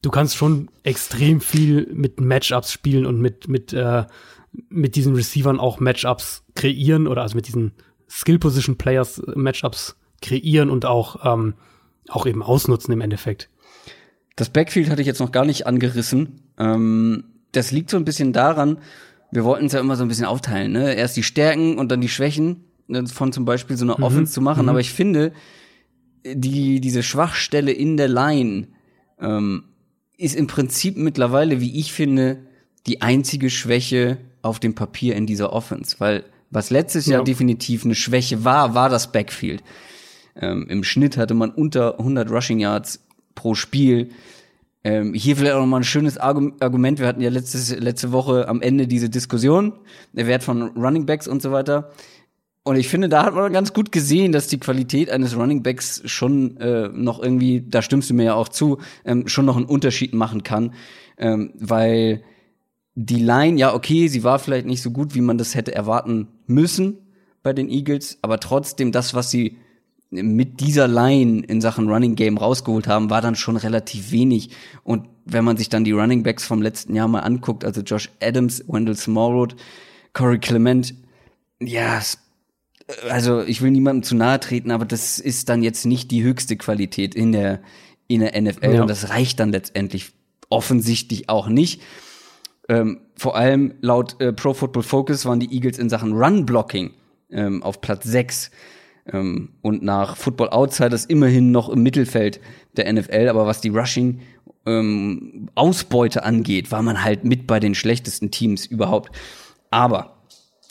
du 0.02 0.10
kannst 0.10 0.36
schon 0.36 0.68
extrem 0.84 1.40
viel 1.40 1.88
mit 1.92 2.20
Matchups 2.20 2.70
spielen 2.70 3.06
und 3.06 3.20
mit, 3.20 3.48
mit 3.48 3.72
äh, 3.72 4.04
mit 4.68 4.96
diesen 4.96 5.14
Receivern 5.14 5.60
auch 5.60 5.80
Matchups 5.80 6.44
kreieren 6.54 7.06
oder 7.06 7.22
also 7.22 7.36
mit 7.36 7.46
diesen 7.46 7.72
Skill 8.08 8.38
Position 8.38 8.76
Players 8.76 9.22
Matchups 9.34 9.96
kreieren 10.22 10.70
und 10.70 10.84
auch 10.84 11.24
ähm, 11.24 11.54
auch 12.08 12.26
eben 12.26 12.42
ausnutzen 12.42 12.92
im 12.92 13.00
Endeffekt. 13.00 13.50
Das 14.36 14.50
Backfield 14.50 14.88
hatte 14.88 15.00
ich 15.00 15.06
jetzt 15.06 15.20
noch 15.20 15.32
gar 15.32 15.44
nicht 15.44 15.66
angerissen. 15.66 16.40
Ähm, 16.58 17.24
das 17.52 17.70
liegt 17.70 17.90
so 17.90 17.96
ein 17.96 18.04
bisschen 18.04 18.32
daran, 18.32 18.78
wir 19.30 19.44
wollten 19.44 19.66
es 19.66 19.72
ja 19.72 19.80
immer 19.80 19.96
so 19.96 20.04
ein 20.04 20.08
bisschen 20.08 20.24
aufteilen, 20.24 20.72
ne? 20.72 20.94
Erst 20.94 21.16
die 21.16 21.22
Stärken 21.22 21.78
und 21.78 21.90
dann 21.92 22.00
die 22.00 22.08
Schwächen 22.08 22.64
ne, 22.86 23.06
von 23.06 23.32
zum 23.32 23.44
Beispiel 23.44 23.76
so 23.76 23.84
einer 23.84 23.98
mhm. 23.98 24.04
Offense 24.04 24.32
zu 24.32 24.40
machen. 24.40 24.64
Mhm. 24.64 24.68
Aber 24.70 24.80
ich 24.80 24.92
finde, 24.92 25.32
die, 26.24 26.80
diese 26.80 27.02
Schwachstelle 27.02 27.72
in 27.72 27.96
der 27.96 28.08
Line 28.08 28.68
ähm, 29.20 29.64
ist 30.16 30.34
im 30.34 30.46
Prinzip 30.46 30.96
mittlerweile, 30.96 31.60
wie 31.60 31.78
ich 31.78 31.92
finde, 31.92 32.46
die 32.86 33.02
einzige 33.02 33.50
Schwäche 33.50 34.18
auf 34.42 34.60
dem 34.60 34.74
Papier 34.74 35.16
in 35.16 35.26
dieser 35.26 35.52
Offense. 35.52 35.96
Weil 35.98 36.24
was 36.50 36.70
letztes 36.70 37.06
ja. 37.06 37.14
Jahr 37.14 37.24
definitiv 37.24 37.84
eine 37.84 37.94
Schwäche 37.94 38.44
war, 38.44 38.74
war 38.74 38.88
das 38.88 39.12
Backfield. 39.12 39.62
Ähm, 40.36 40.66
Im 40.68 40.84
Schnitt 40.84 41.16
hatte 41.16 41.34
man 41.34 41.50
unter 41.50 41.98
100 41.98 42.30
Rushing 42.30 42.58
Yards 42.58 43.00
pro 43.34 43.54
Spiel. 43.54 44.10
Ähm, 44.84 45.12
hier 45.12 45.36
vielleicht 45.36 45.54
auch 45.54 45.60
noch 45.60 45.66
mal 45.66 45.78
ein 45.78 45.84
schönes 45.84 46.16
Argument. 46.18 46.98
Wir 46.98 47.06
hatten 47.06 47.20
ja 47.20 47.30
letztes, 47.30 47.76
letzte 47.76 48.12
Woche 48.12 48.48
am 48.48 48.62
Ende 48.62 48.86
diese 48.86 49.10
Diskussion, 49.10 49.72
der 50.12 50.26
Wert 50.26 50.44
von 50.44 50.62
Running 50.62 51.06
Backs 51.06 51.26
und 51.26 51.42
so 51.42 51.52
weiter. 51.52 51.90
Und 52.62 52.76
ich 52.76 52.88
finde, 52.88 53.08
da 53.08 53.24
hat 53.24 53.34
man 53.34 53.52
ganz 53.52 53.72
gut 53.72 53.92
gesehen, 53.92 54.30
dass 54.30 54.46
die 54.46 54.58
Qualität 54.58 55.10
eines 55.10 55.36
Running 55.36 55.62
Backs 55.62 56.02
schon 56.04 56.58
äh, 56.58 56.88
noch 56.88 57.22
irgendwie, 57.22 57.64
da 57.66 57.82
stimmst 57.82 58.10
du 58.10 58.14
mir 58.14 58.24
ja 58.24 58.34
auch 58.34 58.48
zu, 58.48 58.78
ähm, 59.04 59.26
schon 59.26 59.46
noch 59.46 59.56
einen 59.56 59.66
Unterschied 59.66 60.14
machen 60.14 60.42
kann. 60.42 60.74
Ähm, 61.16 61.52
weil 61.58 62.22
die 63.00 63.22
Line, 63.22 63.56
ja, 63.60 63.74
okay, 63.74 64.08
sie 64.08 64.24
war 64.24 64.40
vielleicht 64.40 64.66
nicht 64.66 64.82
so 64.82 64.90
gut, 64.90 65.14
wie 65.14 65.20
man 65.20 65.38
das 65.38 65.54
hätte 65.54 65.72
erwarten 65.72 66.26
müssen 66.48 66.98
bei 67.44 67.52
den 67.52 67.70
Eagles, 67.70 68.18
aber 68.22 68.40
trotzdem 68.40 68.90
das, 68.90 69.14
was 69.14 69.30
sie 69.30 69.56
mit 70.10 70.58
dieser 70.58 70.88
Line 70.88 71.44
in 71.46 71.60
Sachen 71.60 71.88
Running 71.88 72.16
Game 72.16 72.38
rausgeholt 72.38 72.88
haben, 72.88 73.08
war 73.08 73.20
dann 73.20 73.36
schon 73.36 73.56
relativ 73.56 74.10
wenig. 74.10 74.50
Und 74.82 75.06
wenn 75.26 75.44
man 75.44 75.56
sich 75.56 75.68
dann 75.68 75.84
die 75.84 75.92
Running 75.92 76.24
Backs 76.24 76.44
vom 76.44 76.60
letzten 76.60 76.96
Jahr 76.96 77.06
mal 77.06 77.20
anguckt, 77.20 77.64
also 77.64 77.82
Josh 77.82 78.10
Adams, 78.20 78.64
Wendell 78.66 78.96
Smallwood, 78.96 79.54
Corey 80.12 80.40
Clement, 80.40 80.94
ja, 81.60 82.00
also 83.08 83.42
ich 83.42 83.62
will 83.62 83.70
niemandem 83.70 84.02
zu 84.02 84.16
nahe 84.16 84.40
treten, 84.40 84.72
aber 84.72 84.86
das 84.86 85.20
ist 85.20 85.48
dann 85.48 85.62
jetzt 85.62 85.86
nicht 85.86 86.10
die 86.10 86.24
höchste 86.24 86.56
Qualität 86.56 87.14
in 87.14 87.30
der, 87.30 87.60
in 88.08 88.22
der 88.22 88.40
NFL 88.40 88.74
ja. 88.74 88.80
und 88.80 88.90
das 88.90 89.10
reicht 89.10 89.38
dann 89.38 89.52
letztendlich 89.52 90.10
offensichtlich 90.48 91.28
auch 91.28 91.46
nicht. 91.46 91.80
Ähm, 92.68 93.00
vor 93.16 93.36
allem 93.36 93.74
laut 93.80 94.20
äh, 94.20 94.32
Pro 94.32 94.54
Football 94.54 94.82
Focus 94.82 95.24
waren 95.24 95.40
die 95.40 95.52
Eagles 95.52 95.78
in 95.78 95.88
Sachen 95.88 96.12
Run 96.12 96.44
Blocking 96.44 96.90
ähm, 97.30 97.62
auf 97.62 97.80
Platz 97.80 98.04
6 98.04 98.50
ähm, 99.12 99.50
und 99.62 99.82
nach 99.82 100.16
Football 100.16 100.50
Outsiders 100.50 101.06
immerhin 101.06 101.50
noch 101.50 101.68
im 101.68 101.82
Mittelfeld 101.82 102.40
der 102.76 102.92
NFL, 102.92 103.28
aber 103.28 103.46
was 103.46 103.60
die 103.60 103.70
Rushing 103.70 104.20
ähm, 104.66 105.48
Ausbeute 105.54 106.24
angeht, 106.24 106.70
war 106.70 106.82
man 106.82 107.02
halt 107.02 107.24
mit 107.24 107.46
bei 107.46 107.58
den 107.58 107.74
schlechtesten 107.74 108.30
Teams 108.30 108.66
überhaupt. 108.66 109.16
Aber 109.70 110.18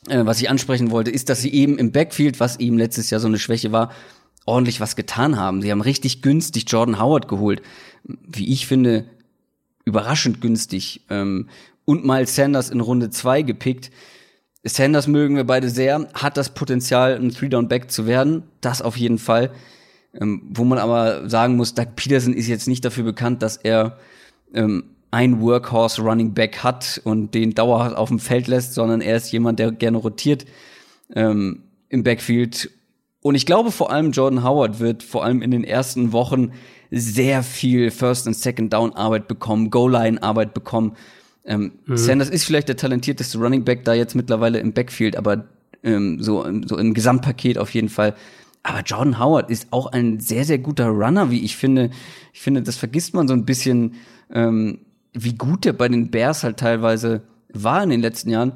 äh, 0.08 0.26
was 0.26 0.42
ich 0.42 0.50
ansprechen 0.50 0.92
wollte, 0.92 1.12
ist, 1.12 1.30
dass 1.30 1.42
sie 1.42 1.54
eben 1.54 1.78
im 1.78 1.92
Backfield, 1.92 2.40
was 2.40 2.60
eben 2.60 2.78
letztes 2.78 3.10
Jahr 3.10 3.20
so 3.20 3.28
eine 3.28 3.40
Schwäche 3.40 3.72
war, 3.72 3.92
ordentlich 4.46 4.80
was 4.80 4.96
getan 4.96 5.38
haben. 5.38 5.62
Sie 5.62 5.72
haben 5.72 5.82
richtig 5.82 6.22
günstig 6.22 6.66
Jordan 6.68 7.00
Howard 7.00 7.28
geholt. 7.28 7.62
Wie 8.04 8.52
ich 8.52 8.68
finde, 8.68 9.10
überraschend 9.84 10.42
günstig. 10.42 11.02
Ähm, 11.10 11.50
und 11.88 12.06
Miles 12.06 12.36
Sanders 12.36 12.70
in 12.70 12.82
Runde 12.82 13.10
zwei 13.10 13.42
gepickt. 13.44 13.92
Sanders 14.64 15.08
mögen 15.08 15.38
wir 15.38 15.46
beide 15.46 15.70
sehr, 15.70 16.10
hat 16.14 16.36
das 16.36 16.54
Potenzial, 16.54 17.16
ein 17.16 17.30
Three-Down-Back 17.30 17.90
zu 17.90 18.06
werden. 18.06 18.44
Das 18.60 18.82
auf 18.82 18.98
jeden 18.98 19.18
Fall. 19.18 19.52
Ähm, 20.14 20.42
wo 20.50 20.66
man 20.66 20.80
aber 20.80 21.30
sagen 21.30 21.56
muss, 21.56 21.76
Doug 21.76 21.96
Peterson 21.96 22.34
ist 22.34 22.48
jetzt 22.48 22.68
nicht 22.68 22.84
dafür 22.84 23.06
bekannt, 23.06 23.42
dass 23.42 23.56
er 23.56 23.98
ähm, 24.54 24.84
ein 25.12 25.40
Workhorse 25.40 26.02
Running 26.02 26.34
Back 26.34 26.62
hat 26.62 27.00
und 27.06 27.34
den 27.34 27.52
dauerhaft 27.56 27.96
auf 27.96 28.10
dem 28.10 28.20
Feld 28.20 28.48
lässt, 28.48 28.74
sondern 28.74 29.00
er 29.00 29.16
ist 29.16 29.32
jemand, 29.32 29.58
der 29.60 29.72
gerne 29.72 29.98
rotiert 29.98 30.46
ähm, 31.16 31.64
im 31.88 32.04
Backfield. 32.04 32.70
Und 33.22 33.36
ich 33.36 33.46
glaube 33.46 33.72
vor 33.72 33.92
allem 33.92 34.12
Jordan 34.12 34.44
Howard 34.44 34.82
wird 34.82 35.04
vor 35.04 35.24
allem 35.24 35.42
in 35.42 35.52
den 35.52 35.64
ersten 35.64 36.12
Wochen 36.12 36.52
sehr 36.92 37.44
viel 37.44 37.92
First 37.92 38.28
und 38.28 38.34
Second 38.34 38.74
Down 38.74 38.94
Arbeit 38.94 39.30
bekommen, 39.30 39.70
Goal 39.70 39.94
Line 39.94 40.22
Arbeit 40.22 40.54
bekommen 40.54 40.98
ähm, 41.48 41.72
mhm. 41.86 41.98
Sanders 41.98 42.30
ist 42.30 42.44
vielleicht 42.44 42.68
der 42.68 42.76
talentierteste 42.76 43.38
Running 43.40 43.64
Back 43.64 43.86
da 43.86 43.94
jetzt 43.94 44.16
mittlerweile 44.16 44.60
im 44.60 44.74
Backfield, 44.74 45.16
aber 45.16 45.46
ähm, 45.82 46.22
so, 46.22 46.46
so 46.66 46.78
im 46.78 46.94
Gesamtpaket 46.94 47.58
auf 47.58 47.74
jeden 47.74 47.90
Fall. 47.90 48.16
Aber 48.64 48.82
Jordan 48.82 49.18
Howard 49.18 49.50
ist 49.50 49.68
auch 49.72 49.88
ein 49.88 50.20
sehr, 50.20 50.44
sehr 50.44 50.58
guter 50.58 50.88
Runner, 50.88 51.32
wie 51.32 51.44
ich 51.46 51.56
finde. 51.56 51.90
Ich 52.34 52.42
finde, 52.42 52.62
das 52.62 52.76
vergisst 52.76 53.14
man 53.14 53.28
so 53.28 53.34
ein 53.34 53.46
bisschen, 53.46 53.96
ähm, 54.30 54.80
wie 55.14 55.36
gut 55.36 55.64
der 55.64 55.74
bei 55.74 55.88
den 55.88 56.12
Bears 56.12 56.44
halt 56.44 56.58
teilweise 56.58 57.22
war 57.54 57.82
in 57.82 57.90
den 57.90 58.02
letzten 58.02 58.30
Jahren. 58.30 58.54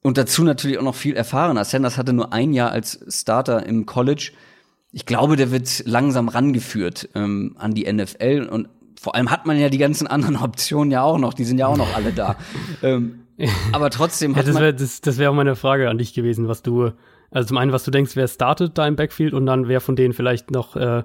Und 0.00 0.16
dazu 0.16 0.44
natürlich 0.44 0.78
auch 0.78 0.84
noch 0.84 0.94
viel 0.94 1.14
erfahrener. 1.14 1.64
Sanders 1.64 1.98
hatte 1.98 2.12
nur 2.12 2.32
ein 2.32 2.52
Jahr 2.52 2.70
als 2.70 3.00
Starter 3.08 3.66
im 3.66 3.84
College. 3.84 4.30
Ich 4.92 5.06
glaube, 5.06 5.36
der 5.36 5.50
wird 5.50 5.82
langsam 5.86 6.28
rangeführt 6.28 7.08
ähm, 7.14 7.56
an 7.58 7.74
die 7.74 7.92
NFL 7.92 8.48
und 8.48 8.68
vor 9.02 9.16
allem 9.16 9.30
hat 9.30 9.46
man 9.46 9.58
ja 9.58 9.68
die 9.68 9.78
ganzen 9.78 10.06
anderen 10.06 10.36
Optionen 10.42 10.92
ja 10.92 11.02
auch 11.02 11.18
noch, 11.18 11.34
die 11.34 11.44
sind 11.44 11.58
ja 11.58 11.66
auch 11.66 11.76
noch 11.76 11.92
alle 11.94 12.12
da. 12.12 12.36
ähm, 12.82 13.24
aber 13.72 13.90
trotzdem 13.90 14.36
hat 14.36 14.46
ja, 14.46 14.52
das 14.52 14.60
wäre 14.60 14.74
das, 14.74 15.00
das 15.00 15.18
wär 15.18 15.30
auch 15.30 15.34
meine 15.34 15.56
Frage 15.56 15.90
an 15.90 15.98
dich 15.98 16.14
gewesen, 16.14 16.46
was 16.46 16.62
du, 16.62 16.92
also 17.32 17.48
zum 17.48 17.56
einen, 17.56 17.72
was 17.72 17.82
du 17.82 17.90
denkst, 17.90 18.14
wer 18.14 18.28
startet 18.28 18.78
da 18.78 18.86
im 18.86 18.94
Backfield 18.94 19.34
und 19.34 19.44
dann 19.44 19.66
wer 19.66 19.80
von 19.80 19.96
denen 19.96 20.14
vielleicht 20.14 20.52
noch 20.52 20.76
äh, 20.76 21.02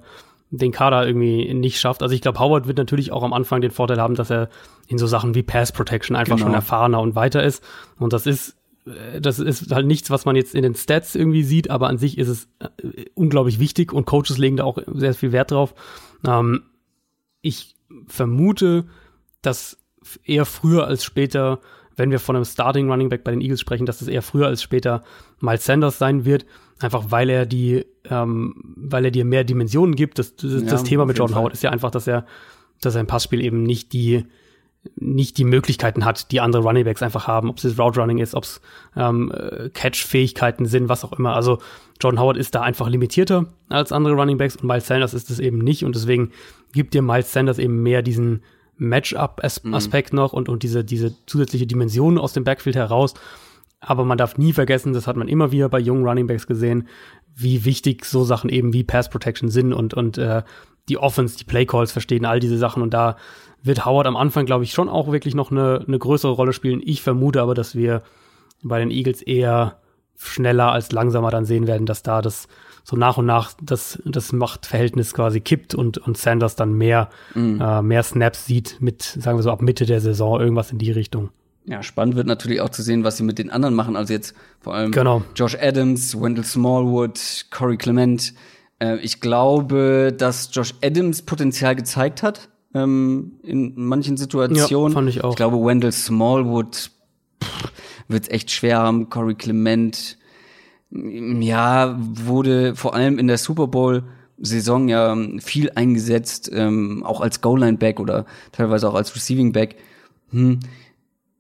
den 0.52 0.72
Kader 0.72 1.08
irgendwie 1.08 1.52
nicht 1.56 1.80
schafft. 1.80 2.04
Also 2.04 2.14
ich 2.14 2.22
glaube, 2.22 2.40
Howard 2.40 2.68
wird 2.68 2.78
natürlich 2.78 3.12
auch 3.12 3.24
am 3.24 3.34
Anfang 3.34 3.62
den 3.62 3.72
Vorteil 3.72 4.00
haben, 4.00 4.14
dass 4.14 4.30
er 4.30 4.50
in 4.88 5.00
so 5.00 5.08
Sachen 5.08 5.34
wie 5.34 5.42
Pass 5.42 5.72
Protection 5.72 6.16
einfach 6.16 6.36
genau. 6.36 6.48
schon 6.48 6.54
erfahrener 6.54 7.02
und 7.02 7.16
weiter 7.16 7.42
ist. 7.42 7.64
Und 7.98 8.14
das 8.14 8.28
ist 8.28 8.56
äh, 8.86 9.20
das 9.20 9.40
ist 9.40 9.72
halt 9.72 9.88
nichts, 9.88 10.12
was 10.12 10.26
man 10.26 10.36
jetzt 10.36 10.54
in 10.54 10.62
den 10.62 10.76
Stats 10.76 11.16
irgendwie 11.16 11.44
sieht, 11.44 11.72
aber 11.72 11.88
an 11.88 11.98
sich 11.98 12.20
ist 12.20 12.28
es 12.28 12.48
äh, 12.60 13.06
unglaublich 13.16 13.58
wichtig 13.58 13.92
und 13.92 14.06
Coaches 14.06 14.38
legen 14.38 14.58
da 14.58 14.66
auch 14.66 14.78
sehr 14.86 15.16
viel 15.16 15.32
Wert 15.32 15.50
drauf. 15.50 15.74
Ähm, 16.28 16.62
ich 17.42 17.77
vermute, 18.08 18.86
dass 19.42 19.78
eher 20.24 20.46
früher 20.46 20.88
als 20.88 21.04
später, 21.04 21.60
wenn 21.96 22.12
wir 22.12 22.20
von 22.20 22.36
einem 22.36 22.46
Starting 22.46 22.90
Running 22.90 23.10
Back 23.10 23.24
bei 23.24 23.32
den 23.32 23.42
Eagles 23.42 23.60
sprechen, 23.60 23.86
dass 23.86 24.02
es 24.02 24.08
eher 24.08 24.22
früher 24.22 24.48
als 24.48 24.62
später 24.62 25.04
Miles 25.40 25.66
Sanders 25.66 25.98
sein 25.98 26.26
wird, 26.26 26.46
einfach 26.80 27.06
weil 27.10 27.30
er 27.30 27.46
die, 27.46 27.86
ähm, 28.10 28.56
weil 28.76 29.06
er 29.06 29.12
dir 29.12 29.26
mehr 29.26 29.44
Dimensionen 29.44 29.96
gibt. 29.96 30.20
Das, 30.20 30.36
das, 30.36 30.52
ja, 30.52 30.60
das 30.62 30.84
Thema 30.84 31.06
mit 31.06 31.18
Jordan 31.18 31.38
Howard 31.38 31.54
ist 31.54 31.64
ja 31.64 31.72
einfach, 31.72 31.92
dass 31.92 32.08
er, 32.08 32.26
dass 32.82 32.96
im 32.96 33.08
Passspiel 33.08 33.42
eben 33.42 33.64
nicht 33.64 33.94
die 33.94 34.26
nicht 34.96 35.38
die 35.38 35.44
Möglichkeiten 35.44 36.06
hat, 36.06 36.32
die 36.32 36.40
andere 36.40 36.62
Running 36.62 36.86
Backs 36.86 37.04
einfach 37.04 37.28
haben, 37.28 37.50
ob 37.50 37.58
es 37.58 37.78
Route 37.78 38.00
Running 38.00 38.20
ist, 38.20 38.36
ob 38.36 38.44
es 38.44 38.62
ähm, 38.96 39.32
Catch-Fähigkeiten 39.74 40.66
sind, 40.66 40.90
was 40.90 41.04
auch 41.04 41.14
immer. 41.14 41.36
Also 41.36 41.60
Jordan 42.02 42.20
Howard 42.20 42.38
ist 42.38 42.56
da 42.56 42.62
einfach 42.62 42.88
limitierter 42.88 43.48
als 43.70 43.92
andere 43.92 44.14
Running 44.14 44.38
Backs 44.38 44.56
und 44.56 44.66
Miles 44.66 44.88
Sanders 44.88 45.14
ist 45.14 45.30
es 45.30 45.40
eben 45.40 45.58
nicht 45.60 45.84
und 45.84 45.96
deswegen 45.96 46.32
gibt 46.74 46.94
dir 46.94 47.02
Miles 47.02 47.32
Sanders 47.32 47.60
eben 47.60 47.82
mehr 47.84 48.02
diesen 48.02 48.44
Matchup-Aspekt 48.78 50.14
mhm. 50.14 50.18
noch 50.18 50.34
und, 50.34 50.50
und 50.50 50.64
diese, 50.64 50.84
diese 50.84 51.14
zusätzliche 51.26 51.68
Dimension 51.68 52.18
aus 52.18 52.34
dem 52.34 52.44
Backfield 52.44 52.76
heraus. 52.76 53.14
Aber 53.80 54.06
man 54.06 54.18
darf 54.18 54.38
nie 54.38 54.54
vergessen, 54.54 54.94
das 54.94 55.08
hat 55.08 55.18
man 55.18 55.28
immer 55.28 55.52
wieder 55.52 55.70
bei 55.70 55.80
jungen 55.80 56.06
Running 56.06 56.28
Backs 56.28 56.48
gesehen, 56.48 56.88
wie 57.36 57.66
wichtig 57.66 58.06
so 58.06 58.24
Sachen 58.24 58.50
eben 58.50 58.74
wie 58.74 58.84
Pass 58.84 59.10
Protection 59.10 59.50
sind 59.50 59.74
und, 59.74 59.94
und 59.94 60.18
äh, 60.18 60.44
die 60.90 60.98
Offense, 60.98 61.38
die 61.38 61.44
Play 61.44 61.66
Calls 61.66 61.92
verstehen, 61.92 62.26
all 62.26 62.40
diese 62.40 62.58
Sachen. 62.58 62.82
Und 62.82 62.94
da 62.94 63.18
wird 63.62 63.86
Howard 63.86 64.08
am 64.08 64.16
Anfang, 64.16 64.46
glaube 64.46 64.64
ich, 64.64 64.72
schon 64.72 64.90
auch 64.90 65.12
wirklich 65.12 65.36
noch 65.36 65.52
eine, 65.52 65.84
eine 65.88 66.00
größere 66.00 66.32
Rolle 66.32 66.54
spielen. 66.54 66.82
Ich 66.84 67.02
vermute 67.02 67.42
aber, 67.42 67.54
dass 67.54 67.76
wir 67.76 68.04
bei 68.64 68.80
den 68.80 68.92
Eagles 68.92 69.22
eher 69.22 69.80
schneller 70.16 70.72
als 70.72 70.92
langsamer 70.92 71.30
dann 71.30 71.46
sehen 71.46 71.68
werden, 71.68 71.86
dass 71.86 72.02
da 72.02 72.22
das 72.22 72.48
so 72.90 72.96
nach 72.96 73.18
und 73.18 73.26
nach 73.26 73.52
das, 73.62 74.02
das 74.06 74.32
Machtverhältnis 74.32 75.14
quasi 75.14 75.42
kippt 75.42 75.76
und, 75.76 75.98
und 75.98 76.18
Sanders 76.18 76.56
dann 76.56 76.74
mehr, 76.74 77.10
mhm. 77.36 77.60
äh, 77.60 77.82
mehr 77.82 78.02
Snaps 78.02 78.46
sieht 78.46 78.78
mit, 78.80 79.02
sagen 79.02 79.38
wir 79.38 79.44
so, 79.44 79.52
ab 79.52 79.62
Mitte 79.62 79.86
der 79.86 80.00
Saison, 80.00 80.40
irgendwas 80.40 80.72
in 80.72 80.78
die 80.78 80.92
Richtung. 80.92 81.30
Ja, 81.66 81.84
spannend 81.84 82.16
wird 82.16 82.28
natürlich 82.28 82.62
auch 82.62 82.70
zu 82.70 82.82
sehen, 82.82 83.04
was 83.04 83.18
sie 83.18 83.24
mit 83.24 83.40
den 83.40 83.50
anderen 83.50 83.76
machen. 83.76 83.98
Also 83.98 84.14
jetzt 84.14 84.34
vor 84.62 84.74
allem 84.74 84.94
genau. 84.94 85.22
Josh 85.36 85.58
Adams, 85.60 86.18
Wendell 86.18 86.46
Smallwood, 86.46 87.48
Corey 87.52 87.76
Clement. 87.76 88.34
Äh, 88.80 89.00
ich 89.00 89.20
glaube, 89.20 90.16
dass 90.18 90.50
Josh 90.54 90.74
Adams 90.82 91.24
Potenzial 91.24 91.76
gezeigt 91.76 92.24
hat 92.24 92.48
ähm, 92.74 93.34
in 93.44 93.74
manchen 93.76 94.16
Situationen. 94.16 94.94
Ja, 94.94 94.96
fand 94.96 95.10
ich 95.10 95.26
auch. 95.26 95.32
Ich 95.32 95.36
glaube, 95.36 95.58
Wendell 95.58 95.92
Smallwood 95.92 96.90
wird 98.08 98.24
es 98.24 98.30
echt 98.30 98.50
schwer 98.50 98.78
haben. 98.78 99.10
Corey 99.10 99.36
Clement 99.36 100.17
ja, 100.92 101.98
wurde 102.00 102.76
vor 102.76 102.94
allem 102.94 103.20
in 103.20 103.28
der 103.28 103.38
Super 103.38 103.68
Bowl 103.68 104.04
Saison 104.40 104.88
ja 104.88 105.18
viel 105.40 105.72
eingesetzt, 105.74 106.50
ähm, 106.54 107.04
auch 107.04 107.22
als 107.22 107.42
Goal-Line-Back 107.42 108.00
oder 108.00 108.26
teilweise 108.52 108.88
auch 108.88 108.94
als 108.94 109.16
Receiving-Back. 109.16 109.78
Hm. 110.30 110.60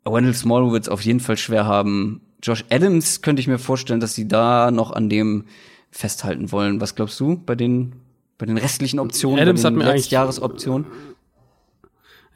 Wendell 0.03 0.33
Small 0.33 0.71
wird 0.71 0.83
es 0.83 0.89
auf 0.89 1.01
jeden 1.01 1.19
Fall 1.19 1.37
schwer 1.37 1.65
haben. 1.65 2.21
Josh 2.41 2.65
Adams 2.69 3.21
könnte 3.21 3.39
ich 3.39 3.47
mir 3.47 3.59
vorstellen, 3.59 3.99
dass 3.99 4.15
sie 4.15 4.27
da 4.27 4.71
noch 4.71 4.91
an 4.91 5.09
dem 5.09 5.45
festhalten 5.91 6.51
wollen. 6.51 6.81
Was 6.81 6.95
glaubst 6.95 7.19
du 7.19 7.37
bei 7.45 7.55
den 7.55 7.93
bei 8.37 8.45
den 8.45 8.57
restlichen 8.57 8.99
Optionen, 8.99 9.39
Adams 9.39 9.63
hat 9.63 9.73
mir 9.73 9.83
eigentlich- 9.85 10.03
Letztjahresoptionen. 10.03 10.85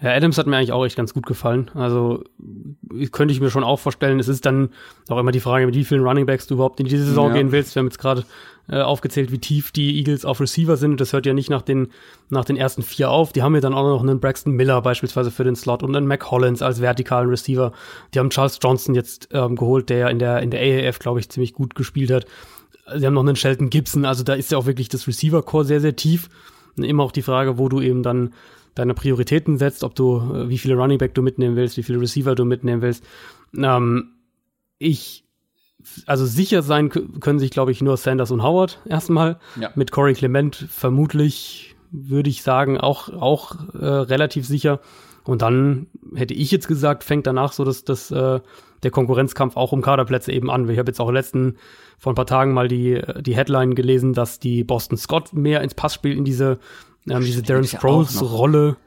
Ja, 0.01 0.11
Adams 0.13 0.37
hat 0.39 0.47
mir 0.47 0.57
eigentlich 0.57 0.71
auch 0.71 0.83
echt 0.83 0.95
ganz 0.95 1.13
gut 1.13 1.27
gefallen. 1.27 1.69
Also 1.75 2.23
könnte 3.11 3.33
ich 3.33 3.39
mir 3.39 3.51
schon 3.51 3.63
auch 3.63 3.79
vorstellen. 3.79 4.19
Es 4.19 4.27
ist 4.27 4.45
dann 4.47 4.69
auch 5.09 5.19
immer 5.19 5.31
die 5.31 5.39
Frage, 5.39 5.67
mit 5.67 5.75
wie 5.75 5.85
vielen 5.85 6.01
Runningbacks 6.01 6.47
du 6.47 6.55
überhaupt 6.55 6.79
in 6.79 6.87
diese 6.87 7.05
Saison 7.05 7.27
Ja. 7.29 7.33
gehen 7.35 7.51
willst. 7.51 7.75
Wir 7.75 7.81
haben 7.81 7.87
jetzt 7.87 7.99
gerade 7.99 8.25
äh, 8.67 8.81
aufgezählt, 8.81 9.31
wie 9.31 9.37
tief 9.37 9.71
die 9.71 9.97
Eagles 9.99 10.25
auf 10.25 10.39
Receiver 10.41 10.75
sind. 10.75 10.99
Das 11.01 11.13
hört 11.13 11.27
ja 11.27 11.33
nicht 11.33 11.51
nach 11.51 11.61
den, 11.61 11.89
nach 12.29 12.45
den 12.45 12.57
ersten 12.57 12.81
vier 12.81 13.11
auf. 13.11 13.31
Die 13.31 13.43
haben 13.43 13.53
ja 13.53 13.61
dann 13.61 13.75
auch 13.75 13.83
noch 13.87 14.01
einen 14.01 14.19
Braxton 14.19 14.53
Miller 14.53 14.81
beispielsweise 14.81 15.29
für 15.29 15.43
den 15.43 15.55
Slot 15.55 15.83
und 15.83 15.95
einen 15.95 16.07
Mac 16.07 16.31
Hollins 16.31 16.63
als 16.63 16.81
vertikalen 16.81 17.29
Receiver. 17.29 17.71
Die 18.13 18.19
haben 18.19 18.31
Charles 18.31 18.57
Johnson 18.61 18.95
jetzt 18.95 19.29
ähm, 19.33 19.55
geholt, 19.55 19.89
der 19.89 19.97
ja 19.99 20.09
in 20.09 20.17
der, 20.17 20.41
in 20.41 20.49
der 20.49 20.61
AAF, 20.61 20.97
glaube 20.97 21.19
ich, 21.19 21.29
ziemlich 21.29 21.53
gut 21.53 21.75
gespielt 21.75 22.09
hat. 22.09 22.25
Sie 22.95 23.05
haben 23.05 23.13
noch 23.13 23.21
einen 23.21 23.35
Shelton 23.35 23.69
Gibson. 23.69 24.05
Also 24.05 24.23
da 24.23 24.33
ist 24.33 24.51
ja 24.51 24.57
auch 24.57 24.65
wirklich 24.65 24.89
das 24.89 25.07
Receiver-Core 25.07 25.65
sehr, 25.65 25.79
sehr 25.81 25.95
tief. 25.95 26.29
Und 26.75 26.85
immer 26.85 27.03
auch 27.03 27.11
die 27.11 27.21
Frage, 27.21 27.57
wo 27.59 27.69
du 27.69 27.81
eben 27.81 28.01
dann 28.01 28.31
deine 28.75 28.93
Prioritäten 28.93 29.57
setzt, 29.57 29.83
ob 29.83 29.95
du, 29.95 30.17
äh, 30.17 30.49
wie 30.49 30.57
viele 30.57 30.75
Running 30.75 30.97
Back 30.97 31.13
du 31.13 31.21
mitnehmen 31.21 31.55
willst, 31.55 31.77
wie 31.77 31.83
viele 31.83 32.01
Receiver 32.01 32.35
du 32.35 32.45
mitnehmen 32.45 32.81
willst. 32.81 33.03
Ähm, 33.55 34.13
ich, 34.77 35.23
also 36.05 36.25
sicher 36.25 36.61
sein 36.61 36.89
können 36.89 37.39
sich, 37.39 37.51
glaube 37.51 37.71
ich, 37.71 37.81
nur 37.81 37.97
Sanders 37.97 38.31
und 38.31 38.43
Howard 38.43 38.79
erstmal. 38.85 39.39
Ja. 39.59 39.71
Mit 39.75 39.91
Corey 39.91 40.13
Clement 40.13 40.55
vermutlich, 40.55 41.75
würde 41.91 42.29
ich 42.29 42.43
sagen, 42.43 42.79
auch, 42.79 43.09
auch 43.09 43.73
äh, 43.73 43.85
relativ 43.85 44.45
sicher. 44.45 44.79
Und 45.23 45.41
dann 45.41 45.87
hätte 46.15 46.33
ich 46.33 46.51
jetzt 46.51 46.67
gesagt, 46.67 47.03
fängt 47.03 47.27
danach 47.27 47.53
so 47.53 47.63
das, 47.63 47.83
das, 47.83 48.09
äh, 48.11 48.39
der 48.83 48.91
Konkurrenzkampf 48.91 49.55
auch 49.57 49.71
um 49.71 49.81
Kaderplätze 49.81 50.31
eben 50.31 50.49
an. 50.49 50.67
Ich 50.69 50.79
habe 50.79 50.89
jetzt 50.89 50.99
auch 50.99 51.11
letzten, 51.11 51.57
vor 51.99 52.11
ein 52.11 52.15
paar 52.15 52.25
Tagen 52.25 52.53
mal 52.53 52.67
die, 52.67 53.01
die 53.19 53.35
Headline 53.35 53.75
gelesen, 53.75 54.13
dass 54.13 54.39
die 54.39 54.63
Boston 54.63 54.97
Scott 54.97 55.33
mehr 55.33 55.61
ins 55.61 55.75
Passspiel 55.75 56.17
in 56.17 56.25
diese, 56.25 56.57
ähm, 57.09 57.23
diese 57.23 57.41
Darren 57.41 57.61
gibt's 57.61 57.73
ja 57.73 57.79
auch 57.79 57.81
Sproles 57.81 58.21
noch. 58.21 58.31
Rolle, 58.31 58.77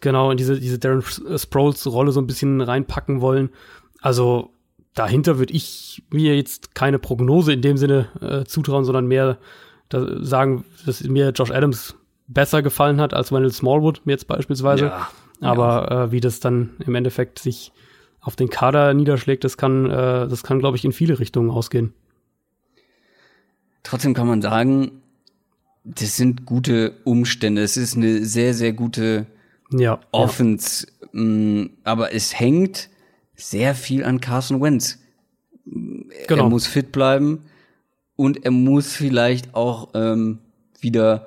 genau, 0.00 0.30
in 0.30 0.36
diese, 0.36 0.58
diese 0.58 0.78
Darren 0.78 1.02
Sproles 1.02 1.86
Rolle 1.86 2.12
so 2.12 2.20
ein 2.20 2.26
bisschen 2.26 2.60
reinpacken 2.60 3.20
wollen. 3.20 3.50
Also 4.00 4.50
dahinter 4.94 5.38
würde 5.38 5.52
ich 5.52 6.02
mir 6.10 6.36
jetzt 6.36 6.74
keine 6.74 6.98
Prognose 6.98 7.52
in 7.52 7.62
dem 7.62 7.76
Sinne 7.76 8.08
äh, 8.20 8.44
zutrauen, 8.44 8.84
sondern 8.84 9.06
mehr 9.06 9.38
da, 9.88 10.22
sagen, 10.24 10.64
dass 10.86 11.02
mir 11.02 11.30
Josh 11.30 11.50
Adams 11.50 11.96
besser 12.26 12.62
gefallen 12.62 13.00
hat 13.00 13.12
als 13.12 13.32
Wendell 13.32 13.52
Smallwood 13.52 14.02
jetzt 14.06 14.26
beispielsweise. 14.26 14.86
Ja, 14.86 15.10
Aber 15.40 15.90
äh, 15.90 16.12
wie 16.12 16.20
das 16.20 16.40
dann 16.40 16.70
im 16.86 16.94
Endeffekt 16.94 17.38
sich 17.38 17.72
auf 18.20 18.36
den 18.36 18.48
Kader 18.48 18.94
niederschlägt, 18.94 19.44
das 19.44 19.56
kann, 19.56 19.90
äh, 19.90 20.28
das 20.28 20.42
kann, 20.42 20.58
glaube 20.58 20.76
ich, 20.76 20.84
in 20.84 20.92
viele 20.92 21.18
Richtungen 21.18 21.50
ausgehen. 21.50 21.92
Trotzdem 23.82 24.14
kann 24.14 24.26
man 24.26 24.40
sagen, 24.40 25.02
das 25.84 26.16
sind 26.16 26.46
gute 26.46 26.94
Umstände. 27.04 27.62
Es 27.62 27.76
ist 27.76 27.96
eine 27.96 28.24
sehr, 28.24 28.54
sehr 28.54 28.72
gute 28.72 29.26
Ja. 29.70 30.00
Offense. 30.12 30.86
mh, 31.12 31.68
Aber 31.84 32.12
es 32.14 32.38
hängt 32.38 32.88
sehr 33.36 33.74
viel 33.74 34.04
an 34.04 34.20
Carson 34.20 34.60
Wentz. 34.62 34.98
ja, 35.66 36.26
genau. 36.28 36.44
Er 36.44 36.50
muss 36.50 36.66
fit 36.66 36.92
bleiben 36.92 37.40
und 38.16 38.44
er 38.44 38.50
muss 38.50 38.92
vielleicht 38.94 39.54
auch 39.54 39.90
ähm, 39.94 40.38
wieder 40.80 41.26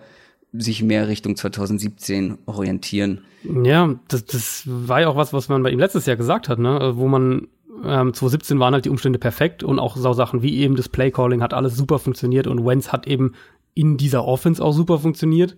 sich 0.54 0.82
mehr 0.82 1.08
Richtung 1.08 1.36
2017 1.36 2.38
orientieren. 2.46 3.22
Ja, 3.64 3.96
das, 4.08 4.26
das 4.26 4.64
war 4.66 5.02
ja 5.02 5.08
auch 5.10 5.16
was, 5.16 5.34
was 5.34 5.50
man 5.50 5.62
bei 5.64 5.70
ihm 5.72 5.80
letztes 5.80 6.06
Jahr 6.06 6.16
gesagt 6.18 6.50
hat, 6.50 6.58
ne? 6.60 6.94
Wo 6.96 7.08
man 7.08 7.48
ähm, 7.84 8.14
2017 8.14 8.60
waren 8.60 8.74
halt 8.74 8.86
die 8.86 8.90
Umstände 8.90 9.20
perfekt 9.20 9.62
und 9.64 9.78
auch 9.80 9.96
so 9.98 10.14
Sachen 10.14 10.42
wie 10.42 10.58
eben 10.58 10.76
das 10.76 10.90
Playcalling 10.90 11.42
hat 11.44 11.54
alles 11.54 11.76
super 11.76 12.00
funktioniert 12.00 12.48
und 12.48 12.66
Wentz 12.66 12.92
hat 12.92 13.06
eben 13.08 13.34
in 13.78 13.98
dieser 13.98 14.26
Offense 14.26 14.64
auch 14.64 14.74
super 14.74 15.00
funktioniert. 15.00 15.58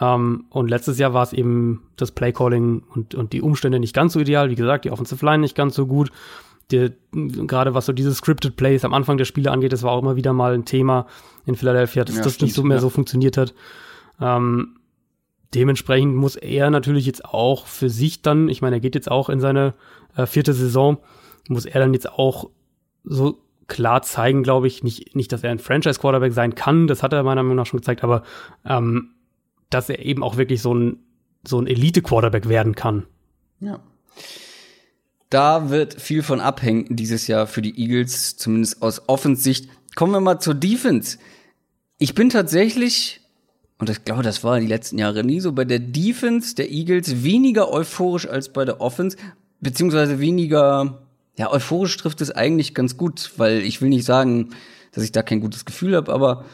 Ähm, 0.00 0.46
und 0.50 0.68
letztes 0.68 0.98
Jahr 0.98 1.14
war 1.14 1.22
es 1.22 1.32
eben 1.32 1.82
das 1.96 2.10
Playcalling 2.12 2.82
und, 2.94 3.14
und 3.14 3.32
die 3.32 3.42
Umstände 3.42 3.78
nicht 3.78 3.94
ganz 3.94 4.12
so 4.12 4.20
ideal. 4.20 4.50
Wie 4.50 4.54
gesagt, 4.56 4.84
die 4.84 4.90
Offensive 4.90 5.24
Line 5.24 5.38
nicht 5.38 5.54
ganz 5.56 5.74
so 5.74 5.86
gut. 5.86 6.10
Die- 6.70 6.90
Gerade 7.12 7.74
was 7.74 7.86
so 7.86 7.92
diese 7.92 8.12
Scripted 8.14 8.56
Plays 8.56 8.84
am 8.84 8.94
Anfang 8.94 9.18
der 9.18 9.24
Spiele 9.24 9.50
angeht, 9.50 9.72
das 9.72 9.82
war 9.82 9.92
auch 9.92 10.02
immer 10.02 10.16
wieder 10.16 10.32
mal 10.32 10.54
ein 10.54 10.64
Thema 10.64 11.06
in 11.46 11.54
Philadelphia, 11.56 12.04
dass 12.04 12.16
Ja, 12.16 12.22
das 12.22 12.34
stimmt, 12.34 12.48
nicht 12.48 12.54
so 12.56 12.62
mehr 12.64 12.78
ja. 12.78 12.80
so 12.80 12.90
funktioniert 12.90 13.36
hat. 13.36 13.54
Ähm, 14.20 14.76
dementsprechend 15.54 16.16
muss 16.16 16.36
er 16.36 16.70
natürlich 16.70 17.06
jetzt 17.06 17.24
auch 17.24 17.66
für 17.66 17.88
sich 17.90 18.22
dann, 18.22 18.48
ich 18.48 18.62
meine, 18.62 18.76
er 18.76 18.80
geht 18.80 18.94
jetzt 18.94 19.10
auch 19.10 19.28
in 19.28 19.40
seine 19.40 19.74
äh, 20.16 20.26
vierte 20.26 20.52
Saison, 20.54 20.98
muss 21.48 21.66
er 21.66 21.80
dann 21.80 21.94
jetzt 21.94 22.10
auch 22.10 22.50
so 23.04 23.38
klar 23.68 24.02
zeigen, 24.02 24.42
glaube 24.42 24.66
ich, 24.66 24.82
nicht, 24.82 25.14
nicht, 25.16 25.32
dass 25.32 25.42
er 25.42 25.50
ein 25.50 25.58
Franchise-Quarterback 25.58 26.32
sein 26.32 26.54
kann, 26.54 26.86
das 26.86 27.02
hat 27.02 27.12
er 27.12 27.22
meiner 27.22 27.42
Meinung 27.42 27.56
nach 27.56 27.66
schon 27.66 27.80
gezeigt, 27.80 28.04
aber 28.04 28.22
ähm, 28.64 29.14
dass 29.70 29.88
er 29.88 30.04
eben 30.04 30.22
auch 30.22 30.36
wirklich 30.36 30.62
so 30.62 30.74
ein, 30.74 30.98
so 31.46 31.58
ein 31.58 31.66
Elite-Quarterback 31.66 32.48
werden 32.48 32.74
kann. 32.74 33.06
Ja. 33.60 33.80
Da 35.30 35.70
wird 35.70 36.00
viel 36.00 36.22
von 36.22 36.40
abhängen 36.40 36.94
dieses 36.94 37.26
Jahr 37.26 37.46
für 37.46 37.62
die 37.62 37.76
Eagles, 37.76 38.36
zumindest 38.36 38.82
aus 38.82 39.08
Offensicht. 39.08 39.68
Kommen 39.96 40.12
wir 40.12 40.20
mal 40.20 40.38
zur 40.38 40.54
Defense. 40.54 41.18
Ich 41.98 42.14
bin 42.14 42.30
tatsächlich, 42.30 43.20
und 43.78 43.90
ich 43.90 44.04
glaube, 44.04 44.22
das 44.22 44.44
war 44.44 44.60
die 44.60 44.66
letzten 44.66 44.98
Jahre 44.98 45.24
nie 45.24 45.40
so, 45.40 45.52
bei 45.52 45.64
der 45.64 45.80
Defense 45.80 46.54
der 46.54 46.70
Eagles 46.70 47.24
weniger 47.24 47.72
euphorisch 47.72 48.28
als 48.28 48.52
bei 48.52 48.64
der 48.64 48.80
Offense, 48.80 49.16
beziehungsweise 49.60 50.20
weniger, 50.20 51.03
ja, 51.36 51.50
euphorisch 51.50 51.96
trifft 51.96 52.20
es 52.20 52.30
eigentlich 52.30 52.74
ganz 52.74 52.96
gut, 52.96 53.32
weil 53.36 53.62
ich 53.62 53.80
will 53.82 53.88
nicht 53.88 54.04
sagen, 54.04 54.50
dass 54.92 55.04
ich 55.04 55.12
da 55.12 55.22
kein 55.22 55.40
gutes 55.40 55.64
Gefühl 55.64 55.96
habe, 55.96 56.12
aber 56.12 56.44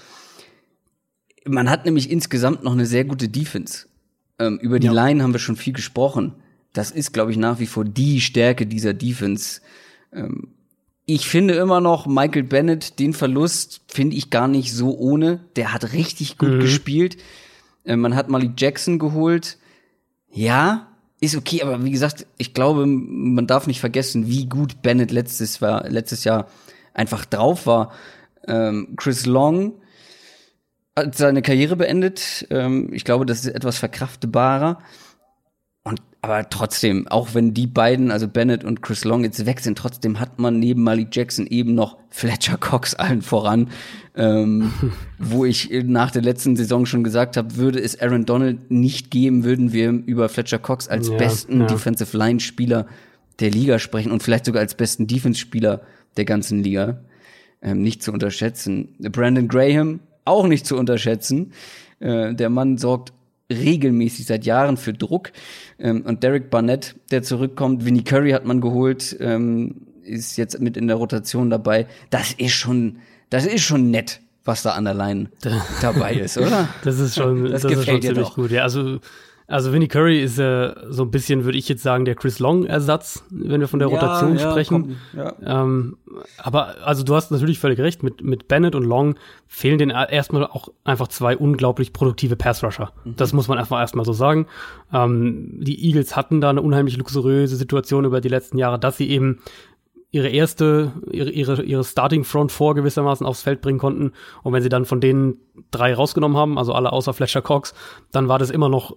man 1.47 1.69
hat 1.71 1.85
nämlich 1.85 2.11
insgesamt 2.11 2.63
noch 2.63 2.73
eine 2.73 2.87
sehr 2.87 3.05
gute 3.05 3.29
Defense. 3.29 3.87
Ähm, 4.39 4.59
über 4.59 4.79
die 4.79 4.87
Ja. 4.87 4.93
Line 4.93 5.23
haben 5.23 5.33
wir 5.35 5.39
schon 5.41 5.57
viel 5.57 5.73
gesprochen. 5.73 6.35
Das 6.73 6.91
ist, 6.91 7.13
glaube 7.13 7.31
ich, 7.33 7.37
nach 7.37 7.59
wie 7.59 7.67
vor 7.67 7.85
die 7.85 8.21
Stärke 8.21 8.67
dieser 8.67 8.95
Defense. 8.95 9.61
Ähm, 10.13 10.49
ich 11.05 11.29
finde 11.29 11.55
immer 11.55 11.81
noch 11.81 12.07
Michael 12.07 12.45
Bennett, 12.45 12.99
den 13.01 13.13
Verlust 13.13 13.81
finde 13.89 14.17
ich 14.17 14.31
gar 14.31 14.49
nicht 14.49 14.73
so 14.73 14.97
ohne. 14.97 15.41
Der 15.57 15.73
hat 15.75 15.93
richtig 15.93 16.39
gut 16.39 16.61
gespielt. 16.61 17.17
Äh, 17.85 17.97
man 17.97 18.15
hat 18.15 18.29
Malik 18.29 18.53
Jackson 18.57 18.99
geholt. 18.99 19.59
Ja, 20.31 20.87
ist 21.21 21.37
okay, 21.37 21.63
aber 21.63 21.85
wie 21.85 21.91
gesagt, 21.91 22.27
ich 22.39 22.55
glaube, 22.55 22.87
man 22.87 23.47
darf 23.47 23.67
nicht 23.67 23.81
vergessen, 23.81 24.27
wie 24.27 24.47
gut 24.49 24.83
Bennett 24.83 25.11
letztes, 25.11 25.61
war, 25.61 25.89
letztes 25.89 26.25
Jahr 26.25 26.49
einfach 26.95 27.25
drauf 27.27 27.67
war. 27.67 27.93
Ähm, 28.49 28.95
Chris 28.97 29.27
Long 29.27 29.75
hat 30.97 31.15
seine 31.17 31.43
Karriere 31.43 31.77
beendet. 31.77 32.47
Ähm, 32.51 32.93
ich 32.93 33.05
glaube, 33.05 33.27
das 33.27 33.41
ist 33.41 33.55
etwas 33.55 33.79
verkraftbarer. 33.79 34.79
Aber 36.23 36.49
trotzdem, 36.51 37.09
auch 37.09 37.35
wenn 37.35 37.55
die 37.55 37.67
beiden, 37.67 38.11
also 38.11 38.29
Bennett 38.29 38.63
und 38.63 38.83
Chris 38.83 39.05
Long 39.05 39.25
jetzt 39.25 39.47
weg 39.47 39.61
sind, 39.61 39.79
trotzdem 39.79 40.21
hat 40.21 40.39
man 40.39 40.59
neben 40.59 40.83
Malik 40.83 41.09
Jackson 41.13 41.47
eben 41.47 41.75
noch 41.75 41.97
Fletcher 42.11 42.59
Cox 42.59 42.95
allen 42.95 43.23
voran, 43.23 43.69
ähm, 44.15 44.71
wo 45.19 45.47
ich 45.47 45.71
nach 45.85 46.11
der 46.11 46.21
letzten 46.21 46.57
Saison 46.57 46.85
schon 46.85 47.05
gesagt 47.05 47.39
habe, 47.39 47.57
würde 47.57 47.81
es 47.81 47.99
Aaron 48.01 48.27
Donald 48.27 48.71
nicht 48.71 49.11
geben, 49.11 49.45
würden 49.45 49.73
wir 49.73 49.91
über 49.91 50.29
Fletcher 50.29 50.59
Cox 50.59 50.89
als 50.89 51.09
Ja, 51.09 51.17
besten 51.17 51.61
ja. 51.61 51.67
Defensive 51.67 52.17
Line 52.17 52.41
Spieler 52.41 52.87
der 53.39 53.51
Liga 53.51 53.79
sprechen 53.79 54.13
und 54.13 54.23
vielleicht 54.23 54.45
sogar 54.45 54.61
als 54.61 54.75
besten 54.75 55.07
Defense 55.07 55.41
Spieler 55.41 55.81
der 56.19 56.27
ganzen 56.27 56.63
Liga. 56.63 57.01
Ähm, 57.63 57.81
nicht 57.81 58.03
zu 58.03 58.13
unterschätzen. 58.13 58.95
Brandon 58.99 59.49
Graham 59.49 60.01
auch 60.27 60.47
nicht 60.47 60.67
zu 60.67 60.77
unterschätzen. 60.77 61.53
Äh, 61.99 62.35
der 62.35 62.51
Mann 62.51 62.77
sorgt 62.77 63.13
regelmäßig 63.51 64.27
seit 64.27 64.45
Jahren 64.47 64.77
für 64.77 64.93
Druck. 64.93 65.33
Ähm, 65.79 66.03
und 66.03 66.23
Derek 66.23 66.51
Barnett, 66.51 66.97
der 67.11 67.23
zurückkommt, 67.23 67.85
Vinnie 67.85 68.05
Curry 68.05 68.31
hat 68.31 68.45
man 68.45 68.61
geholt, 68.61 69.17
ähm, 69.21 69.87
ist 70.03 70.37
jetzt 70.37 70.61
mit 70.61 70.77
in 70.77 70.87
der 70.89 70.97
Rotation 70.97 71.51
dabei. 71.51 71.87
Das 72.11 72.33
ist 72.33 72.53
schon, 72.53 72.99
das 73.29 73.47
ist 73.47 73.63
schon 73.63 73.91
nett, 73.91 74.21
was 74.45 74.63
da 74.63 74.73
an 74.73 74.85
der 74.85 74.95
Line 74.95 75.31
dabei 75.83 76.15
ist, 76.15 76.39
oder? 76.39 76.69
Das 76.85 76.99
ist 76.99 77.15
schon, 77.17 77.45
Das 77.45 77.63
das, 77.63 77.65
ist 77.65 77.71
schon 77.71 77.79
gefällt 77.79 78.03
dir 78.05 78.09
ziemlich 78.09 78.29
doch. 78.29 78.35
gut. 78.37 78.51
Ja, 78.51 78.63
also, 78.63 79.01
also 79.51 79.73
Vinnie 79.73 79.89
Curry 79.89 80.23
ist 80.23 80.39
äh, 80.39 80.75
so 80.89 81.03
ein 81.03 81.11
bisschen, 81.11 81.45
würde 81.45 81.59
ich 81.59 81.69
jetzt 81.69 81.83
sagen, 81.83 82.05
der 82.05 82.15
Chris 82.15 82.39
Long-Ersatz, 82.39 83.25
wenn 83.31 83.61
wir 83.61 83.69
von 83.69 83.81
der 83.81 83.89
Rotation 83.89 84.39
sprechen. 84.39 84.97
komm, 85.13 85.21
ja. 85.21 85.35
Ähm, 85.45 85.97
aber 86.39 86.77
also 86.85 87.03
du 87.03 87.15
hast 87.17 87.31
natürlich 87.33 87.59
völlig 87.59 87.81
recht, 87.81 88.03
mit, 88.03 88.23
mit 88.23 88.47
Bennett 88.47 88.75
und 88.75 88.85
Long 88.85 89.17
fehlen 89.49 89.79
denen 89.79 89.91
erstmal 89.91 90.47
auch 90.47 90.69
einfach 90.85 91.09
zwei 91.09 91.37
unglaublich 91.37 91.93
produktive 91.93 92.37
Pass-Rusher. 92.37 92.93
Das 93.05 93.33
muss 93.33 93.49
man 93.49 93.59
erstmal 93.59 93.83
erstmal 93.83 94.05
so 94.05 94.13
sagen. 94.13 94.47
Ähm, 94.93 95.59
die 95.61 95.85
Eagles 95.85 96.15
hatten 96.15 96.41
da 96.41 96.51
eine 96.51 96.63
unheimlich 96.63 96.97
luxuriöse 96.97 97.57
Situation 97.57 98.05
über 98.05 98.21
die 98.21 98.29
letzten 98.29 98.57
Jahre, 98.57 98.79
dass 98.79 98.99
sie 98.99 99.11
eben 99.11 99.41
ihre 100.13 100.29
erste, 100.29 100.93
ihre, 101.11 101.31
ihre, 101.31 101.63
ihre 101.63 101.85
Starting 101.85 102.25
Front 102.25 102.53
vor 102.53 102.75
gewissermaßen 102.75 103.27
aufs 103.27 103.43
Feld 103.43 103.61
bringen 103.61 103.79
konnten. 103.79 104.13
Und 104.43 104.53
wenn 104.53 104.63
sie 104.63 104.69
dann 104.69 104.85
von 104.85 105.01
denen 105.01 105.39
drei 105.71 105.95
rausgenommen 105.95 106.37
haben, 106.37 106.59
also 106.59 106.73
alle 106.73 106.93
außer 106.93 107.13
Fletcher 107.13 107.43
Cox, 107.43 107.75
dann 108.11 108.29
war 108.29 108.39
das 108.39 108.51
immer 108.51 108.69
noch 108.69 108.97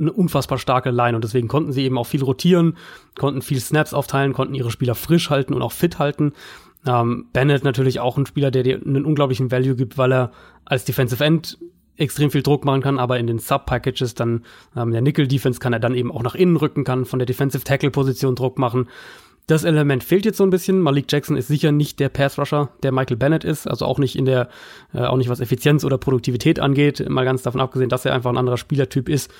eine 0.00 0.12
unfassbar 0.12 0.58
starke 0.58 0.90
Line 0.90 1.14
und 1.14 1.22
deswegen 1.22 1.48
konnten 1.48 1.72
sie 1.72 1.84
eben 1.84 1.98
auch 1.98 2.06
viel 2.06 2.22
rotieren, 2.22 2.76
konnten 3.18 3.42
viel 3.42 3.60
Snaps 3.60 3.94
aufteilen, 3.94 4.32
konnten 4.32 4.54
ihre 4.54 4.70
Spieler 4.70 4.94
frisch 4.94 5.30
halten 5.30 5.54
und 5.54 5.62
auch 5.62 5.72
fit 5.72 5.98
halten. 5.98 6.32
Ähm, 6.86 7.26
Bennett 7.32 7.62
natürlich 7.62 8.00
auch 8.00 8.16
ein 8.16 8.26
Spieler, 8.26 8.50
der 8.50 8.62
dir 8.62 8.80
einen 8.84 9.04
unglaublichen 9.04 9.50
Value 9.50 9.76
gibt, 9.76 9.98
weil 9.98 10.12
er 10.12 10.32
als 10.64 10.84
Defensive 10.84 11.22
End 11.22 11.58
extrem 11.96 12.30
viel 12.30 12.42
Druck 12.42 12.64
machen 12.64 12.80
kann, 12.80 12.98
aber 12.98 13.18
in 13.18 13.26
den 13.26 13.38
Sub-Packages 13.38 14.14
dann 14.14 14.44
ähm, 14.74 14.90
der 14.90 15.02
Nickel-Defense 15.02 15.60
kann 15.60 15.74
er 15.74 15.80
dann 15.80 15.94
eben 15.94 16.10
auch 16.10 16.22
nach 16.22 16.34
innen 16.34 16.56
rücken, 16.56 16.84
kann 16.84 17.04
von 17.04 17.18
der 17.18 17.26
Defensive 17.26 17.62
Tackle-Position 17.62 18.34
Druck 18.34 18.58
machen. 18.58 18.88
Das 19.46 19.64
Element 19.64 20.04
fehlt 20.04 20.24
jetzt 20.24 20.38
so 20.38 20.44
ein 20.44 20.50
bisschen. 20.50 20.80
Malik 20.80 21.06
Jackson 21.10 21.36
ist 21.36 21.48
sicher 21.48 21.72
nicht 21.72 21.98
der 21.98 22.08
Pass-Rusher, 22.08 22.70
der 22.82 22.92
Michael 22.92 23.16
Bennett 23.16 23.44
ist, 23.44 23.66
also 23.66 23.84
auch 23.84 23.98
nicht 23.98 24.16
in 24.16 24.24
der, 24.24 24.48
äh, 24.94 25.00
auch 25.00 25.16
nicht 25.16 25.28
was 25.28 25.40
Effizienz 25.40 25.84
oder 25.84 25.98
Produktivität 25.98 26.60
angeht, 26.60 27.06
mal 27.08 27.24
ganz 27.24 27.42
davon 27.42 27.60
abgesehen, 27.60 27.90
dass 27.90 28.04
er 28.04 28.14
einfach 28.14 28.30
ein 28.30 28.38
anderer 28.38 28.56
Spielertyp 28.56 29.08
ist, 29.08 29.30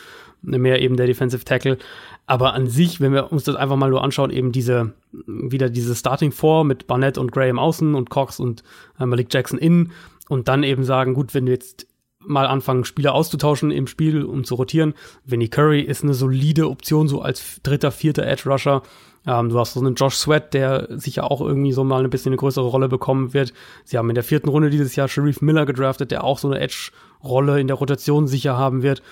mehr 0.43 0.81
eben 0.81 0.97
der 0.97 1.07
Defensive 1.07 1.45
Tackle. 1.45 1.79
Aber 2.27 2.55
an 2.55 2.67
sich, 2.67 3.01
wenn 3.01 3.13
wir 3.13 3.33
uns 3.33 3.45
das 3.45 3.57
einfach 3.57 3.77
mal 3.77 3.91
nur 3.91 4.05
anschauen, 4.05 4.31
eben 4.31 4.53
diese, 4.53 4.93
wieder 5.27 5.69
diese 5.69 5.95
Starting 5.95 6.33
Four 6.33 6.65
mit 6.65 6.87
Barnett 6.87 7.19
und 7.19 7.33
Graham 7.33 7.59
außen 7.59 7.95
und 7.95 8.11
Cox 8.11 8.41
und 8.41 8.63
äh, 8.99 9.07
Malik 9.07 9.33
Jackson 9.33 9.59
innen 9.59 9.93
und 10.29 10.49
dann 10.49 10.63
eben 10.63 10.85
sagen, 10.85 11.15
gut, 11.15 11.35
wenn 11.35 11.47
wir 11.47 11.55
jetzt 11.55 11.87
mal 12.21 12.47
anfangen, 12.47 12.85
Spieler 12.85 13.15
auszutauschen 13.15 13.71
im 13.71 13.87
Spiel, 13.87 14.25
um 14.25 14.45
zu 14.45 14.55
rotieren. 14.55 14.95
Vinny 15.25 15.49
Curry 15.49 15.81
ist 15.81 16.05
eine 16.05 16.15
solide 16.15 16.69
Option, 16.69 17.09
so 17.09 17.23
als 17.23 17.61
dritter, 17.63 17.91
vierter 17.91 18.27
Edge 18.27 18.49
Rusher. 18.49 18.83
Ähm, 19.27 19.51
du 19.51 19.59
hast 19.59 19.75
so 19.75 19.81
einen 19.81 19.95
Josh 19.95 20.15
Sweat, 20.17 20.55
der 20.55 20.89
sicher 20.91 21.31
auch 21.31 21.41
irgendwie 21.41 21.73
so 21.73 21.85
mal 21.85 22.03
ein 22.03 22.11
bisschen 22.11 22.31
eine 22.31 22.39
größere 22.39 22.67
Rolle 22.67 22.89
bekommen 22.89 23.35
wird. 23.35 23.53
Sie 23.85 23.99
haben 23.99 24.09
in 24.09 24.15
der 24.15 24.25
vierten 24.25 24.49
Runde 24.49 24.71
dieses 24.71 24.97
Jahr 24.97 25.09
Sharif 25.09 25.43
Miller 25.43 25.67
gedraftet, 25.67 26.11
der 26.11 26.25
auch 26.25 26.39
so 26.39 26.49
eine 26.49 26.61
Edge-Rolle 26.61 27.61
in 27.61 27.67
der 27.67 27.77
Rotation 27.77 28.27
sicher 28.27 28.57
haben 28.57 28.83
wird. 28.83 29.03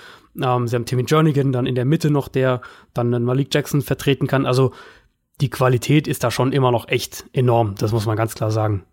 Ähm, 0.41 0.67
sie 0.67 0.77
haben 0.77 0.87
Timmy 0.87 1.05
Jernigan 1.07 1.53
dann 1.53 1.67
in 1.67 1.75
der 1.75 1.85
Mitte 1.85 2.11
noch, 2.11 2.29
der 2.29 2.63
dann 2.95 3.13
einen 3.13 3.25
Malik 3.25 3.53
Jackson 3.53 3.83
vertreten 3.83 4.27
kann. 4.27 4.47
Also 4.47 4.73
die 5.41 5.51
Qualität 5.51 6.09
ist 6.09 6.25
da 6.25 6.31
schon 6.31 6.53
immer 6.53 6.73
noch 6.73 6.89
echt 6.89 7.27
enorm. 7.33 7.75
Das 7.79 7.93
muss 7.93 8.07
man 8.07 8.17
ganz 8.17 8.35
klar 8.35 8.51
sagen. 8.51 8.85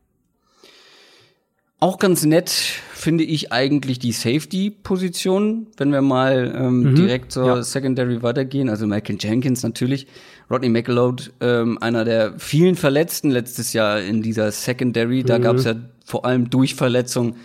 Auch 1.86 2.00
ganz 2.00 2.26
nett 2.26 2.50
finde 2.50 3.24
ich 3.24 3.52
eigentlich 3.52 4.00
die 4.00 4.12
Safety-Position, 4.12 5.68
wenn 5.78 5.92
wir 5.92 6.02
mal 6.02 6.52
ähm, 6.58 6.80
mhm, 6.80 6.96
direkt 6.96 7.32
zur 7.32 7.46
ja. 7.46 7.62
Secondary 7.62 8.24
weitergehen. 8.24 8.70
Also 8.70 8.88
Michael 8.88 9.18
Jenkins 9.20 9.62
natürlich, 9.62 10.08
Rodney 10.50 10.70
McLeod, 10.70 11.32
ähm, 11.42 11.78
einer 11.80 12.04
der 12.04 12.40
vielen 12.40 12.76
Verletzten 12.76 13.30
letztes 13.30 13.74
Jahr 13.74 14.02
in 14.02 14.24
dieser 14.24 14.52
Secondary. 14.52 15.22
Da 15.22 15.38
mhm. 15.38 15.44
gab 15.44 15.58
es 15.58 15.66
ja 15.66 15.76
vor 16.04 16.26
allem 16.26 16.50
durch 16.50 16.74
Verletzung 16.74 17.36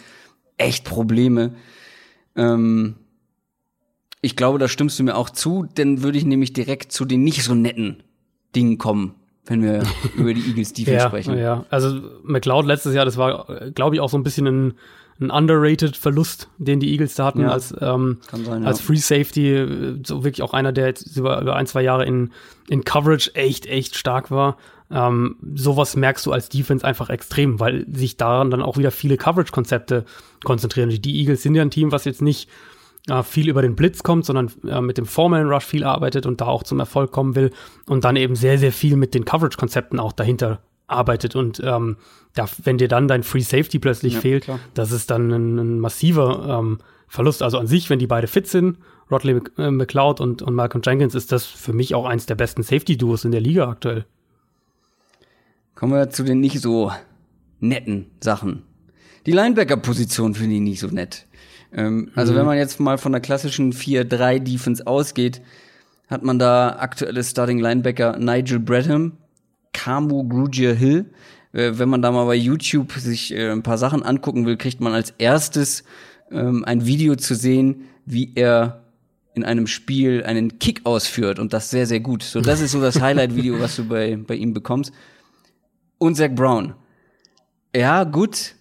echt 0.56 0.86
Probleme. 0.86 1.52
Ähm, 2.34 2.94
ich 4.22 4.36
glaube, 4.36 4.58
da 4.58 4.68
stimmst 4.68 4.98
du 4.98 5.02
mir 5.02 5.16
auch 5.16 5.28
zu, 5.28 5.66
denn 5.76 6.02
würde 6.02 6.16
ich 6.16 6.24
nämlich 6.24 6.54
direkt 6.54 6.92
zu 6.92 7.04
den 7.04 7.24
nicht 7.24 7.44
so 7.44 7.54
netten 7.54 8.02
Dingen 8.56 8.78
kommen 8.78 9.19
wenn 9.46 9.62
wir 9.62 9.82
über 10.16 10.34
die 10.34 10.48
Eagles 10.48 10.72
Defense 10.72 10.98
ja, 10.98 11.08
sprechen. 11.08 11.38
Ja, 11.38 11.64
also 11.70 12.00
McLeod 12.22 12.66
letztes 12.66 12.94
Jahr, 12.94 13.04
das 13.04 13.16
war, 13.16 13.70
glaube 13.74 13.96
ich, 13.96 14.00
auch 14.00 14.08
so 14.08 14.18
ein 14.18 14.22
bisschen 14.22 14.46
ein, 14.46 14.74
ein 15.20 15.30
underrated 15.30 15.96
Verlust, 15.96 16.48
den 16.58 16.80
die 16.80 16.92
Eagles 16.92 17.14
da 17.14 17.26
hatten, 17.26 17.42
ja, 17.42 17.50
als, 17.50 17.74
ähm, 17.80 18.18
sein, 18.32 18.64
als 18.64 18.80
Free 18.80 18.96
Safety, 18.96 19.98
so 20.04 20.24
wirklich 20.24 20.42
auch 20.42 20.54
einer, 20.54 20.72
der 20.72 20.86
jetzt 20.86 21.16
über, 21.16 21.40
über 21.40 21.56
ein, 21.56 21.66
zwei 21.66 21.82
Jahre 21.82 22.06
in, 22.06 22.30
in 22.68 22.84
Coverage 22.84 23.34
echt, 23.34 23.66
echt 23.66 23.96
stark 23.96 24.30
war. 24.30 24.56
Ähm, 24.90 25.36
sowas 25.54 25.94
merkst 25.94 26.26
du 26.26 26.32
als 26.32 26.48
Defense 26.48 26.84
einfach 26.84 27.10
extrem, 27.10 27.60
weil 27.60 27.86
sich 27.92 28.16
daran 28.16 28.50
dann 28.50 28.62
auch 28.62 28.76
wieder 28.76 28.90
viele 28.90 29.16
Coverage-Konzepte 29.16 30.04
konzentrieren. 30.42 30.90
Die 30.90 31.20
Eagles 31.20 31.42
sind 31.42 31.54
ja 31.54 31.62
ein 31.62 31.70
Team, 31.70 31.92
was 31.92 32.04
jetzt 32.04 32.22
nicht 32.22 32.48
äh, 33.08 33.22
viel 33.22 33.48
über 33.48 33.62
den 33.62 33.76
Blitz 33.76 34.02
kommt, 34.02 34.24
sondern 34.24 34.50
äh, 34.66 34.80
mit 34.80 34.98
dem 34.98 35.06
Foreman 35.06 35.48
Rush 35.48 35.64
viel 35.64 35.84
arbeitet 35.84 36.26
und 36.26 36.40
da 36.40 36.46
auch 36.46 36.62
zum 36.62 36.80
Erfolg 36.80 37.12
kommen 37.12 37.34
will 37.34 37.50
und 37.86 38.04
dann 38.04 38.16
eben 38.16 38.36
sehr, 38.36 38.58
sehr 38.58 38.72
viel 38.72 38.96
mit 38.96 39.14
den 39.14 39.24
Coverage-Konzepten 39.24 39.98
auch 39.98 40.12
dahinter 40.12 40.60
arbeitet 40.86 41.36
und 41.36 41.60
ähm, 41.64 41.96
da, 42.34 42.46
wenn 42.62 42.78
dir 42.78 42.88
dann 42.88 43.08
dein 43.08 43.22
Free 43.22 43.40
Safety 43.40 43.78
plötzlich 43.78 44.14
ja, 44.14 44.20
fehlt, 44.20 44.44
klar. 44.44 44.60
das 44.74 44.92
ist 44.92 45.10
dann 45.10 45.30
ein, 45.30 45.58
ein 45.58 45.80
massiver 45.80 46.58
ähm, 46.60 46.78
Verlust. 47.08 47.42
Also 47.42 47.58
an 47.58 47.66
sich, 47.66 47.90
wenn 47.90 47.98
die 47.98 48.06
beide 48.06 48.26
fit 48.26 48.46
sind, 48.46 48.78
Rodley 49.10 49.40
äh, 49.58 49.70
McLeod 49.70 50.20
und, 50.20 50.42
und 50.42 50.54
Malcolm 50.54 50.82
Jenkins, 50.84 51.14
ist 51.14 51.32
das 51.32 51.44
für 51.44 51.72
mich 51.72 51.94
auch 51.94 52.06
eins 52.06 52.26
der 52.26 52.36
besten 52.36 52.62
Safety-Duos 52.62 53.24
in 53.24 53.32
der 53.32 53.40
Liga 53.40 53.68
aktuell. 53.68 54.04
Kommen 55.74 55.92
wir 55.92 56.10
zu 56.10 56.22
den 56.22 56.40
nicht 56.40 56.60
so 56.60 56.92
netten 57.58 58.10
Sachen. 58.20 58.62
Die 59.26 59.32
Linebacker-Position 59.32 60.34
finde 60.34 60.56
ich 60.56 60.60
nicht 60.60 60.80
so 60.80 60.88
nett. 60.88 61.26
Ähm, 61.72 62.10
also 62.14 62.32
mhm. 62.32 62.36
wenn 62.36 62.46
man 62.46 62.58
jetzt 62.58 62.80
mal 62.80 62.98
von 62.98 63.12
der 63.12 63.20
klassischen 63.20 63.72
4-3-Defense 63.72 64.86
ausgeht, 64.86 65.40
hat 66.08 66.22
man 66.24 66.38
da 66.38 66.76
aktuelle 66.78 67.22
Starting 67.22 67.58
Linebacker 67.58 68.18
Nigel 68.18 68.58
Bradham, 68.58 69.12
Kamu 69.72 70.28
Grugier 70.28 70.74
Hill. 70.74 71.06
Äh, 71.52 71.72
wenn 71.74 71.88
man 71.88 72.02
da 72.02 72.10
mal 72.10 72.26
bei 72.26 72.34
YouTube 72.34 72.92
sich 72.92 73.32
äh, 73.32 73.50
ein 73.50 73.62
paar 73.62 73.78
Sachen 73.78 74.02
angucken 74.02 74.46
will, 74.46 74.56
kriegt 74.56 74.80
man 74.80 74.92
als 74.92 75.14
erstes 75.18 75.84
ähm, 76.30 76.64
ein 76.64 76.86
Video 76.86 77.16
zu 77.16 77.34
sehen, 77.34 77.84
wie 78.06 78.32
er 78.34 78.84
in 79.34 79.44
einem 79.44 79.68
Spiel 79.68 80.24
einen 80.24 80.58
Kick 80.58 80.80
ausführt 80.84 81.38
und 81.38 81.52
das 81.52 81.70
sehr, 81.70 81.86
sehr 81.86 82.00
gut. 82.00 82.24
So, 82.24 82.40
das 82.40 82.60
ist 82.60 82.72
so 82.72 82.80
das 82.80 83.00
Highlight-Video, 83.00 83.60
was 83.60 83.76
du 83.76 83.84
bei, 83.84 84.16
bei 84.16 84.34
ihm 84.34 84.52
bekommst. 84.52 84.92
Und 85.98 86.16
Zach 86.16 86.30
Brown. 86.34 86.74
Ja, 87.74 88.02
gut 88.04 88.54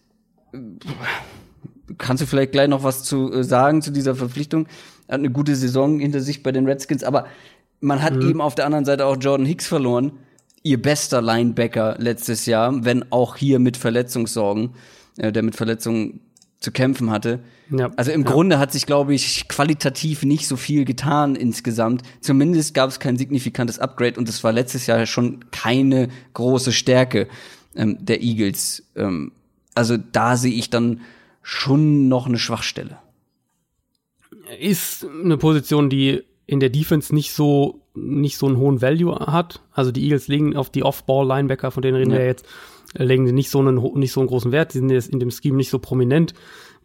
kannst 1.99 2.23
du 2.23 2.27
vielleicht 2.27 2.51
gleich 2.51 2.67
noch 2.67 2.83
was 2.83 3.03
zu 3.03 3.31
äh, 3.31 3.43
sagen 3.43 3.81
zu 3.83 3.91
dieser 3.91 4.15
Verpflichtung? 4.15 4.67
Er 5.07 5.13
hat 5.13 5.19
eine 5.19 5.29
gute 5.29 5.55
Saison 5.55 5.99
hinter 5.99 6.21
sich 6.21 6.41
bei 6.41 6.51
den 6.51 6.65
Redskins, 6.65 7.03
aber 7.03 7.27
man 7.81 8.01
hat 8.01 8.15
mhm. 8.15 8.29
eben 8.29 8.41
auf 8.41 8.55
der 8.55 8.65
anderen 8.65 8.85
Seite 8.85 9.05
auch 9.05 9.17
Jordan 9.19 9.45
Hicks 9.45 9.67
verloren, 9.67 10.13
ihr 10.63 10.81
bester 10.81 11.21
Linebacker 11.21 11.95
letztes 11.99 12.45
Jahr, 12.45 12.83
wenn 12.83 13.11
auch 13.11 13.35
hier 13.35 13.59
mit 13.59 13.77
Verletzungssorgen, 13.77 14.71
äh, 15.17 15.31
der 15.31 15.43
mit 15.43 15.55
Verletzungen 15.55 16.21
zu 16.59 16.71
kämpfen 16.71 17.09
hatte. 17.09 17.39
Ja. 17.69 17.91
Also 17.95 18.11
im 18.11 18.23
ja. 18.23 18.31
Grunde 18.31 18.59
hat 18.59 18.71
sich, 18.71 18.85
glaube 18.85 19.13
ich, 19.13 19.47
qualitativ 19.47 20.23
nicht 20.23 20.47
so 20.47 20.57
viel 20.57 20.83
getan 20.83 21.35
insgesamt. 21.35 22.03
Zumindest 22.19 22.73
gab 22.73 22.89
es 22.89 22.99
kein 22.99 23.17
signifikantes 23.17 23.79
Upgrade 23.79 24.19
und 24.19 24.27
es 24.27 24.43
war 24.43 24.51
letztes 24.51 24.87
Jahr 24.87 25.05
schon 25.05 25.45
keine 25.51 26.09
große 26.33 26.71
Stärke 26.71 27.27
ähm, 27.75 27.97
der 27.99 28.21
Eagles. 28.21 28.83
Ähm, 28.95 29.31
also 29.75 29.95
da 29.97 30.35
sehe 30.35 30.53
ich 30.53 30.69
dann 30.69 31.01
schon 31.41 32.07
noch 32.07 32.27
eine 32.27 32.37
Schwachstelle. 32.37 32.97
Ist 34.59 35.05
eine 35.05 35.37
Position, 35.37 35.89
die 35.89 36.23
in 36.45 36.59
der 36.59 36.69
Defense 36.69 37.13
nicht 37.13 37.33
so 37.33 37.81
nicht 37.93 38.37
so 38.37 38.47
einen 38.47 38.57
hohen 38.57 38.81
Value 38.81 39.13
hat. 39.19 39.61
Also 39.71 39.91
die 39.91 40.03
Eagles 40.03 40.27
legen 40.27 40.55
auf 40.55 40.69
die 40.69 40.83
Off-Ball-Linebacker, 40.83 41.71
von 41.71 41.81
denen 41.81 41.97
reden 41.97 42.11
ja. 42.11 42.17
wir 42.17 42.25
jetzt, 42.25 42.45
legen 42.93 43.25
die 43.25 43.31
nicht 43.31 43.49
so 43.49 43.59
einen 43.59 43.75
nicht 43.99 44.11
so 44.11 44.19
einen 44.21 44.29
großen 44.29 44.51
Wert. 44.51 44.73
Die 44.73 44.79
sind 44.79 44.89
jetzt 44.89 45.09
in 45.09 45.19
dem 45.19 45.31
Scheme 45.31 45.57
nicht 45.57 45.69
so 45.69 45.79
prominent, 45.79 46.33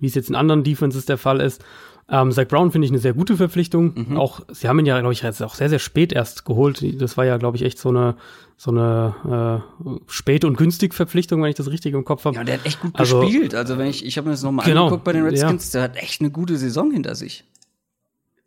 wie 0.00 0.06
es 0.06 0.14
jetzt 0.14 0.28
in 0.28 0.34
anderen 0.34 0.64
Defenses 0.64 1.06
der 1.06 1.18
Fall 1.18 1.40
ist. 1.40 1.64
Ähm, 2.08 2.30
Zach 2.32 2.46
Brown 2.46 2.70
finde 2.70 2.84
ich 2.84 2.90
eine 2.90 3.00
sehr 3.00 3.14
gute 3.14 3.36
Verpflichtung. 3.36 4.08
Mhm. 4.08 4.16
Auch 4.18 4.40
sie 4.52 4.68
haben 4.68 4.78
ihn 4.78 4.86
ja, 4.86 4.98
glaube 5.00 5.14
ich, 5.14 5.22
jetzt 5.22 5.42
auch 5.42 5.54
sehr 5.54 5.70
sehr 5.70 5.78
spät 5.78 6.12
erst 6.12 6.44
geholt. 6.44 6.84
Das 7.00 7.16
war 7.16 7.24
ja, 7.24 7.38
glaube 7.38 7.56
ich, 7.56 7.62
echt 7.62 7.78
so 7.78 7.88
eine 7.88 8.16
so 8.56 8.70
eine 8.70 9.62
äh, 9.84 9.90
spät 10.06 10.44
und 10.44 10.56
günstig 10.56 10.94
Verpflichtung, 10.94 11.42
wenn 11.42 11.50
ich 11.50 11.56
das 11.56 11.70
richtig 11.70 11.92
im 11.94 12.04
Kopf 12.04 12.24
habe. 12.24 12.36
Ja, 12.36 12.44
der 12.44 12.58
hat 12.58 12.66
echt 12.66 12.80
gut 12.80 12.92
also, 12.94 13.20
gespielt. 13.20 13.54
Also 13.54 13.78
wenn 13.78 13.88
ich, 13.88 14.04
ich 14.04 14.16
habe 14.16 14.28
mir 14.28 14.32
das 14.32 14.42
nochmal 14.42 14.64
genau, 14.64 14.84
angeguckt 14.84 15.04
bei 15.04 15.12
den 15.12 15.24
Redskins, 15.24 15.72
ja. 15.72 15.80
der 15.80 15.90
hat 15.90 16.02
echt 16.02 16.20
eine 16.20 16.30
gute 16.30 16.56
Saison 16.56 16.90
hinter 16.90 17.14
sich. 17.14 17.44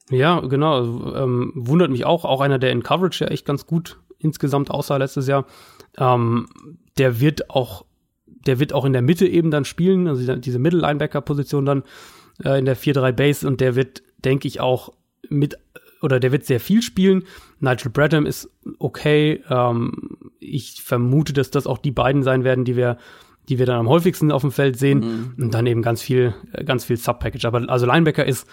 Ja, 0.09 0.39
genau. 0.39 0.75
Also, 0.75 1.15
ähm, 1.15 1.51
wundert 1.55 1.91
mich 1.91 2.05
auch. 2.05 2.23
Auch 2.23 2.41
einer, 2.41 2.59
der 2.59 2.71
in 2.71 2.83
Coverage 2.83 3.25
ja 3.25 3.31
echt 3.31 3.45
ganz 3.45 3.67
gut 3.67 3.99
insgesamt 4.19 4.71
aussah 4.71 4.97
letztes 4.97 5.27
Jahr. 5.27 5.45
Ähm, 5.97 6.47
der 6.97 7.19
wird 7.19 7.49
auch, 7.49 7.85
der 8.25 8.59
wird 8.59 8.73
auch 8.73 8.85
in 8.85 8.93
der 8.93 9.01
Mitte 9.01 9.27
eben 9.27 9.51
dann 9.51 9.65
spielen, 9.65 10.07
also 10.07 10.35
diese 10.35 10.59
Middle-Linebacker-Position 10.59 11.65
dann 11.65 11.83
äh, 12.43 12.57
in 12.57 12.65
der 12.65 12.77
4-3 12.77 13.11
Base 13.11 13.47
und 13.47 13.61
der 13.61 13.75
wird, 13.75 14.01
denke 14.23 14.47
ich, 14.47 14.61
auch 14.61 14.93
mit 15.29 15.57
oder 16.01 16.19
der 16.19 16.31
wird 16.31 16.45
sehr 16.45 16.59
viel 16.59 16.81
spielen. 16.81 17.23
Nigel 17.59 17.91
Bradham 17.91 18.25
ist 18.25 18.49
okay. 18.79 19.41
Ähm, 19.49 20.17
ich 20.39 20.81
vermute, 20.83 21.33
dass 21.33 21.51
das 21.51 21.67
auch 21.67 21.77
die 21.77 21.91
beiden 21.91 22.23
sein 22.23 22.43
werden, 22.43 22.65
die 22.65 22.75
wir, 22.75 22.97
die 23.49 23.59
wir 23.59 23.65
dann 23.65 23.79
am 23.79 23.89
häufigsten 23.89 24.31
auf 24.31 24.41
dem 24.41 24.51
Feld 24.51 24.77
sehen. 24.77 24.99
Mhm. 25.37 25.43
Und 25.45 25.53
dann 25.53 25.65
eben 25.65 25.81
ganz 25.81 26.01
viel, 26.01 26.33
ganz 26.65 26.85
viel 26.85 26.97
Sub-Package. 26.97 27.45
Aber 27.45 27.69
also 27.69 27.85
Linebacker 27.85 28.25
ist 28.25 28.47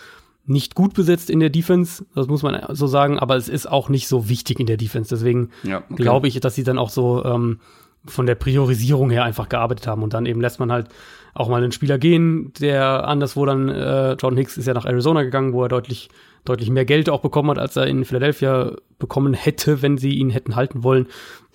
nicht 0.46 0.74
gut 0.74 0.94
besetzt 0.94 1.30
in 1.30 1.40
der 1.40 1.50
Defense, 1.50 2.04
das 2.14 2.26
muss 2.26 2.42
man 2.42 2.60
so 2.74 2.86
sagen, 2.86 3.18
aber 3.18 3.36
es 3.36 3.48
ist 3.48 3.66
auch 3.66 3.88
nicht 3.88 4.08
so 4.08 4.28
wichtig 4.28 4.60
in 4.60 4.66
der 4.66 4.76
Defense. 4.76 5.14
Deswegen 5.14 5.50
ja, 5.62 5.78
okay. 5.88 6.02
glaube 6.02 6.28
ich, 6.28 6.38
dass 6.40 6.54
sie 6.54 6.64
dann 6.64 6.78
auch 6.78 6.90
so 6.90 7.24
ähm, 7.24 7.60
von 8.04 8.26
der 8.26 8.34
Priorisierung 8.34 9.10
her 9.10 9.24
einfach 9.24 9.48
gearbeitet 9.48 9.86
haben. 9.86 10.02
Und 10.02 10.12
dann 10.12 10.26
eben 10.26 10.40
lässt 10.40 10.60
man 10.60 10.70
halt 10.70 10.88
auch 11.32 11.48
mal 11.48 11.62
einen 11.62 11.72
Spieler 11.72 11.98
gehen, 11.98 12.52
der 12.60 13.08
anderswo 13.08 13.44
dann, 13.46 13.68
äh, 13.68 14.12
Jordan 14.12 14.36
Hicks 14.36 14.56
ist 14.56 14.66
ja 14.66 14.74
nach 14.74 14.84
Arizona 14.84 15.22
gegangen, 15.22 15.52
wo 15.52 15.62
er 15.62 15.68
deutlich 15.68 16.10
deutlich 16.44 16.70
mehr 16.70 16.84
Geld 16.84 17.08
auch 17.08 17.20
bekommen 17.20 17.50
hat, 17.50 17.58
als 17.58 17.76
er 17.76 17.86
in 17.86 18.04
Philadelphia 18.04 18.76
bekommen 18.98 19.34
hätte, 19.34 19.82
wenn 19.82 19.98
sie 19.98 20.14
ihn 20.14 20.30
hätten 20.30 20.56
halten 20.56 20.82
wollen. 20.82 21.06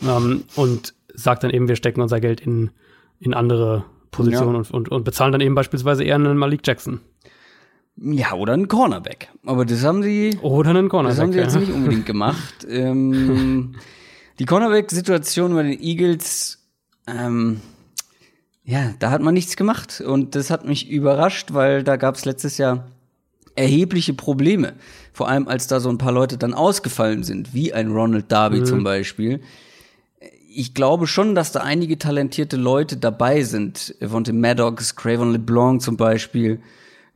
Ähm, 0.02 0.44
und 0.56 0.94
sagt 1.14 1.44
dann 1.44 1.52
eben, 1.52 1.68
wir 1.68 1.76
stecken 1.76 2.02
unser 2.02 2.20
Geld 2.20 2.42
in, 2.42 2.72
in 3.20 3.34
andere 3.34 3.86
Positionen 4.12 4.54
ja. 4.54 4.58
und, 4.60 4.72
und, 4.72 4.90
und 4.90 5.04
bezahlen 5.04 5.32
dann 5.32 5.42
eben 5.42 5.56
beispielsweise 5.56 6.04
eher 6.04 6.16
einen 6.16 6.38
Malik 6.38 6.62
Jackson. 6.66 7.00
Ja, 8.02 8.34
oder 8.34 8.54
einen 8.54 8.68
Cornerback. 8.68 9.30
Aber 9.46 9.66
das 9.66 9.84
haben 9.84 10.02
sie. 10.04 10.38
Oder 10.42 10.70
einen 10.70 10.90
Cornerback. 10.90 11.18
Das 11.18 11.24
haben 11.24 11.34
sie 11.34 11.40
jetzt 11.40 11.54
ja. 11.56 11.60
nicht 11.60 11.74
unbedingt 11.74 12.06
gemacht. 12.06 12.66
ähm, 12.70 13.76
die 14.40 14.46
Cornerback-Situation 14.46 15.54
bei 15.54 15.64
den 15.64 15.80
Eagles, 15.82 16.66
ähm, 17.08 17.60
ja, 18.64 18.94
da 19.00 19.12
hat 19.12 19.22
man 19.22 19.34
nichts 19.34 19.58
gemacht. 19.58 20.02
Und 20.02 20.36
das 20.36 20.50
hat 20.50 20.66
mich 20.66 20.90
überrascht, 20.90 21.54
weil 21.54 21.84
da 21.84 21.98
gab 21.98 22.16
es 22.16 22.24
letztes 22.24 22.58
Jahr 22.58 22.88
erhebliche 23.60 24.14
Probleme. 24.14 24.74
Vor 25.12 25.28
allem, 25.28 25.48
als 25.50 25.68
da 25.68 25.82
so 25.82 25.90
ein 25.90 25.98
paar 25.98 26.14
Leute 26.14 26.38
dann 26.38 26.54
ausgefallen 26.54 27.24
sind, 27.24 27.54
wie 27.54 27.74
ein 27.74 27.92
Ronald 27.92 28.32
Darby 28.32 28.62
mhm. 28.62 28.66
zum 28.66 28.84
Beispiel. 28.84 29.42
Ich 30.50 30.74
glaube 30.74 31.08
schon, 31.08 31.36
dass 31.36 31.52
da 31.52 31.60
einige 31.60 32.00
talentierte 32.00 32.56
Leute 32.56 32.96
dabei 32.96 33.44
sind. 33.44 33.96
Vonte 34.02 34.34
Maddox, 34.34 34.96
Craven 34.96 35.34
LeBlanc 35.34 35.82
zum 35.82 35.98
Beispiel, 35.98 36.62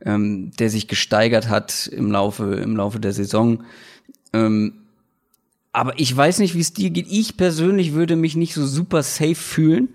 ähm, 0.04 0.52
der 0.58 0.68
sich 0.68 0.86
gesteigert 0.86 1.48
hat 1.48 1.86
im 1.86 2.12
Laufe, 2.12 2.54
im 2.56 2.76
Laufe 2.76 3.00
der 3.00 3.12
Saison. 3.12 3.64
Ähm, 4.34 4.74
aber 5.72 5.98
ich 5.98 6.14
weiß 6.14 6.40
nicht, 6.40 6.54
wie 6.54 6.60
es 6.60 6.74
dir 6.74 6.90
geht. 6.90 7.06
Ich 7.08 7.38
persönlich 7.38 7.94
würde 7.94 8.16
mich 8.16 8.36
nicht 8.36 8.54
so 8.54 8.66
super 8.66 9.02
safe 9.02 9.34
fühlen, 9.34 9.88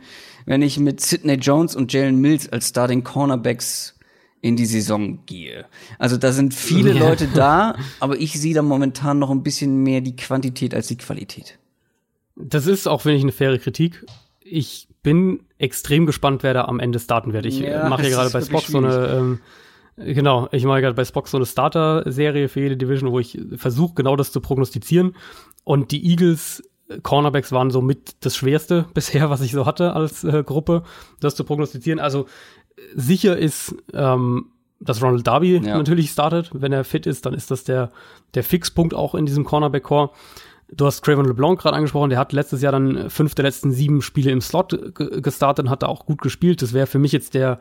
wenn 0.45 0.63
ich 0.63 0.79
mit 0.79 0.99
Sidney 0.99 1.35
Jones 1.35 1.75
und 1.75 1.93
Jalen 1.93 2.19
Mills 2.19 2.51
als 2.51 2.69
Starting 2.69 3.03
Cornerbacks 3.03 3.98
in 4.41 4.55
die 4.55 4.65
Saison 4.65 5.25
gehe. 5.25 5.65
Also 5.97 6.17
da 6.17 6.31
sind 6.31 6.53
viele 6.53 6.93
ja. 6.93 7.07
Leute 7.07 7.27
da, 7.33 7.75
aber 7.99 8.17
ich 8.19 8.39
sehe 8.39 8.53
da 8.53 8.61
momentan 8.61 9.19
noch 9.19 9.29
ein 9.29 9.43
bisschen 9.43 9.83
mehr 9.83 10.01
die 10.01 10.15
Quantität 10.15 10.73
als 10.73 10.87
die 10.87 10.97
Qualität. 10.97 11.59
Das 12.35 12.67
ist 12.67 12.87
auch, 12.87 13.05
wenn 13.05 13.15
ich 13.15 13.23
eine 13.23 13.33
faire 13.33 13.57
Kritik. 13.59 14.05
Ich 14.39 14.87
bin 15.03 15.43
extrem 15.57 16.05
gespannt, 16.05 16.43
wer 16.43 16.53
da 16.53 16.65
am 16.65 16.79
Ende 16.79 16.99
starten 16.99 17.33
wird. 17.33 17.45
Ich 17.45 17.59
ja, 17.59 17.87
mache 17.89 18.03
hier 18.03 18.11
gerade 18.11 18.29
bei 18.29 18.41
Spock 18.41 18.63
so 18.63 18.77
eine, 18.77 19.07
ähm, 19.07 19.39
genau, 19.97 20.47
ich 20.51 20.63
mache 20.63 20.81
gerade 20.81 20.95
bei 20.95 21.05
Spock 21.05 21.27
so 21.27 21.37
eine 21.37 21.45
Starter-Serie 21.45 22.47
für 22.47 22.61
jede 22.61 22.77
Division, 22.77 23.11
wo 23.11 23.19
ich 23.19 23.37
versuche, 23.55 23.95
genau 23.95 24.15
das 24.15 24.31
zu 24.31 24.39
prognostizieren. 24.39 25.15
Und 25.65 25.91
die 25.91 26.09
Eagles 26.09 26.63
Cornerbacks 27.03 27.51
waren 27.51 27.69
so 27.69 27.81
mit 27.81 28.15
das 28.21 28.35
Schwerste 28.35 28.85
bisher, 28.93 29.29
was 29.29 29.41
ich 29.41 29.51
so 29.51 29.65
hatte 29.65 29.93
als 29.93 30.23
äh, 30.23 30.43
Gruppe, 30.43 30.83
das 31.19 31.35
zu 31.35 31.43
prognostizieren. 31.43 31.99
Also 31.99 32.25
sicher 32.95 33.37
ist, 33.37 33.75
ähm, 33.93 34.47
dass 34.79 35.01
Ronald 35.01 35.27
Darby 35.27 35.57
ja. 35.57 35.77
natürlich 35.77 36.11
startet. 36.11 36.51
Wenn 36.53 36.71
er 36.71 36.83
fit 36.83 37.05
ist, 37.05 37.25
dann 37.25 37.33
ist 37.33 37.51
das 37.51 37.63
der, 37.63 37.91
der 38.33 38.43
Fixpunkt 38.43 38.93
auch 38.93 39.15
in 39.15 39.25
diesem 39.25 39.43
Cornerback-Core. 39.43 40.11
Du 40.71 40.85
hast 40.85 41.01
Craven 41.01 41.25
LeBlanc 41.25 41.59
gerade 41.59 41.75
angesprochen, 41.75 42.11
der 42.11 42.19
hat 42.19 42.31
letztes 42.31 42.61
Jahr 42.61 42.71
dann 42.71 43.09
fünf 43.09 43.33
der 43.33 43.43
letzten 43.43 43.71
sieben 43.71 44.01
Spiele 44.03 44.31
im 44.31 44.39
Slot 44.39 44.93
gestartet 44.95 45.65
und 45.65 45.71
hat 45.71 45.81
da 45.81 45.87
auch 45.87 46.05
gut 46.05 46.21
gespielt. 46.21 46.61
Das 46.61 46.73
wäre 46.73 46.85
für 46.85 46.99
mich 46.99 47.11
jetzt 47.11 47.33
der, 47.33 47.59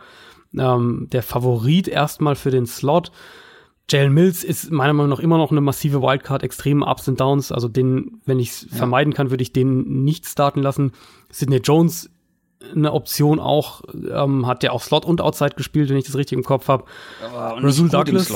ähm, 0.57 1.09
der 1.11 1.23
Favorit 1.23 1.89
erstmal 1.89 2.37
für 2.37 2.51
den 2.51 2.67
Slot. 2.67 3.11
Jalen 3.91 4.13
Mills 4.13 4.45
ist 4.45 4.71
meiner 4.71 4.93
Meinung 4.93 5.09
nach 5.09 5.21
immer 5.21 5.39
noch 5.39 5.51
eine 5.51 5.63
massive 5.63 6.03
Wildcard, 6.03 6.43
extreme 6.43 6.85
Ups 6.85 7.09
und 7.09 7.19
Downs. 7.19 7.51
Also 7.51 7.69
den, 7.69 8.21
wenn 8.27 8.39
ich 8.39 8.51
es 8.51 8.67
ja. 8.71 8.77
vermeiden 8.77 9.15
kann, 9.15 9.31
würde 9.31 9.43
ich 9.43 9.55
den 9.55 10.05
nicht 10.05 10.27
starten 10.27 10.61
lassen. 10.61 10.93
Sidney 11.31 11.61
Jones 11.65 12.11
eine 12.75 12.93
Option 12.93 13.41
auch, 13.41 13.83
ähm, 13.95 14.47
hat 14.47 14.63
der 14.63 14.73
auch 14.73 14.83
Slot 14.83 15.05
und 15.05 15.21
Outside 15.21 15.55
gespielt, 15.57 15.91
wenn 15.91 15.97
ich 15.97 16.07
das 16.07 16.17
richtig 16.17 16.37
im 16.37 16.45
Kopf 16.45 16.69
habe. 16.69 16.85
Rasul 17.33 17.89
Douglas. 17.89 18.33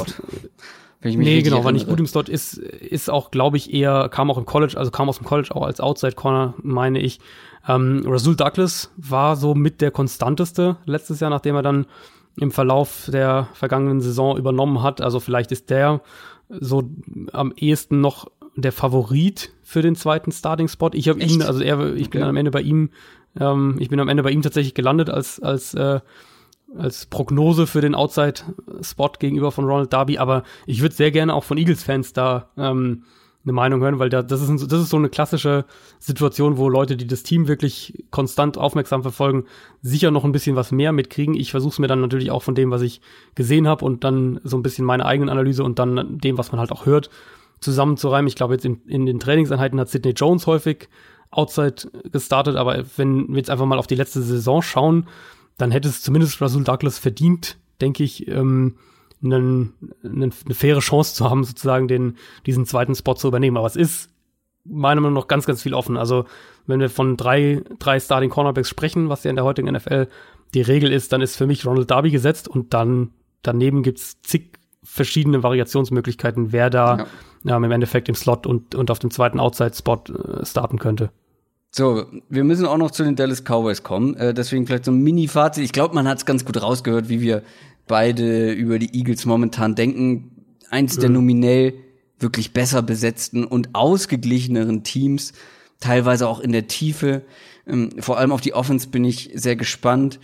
nee, 1.02 1.42
genau, 1.42 1.64
war 1.64 1.72
nicht 1.72 1.88
gut 1.88 1.98
im 1.98 2.06
Slot, 2.06 2.28
ist, 2.28 2.58
ist 2.58 3.10
auch, 3.10 3.30
glaube 3.30 3.56
ich, 3.56 3.72
eher, 3.72 4.08
kam 4.08 4.30
auch 4.30 4.38
im 4.38 4.46
College, 4.46 4.78
also 4.78 4.90
kam 4.90 5.08
aus 5.08 5.18
dem 5.18 5.26
College 5.26 5.54
auch 5.54 5.62
als 5.62 5.80
Outside 5.80 6.14
Corner, 6.14 6.54
meine 6.62 7.00
ich. 7.00 7.20
Ähm, 7.68 8.04
Rasul 8.06 8.36
Douglas 8.36 8.90
war 8.96 9.36
so 9.36 9.54
mit 9.54 9.80
der 9.80 9.90
konstanteste 9.90 10.76
letztes 10.84 11.20
Jahr, 11.20 11.30
nachdem 11.30 11.56
er 11.56 11.62
dann 11.62 11.86
im 12.36 12.50
Verlauf 12.50 13.08
der 13.12 13.48
vergangenen 13.54 14.00
Saison 14.00 14.36
übernommen 14.36 14.82
hat. 14.82 15.00
Also 15.00 15.20
vielleicht 15.20 15.52
ist 15.52 15.70
der 15.70 16.00
so 16.48 16.90
am 17.32 17.52
ehesten 17.56 18.00
noch 18.00 18.26
der 18.56 18.72
Favorit 18.72 19.52
für 19.62 19.82
den 19.82 19.96
zweiten 19.96 20.32
Starting-Spot. 20.32 20.90
Ich 20.92 21.08
habe 21.08 21.20
ihn, 21.20 21.42
also 21.42 21.60
er, 21.60 21.94
ich 21.94 22.08
okay. 22.08 22.18
bin 22.18 22.22
am 22.22 22.36
Ende 22.36 22.50
bei 22.50 22.60
ihm, 22.60 22.90
ähm, 23.38 23.76
ich 23.78 23.88
bin 23.88 24.00
am 24.00 24.08
Ende 24.08 24.22
bei 24.22 24.30
ihm 24.30 24.42
tatsächlich 24.42 24.74
gelandet 24.74 25.10
als, 25.10 25.40
als, 25.40 25.74
äh, 25.74 26.00
als 26.76 27.06
Prognose 27.06 27.66
für 27.66 27.80
den 27.80 27.94
Outside-Spot 27.94 29.12
gegenüber 29.18 29.52
von 29.52 29.64
Ronald 29.64 29.92
Darby, 29.92 30.18
aber 30.18 30.42
ich 30.66 30.82
würde 30.82 30.94
sehr 30.94 31.10
gerne 31.10 31.34
auch 31.34 31.44
von 31.44 31.58
Eagles-Fans 31.58 32.12
da 32.12 32.48
ähm, 32.56 33.04
eine 33.44 33.52
Meinung 33.52 33.80
hören, 33.80 33.98
weil 33.98 34.08
da, 34.08 34.22
das, 34.22 34.40
ist, 34.40 34.70
das 34.70 34.80
ist 34.80 34.90
so 34.90 34.96
eine 34.96 35.08
klassische 35.08 35.64
Situation, 35.98 36.58
wo 36.58 36.68
Leute, 36.68 36.96
die 36.96 37.06
das 37.06 37.24
Team 37.24 37.48
wirklich 37.48 38.04
konstant 38.10 38.56
aufmerksam 38.56 39.02
verfolgen, 39.02 39.46
sicher 39.80 40.10
noch 40.10 40.24
ein 40.24 40.32
bisschen 40.32 40.54
was 40.54 40.70
mehr 40.70 40.92
mitkriegen. 40.92 41.34
Ich 41.34 41.50
versuche 41.50 41.72
es 41.72 41.78
mir 41.78 41.88
dann 41.88 42.00
natürlich 42.00 42.30
auch 42.30 42.42
von 42.42 42.54
dem, 42.54 42.70
was 42.70 42.82
ich 42.82 43.00
gesehen 43.34 43.66
habe 43.66 43.84
und 43.84 44.04
dann 44.04 44.40
so 44.44 44.56
ein 44.56 44.62
bisschen 44.62 44.84
meine 44.84 45.06
eigenen 45.06 45.28
Analyse 45.28 45.64
und 45.64 45.78
dann 45.78 46.18
dem, 46.18 46.38
was 46.38 46.52
man 46.52 46.60
halt 46.60 46.70
auch 46.70 46.86
hört, 46.86 47.10
zusammenzureimen. 47.58 48.28
Ich 48.28 48.36
glaube, 48.36 48.54
jetzt 48.54 48.64
in, 48.64 48.82
in 48.86 49.06
den 49.06 49.18
Trainingseinheiten 49.18 49.80
hat 49.80 49.88
Sidney 49.88 50.12
Jones 50.12 50.46
häufig 50.46 50.88
Outside 51.32 51.90
gestartet, 52.10 52.56
aber 52.56 52.84
wenn 52.96 53.28
wir 53.28 53.38
jetzt 53.38 53.50
einfach 53.50 53.66
mal 53.66 53.78
auf 53.78 53.86
die 53.86 53.94
letzte 53.94 54.22
Saison 54.22 54.62
schauen, 54.62 55.08
dann 55.58 55.70
hätte 55.70 55.88
es 55.88 56.02
zumindest 56.02 56.40
Rasul 56.40 56.64
Douglas 56.64 56.98
verdient, 56.98 57.56
denke 57.80 58.04
ich, 58.04 58.28
ähm, 58.28 58.76
einen, 59.22 59.72
eine, 60.02 60.30
eine 60.44 60.54
faire 60.54 60.80
Chance 60.80 61.14
zu 61.14 61.28
haben, 61.28 61.44
sozusagen 61.44 61.88
den, 61.88 62.16
diesen 62.46 62.66
zweiten 62.66 62.94
Spot 62.94 63.14
zu 63.14 63.28
übernehmen. 63.28 63.56
Aber 63.56 63.66
es 63.66 63.76
ist 63.76 64.10
meiner 64.64 65.00
Meinung 65.00 65.14
nach 65.14 65.28
ganz, 65.28 65.46
ganz 65.46 65.62
viel 65.62 65.74
offen. 65.74 65.96
Also 65.96 66.24
wenn 66.66 66.80
wir 66.80 66.90
von 66.90 67.16
drei, 67.16 67.62
drei 67.78 67.98
Starting 67.98 68.30
Cornerbacks 68.30 68.68
sprechen, 68.68 69.08
was 69.08 69.24
ja 69.24 69.30
in 69.30 69.36
der 69.36 69.44
heutigen 69.44 69.72
NFL 69.72 70.08
die 70.54 70.62
Regel 70.62 70.92
ist, 70.92 71.12
dann 71.12 71.20
ist 71.20 71.36
für 71.36 71.46
mich 71.46 71.66
Ronald 71.66 71.90
Darby 71.90 72.10
gesetzt 72.10 72.48
und 72.48 72.74
dann 72.74 73.10
daneben 73.42 73.82
gibt's 73.82 74.20
zig 74.22 74.58
verschiedene 74.84 75.42
Variationsmöglichkeiten, 75.42 76.52
wer 76.52 76.68
da 76.68 77.06
ja. 77.44 77.56
ähm, 77.56 77.64
im 77.64 77.70
Endeffekt 77.70 78.08
im 78.08 78.14
Slot 78.14 78.46
und, 78.46 78.74
und 78.74 78.90
auf 78.90 78.98
dem 78.98 79.10
zweiten 79.10 79.38
Outside-Spot 79.38 80.02
äh, 80.08 80.44
starten 80.44 80.78
könnte. 80.78 81.10
So, 81.74 82.04
wir 82.28 82.44
müssen 82.44 82.66
auch 82.66 82.76
noch 82.76 82.90
zu 82.90 83.02
den 83.02 83.16
Dallas 83.16 83.44
Cowboys 83.44 83.82
kommen. 83.82 84.14
Äh, 84.16 84.34
deswegen 84.34 84.66
vielleicht 84.66 84.84
so 84.84 84.92
ein 84.92 85.02
Mini-Fazit. 85.02 85.64
Ich 85.64 85.72
glaube, 85.72 85.94
man 85.94 86.06
hat 86.06 86.18
es 86.18 86.26
ganz 86.26 86.44
gut 86.44 86.60
rausgehört, 86.60 87.08
wie 87.08 87.22
wir 87.22 87.42
beide 87.86 88.52
über 88.52 88.78
die 88.78 88.94
Eagles 88.94 89.24
momentan 89.24 89.74
denken. 89.74 90.44
Eins 90.68 90.96
mhm. 90.96 91.00
der 91.00 91.10
nominell 91.10 91.74
wirklich 92.18 92.52
besser 92.52 92.82
besetzten 92.82 93.44
und 93.44 93.70
ausgeglicheneren 93.74 94.84
Teams, 94.84 95.32
teilweise 95.80 96.28
auch 96.28 96.40
in 96.40 96.52
der 96.52 96.68
Tiefe. 96.68 97.22
Ähm, 97.66 97.88
vor 97.98 98.18
allem 98.18 98.32
auf 98.32 98.42
die 98.42 98.52
Offense 98.52 98.88
bin 98.88 99.04
ich 99.04 99.30
sehr 99.34 99.56
gespannt. 99.56 100.20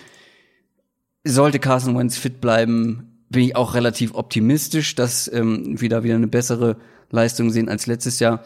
Sollte 1.25 1.59
Carson 1.59 1.97
Wentz 1.97 2.19
fit 2.19 2.43
bleiben, 2.43 3.25
bin 3.31 3.43
ich 3.43 3.57
auch 3.57 3.73
relativ 3.73 4.15
optimistisch, 4.15 4.95
dass 4.95 5.33
ähm, 5.33 5.81
wir 5.81 5.89
da 5.89 6.05
wieder 6.05 6.15
eine 6.15 6.29
bessere 6.29 6.77
Leistung 7.11 7.51
sehen 7.51 7.71
als 7.71 7.87
letztes 7.87 8.21
Jahr. 8.21 8.45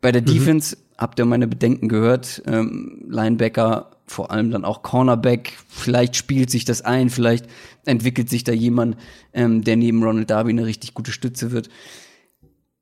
Bei 0.00 0.10
der 0.10 0.22
mhm. 0.22 0.26
Defense 0.26 0.76
habt 0.98 1.18
ihr 1.18 1.24
meine 1.24 1.46
Bedenken 1.46 1.88
gehört. 1.88 2.42
Ähm, 2.46 3.04
Linebacker 3.08 3.90
vor 4.06 4.30
allem 4.30 4.50
dann 4.50 4.64
auch 4.64 4.82
Cornerback. 4.82 5.52
Vielleicht 5.68 6.16
spielt 6.16 6.50
sich 6.50 6.64
das 6.64 6.82
ein, 6.82 7.10
vielleicht 7.10 7.46
entwickelt 7.84 8.28
sich 8.28 8.44
da 8.44 8.52
jemand, 8.52 8.96
ähm, 9.32 9.64
der 9.64 9.76
neben 9.76 10.02
Ronald 10.02 10.30
Darby 10.30 10.50
eine 10.50 10.66
richtig 10.66 10.94
gute 10.94 11.12
Stütze 11.12 11.50
wird. 11.50 11.68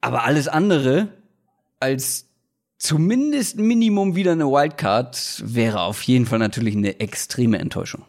Aber 0.00 0.24
alles 0.24 0.48
andere 0.48 1.08
als 1.78 2.26
zumindest 2.78 3.58
Minimum 3.58 4.16
wieder 4.16 4.32
eine 4.32 4.46
Wildcard 4.46 5.42
wäre 5.44 5.82
auf 5.82 6.02
jeden 6.02 6.26
Fall 6.26 6.38
natürlich 6.38 6.76
eine 6.76 7.00
extreme 7.00 7.58
Enttäuschung. 7.58 8.04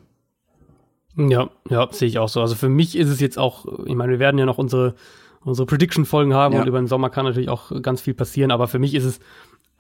Ja, 1.18 1.50
ja, 1.70 1.90
sehe 1.92 2.08
ich 2.08 2.20
auch 2.20 2.30
so. 2.30 2.42
Also 2.42 2.56
für 2.56 2.70
mich 2.70 2.96
ist 2.96 3.10
es 3.10 3.20
jetzt 3.20 3.38
auch, 3.38 3.66
ich 3.86 3.96
meine, 3.96 4.14
wir 4.14 4.20
werden 4.20 4.38
ja 4.38 4.46
noch 4.46 4.58
unsere, 4.58 4.96
unsere 5.42 5.66
Prediction-Folgen 5.66 6.34
haben 6.34 6.56
ja. 6.56 6.62
und 6.62 6.68
über 6.68 6.80
den 6.80 6.88
Sommer 6.88 7.10
kann 7.10 7.26
natürlich 7.26 7.50
auch 7.50 7.72
ganz 7.82 8.02
viel 8.02 8.14
passieren, 8.14 8.52
aber 8.52 8.68
für 8.68 8.80
mich 8.80 8.96
ist 8.96 9.04
es 9.04 9.20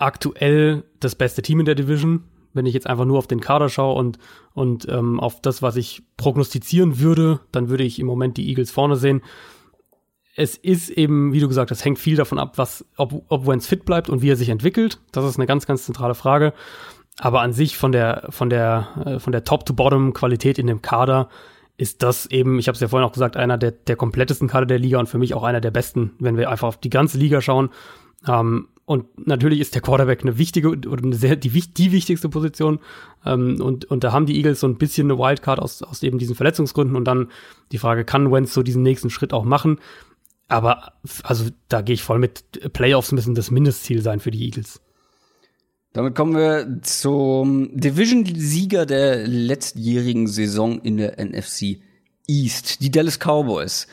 aktuell 0.01 0.83
das 0.99 1.15
beste 1.15 1.41
Team 1.41 1.59
in 1.59 1.65
der 1.65 1.75
Division 1.75 2.23
wenn 2.53 2.65
ich 2.65 2.73
jetzt 2.73 2.87
einfach 2.87 3.05
nur 3.05 3.17
auf 3.17 3.27
den 3.27 3.39
Kader 3.39 3.69
schaue 3.69 3.95
und, 3.95 4.17
und 4.53 4.87
ähm, 4.89 5.19
auf 5.19 5.41
das, 5.41 5.61
was 5.61 5.75
ich 5.75 6.03
prognostizieren 6.17 6.99
würde, 6.99 7.39
dann 7.51 7.69
würde 7.69 7.83
ich 7.83 7.99
im 7.99 8.07
Moment 8.07 8.37
die 8.37 8.49
Eagles 8.49 8.71
vorne 8.71 8.95
sehen. 8.95 9.21
Es 10.35 10.55
ist 10.55 10.89
eben, 10.89 11.33
wie 11.33 11.39
du 11.39 11.47
gesagt 11.47 11.71
hast, 11.71 11.83
hängt 11.83 11.99
viel 11.99 12.15
davon 12.15 12.39
ab, 12.39 12.57
was, 12.57 12.85
ob, 12.97 13.25
ob 13.27 13.47
Wentz 13.47 13.67
fit 13.67 13.85
bleibt 13.85 14.09
und 14.09 14.21
wie 14.21 14.29
er 14.29 14.37
sich 14.37 14.49
entwickelt. 14.49 14.99
Das 15.11 15.25
ist 15.25 15.37
eine 15.37 15.45
ganz, 15.45 15.65
ganz 15.65 15.85
zentrale 15.85 16.15
Frage. 16.15 16.53
Aber 17.17 17.41
an 17.41 17.53
sich 17.53 17.77
von 17.77 17.91
der, 17.91 18.27
von 18.29 18.49
der, 18.49 18.87
äh, 19.05 19.19
von 19.19 19.31
der 19.31 19.43
Top-to-Bottom-Qualität 19.43 20.57
in 20.57 20.67
dem 20.67 20.81
Kader 20.81 21.29
ist 21.77 22.03
das 22.03 22.25
eben, 22.27 22.59
ich 22.59 22.67
habe 22.67 22.75
es 22.75 22.81
ja 22.81 22.87
vorhin 22.87 23.07
auch 23.07 23.13
gesagt, 23.13 23.37
einer 23.37 23.57
der, 23.57 23.71
der 23.71 23.95
komplettesten 23.95 24.47
Kader 24.47 24.65
der 24.65 24.79
Liga 24.79 24.99
und 24.99 25.09
für 25.09 25.17
mich 25.17 25.33
auch 25.33 25.43
einer 25.43 25.61
der 25.61 25.71
besten, 25.71 26.11
wenn 26.19 26.37
wir 26.37 26.49
einfach 26.49 26.67
auf 26.67 26.77
die 26.77 26.89
ganze 26.89 27.17
Liga 27.17 27.41
schauen. 27.41 27.69
Ähm, 28.27 28.67
und 28.91 29.26
natürlich 29.26 29.61
ist 29.61 29.73
der 29.73 29.81
Quarterback 29.81 30.22
eine 30.22 30.38
wichtige 30.38 30.68
oder 30.68 31.01
eine 31.01 31.15
sehr, 31.15 31.38
die, 31.38 31.49
die 31.49 31.91
wichtigste 31.93 32.27
Position. 32.27 32.80
Ähm, 33.26 33.61
und, 33.61 33.85
und 33.85 34.03
da 34.03 34.11
haben 34.11 34.26
die 34.26 34.35
Eagles 34.35 34.59
so 34.59 34.68
ein 34.68 34.77
bisschen 34.77 35.09
eine 35.09 35.18
Wildcard 35.18 35.59
aus, 35.59 35.81
aus 35.81 36.03
eben 36.03 36.19
diesen 36.19 36.35
Verletzungsgründen. 36.35 36.97
Und 36.97 37.05
dann 37.05 37.30
die 37.72 37.77
Frage, 37.77 38.03
kann 38.03 38.34
Wentz 38.34 38.53
so 38.53 38.63
diesen 38.63 38.84
nächsten 38.84 39.09
Schritt 39.09 39.31
auch 39.31 39.45
machen? 39.45 39.80
Aber 40.49 40.91
also 41.23 41.45
da 41.69 41.81
gehe 41.81 41.93
ich 41.93 42.03
voll 42.03 42.19
mit. 42.19 42.73
Playoffs 42.73 43.13
müssen 43.13 43.34
das 43.34 43.49
Mindestziel 43.49 44.01
sein 44.01 44.19
für 44.19 44.30
die 44.30 44.43
Eagles. 44.43 44.81
Damit 45.93 46.13
kommen 46.13 46.35
wir 46.35 46.81
zum 46.81 47.69
Division-Sieger 47.73 48.85
der 48.85 49.26
letztjährigen 49.26 50.27
Saison 50.27 50.81
in 50.81 50.97
der 50.97 51.18
NFC 51.18 51.80
East, 52.27 52.81
die 52.81 52.91
Dallas 52.91 53.19
Cowboys. 53.19 53.88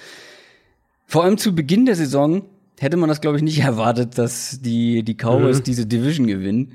Vor 1.06 1.22
allem 1.22 1.38
zu 1.38 1.54
Beginn 1.54 1.86
der 1.86 1.94
Saison 1.94 2.42
hätte 2.82 2.96
man 2.96 3.08
das, 3.08 3.20
glaube 3.20 3.36
ich, 3.36 3.42
nicht 3.42 3.60
erwartet, 3.64 4.18
dass 4.18 4.60
die, 4.60 5.02
die 5.02 5.14
Cowboys 5.14 5.58
mhm. 5.58 5.64
diese 5.64 5.86
Division 5.86 6.26
gewinnen. 6.26 6.72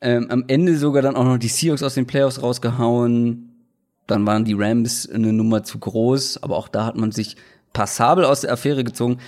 Ähm, 0.00 0.28
am 0.30 0.44
Ende 0.48 0.76
sogar 0.78 1.02
dann 1.02 1.16
auch 1.16 1.24
noch 1.24 1.38
die 1.38 1.48
Seahawks 1.48 1.82
aus 1.82 1.94
den 1.94 2.06
Playoffs 2.06 2.42
rausgehauen. 2.42 3.50
Dann 4.06 4.26
waren 4.26 4.44
die 4.44 4.54
Rams 4.54 5.08
eine 5.08 5.32
Nummer 5.32 5.62
zu 5.62 5.78
groß, 5.78 6.42
aber 6.42 6.56
auch 6.56 6.68
da 6.68 6.86
hat 6.86 6.96
man 6.96 7.12
sich 7.12 7.36
passabel 7.72 8.24
aus 8.24 8.40
der 8.40 8.52
Affäre 8.52 8.82
gezogen. 8.82 9.18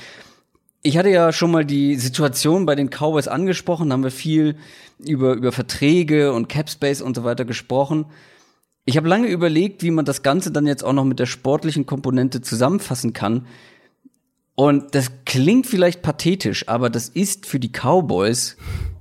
Ich 0.82 0.98
hatte 0.98 1.10
ja 1.10 1.32
schon 1.32 1.52
mal 1.52 1.64
die 1.64 1.94
Situation 1.94 2.66
bei 2.66 2.74
den 2.74 2.88
Cowboys 2.90 3.28
angesprochen, 3.28 3.88
da 3.88 3.92
haben 3.92 4.02
wir 4.02 4.10
viel 4.10 4.56
über, 4.98 5.34
über 5.34 5.52
Verträge 5.52 6.32
und 6.32 6.48
Capspace 6.48 7.02
und 7.02 7.14
so 7.14 7.22
weiter 7.22 7.44
gesprochen. 7.44 8.06
Ich 8.84 8.96
habe 8.96 9.08
lange 9.08 9.28
überlegt, 9.28 9.84
wie 9.84 9.92
man 9.92 10.04
das 10.04 10.22
Ganze 10.22 10.50
dann 10.50 10.66
jetzt 10.66 10.82
auch 10.82 10.92
noch 10.92 11.04
mit 11.04 11.20
der 11.20 11.26
sportlichen 11.26 11.86
Komponente 11.86 12.40
zusammenfassen 12.40 13.12
kann. 13.12 13.46
Und 14.54 14.94
das 14.94 15.10
klingt 15.24 15.66
vielleicht 15.66 16.02
pathetisch, 16.02 16.68
aber 16.68 16.90
das 16.90 17.08
ist 17.08 17.46
für 17.46 17.58
die 17.58 17.70
Cowboys 17.70 18.56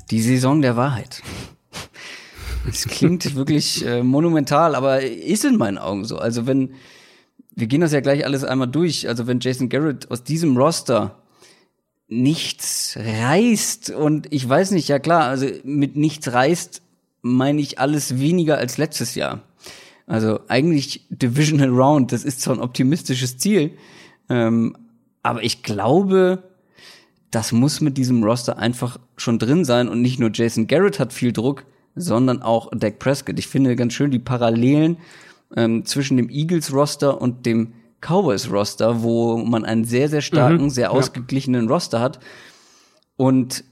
die 0.09 0.21
Saison 0.21 0.61
der 0.61 0.77
Wahrheit. 0.77 1.21
Es 2.67 2.85
klingt 2.85 3.35
wirklich 3.35 3.85
äh, 3.85 4.03
monumental, 4.03 4.75
aber 4.75 5.01
ist 5.01 5.45
in 5.45 5.57
meinen 5.57 5.77
Augen 5.77 6.05
so. 6.05 6.17
Also 6.17 6.47
wenn, 6.47 6.73
wir 7.53 7.67
gehen 7.67 7.81
das 7.81 7.91
ja 7.91 7.99
gleich 7.99 8.25
alles 8.25 8.43
einmal 8.43 8.67
durch, 8.67 9.07
also 9.07 9.27
wenn 9.27 9.39
Jason 9.39 9.69
Garrett 9.69 10.09
aus 10.09 10.23
diesem 10.23 10.55
Roster 10.55 11.17
nichts 12.07 12.97
reißt 12.97 13.89
und 13.91 14.27
ich 14.31 14.47
weiß 14.47 14.71
nicht, 14.71 14.89
ja 14.89 14.99
klar, 14.99 15.23
also 15.25 15.47
mit 15.63 15.95
nichts 15.95 16.31
reißt 16.31 16.81
meine 17.21 17.61
ich 17.61 17.79
alles 17.79 18.19
weniger 18.19 18.57
als 18.57 18.77
letztes 18.77 19.15
Jahr. 19.15 19.41
Also 20.07 20.39
eigentlich 20.47 21.05
Divisional 21.09 21.69
Round, 21.69 22.11
das 22.11 22.25
ist 22.25 22.41
zwar 22.41 22.55
ein 22.55 22.61
optimistisches 22.61 23.37
Ziel, 23.37 23.77
ähm, 24.27 24.75
aber 25.23 25.43
ich 25.43 25.63
glaube, 25.63 26.43
das 27.31 27.51
muss 27.51 27.81
mit 27.81 27.97
diesem 27.97 28.23
Roster 28.23 28.57
einfach 28.57 28.99
schon 29.17 29.39
drin 29.39 29.65
sein 29.65 29.87
und 29.87 30.01
nicht 30.01 30.19
nur 30.19 30.31
Jason 30.33 30.67
Garrett 30.67 30.99
hat 30.99 31.13
viel 31.13 31.31
Druck, 31.31 31.65
sondern 31.95 32.41
auch 32.41 32.69
Dak 32.73 32.99
Prescott. 32.99 33.39
Ich 33.39 33.47
finde 33.47 33.75
ganz 33.75 33.93
schön 33.93 34.11
die 34.11 34.19
Parallelen 34.19 34.97
ähm, 35.55 35.85
zwischen 35.85 36.17
dem 36.17 36.29
Eagles 36.29 36.73
Roster 36.73 37.21
und 37.21 37.45
dem 37.45 37.73
Cowboys 38.01 38.49
Roster, 38.51 39.03
wo 39.03 39.37
man 39.37 39.63
einen 39.63 39.85
sehr, 39.85 40.09
sehr 40.09 40.21
starken, 40.21 40.63
mhm, 40.63 40.69
sehr 40.69 40.91
ausgeglichenen 40.91 41.65
ja. 41.65 41.71
Roster 41.71 41.99
hat. 41.99 42.19
Und 43.15 43.63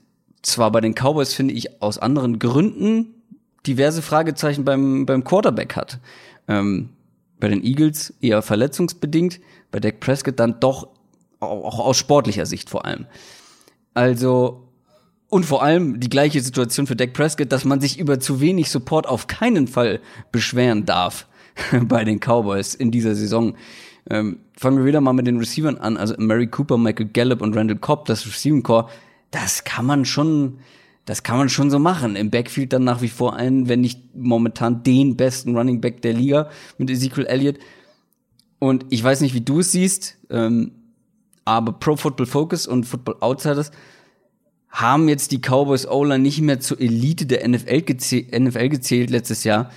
zwar 0.42 0.72
bei 0.72 0.82
den 0.82 0.94
Cowboys 0.94 1.34
finde 1.34 1.54
ich 1.54 1.82
aus 1.82 1.98
anderen 1.98 2.40
Gründen 2.40 3.16
diverse 3.66 4.02
Fragezeichen 4.02 4.64
beim, 4.64 5.06
beim 5.06 5.24
Quarterback 5.24 5.76
hat. 5.76 6.00
Ähm, 6.48 6.90
bei 7.40 7.48
den 7.48 7.64
Eagles 7.64 8.14
eher 8.22 8.42
verletzungsbedingt, 8.42 9.40
bei 9.72 9.80
Dak 9.80 10.00
Prescott 10.00 10.40
dann 10.40 10.60
doch 10.60 10.90
auch 11.40 11.80
aus 11.80 11.98
sportlicher 11.98 12.46
Sicht 12.46 12.70
vor 12.70 12.86
allem. 12.86 13.06
Also, 13.94 14.68
und 15.30 15.46
vor 15.46 15.64
allem 15.64 16.00
die 16.00 16.10
gleiche 16.10 16.42
Situation 16.42 16.88
für 16.88 16.96
Dak 16.96 17.14
Prescott, 17.14 17.52
dass 17.52 17.66
man 17.66 17.82
sich 17.82 18.00
über 18.00 18.20
zu 18.20 18.42
wenig 18.42 18.70
Support 18.70 19.08
auf 19.08 19.28
keinen 19.28 19.68
Fall 19.68 20.00
beschweren 20.32 20.86
darf 20.86 21.28
bei 21.84 22.04
den 22.04 22.20
Cowboys 22.20 22.76
in 22.76 22.92
dieser 22.92 23.16
Saison. 23.16 23.56
Ähm, 24.10 24.40
fangen 24.58 24.78
wir 24.78 24.86
wieder 24.86 25.02
mal 25.02 25.14
mit 25.14 25.28
den 25.28 25.38
Receivern 25.38 25.78
an. 25.78 25.98
Also 25.98 26.16
Mary 26.18 26.48
Cooper, 26.48 26.78
Michael 26.78 27.10
Gallup 27.14 27.42
und 27.42 27.56
Randall 27.56 27.78
Cobb, 27.78 28.06
das 28.06 28.26
Receiving 28.26 28.64
Core, 28.64 28.90
das 29.32 29.64
kann 29.64 29.86
man 29.86 30.06
schon, 30.06 30.60
das 31.06 31.22
kann 31.22 31.38
man 31.38 31.50
schon 31.50 31.70
so 31.70 31.78
machen. 31.78 32.16
Im 32.16 32.32
Backfield 32.32 32.74
dann 32.74 32.84
nach 32.84 33.02
wie 33.02 33.08
vor 33.08 33.36
einen, 33.36 33.70
wenn 33.70 33.82
nicht 33.82 34.16
momentan 34.16 34.82
den 34.82 35.16
besten 35.16 35.56
Running 35.56 35.80
Back 35.80 36.02
der 36.02 36.14
Liga 36.14 36.50
mit 36.80 36.90
Ezekiel 36.90 37.26
Elliott. 37.26 37.60
Und 38.58 38.86
ich 38.90 39.04
weiß 39.04 39.22
nicht, 39.22 39.36
wie 39.36 39.42
du 39.42 39.60
es 39.60 39.72
siehst, 39.72 40.18
ähm, 40.30 40.72
aber 41.46 41.74
Pro 41.74 41.96
Football 41.96 42.26
Focus 42.26 42.68
und 42.68 42.86
Football 42.86 43.18
Outsiders 43.22 43.72
haben 44.70 45.10
jetzt 45.10 45.32
die 45.32 45.40
Cowboys 45.40 45.88
O-Line 45.88 46.20
nicht 46.20 46.42
mehr 46.42 46.60
zur 46.60 46.80
Elite 46.80 47.26
der 47.26 47.48
NFL, 47.48 47.82
gezäh 47.82 48.28
NFL 48.38 48.70
gezählt 48.70 49.10
letztes 49.10 49.44
Jahr. 49.44 49.72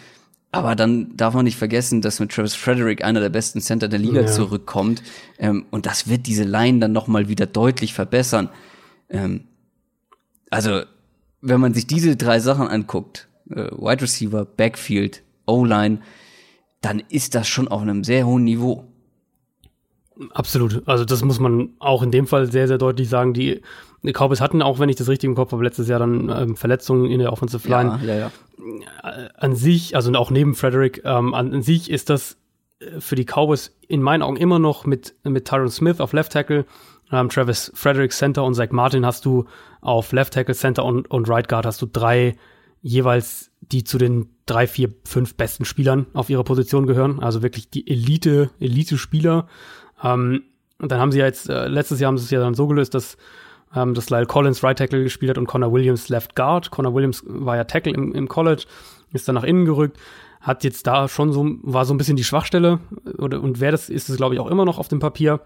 Aber 0.55 0.76
dann 0.76 1.16
darf 1.16 1.32
man 1.32 1.44
nicht 1.44 1.56
vergessen, 1.56 2.02
dass 2.02 2.20
mit 2.20 2.30
Travis 2.30 2.55
Frederick 2.55 3.02
einer 3.02 3.20
der 3.20 3.30
besten 3.30 3.62
Center 3.62 3.89
der 3.89 3.98
Liga 3.98 4.20
ja. 4.20 4.26
zurückkommt. 4.26 5.02
Ähm, 5.39 5.64
und 5.70 5.86
das 5.86 6.09
wird 6.09 6.26
diese 6.26 6.44
Line 6.44 6.78
dann 6.78 6.93
noch 6.93 7.06
mal 7.06 7.28
wieder 7.28 7.47
deutlich 7.47 7.94
verbessern. 7.94 8.51
Ähm, 9.09 9.44
also, 10.51 10.82
wenn 11.40 11.59
man 11.59 11.72
sich 11.72 11.86
diese 11.86 12.16
drei 12.16 12.39
Sachen 12.39 12.68
anguckt, 12.68 13.28
äh, 13.51 13.70
Wide 13.70 14.02
Receiver, 14.02 14.44
Backfield, 14.44 15.22
O-Line, 15.47 16.01
dann 16.82 17.02
ist 17.09 17.34
das 17.34 17.48
schon 17.48 17.68
auf 17.68 17.80
einem 17.80 18.05
sehr 18.05 18.26
hohen 18.26 18.44
Niveau. 18.44 18.91
Absolut. 20.32 20.82
Also 20.86 21.05
das 21.05 21.24
muss 21.24 21.39
man 21.39 21.70
auch 21.78 22.03
in 22.03 22.11
dem 22.11 22.27
Fall 22.27 22.51
sehr, 22.51 22.69
sehr 22.69 22.78
deutlich 22.78 23.09
sagen. 23.09 23.35
Die 23.35 23.62
Cowboys 24.05 24.40
hatten 24.40 24.62
auch, 24.62 24.78
wenn 24.78 24.89
ich 24.89 24.97
das 24.97 25.09
richtig 25.09 25.28
im 25.28 25.35
Kopf 25.35 25.53
habe, 25.53 25.65
letztes 25.65 25.89
Jahr 25.89 26.01
dann 26.01 26.28
ähm, 26.28 26.57
Verletzungen 26.57 27.11
in 27.11 27.19
der 27.20 27.32
Offensive 27.32 27.69
Line. 27.69 28.01
Ja, 28.03 28.15
ja, 28.15 28.19
ja. 28.19 28.31
An 29.36 29.55
sich, 29.55 29.97
also 29.97 30.12
auch 30.15 30.31
neben 30.31 30.55
Frederick, 30.55 31.03
ähm, 31.05 31.35
an, 31.35 31.53
an, 31.53 31.62
sich 31.62 31.90
ist 31.90 32.11
das 32.11 32.36
äh, 32.81 33.01
für 33.01 33.16
die 33.16 33.24
Cowboys 33.24 33.77
in 33.89 34.03
meinen 34.03 34.23
Augen 34.23 34.36
immer 34.36 34.59
noch 34.59 34.86
mit, 34.86 35.15
mit 35.24 35.47
Tyron 35.47 35.70
Smith 35.70 36.01
auf 36.01 36.12
Left 36.12 36.32
Tackle, 36.32 36.65
ähm, 37.11 37.28
Travis 37.28 37.73
Frederick 37.74 38.12
Center 38.12 38.44
und 38.44 38.55
Zach 38.55 38.70
Martin 38.70 39.07
hast 39.07 39.24
du 39.24 39.47
auf 39.81 40.12
Left 40.12 40.35
Tackle 40.35 40.55
Center 40.55 40.85
und, 40.85 41.11
und 41.11 41.28
Right 41.28 41.49
Guard 41.49 41.66
hast 41.66 41.82
du 41.82 41.86
drei 41.86 42.36
jeweils, 42.82 43.51
die 43.61 43.85
zu 43.85 43.97
den 43.97 44.28
drei, 44.44 44.66
vier, 44.66 44.93
fünf 45.05 45.36
besten 45.36 45.65
Spielern 45.65 46.07
auf 46.12 46.28
ihrer 46.28 46.44
Position 46.44 46.86
gehören. 46.86 47.20
Also 47.20 47.43
wirklich 47.43 47.70
die 47.70 47.89
Elite, 47.89 48.51
Elite-Spieler. 48.59 49.47
Ähm, 50.03 50.43
und 50.79 50.91
dann 50.91 50.99
haben 50.99 51.12
sie 51.12 51.20
ja 51.20 51.27
jetzt, 51.27 51.49
äh, 51.49 51.69
letztes 51.69 52.01
Jahr 52.01 52.09
haben 52.09 52.19
sie 52.19 52.24
es 52.24 52.31
ja 52.31 52.41
dann 52.41 52.55
so 52.55 52.66
gelöst, 52.66 52.95
dass 52.95 53.16
ähm, 53.74 53.95
dass 53.95 54.11
Lyle 54.11 54.27
Collins 54.27 54.62
Right 54.62 54.79
Tackle 54.79 55.03
gespielt 55.03 55.31
hat 55.31 55.39
und 55.39 55.47
Connor 55.47 55.73
Williams 55.73 56.09
Left 56.09 56.37
Guard. 56.37 56.70
Connor 56.70 56.95
Williams 56.95 57.23
war 57.27 57.57
ja 57.57 57.65
Tackle 57.65 57.93
im, 57.93 58.15
im 58.15 58.29
College, 58.29 58.65
ist 59.12 59.29
dann 59.29 59.35
nach 59.35 59.45
innen 59.45 59.65
gerückt, 59.65 59.99
hat 60.41 60.65
jetzt 60.65 60.87
da 60.87 61.09
schon 61.09 61.33
so, 61.33 61.47
war 61.62 61.85
so 61.85 61.95
ein 61.95 61.99
bisschen 61.99 62.16
die 62.16 62.24
Schwachstelle 62.24 62.81
oder, 63.19 63.41
und 63.41 63.61
wer 63.61 63.70
das 63.70 63.89
ist, 63.89 64.09
ist 64.09 64.16
glaube 64.16 64.35
ich 64.35 64.41
auch 64.41 64.51
immer 64.51 64.65
noch 64.65 64.79
auf 64.79 64.89
dem 64.89 64.99
Papier. 64.99 65.41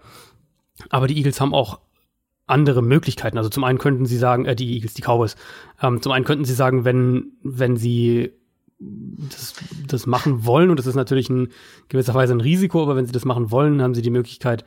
Aber 0.89 1.07
die 1.07 1.17
Eagles 1.17 1.41
haben 1.41 1.53
auch 1.53 1.79
andere 2.45 2.81
Möglichkeiten. 2.81 3.37
Also 3.37 3.49
zum 3.49 3.63
einen 3.63 3.77
könnten 3.77 4.05
sie 4.05 4.17
sagen, 4.17 4.45
äh, 4.45 4.55
die 4.55 4.73
Eagles, 4.73 4.93
die 4.93 5.01
Cowboys, 5.01 5.35
ähm, 5.81 6.01
zum 6.01 6.11
einen 6.11 6.25
könnten 6.25 6.45
sie 6.45 6.53
sagen, 6.53 6.85
wenn, 6.85 7.33
wenn 7.43 7.77
sie 7.77 8.31
das, 8.79 9.55
das 9.87 10.05
machen 10.05 10.45
wollen, 10.45 10.69
und 10.69 10.77
das 10.77 10.85
ist 10.85 10.95
natürlich 10.95 11.29
in 11.29 11.49
gewisser 11.89 12.13
Weise 12.13 12.33
ein 12.33 12.41
Risiko, 12.41 12.83
aber 12.83 12.95
wenn 12.95 13.05
sie 13.05 13.11
das 13.11 13.25
machen 13.25 13.51
wollen, 13.51 13.81
haben 13.81 13.95
sie 13.95 14.01
die 14.01 14.11
Möglichkeit, 14.11 14.63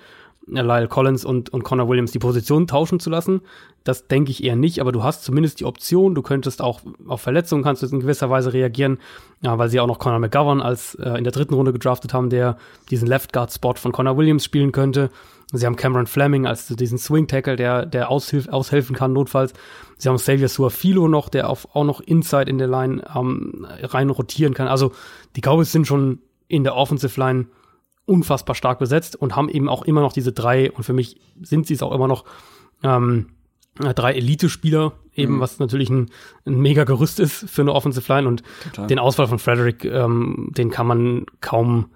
Lyle 0.47 0.89
Collins 0.89 1.25
und, 1.25 1.51
und 1.51 1.63
Connor 1.63 1.89
Williams 1.89 2.13
die 2.13 2.19
Position 2.19 2.67
tauschen 2.67 2.99
zu 2.99 3.11
lassen. 3.11 3.43
Das 3.85 4.09
denke 4.09 4.31
ich 4.31 4.43
eher 4.43 4.57
nicht, 4.57 4.81
aber 4.81 4.91
du 4.91 5.03
hast 5.03 5.23
zumindest 5.23 5.61
die 5.61 5.65
Option, 5.65 6.15
du 6.15 6.23
könntest 6.23 6.61
auch 6.61 6.81
auf 7.07 7.21
Verletzungen 7.21 7.63
kannst 7.63 7.83
du 7.83 7.87
in 7.87 8.01
gewisser 8.01 8.31
Weise 8.31 8.53
reagieren, 8.53 8.99
ja, 9.43 9.59
weil 9.59 9.69
sie 9.69 9.81
auch 9.81 9.87
noch 9.87 9.99
Connor 9.99 10.19
McGovern 10.19 10.61
als 10.61 10.95
äh, 10.97 11.17
in 11.17 11.25
der 11.25 11.33
dritten 11.33 11.55
Runde 11.55 11.73
gedraftet 11.73 12.13
haben, 12.13 12.31
der 12.31 12.57
diesen 12.91 13.07
Left 13.07 13.33
Guard 13.33 13.53
Spot 13.53 13.75
von 13.75 13.93
Connor 13.93 14.17
Williams 14.17 14.45
spielen 14.45 14.73
könnte. 14.73 15.11
Sie 15.53 15.67
haben 15.67 15.77
Cameron 15.77 16.07
Fleming 16.07 16.47
als 16.47 16.67
diesen 16.69 16.99
Swing 16.99 17.27
Tackle, 17.27 17.57
der 17.57 17.87
der 17.87 18.11
aushilf, 18.11 18.49
aushelfen 18.49 18.95
kann 18.95 19.13
notfalls. 19.13 19.53
Sie 19.99 20.09
haben 20.09 20.17
Xavier 20.17 20.49
Suafilo 20.49 21.09
noch, 21.09 21.29
der 21.29 21.51
auf, 21.51 21.75
auch 21.75 21.85
noch 21.85 22.01
Inside 22.01 22.49
in 22.49 22.59
der 22.59 22.69
Line 22.69 23.03
ähm, 23.15 23.67
rein 23.83 24.11
rotieren 24.11 24.55
kann. 24.55 24.69
Also 24.69 24.93
die 25.37 25.41
Cowboys 25.41 25.73
sind 25.73 25.87
schon 25.87 26.21
in 26.49 26.65
der 26.65 26.77
Offensive 26.77 27.19
Line 27.19 27.47
unfassbar 28.07 28.55
stark 28.55 28.79
besetzt 28.79 29.17
und 29.17 29.37
haben 29.37 29.49
eben 29.49 29.69
auch 29.69 29.83
immer 29.83 30.01
noch 30.01 30.13
diese 30.13 30.33
drei, 30.33 30.71
und 30.73 30.85
für 30.85 30.93
mich 30.93 31.21
sind 31.41 31.67
sie 31.67 31.75
es 31.75 31.83
auch 31.83 31.93
immer 31.93 32.09
noch, 32.09 32.25
ähm, 32.83 33.27
drei 33.79 34.15
Elite-Spieler, 34.15 34.93
eben, 35.15 35.37
mhm. 35.37 35.41
was 35.41 35.59
natürlich 35.59 35.91
ein, 35.91 36.11
ein 36.45 36.61
mega 36.61 36.85
Gerüst 36.85 37.21
ist 37.21 37.49
für 37.49 37.63
eine 37.63 37.73
Offensive 37.73 38.13
Line 38.13 38.27
und 38.27 38.43
Total. 38.65 38.87
den 38.89 38.99
Ausfall 38.99 39.29
von 39.29 39.39
Frederick, 39.39 39.85
ähm, 39.85 40.51
den 40.57 40.71
kann 40.71 40.87
man 40.87 41.27
kaum, 41.41 41.91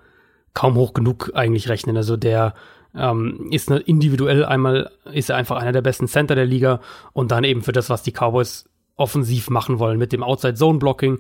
kaum 0.54 0.76
hoch 0.76 0.94
genug 0.94 1.32
eigentlich 1.34 1.68
rechnen. 1.68 1.96
Also 1.96 2.16
der 2.16 2.54
ähm, 2.96 3.48
ist 3.50 3.70
eine, 3.70 3.80
individuell 3.80 4.44
einmal, 4.44 4.90
ist 5.12 5.30
er 5.30 5.36
einfach 5.36 5.56
einer 5.56 5.72
der 5.72 5.82
besten 5.82 6.08
Center 6.08 6.34
der 6.34 6.46
Liga 6.46 6.80
und 7.12 7.30
dann 7.30 7.44
eben 7.44 7.62
für 7.62 7.72
das, 7.72 7.90
was 7.90 8.02
die 8.02 8.12
Cowboys 8.12 8.68
offensiv 8.96 9.50
machen 9.50 9.78
wollen 9.78 9.98
mit 9.98 10.12
dem 10.12 10.22
Outside-Zone-Blocking, 10.22 11.18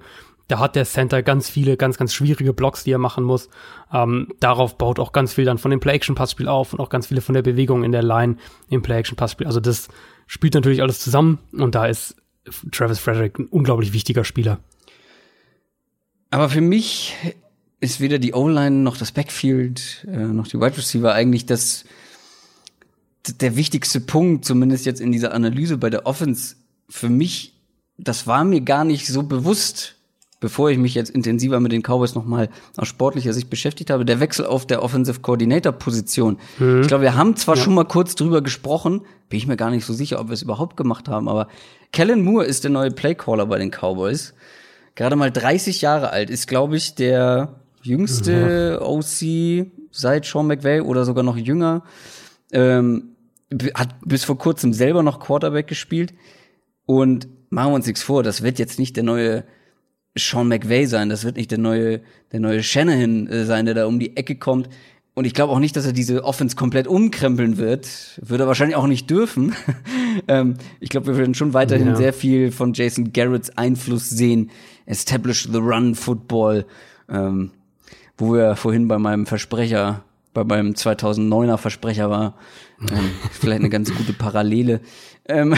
da 0.48 0.58
hat 0.58 0.76
der 0.76 0.84
Center 0.84 1.22
ganz 1.22 1.48
viele, 1.48 1.76
ganz, 1.76 1.96
ganz 1.96 2.12
schwierige 2.12 2.52
Blocks, 2.52 2.84
die 2.84 2.92
er 2.92 2.98
machen 2.98 3.24
muss. 3.24 3.48
Ähm, 3.92 4.28
darauf 4.40 4.76
baut 4.76 4.98
auch 4.98 5.12
ganz 5.12 5.32
viel 5.32 5.46
dann 5.46 5.58
von 5.58 5.70
dem 5.70 5.80
Play-Action-Passspiel 5.80 6.48
auf 6.48 6.72
und 6.72 6.80
auch 6.80 6.90
ganz 6.90 7.06
viele 7.06 7.22
von 7.22 7.34
der 7.34 7.42
Bewegung 7.42 7.82
in 7.82 7.92
der 7.92 8.02
Line 8.02 8.36
im 8.68 8.82
Play-Action-Passspiel. 8.82 9.46
Also 9.46 9.60
das 9.60 9.88
spielt 10.26 10.54
natürlich 10.54 10.82
alles 10.82 11.00
zusammen 11.00 11.38
und 11.52 11.74
da 11.74 11.86
ist 11.86 12.16
Travis 12.72 12.98
Frederick 12.98 13.38
ein 13.38 13.46
unglaublich 13.46 13.94
wichtiger 13.94 14.24
Spieler. 14.24 14.58
Aber 16.30 16.50
für 16.50 16.60
mich 16.60 17.14
ist 17.84 18.00
weder 18.00 18.18
die 18.18 18.32
O-Line 18.32 18.76
noch 18.76 18.96
das 18.96 19.12
Backfield 19.12 20.06
äh, 20.10 20.16
noch 20.16 20.48
die 20.48 20.58
Wide 20.58 20.76
Receiver 20.76 21.12
eigentlich 21.12 21.46
das 21.46 21.84
der 23.40 23.56
wichtigste 23.56 24.00
Punkt, 24.00 24.44
zumindest 24.44 24.86
jetzt 24.86 25.00
in 25.00 25.12
dieser 25.12 25.32
Analyse 25.32 25.78
bei 25.78 25.90
der 25.90 26.06
Offense. 26.06 26.56
Für 26.88 27.08
mich, 27.08 27.54
das 27.96 28.26
war 28.26 28.44
mir 28.44 28.60
gar 28.60 28.84
nicht 28.84 29.06
so 29.06 29.22
bewusst, 29.22 29.94
bevor 30.40 30.70
ich 30.70 30.76
mich 30.76 30.94
jetzt 30.94 31.10
intensiver 31.10 31.58
mit 31.58 31.72
den 31.72 31.82
Cowboys 31.82 32.14
nochmal 32.14 32.50
aus 32.76 32.88
sportlicher 32.88 33.32
Sicht 33.32 33.48
beschäftigt 33.48 33.88
habe, 33.88 34.04
der 34.04 34.20
Wechsel 34.20 34.44
auf 34.44 34.66
der 34.66 34.82
Offensive 34.82 35.20
Coordinator 35.20 35.72
Position. 35.72 36.38
Mhm. 36.58 36.82
Ich 36.82 36.88
glaube, 36.88 37.04
wir 37.04 37.14
haben 37.14 37.36
zwar 37.36 37.56
ja. 37.56 37.62
schon 37.62 37.74
mal 37.74 37.84
kurz 37.84 38.14
drüber 38.14 38.42
gesprochen, 38.42 39.00
bin 39.30 39.38
ich 39.38 39.46
mir 39.46 39.56
gar 39.56 39.70
nicht 39.70 39.86
so 39.86 39.94
sicher, 39.94 40.20
ob 40.20 40.28
wir 40.28 40.34
es 40.34 40.42
überhaupt 40.42 40.76
gemacht 40.76 41.08
haben, 41.08 41.28
aber 41.28 41.48
Kellen 41.92 42.22
Moore 42.22 42.44
ist 42.44 42.64
der 42.64 42.70
neue 42.70 42.90
Playcaller 42.90 43.46
bei 43.46 43.58
den 43.58 43.70
Cowboys. 43.70 44.34
Gerade 44.96 45.16
mal 45.16 45.30
30 45.30 45.80
Jahre 45.80 46.10
alt, 46.10 46.28
ist, 46.28 46.46
glaube 46.46 46.76
ich, 46.76 46.94
der 46.94 47.60
jüngste 47.84 48.80
mhm. 48.80 48.86
OC 48.86 49.66
seit 49.90 50.24
Sean 50.24 50.46
McVay 50.46 50.80
oder 50.80 51.04
sogar 51.04 51.24
noch 51.24 51.36
jünger. 51.36 51.82
ähm, 52.52 53.10
hat 53.74 53.96
bis 54.04 54.24
vor 54.24 54.38
kurzem 54.38 54.72
selber 54.72 55.02
noch 55.02 55.20
Quarterback 55.20 55.66
gespielt 55.66 56.12
und 56.86 57.28
machen 57.50 57.70
wir 57.70 57.76
uns 57.76 57.86
nichts 57.86 58.02
vor, 58.02 58.22
das 58.22 58.42
wird 58.42 58.58
jetzt 58.58 58.78
nicht 58.78 58.96
der 58.96 59.04
neue 59.04 59.44
Sean 60.16 60.48
McVay 60.48 60.86
sein, 60.86 61.08
das 61.08 61.24
wird 61.24 61.36
nicht 61.36 61.50
der 61.50 61.58
neue, 61.58 62.00
der 62.32 62.40
neue 62.40 62.62
Shanahan 62.62 63.26
äh, 63.26 63.44
sein, 63.44 63.66
der 63.66 63.74
da 63.74 63.86
um 63.86 63.98
die 63.98 64.16
Ecke 64.16 64.36
kommt. 64.36 64.68
Und 65.14 65.26
ich 65.26 65.34
glaube 65.34 65.52
auch 65.52 65.60
nicht, 65.60 65.76
dass 65.76 65.86
er 65.86 65.92
diese 65.92 66.24
Offense 66.24 66.56
komplett 66.56 66.88
umkrempeln 66.88 67.56
wird. 67.56 68.20
Würde 68.20 68.44
er 68.44 68.46
wahrscheinlich 68.48 68.76
auch 68.76 68.88
nicht 68.88 69.08
dürfen. 69.10 69.54
ähm, 70.28 70.54
ich 70.80 70.88
glaube, 70.88 71.06
wir 71.06 71.16
werden 71.16 71.34
schon 71.34 71.54
weiterhin 71.54 71.88
ja. 71.88 71.96
sehr 71.96 72.12
viel 72.12 72.50
von 72.50 72.72
Jason 72.72 73.12
Garretts 73.12 73.56
Einfluss 73.56 74.10
sehen. 74.10 74.50
Establish 74.86 75.48
the 75.50 75.58
Run 75.58 75.94
Football. 75.94 76.66
Ähm, 77.08 77.52
wo 78.16 78.34
wir 78.34 78.56
vorhin 78.56 78.88
bei 78.88 78.98
meinem 78.98 79.26
Versprecher, 79.26 80.04
bei 80.32 80.44
meinem 80.44 80.72
2009er 80.72 81.56
Versprecher 81.56 82.10
war. 82.10 82.34
Ähm, 82.80 83.10
vielleicht 83.32 83.60
eine 83.60 83.70
ganz 83.70 83.94
gute 83.94 84.12
Parallele. 84.12 84.80
Ähm, 85.26 85.54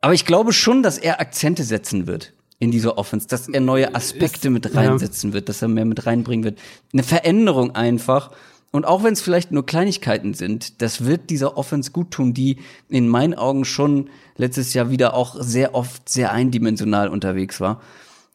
aber 0.00 0.14
ich 0.14 0.24
glaube 0.24 0.52
schon, 0.52 0.82
dass 0.82 0.98
er 0.98 1.20
Akzente 1.20 1.62
setzen 1.64 2.06
wird 2.06 2.32
in 2.58 2.70
dieser 2.70 2.98
Offense, 2.98 3.26
dass 3.26 3.48
er 3.48 3.60
neue 3.60 3.94
Aspekte 3.94 4.48
ist, 4.48 4.52
mit 4.52 4.74
reinsetzen 4.74 5.30
ja. 5.30 5.34
wird, 5.34 5.48
dass 5.48 5.62
er 5.62 5.68
mehr 5.68 5.86
mit 5.86 6.06
reinbringen 6.06 6.44
wird. 6.44 6.58
Eine 6.92 7.02
Veränderung 7.02 7.74
einfach. 7.74 8.30
Und 8.70 8.84
auch 8.84 9.02
wenn 9.02 9.14
es 9.14 9.20
vielleicht 9.20 9.50
nur 9.50 9.66
Kleinigkeiten 9.66 10.34
sind, 10.34 10.80
das 10.80 11.04
wird 11.04 11.30
dieser 11.30 11.56
Offense 11.56 11.90
gut 11.90 12.12
tun, 12.12 12.34
die 12.34 12.58
in 12.88 13.08
meinen 13.08 13.34
Augen 13.34 13.64
schon 13.64 14.10
letztes 14.36 14.74
Jahr 14.74 14.90
wieder 14.90 15.14
auch 15.14 15.36
sehr 15.40 15.74
oft 15.74 16.08
sehr 16.08 16.32
eindimensional 16.32 17.08
unterwegs 17.08 17.60
war. 17.60 17.80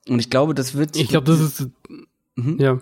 Und 0.10 0.20
ich 0.20 0.30
glaube, 0.30 0.54
das 0.54 0.76
wird. 0.76 0.96
Ich 0.98 1.08
glaube, 1.08 1.32
das 1.32 1.40
ist. 1.40 1.70
Mhm. 2.36 2.58
Ja. 2.60 2.80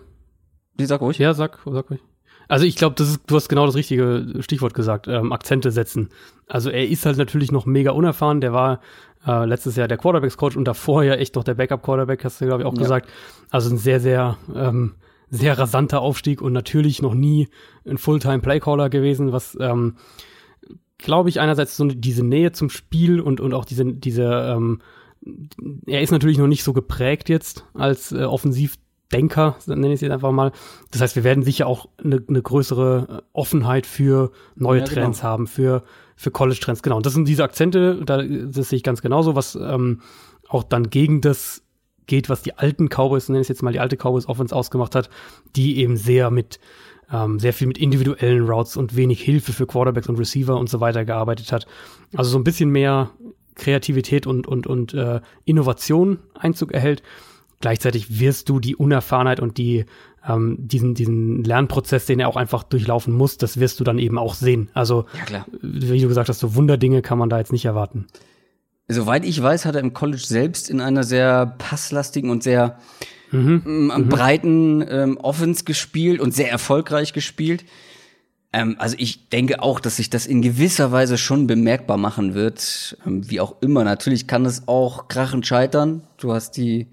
Die 0.79 0.85
sag 0.85 1.01
ruhig. 1.01 1.17
Ja, 1.17 1.33
sag, 1.33 1.59
sag 1.65 1.89
ruhig. 1.89 2.01
Also 2.47 2.65
ich 2.65 2.75
glaube, 2.75 2.95
das 2.95 3.09
ist, 3.09 3.21
du 3.27 3.35
hast 3.35 3.49
genau 3.49 3.65
das 3.65 3.75
richtige 3.75 4.25
Stichwort 4.41 4.73
gesagt, 4.73 5.07
ähm, 5.07 5.31
Akzente 5.31 5.71
setzen. 5.71 6.09
Also 6.47 6.69
er 6.69 6.87
ist 6.87 7.05
halt 7.05 7.17
natürlich 7.17 7.51
noch 7.51 7.65
mega 7.65 7.91
unerfahren. 7.91 8.41
Der 8.41 8.53
war 8.53 8.79
äh, 9.25 9.45
letztes 9.45 9.75
Jahr 9.75 9.87
der 9.87 9.97
Quarterbacks-Coach 9.97 10.57
und 10.57 10.65
davor 10.65 11.03
ja 11.03 11.15
echt 11.15 11.35
noch 11.35 11.43
der 11.43 11.55
Backup-Quarterback, 11.55 12.23
hast 12.23 12.41
du, 12.41 12.45
glaube 12.45 12.63
ich, 12.63 12.67
auch 12.67 12.73
ja. 12.73 12.79
gesagt. 12.79 13.09
Also 13.49 13.69
ein 13.69 13.77
sehr, 13.77 13.99
sehr, 13.99 14.37
ähm, 14.53 14.95
sehr 15.29 15.57
rasanter 15.57 16.01
Aufstieg 16.01 16.41
und 16.41 16.53
natürlich 16.53 17.01
noch 17.01 17.13
nie 17.13 17.47
ein 17.87 17.97
Fulltime-Playcaller 17.97 18.89
gewesen, 18.89 19.31
was, 19.31 19.57
ähm, 19.59 19.95
glaube 20.97 21.29
ich, 21.29 21.39
einerseits 21.39 21.77
so 21.77 21.85
diese 21.85 22.23
Nähe 22.23 22.51
zum 22.51 22.69
Spiel 22.69 23.19
und, 23.19 23.39
und 23.39 23.53
auch 23.53 23.65
diese, 23.65 23.85
diese, 23.85 24.23
ähm, 24.23 24.81
er 25.87 26.01
ist 26.01 26.11
natürlich 26.11 26.37
noch 26.37 26.47
nicht 26.47 26.63
so 26.63 26.73
geprägt 26.73 27.29
jetzt 27.29 27.65
als 27.73 28.11
äh, 28.11 28.23
offensiv 28.23 28.75
Denker, 29.14 29.56
nenne 29.68 29.88
ich 29.88 29.94
es 29.95 30.02
jetzt 30.02 30.11
einfach 30.11 30.31
mal. 30.31 30.52
Das 30.91 31.02
heißt, 31.02 31.15
wir 31.15 31.23
werden 31.23 31.44
sicher 31.44 31.68
auch 31.68 31.88
eine, 32.03 32.22
eine 32.27 32.41
größere 32.41 33.23
Offenheit 33.34 33.85
für 33.85 34.31
neue 34.56 34.80
ja, 34.80 34.85
genau. 34.85 35.02
Trends 35.02 35.19
genau. 35.19 35.30
haben, 35.30 35.48
für, 35.48 35.84
für 36.15 36.31
College-Trends. 36.31 36.84
Genau. 36.84 36.98
Und 36.98 37.06
das 37.06 37.14
sind 37.14 37.27
diese 37.27 37.44
Akzente, 37.44 38.02
da, 38.06 38.22
das 38.22 38.69
sehe 38.69 38.77
ich 38.77 38.84
ganz 38.84 39.02
genauso, 39.02 39.35
was 39.35 39.56
ähm, 39.56 40.02
auch 40.49 40.64
dann 40.64 40.90
gegen 40.90 41.22
das 41.22 41.64
geht, 42.06 42.30
was 42.30 42.41
die 42.41 42.57
alten 42.57 42.90
Cowboys, 42.90 43.30
nenne 43.30 43.40
ich 43.40 43.45
es 43.45 43.49
jetzt 43.49 43.64
mal 43.64 43.72
die 43.72 43.80
alte 43.80 43.95
Cowboys 43.95 44.27
Offense 44.27 44.56
ausgemacht 44.56 44.95
hat, 44.95 45.10
die 45.56 45.77
eben 45.77 45.95
sehr 45.95 46.31
mit 46.31 46.60
ähm, 47.11 47.40
sehr 47.40 47.53
viel 47.53 47.68
mit 47.68 47.77
individuellen 47.77 48.48
Routes 48.48 48.76
und 48.77 48.95
wenig 48.95 49.22
Hilfe 49.22 49.53
für 49.53 49.68
Quarterbacks 49.68 50.10
und 50.10 50.18
Receiver 50.18 50.57
und 50.57 50.69
so 50.69 50.80
weiter 50.80 51.06
gearbeitet 51.06 51.52
hat. 51.52 51.68
Also 52.15 52.31
so 52.31 52.38
ein 52.38 52.44
bisschen 52.44 52.69
mehr 52.69 53.11
Kreativität 53.56 54.26
und, 54.26 54.48
und, 54.48 54.68
und 54.68 54.94
äh, 54.94 55.22
Innovation 55.45 56.19
Einzug 56.34 56.72
erhält. 56.72 57.03
Gleichzeitig 57.64 58.19
wirst 58.19 58.49
du 58.49 58.60
die 58.60 58.76
Unerfahrenheit 58.76 59.40
und 59.40 59.57
die, 59.57 59.85
ähm, 60.27 60.57
diesen, 60.60 60.95
diesen 60.95 61.45
Lernprozess, 61.45 62.06
den 62.06 62.19
er 62.19 62.27
auch 62.27 62.35
einfach 62.35 62.64
durchlaufen 62.64 63.14
muss, 63.14 63.38
das 63.38 63.57
wirst 63.57 63.80
du 63.80 63.85
dann 63.85 63.99
eben 63.99 64.18
auch 64.18 64.34
sehen. 64.34 64.69
Also, 64.73 65.06
ja, 65.31 65.45
wie 65.61 66.02
du 66.02 66.10
gesagt 66.10 66.27
hast, 66.27 66.40
so 66.40 66.56
Wunderdinge 66.56 67.02
kann 67.02 67.18
man 67.18 67.30
da 67.30 67.38
jetzt 67.38 67.53
nicht 67.53 67.64
erwarten. 67.64 68.07
Soweit 68.90 69.23
ich 69.23 69.41
weiß, 69.41 69.64
hat 69.64 69.76
er 69.76 69.81
im 69.81 69.94
College 69.94 70.26
selbst 70.26 70.69
in 70.69 70.81
einer 70.81 71.06
sehr 71.06 71.56
passlastigen 71.57 72.31
und 72.31 72.44
sehr 72.44 72.80
mhm. 73.31 73.64
ähm, 73.65 73.85
mhm. 73.85 74.10
breiten 74.10 74.85
ähm, 74.90 75.18
Offense 75.22 75.64
gespielt 75.64 76.19
und 76.19 76.34
sehr 76.34 76.52
erfolgreich 76.52 77.14
gespielt. 77.14 77.64
Ähm, 78.52 78.76
also 78.77 78.98
ich 78.99 79.30
denke 79.30 79.64
auch, 79.64 79.80
dass 79.80 79.95
sich 79.95 80.10
das 80.10 80.26
in 80.26 80.41
gewisser 80.41 80.91
Weise 80.91 81.18
schon 81.18 81.48
bemerkbar 81.48 81.95
machen 81.95 82.34
wird. 82.34 82.98
Ähm, 83.07 83.30
wie 83.30 83.40
auch 83.40 83.61
immer. 83.61 83.85
Natürlich 83.85 84.27
kann 84.27 84.44
es 84.44 84.68
auch 84.68 85.07
krachend 85.07 85.48
scheitern. 85.48 86.03
Du 86.18 86.34
hast 86.34 86.57
die 86.57 86.88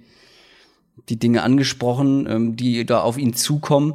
die 1.09 1.19
Dinge 1.19 1.43
angesprochen, 1.43 2.27
ähm, 2.29 2.57
die 2.57 2.85
da 2.87 3.01
auf 3.01 3.19
ihn 3.19 3.35
zukommen. 3.35 3.95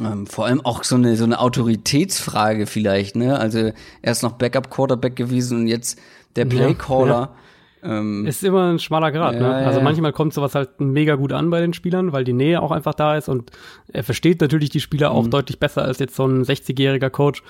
Ähm, 0.00 0.26
vor 0.26 0.46
allem 0.46 0.60
auch 0.64 0.84
so 0.84 0.94
eine, 0.96 1.16
so 1.16 1.24
eine 1.24 1.40
Autoritätsfrage 1.40 2.66
vielleicht, 2.66 3.16
ne? 3.16 3.38
Also 3.38 3.72
er 4.02 4.12
ist 4.12 4.22
noch 4.22 4.32
Backup-Quarterback 4.32 5.16
gewesen 5.16 5.62
und 5.62 5.66
jetzt 5.66 5.98
der 6.36 6.44
Playcaller. 6.44 7.34
Ja, 7.82 7.88
ja. 7.88 7.98
ähm, 7.98 8.26
ist 8.26 8.44
immer 8.44 8.70
ein 8.70 8.78
schmaler 8.78 9.10
Grad, 9.10 9.34
ja, 9.34 9.40
ne? 9.40 9.54
Also 9.66 9.80
manchmal 9.80 10.12
kommt 10.12 10.34
sowas 10.34 10.54
halt 10.54 10.80
mega 10.80 11.16
gut 11.16 11.32
an 11.32 11.50
bei 11.50 11.60
den 11.60 11.72
Spielern, 11.72 12.12
weil 12.12 12.22
die 12.22 12.32
Nähe 12.32 12.62
auch 12.62 12.70
einfach 12.70 12.94
da 12.94 13.16
ist 13.16 13.28
und 13.28 13.50
er 13.92 14.04
versteht 14.04 14.40
natürlich 14.40 14.70
die 14.70 14.80
Spieler 14.80 15.10
auch 15.10 15.24
mhm. 15.24 15.30
deutlich 15.30 15.58
besser 15.58 15.82
als 15.82 15.98
jetzt 15.98 16.14
so 16.14 16.26
ein 16.26 16.44
60-jähriger 16.44 17.10
Coach. 17.10 17.42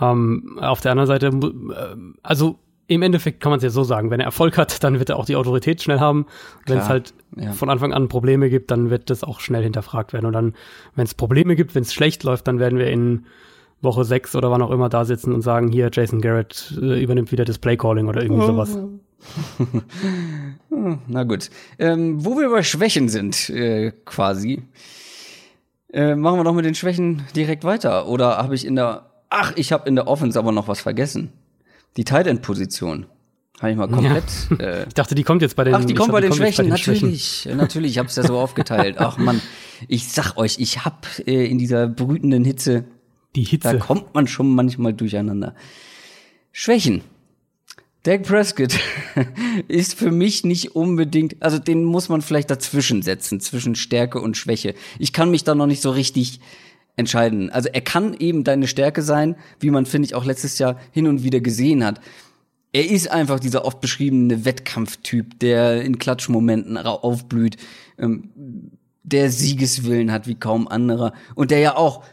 Ähm, 0.00 0.58
auf 0.58 0.80
der 0.80 0.92
anderen 0.92 1.08
Seite, 1.08 1.26
äh, 1.26 1.96
also 2.22 2.58
im 2.90 3.02
Endeffekt 3.02 3.38
kann 3.38 3.50
man 3.50 3.58
es 3.58 3.62
ja 3.62 3.70
so 3.70 3.84
sagen, 3.84 4.10
wenn 4.10 4.18
er 4.18 4.26
Erfolg 4.26 4.58
hat, 4.58 4.82
dann 4.82 4.98
wird 4.98 5.10
er 5.10 5.16
auch 5.16 5.24
die 5.24 5.36
Autorität 5.36 5.80
schnell 5.80 6.00
haben. 6.00 6.26
Wenn 6.66 6.78
es 6.78 6.88
halt 6.88 7.14
ja. 7.36 7.52
von 7.52 7.70
Anfang 7.70 7.92
an 7.92 8.08
Probleme 8.08 8.50
gibt, 8.50 8.72
dann 8.72 8.90
wird 8.90 9.10
das 9.10 9.22
auch 9.22 9.38
schnell 9.38 9.62
hinterfragt 9.62 10.12
werden. 10.12 10.26
Und 10.26 10.32
dann, 10.32 10.54
wenn 10.96 11.04
es 11.04 11.14
Probleme 11.14 11.54
gibt, 11.54 11.76
wenn 11.76 11.82
es 11.82 11.94
schlecht 11.94 12.24
läuft, 12.24 12.48
dann 12.48 12.58
werden 12.58 12.80
wir 12.80 12.88
in 12.88 13.26
Woche 13.80 14.04
sechs 14.04 14.34
oder 14.34 14.50
wann 14.50 14.60
auch 14.60 14.72
immer 14.72 14.88
da 14.88 15.04
sitzen 15.04 15.32
und 15.32 15.42
sagen, 15.42 15.70
hier, 15.70 15.88
Jason 15.92 16.20
Garrett 16.20 16.76
äh, 16.82 17.00
übernimmt 17.00 17.30
wieder 17.30 17.44
das 17.44 17.58
Playcalling 17.58 18.08
oder 18.08 18.22
irgendwie 18.22 18.44
sowas. 18.44 18.76
Na 21.06 21.22
gut. 21.22 21.48
Ähm, 21.78 22.24
wo 22.24 22.36
wir 22.38 22.50
bei 22.50 22.64
Schwächen 22.64 23.08
sind, 23.08 23.50
äh, 23.50 23.92
quasi, 24.04 24.64
äh, 25.92 26.16
machen 26.16 26.40
wir 26.40 26.44
doch 26.44 26.54
mit 26.54 26.64
den 26.64 26.74
Schwächen 26.74 27.22
direkt 27.36 27.62
weiter. 27.62 28.08
Oder 28.08 28.38
habe 28.38 28.56
ich 28.56 28.66
in 28.66 28.74
der, 28.74 29.06
ach, 29.28 29.52
ich 29.54 29.70
habe 29.70 29.88
in 29.88 29.94
der 29.94 30.08
Offense 30.08 30.36
aber 30.36 30.50
noch 30.50 30.66
was 30.66 30.80
vergessen. 30.80 31.32
Die 31.96 32.04
Tight 32.04 32.26
End 32.26 32.42
Position. 32.42 33.06
Habe 33.60 33.72
ich 33.72 33.76
mal 33.76 33.88
komplett. 33.88 34.24
Ja. 34.50 34.56
Äh, 34.58 34.86
ich 34.88 34.94
dachte, 34.94 35.14
die 35.14 35.22
kommt 35.22 35.42
jetzt 35.42 35.54
bei 35.54 35.64
den 35.64 35.74
Ach, 35.74 35.84
die 35.84 35.94
kommt 35.94 36.12
bei, 36.12 36.20
den 36.20 36.32
Schwächen, 36.32 36.56
bei 36.56 36.62
den 36.62 36.70
natürlich. 36.70 37.42
Schwächen. 37.42 37.58
Natürlich, 37.58 37.92
ich 37.92 37.98
habe 37.98 38.08
es 38.08 38.16
ja 38.16 38.22
so 38.22 38.38
aufgeteilt. 38.38 38.96
Ach 38.98 39.18
man, 39.18 39.40
ich 39.86 40.08
sag 40.08 40.36
euch, 40.36 40.58
ich 40.58 40.84
hab 40.84 41.06
äh, 41.26 41.46
in 41.46 41.58
dieser 41.58 41.86
brütenden 41.86 42.44
Hitze, 42.44 42.84
die 43.36 43.42
Hitze, 43.42 43.72
da 43.72 43.78
kommt 43.78 44.14
man 44.14 44.26
schon 44.26 44.54
manchmal 44.54 44.94
durcheinander. 44.94 45.54
Schwächen. 46.52 47.02
Dak 48.02 48.22
Prescott 48.22 48.74
ist 49.68 49.94
für 49.94 50.10
mich 50.10 50.44
nicht 50.44 50.74
unbedingt, 50.74 51.36
also 51.40 51.58
den 51.58 51.84
muss 51.84 52.08
man 52.08 52.22
vielleicht 52.22 52.50
dazwischen 52.50 53.02
setzen, 53.02 53.40
zwischen 53.40 53.74
Stärke 53.74 54.20
und 54.20 54.38
Schwäche. 54.38 54.74
Ich 54.98 55.12
kann 55.12 55.30
mich 55.30 55.44
da 55.44 55.54
noch 55.54 55.66
nicht 55.66 55.82
so 55.82 55.90
richtig 55.90 56.40
entscheiden. 56.96 57.50
Also 57.50 57.68
er 57.72 57.80
kann 57.80 58.14
eben 58.14 58.44
deine 58.44 58.66
Stärke 58.66 59.02
sein, 59.02 59.36
wie 59.58 59.70
man, 59.70 59.86
finde 59.86 60.06
ich, 60.06 60.14
auch 60.14 60.24
letztes 60.24 60.58
Jahr 60.58 60.78
hin 60.92 61.06
und 61.06 61.22
wieder 61.22 61.40
gesehen 61.40 61.84
hat. 61.84 62.00
Er 62.72 62.88
ist 62.88 63.10
einfach 63.10 63.40
dieser 63.40 63.64
oft 63.64 63.80
beschriebene 63.80 64.44
Wettkampftyp, 64.44 65.40
der 65.40 65.82
in 65.82 65.98
Klatschmomenten 65.98 66.76
aufblüht, 66.76 67.56
ähm, 67.98 68.30
der 69.02 69.30
Siegeswillen 69.30 70.12
hat 70.12 70.26
wie 70.26 70.36
kaum 70.36 70.68
anderer 70.68 71.12
und 71.34 71.50
der 71.50 71.58
ja 71.58 71.76
auch 71.76 72.04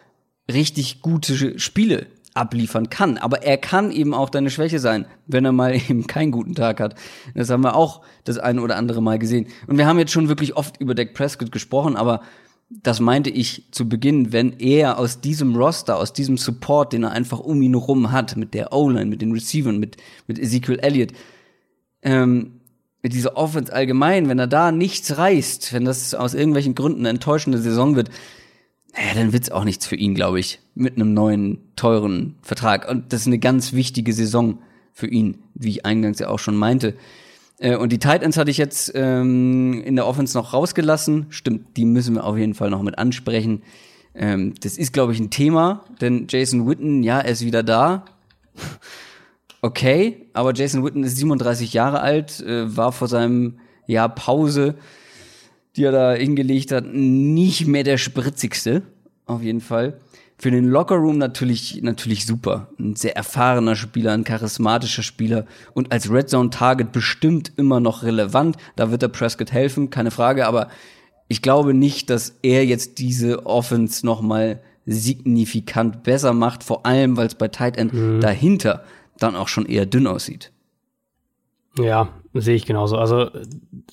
richtig 0.51 1.01
gute 1.01 1.59
Spiele 1.59 2.07
abliefern 2.33 2.89
kann. 2.89 3.17
Aber 3.17 3.43
er 3.43 3.57
kann 3.57 3.91
eben 3.91 4.13
auch 4.13 4.29
deine 4.29 4.49
Schwäche 4.49 4.79
sein, 4.79 5.05
wenn 5.25 5.45
er 5.45 5.51
mal 5.51 5.75
eben 5.89 6.07
keinen 6.07 6.31
guten 6.31 6.55
Tag 6.55 6.79
hat. 6.79 6.95
Das 7.35 7.49
haben 7.49 7.63
wir 7.63 7.75
auch 7.75 8.01
das 8.23 8.37
eine 8.37 8.61
oder 8.61 8.77
andere 8.77 9.01
Mal 9.01 9.19
gesehen. 9.19 9.47
Und 9.67 9.77
wir 9.77 9.85
haben 9.85 9.99
jetzt 9.99 10.11
schon 10.11 10.29
wirklich 10.29 10.55
oft 10.55 10.79
über 10.79 10.95
Dak 10.95 11.13
Prescott 11.13 11.51
gesprochen, 11.51 11.95
aber 11.95 12.21
das 12.69 12.99
meinte 12.99 13.30
ich 13.30 13.64
zu 13.72 13.88
Beginn, 13.88 14.34
wenn 14.34 14.60
er 14.60 14.99
aus 14.99 15.22
diesem 15.22 15.56
Roster, 15.56 15.98
aus 15.98 16.11
diesem 16.11 16.38
Support, 16.38 16.94
den 16.94 17.03
er 17.03 17.11
einfach 17.11 17.39
um 17.39 17.61
ihn 17.61 17.76
rum 17.76 18.11
hat, 18.11 18.35
mit 18.35 18.53
der 18.53 18.73
O-Line, 18.73 19.06
mit 19.06 19.22
den 19.22 19.31
Receivern, 19.31 19.80
mit, 19.80 19.98
mit 20.27 20.38
Ezekiel 20.38 20.80
Elliott, 20.80 21.14
ähm, 22.02 22.60
mit 23.02 23.14
dieser 23.14 23.38
Offense 23.38 23.72
allgemein, 23.72 24.27
wenn 24.27 24.39
er 24.39 24.48
da 24.48 24.72
nichts 24.72 25.18
reißt, 25.18 25.72
wenn 25.72 25.85
das 25.85 26.14
aus 26.14 26.34
irgendwelchen 26.34 26.76
Gründen 26.76 27.02
eine 27.02 27.10
enttäuschende 27.10 27.60
Saison 27.60 27.95
wird, 27.95 28.10
naja, 28.94 29.14
dann 29.14 29.31
wird's 29.31 29.52
auch 29.52 29.64
nichts 29.64 29.85
für 29.85 29.95
ihn, 29.95 30.15
glaube 30.15 30.39
ich, 30.39 30.60
mit 30.76 30.95
einem 30.95 31.14
neuen, 31.14 31.60
teuren 31.76 32.35
Vertrag. 32.41 32.89
Und 32.89 33.14
das 33.14 33.22
ist 33.22 33.27
eine 33.27 33.39
ganz 33.39 33.73
wichtige 33.73 34.11
Saison 34.11 34.60
für 34.91 35.07
ihn, 35.07 35.38
wie 35.53 35.69
ich 35.69 35.85
eingangs 35.85 36.19
ja 36.19 36.30
auch 36.30 36.39
schon 36.39 36.56
meinte. 36.56 36.95
Äh, 37.59 37.75
und 37.75 37.91
die 37.91 37.99
Titans 37.99 38.38
hatte 38.38 38.51
ich 38.51 38.57
jetzt 38.57 38.91
ähm, 38.95 39.81
in 39.84 39.95
der 39.95 40.07
Offense 40.07 40.38
noch 40.38 40.53
rausgelassen. 40.53 41.27
Stimmt, 41.29 41.77
die 41.77 41.85
müssen 41.85 42.15
wir 42.15 42.23
auf 42.23 42.38
jeden 42.38 42.53
Fall 42.53 42.69
noch 42.69 42.84
mit 42.84 42.97
ansprechen. 42.97 43.63
Ähm, 44.13 44.53
das 44.61 44.77
ist, 44.77 44.93
glaube 44.93 45.13
ich, 45.13 45.19
ein 45.19 45.29
Thema, 45.29 45.85
denn 46.01 46.27
Jason 46.29 46.67
Witten, 46.67 47.03
ja, 47.03 47.19
er 47.19 47.31
ist 47.31 47.45
wieder 47.45 47.63
da. 47.63 48.05
okay, 49.61 50.27
aber 50.34 50.53
Jason 50.53 50.84
Witten 50.84 51.03
ist 51.03 51.17
37 51.17 51.73
Jahre 51.73 52.01
alt, 52.01 52.39
äh, 52.41 52.75
war 52.75 52.91
vor 52.91 53.07
seinem 53.07 53.59
Jahr 53.85 54.09
Pause, 54.09 54.75
die 55.75 55.84
er 55.84 55.91
da 55.91 56.13
hingelegt 56.13 56.71
hat, 56.71 56.85
nicht 56.88 57.67
mehr 57.67 57.84
der 57.84 57.97
spritzigste, 57.97 58.81
auf 59.25 59.43
jeden 59.43 59.61
Fall. 59.61 59.99
Für 60.39 60.51
den 60.51 60.65
Lockerroom 60.65 61.18
natürlich, 61.18 61.81
natürlich 61.81 62.26
super. 62.26 62.68
Ein 62.80 62.95
sehr 62.95 63.15
erfahrener 63.15 63.76
Spieler, 63.76 64.14
ein 64.14 64.23
charismatischer 64.23 65.01
Spieler 65.01 65.45
und 65.73 65.91
als 65.91 66.11
Red 66.11 66.30
Zone 66.30 66.51
Target 66.51 66.91
bestimmt 66.91 67.51
immer 67.57 67.80
noch 67.80 68.03
relevant. 68.03 68.55
Da 68.76 68.91
wird 68.91 69.01
der 69.01 69.07
Prescott 69.07 69.51
helfen, 69.51 69.89
keine 69.89 70.11
Frage, 70.11 70.45
aber 70.45 70.69
ich 71.27 71.41
glaube 71.41 71.73
nicht, 71.73 72.09
dass 72.11 72.38
er 72.43 72.65
jetzt 72.65 72.99
diese 72.99 73.45
Offense 73.47 74.05
noch 74.05 74.22
mal 74.22 74.61
signifikant 74.85 76.03
besser 76.03 76.34
macht, 76.34 76.64
vor 76.64 76.85
allem 76.85 77.18
weil 77.18 77.27
es 77.27 77.35
bei 77.35 77.47
Tight 77.47 77.76
End 77.77 77.93
mhm. 77.93 78.22
dahinter 78.22 78.84
dann 79.18 79.35
auch 79.35 79.47
schon 79.47 79.65
eher 79.65 79.85
dünn 79.85 80.07
aussieht. 80.07 80.51
Ja, 81.80 82.09
sehe 82.34 82.55
ich 82.55 82.65
genauso. 82.65 82.97
Also 82.97 83.30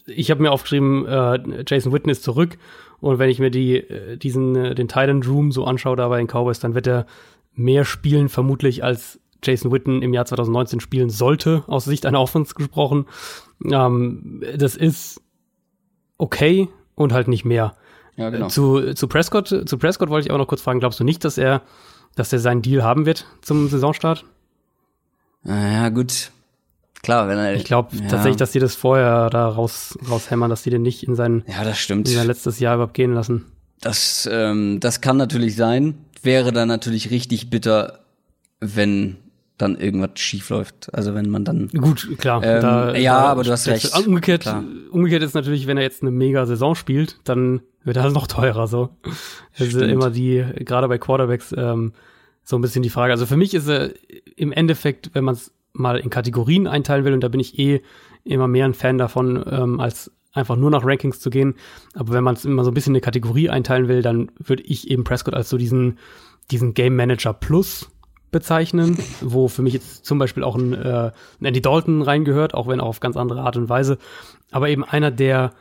ich 0.06 0.30
habe 0.30 0.42
mir 0.42 0.52
aufgeschrieben, 0.52 1.06
äh, 1.06 1.64
Jason 1.66 1.92
Witten 1.92 2.10
ist 2.10 2.22
zurück 2.22 2.58
und 3.04 3.18
wenn 3.18 3.28
ich 3.28 3.38
mir 3.38 3.50
die 3.50 3.76
äh, 3.76 4.16
diesen 4.16 4.56
äh, 4.56 4.74
den 4.74 4.88
Titan 4.88 5.22
Room 5.22 5.52
so 5.52 5.64
anschaue 5.64 5.96
da 5.96 6.08
bei 6.08 6.16
den 6.16 6.26
Cowboys, 6.26 6.58
dann 6.58 6.74
wird 6.74 6.86
er 6.86 7.06
mehr 7.52 7.84
spielen 7.84 8.30
vermutlich 8.30 8.82
als 8.82 9.20
Jason 9.42 9.70
Witten 9.70 10.00
im 10.00 10.14
Jahr 10.14 10.24
2019 10.24 10.80
spielen 10.80 11.10
sollte, 11.10 11.64
aus 11.66 11.84
Sicht 11.84 12.06
einer 12.06 12.20
Offense 12.20 12.54
gesprochen. 12.54 13.04
Ähm, 13.70 14.42
das 14.56 14.74
ist 14.74 15.20
okay 16.16 16.68
und 16.94 17.12
halt 17.12 17.28
nicht 17.28 17.44
mehr. 17.44 17.76
Ja, 18.16 18.30
genau. 18.30 18.48
Zu, 18.48 18.94
zu 18.94 19.06
Prescott, 19.06 19.48
zu 19.48 19.78
Prescott 19.78 20.08
wollte 20.08 20.26
ich 20.26 20.32
auch 20.32 20.38
noch 20.38 20.48
kurz 20.48 20.62
fragen, 20.62 20.80
glaubst 20.80 20.98
du 20.98 21.04
nicht, 21.04 21.24
dass 21.24 21.36
er, 21.36 21.60
dass 22.14 22.32
er 22.32 22.38
seinen 22.38 22.62
Deal 22.62 22.82
haben 22.82 23.04
wird 23.04 23.26
zum 23.42 23.68
Saisonstart? 23.68 24.24
Ja, 25.44 25.90
gut. 25.90 26.30
Klar, 27.04 27.28
wenn 27.28 27.38
er. 27.38 27.54
Ich 27.54 27.64
glaube 27.64 27.94
ja. 27.94 28.08
tatsächlich, 28.08 28.38
dass 28.38 28.52
die 28.52 28.58
das 28.58 28.74
vorher 28.74 29.28
da 29.28 29.46
raus, 29.46 29.96
raushämmern, 30.08 30.48
dass 30.48 30.62
die 30.62 30.70
den 30.70 30.82
nicht 30.82 31.02
in 31.02 31.14
sein, 31.14 31.44
ja, 31.46 31.62
das 31.62 31.78
stimmt. 31.78 32.08
in 32.08 32.14
sein 32.14 32.26
letztes 32.26 32.58
Jahr 32.58 32.76
überhaupt 32.76 32.94
gehen 32.94 33.12
lassen. 33.12 33.44
Das, 33.80 34.28
ähm, 34.32 34.80
das 34.80 35.02
kann 35.02 35.18
natürlich 35.18 35.54
sein. 35.54 35.98
Wäre 36.22 36.52
dann 36.52 36.68
natürlich 36.68 37.10
richtig 37.10 37.50
bitter, 37.50 38.00
wenn 38.60 39.16
dann 39.58 39.76
irgendwas 39.76 40.12
schief 40.14 40.48
läuft. 40.48 40.92
Also 40.94 41.14
wenn 41.14 41.28
man 41.28 41.44
dann 41.44 41.68
gut 41.68 42.08
klar. 42.18 42.42
Ähm, 42.42 42.62
da, 42.62 42.94
ja, 42.94 43.20
da 43.20 43.26
aber 43.26 43.44
du 43.44 43.52
hast 43.52 43.68
recht. 43.68 43.94
Umgekehrt, 44.06 44.40
klar. 44.40 44.64
umgekehrt 44.90 45.22
ist 45.22 45.34
natürlich, 45.34 45.66
wenn 45.66 45.76
er 45.76 45.82
jetzt 45.82 46.02
eine 46.02 46.10
mega 46.10 46.46
Saison 46.46 46.74
spielt, 46.74 47.18
dann 47.24 47.60
wird 47.84 47.98
er 47.98 48.10
noch 48.10 48.26
teurer. 48.26 48.66
So, 48.66 48.88
das 49.58 49.68
ist 49.68 49.76
immer 49.76 50.10
die 50.10 50.42
gerade 50.60 50.88
bei 50.88 50.96
Quarterbacks 50.96 51.54
ähm, 51.56 51.92
so 52.42 52.56
ein 52.56 52.62
bisschen 52.62 52.82
die 52.82 52.90
Frage. 52.90 53.12
Also 53.12 53.26
für 53.26 53.36
mich 53.36 53.54
ist 53.54 53.68
er 53.68 53.90
im 54.36 54.52
Endeffekt, 54.52 55.10
wenn 55.14 55.24
man 55.24 55.34
es 55.34 55.52
mal 55.74 55.98
in 55.98 56.08
Kategorien 56.08 56.66
einteilen 56.66 57.04
will, 57.04 57.12
und 57.12 57.20
da 57.20 57.28
bin 57.28 57.40
ich 57.40 57.58
eh 57.58 57.82
immer 58.24 58.48
mehr 58.48 58.64
ein 58.64 58.74
Fan 58.74 58.96
davon, 58.96 59.44
ähm, 59.46 59.80
als 59.80 60.10
einfach 60.32 60.56
nur 60.56 60.70
nach 60.70 60.84
Rankings 60.84 61.20
zu 61.20 61.30
gehen. 61.30 61.54
Aber 61.92 62.14
wenn 62.14 62.24
man 62.24 62.34
es 62.34 62.44
immer 62.44 62.64
so 62.64 62.70
ein 62.70 62.74
bisschen 62.74 62.94
in 62.94 62.96
eine 62.96 63.02
Kategorie 63.02 63.50
einteilen 63.50 63.86
will, 63.86 64.00
dann 64.00 64.32
würde 64.38 64.62
ich 64.62 64.90
eben 64.90 65.04
Prescott 65.04 65.34
als 65.34 65.50
so 65.50 65.58
diesen 65.58 65.98
diesen 66.50 66.74
Game 66.74 66.96
Manager 66.96 67.32
Plus 67.32 67.90
bezeichnen, 68.30 68.98
wo 69.20 69.48
für 69.48 69.62
mich 69.62 69.74
jetzt 69.74 70.04
zum 70.04 70.18
Beispiel 70.18 70.42
auch 70.42 70.56
ein, 70.56 70.72
äh, 70.72 71.12
ein 71.40 71.44
Andy 71.44 71.60
Dalton 71.60 72.02
reingehört, 72.02 72.54
auch 72.54 72.66
wenn 72.66 72.80
auch 72.80 72.88
auf 72.88 73.00
ganz 73.00 73.16
andere 73.16 73.42
Art 73.42 73.56
und 73.56 73.68
Weise. 73.68 73.98
Aber 74.50 74.68
eben 74.68 74.84
einer, 74.84 75.10
der, 75.10 75.52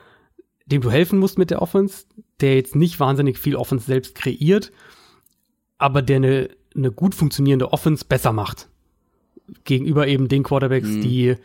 dem 0.65 0.81
du 0.81 0.91
helfen 0.91 1.19
musst 1.19 1.38
mit 1.38 1.52
der 1.52 1.61
Offense, 1.61 2.06
der 2.41 2.56
jetzt 2.56 2.76
nicht 2.76 2.99
wahnsinnig 2.99 3.38
viel 3.38 3.56
Offense 3.56 3.85
selbst 3.85 4.15
kreiert, 4.15 4.72
aber 5.77 6.02
der 6.02 6.18
eine, 6.18 6.49
eine 6.76 6.91
gut 6.91 7.15
funktionierende 7.15 7.72
Offense 7.72 8.06
besser 8.06 8.34
macht. 8.34 8.69
Gegenüber 9.64 10.07
eben 10.07 10.28
den 10.28 10.44
Quarterbacks, 10.44 10.88
mhm. 10.88 11.02
die 11.02 11.36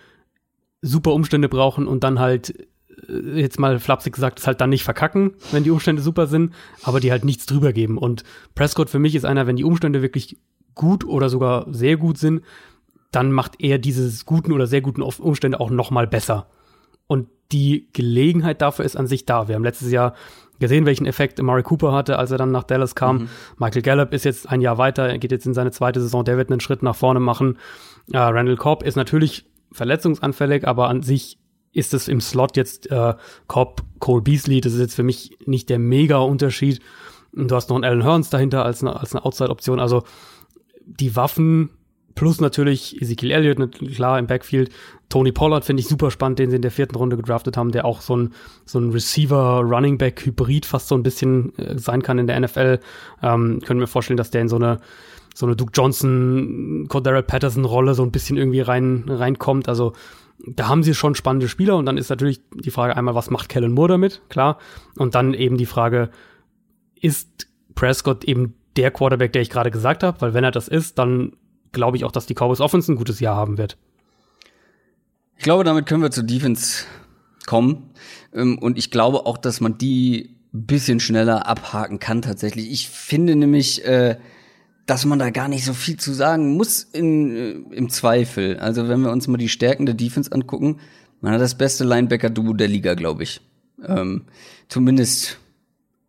super 0.82 1.12
Umstände 1.12 1.48
brauchen 1.48 1.86
und 1.86 2.04
dann 2.04 2.18
halt 2.18 2.68
äh, 3.08 3.40
jetzt 3.40 3.58
mal 3.58 3.78
flapsig 3.78 4.14
gesagt, 4.14 4.38
es 4.38 4.46
halt 4.46 4.60
dann 4.60 4.70
nicht 4.70 4.84
verkacken, 4.84 5.32
wenn 5.52 5.64
die 5.64 5.70
Umstände 5.70 6.02
super 6.02 6.26
sind, 6.26 6.54
aber 6.82 7.00
die 7.00 7.10
halt 7.10 7.24
nichts 7.24 7.46
drüber 7.46 7.72
geben. 7.72 7.98
Und 7.98 8.24
Prescott 8.54 8.90
für 8.90 8.98
mich 8.98 9.14
ist 9.14 9.24
einer, 9.24 9.46
wenn 9.46 9.56
die 9.56 9.64
Umstände 9.64 10.02
wirklich 10.02 10.36
gut 10.74 11.04
oder 11.04 11.28
sogar 11.28 11.66
sehr 11.70 11.96
gut 11.96 12.18
sind, 12.18 12.42
dann 13.10 13.32
macht 13.32 13.54
er 13.58 13.78
diese 13.78 14.24
guten 14.24 14.52
oder 14.52 14.66
sehr 14.66 14.80
guten 14.80 15.02
Umstände 15.02 15.60
auch 15.60 15.70
noch 15.70 15.90
mal 15.90 16.06
besser. 16.06 16.46
Und 17.06 17.28
die 17.52 17.88
Gelegenheit 17.94 18.60
dafür 18.60 18.84
ist 18.84 18.96
an 18.96 19.06
sich 19.06 19.24
da. 19.24 19.48
Wir 19.48 19.54
haben 19.54 19.64
letztes 19.64 19.90
Jahr 19.90 20.14
gesehen, 20.58 20.86
welchen 20.86 21.06
Effekt 21.06 21.40
Amari 21.40 21.62
Cooper 21.62 21.92
hatte, 21.92 22.18
als 22.18 22.30
er 22.30 22.38
dann 22.38 22.50
nach 22.50 22.64
Dallas 22.64 22.94
kam. 22.94 23.16
Mhm. 23.16 23.28
Michael 23.58 23.82
Gallup 23.82 24.12
ist 24.12 24.24
jetzt 24.24 24.48
ein 24.48 24.60
Jahr 24.60 24.76
weiter, 24.76 25.08
er 25.08 25.18
geht 25.18 25.32
jetzt 25.32 25.46
in 25.46 25.54
seine 25.54 25.70
zweite 25.70 26.00
Saison, 26.00 26.24
der 26.24 26.36
wird 26.36 26.50
einen 26.50 26.60
Schritt 26.60 26.82
nach 26.82 26.96
vorne 26.96 27.20
machen. 27.20 27.58
Äh, 28.12 28.18
Randall 28.18 28.56
Cobb 28.56 28.82
ist 28.82 28.96
natürlich 28.96 29.46
verletzungsanfällig, 29.72 30.66
aber 30.66 30.88
an 30.88 31.02
sich 31.02 31.38
ist 31.72 31.94
es 31.94 32.08
im 32.08 32.20
Slot 32.20 32.56
jetzt 32.56 32.90
äh, 32.90 33.14
Cobb, 33.46 33.82
Cole 33.98 34.22
Beasley, 34.22 34.60
das 34.60 34.72
ist 34.72 34.80
jetzt 34.80 34.94
für 34.94 35.02
mich 35.02 35.38
nicht 35.46 35.68
der 35.68 35.78
mega 35.78 36.18
Unterschied. 36.18 36.80
Du 37.32 37.54
hast 37.54 37.68
noch 37.68 37.76
einen 37.76 37.84
Alan 37.84 38.02
Hearns 38.02 38.30
dahinter 38.30 38.64
als 38.64 38.82
eine, 38.82 38.98
als 38.98 39.14
eine 39.14 39.24
Outside-Option. 39.24 39.78
Also 39.78 40.04
die 40.86 41.14
Waffen 41.14 41.70
plus 42.14 42.40
natürlich 42.40 43.00
Ezekiel 43.00 43.30
Elliott, 43.30 43.78
klar 43.94 44.18
im 44.18 44.26
Backfield. 44.26 44.70
Tony 45.08 45.30
Pollard 45.30 45.64
finde 45.64 45.82
ich 45.82 45.88
super 45.88 46.10
spannend, 46.10 46.40
den 46.40 46.50
sie 46.50 46.56
in 46.56 46.62
der 46.62 46.72
vierten 46.72 46.96
Runde 46.96 47.16
gedraftet 47.16 47.56
haben, 47.56 47.70
der 47.70 47.84
auch 47.84 48.00
so 48.00 48.16
ein, 48.16 48.34
so 48.64 48.80
ein 48.80 48.90
Receiver-Running-Back-Hybrid 48.90 50.66
fast 50.66 50.88
so 50.88 50.96
ein 50.96 51.04
bisschen 51.04 51.56
äh, 51.58 51.78
sein 51.78 52.02
kann 52.02 52.18
in 52.18 52.26
der 52.26 52.40
NFL. 52.40 52.80
Ähm, 53.22 53.60
können 53.64 53.78
wir 53.78 53.86
vorstellen, 53.86 54.16
dass 54.16 54.30
der 54.30 54.40
in 54.40 54.48
so 54.48 54.56
eine 54.56 54.80
so 55.34 55.46
eine 55.46 55.56
Duke 55.56 55.72
Johnson, 55.74 56.86
Cordero 56.88 57.22
Patterson 57.22 57.64
Rolle 57.64 57.94
so 57.94 58.02
ein 58.02 58.10
bisschen 58.10 58.36
irgendwie 58.36 58.60
rein 58.60 59.04
reinkommt. 59.08 59.68
Also 59.68 59.92
da 60.46 60.68
haben 60.68 60.82
sie 60.82 60.94
schon 60.94 61.14
spannende 61.14 61.48
Spieler 61.48 61.76
und 61.76 61.86
dann 61.86 61.98
ist 61.98 62.10
natürlich 62.10 62.40
die 62.54 62.70
Frage 62.70 62.96
einmal, 62.96 63.14
was 63.14 63.30
macht 63.30 63.48
Kellen 63.48 63.72
Moore 63.72 63.88
damit? 63.88 64.22
Klar. 64.28 64.58
Und 64.96 65.14
dann 65.14 65.34
eben 65.34 65.56
die 65.56 65.66
Frage, 65.66 66.10
ist 67.00 67.48
Prescott 67.74 68.24
eben 68.24 68.54
der 68.76 68.90
Quarterback, 68.90 69.32
der 69.32 69.42
ich 69.42 69.50
gerade 69.50 69.70
gesagt 69.70 70.02
habe, 70.02 70.20
weil 70.20 70.34
wenn 70.34 70.44
er 70.44 70.50
das 70.50 70.68
ist, 70.68 70.98
dann 70.98 71.32
glaube 71.72 71.96
ich 71.96 72.04
auch, 72.04 72.12
dass 72.12 72.26
die 72.26 72.34
Cowboys 72.34 72.60
Offense 72.60 72.92
ein 72.92 72.96
gutes 72.96 73.20
Jahr 73.20 73.36
haben 73.36 73.58
wird. 73.58 73.76
Ich 75.36 75.44
glaube, 75.44 75.64
damit 75.64 75.86
können 75.86 76.02
wir 76.02 76.10
zur 76.10 76.24
Defense 76.24 76.84
kommen. 77.46 77.90
Ähm, 78.32 78.58
und 78.58 78.78
ich 78.78 78.90
glaube 78.90 79.26
auch, 79.26 79.38
dass 79.38 79.60
man 79.60 79.78
die 79.78 80.36
bisschen 80.52 81.00
schneller 81.00 81.46
abhaken 81.46 81.98
kann 81.98 82.22
tatsächlich. 82.22 82.70
Ich 82.70 82.88
finde 82.88 83.36
nämlich, 83.36 83.84
äh, 83.84 84.16
dass 84.88 85.04
man 85.04 85.18
da 85.18 85.28
gar 85.28 85.48
nicht 85.48 85.66
so 85.66 85.74
viel 85.74 85.98
zu 85.98 86.12
sagen 86.14 86.56
muss 86.56 86.82
in, 86.82 87.36
äh, 87.36 87.50
im 87.74 87.90
Zweifel. 87.90 88.58
Also 88.58 88.88
wenn 88.88 89.02
wir 89.02 89.12
uns 89.12 89.28
mal 89.28 89.36
die 89.36 89.50
Stärken 89.50 89.84
der 89.84 89.94
Defense 89.94 90.32
angucken, 90.32 90.78
man 91.20 91.34
hat 91.34 91.42
das 91.42 91.56
beste 91.56 91.84
Linebacker-Duo 91.84 92.54
der 92.54 92.68
Liga, 92.68 92.94
glaube 92.94 93.22
ich. 93.22 93.42
Ähm, 93.86 94.24
zumindest 94.68 95.38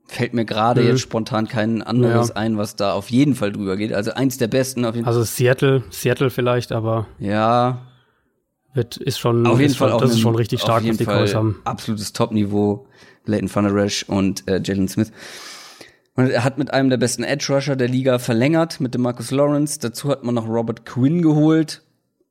fällt 0.08 0.34
mir 0.34 0.46
gerade 0.46 0.82
mhm. 0.82 0.88
jetzt 0.88 1.02
spontan 1.02 1.50
kein 1.50 1.82
anderes 1.82 2.30
ja. 2.30 2.36
ein, 2.38 2.58
was 2.58 2.78
da 2.78 2.94
auf 2.94 3.10
jeden 3.10 3.36
Fall 3.36 3.52
drüber 3.52 3.76
geht. 3.76 3.92
Also 3.92 4.12
eins 4.12 4.38
der 4.38 4.48
besten 4.48 4.86
auf 4.86 4.96
jeden 4.96 5.04
Fall. 5.04 5.14
Also 5.14 5.26
Seattle, 5.26 5.84
Seattle 5.90 6.30
vielleicht, 6.30 6.72
aber 6.72 7.06
ja, 7.20 7.86
wird 8.74 8.96
ist 8.96 9.20
schon 9.20 9.46
auf 9.46 9.60
jeden 9.60 9.74
Fall 9.76 9.90
schon, 9.90 9.98
auch 9.98 10.02
das 10.02 10.12
ist 10.12 10.22
schon 10.22 10.36
richtig 10.36 10.62
stark, 10.62 10.88
was 10.88 10.98
die 10.98 11.04
Fall 11.04 11.32
haben. 11.34 11.60
Absolutes 11.66 12.14
Top-Niveau, 12.14 12.88
Leighton 13.26 13.54
Van 13.54 13.66
Der 13.66 13.76
Esch 13.84 14.04
und 14.08 14.48
äh, 14.48 14.62
Jalen 14.64 14.88
Smith. 14.88 15.12
Und 16.20 16.30
er 16.30 16.44
hat 16.44 16.58
mit 16.58 16.74
einem 16.74 16.90
der 16.90 16.98
besten 16.98 17.24
Edge 17.24 17.54
Rusher 17.54 17.76
der 17.76 17.88
Liga 17.88 18.20
verlängert 18.20 18.80
mit 18.80 18.94
dem 18.94 19.02
Marcus 19.02 19.32
Lawrence. 19.32 19.80
Dazu 19.80 20.10
hat 20.10 20.24
man 20.24 20.36
noch 20.36 20.48
Robert 20.48 20.86
Quinn 20.86 21.22
geholt, 21.22 21.82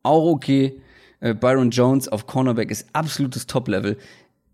auch 0.02 0.26
okay. 0.26 0.80
Äh, 1.20 1.34
Byron 1.34 1.70
Jones 1.70 2.06
auf 2.08 2.26
Cornerback 2.26 2.70
ist 2.70 2.86
absolutes 2.92 3.46
Top-Level 3.46 3.96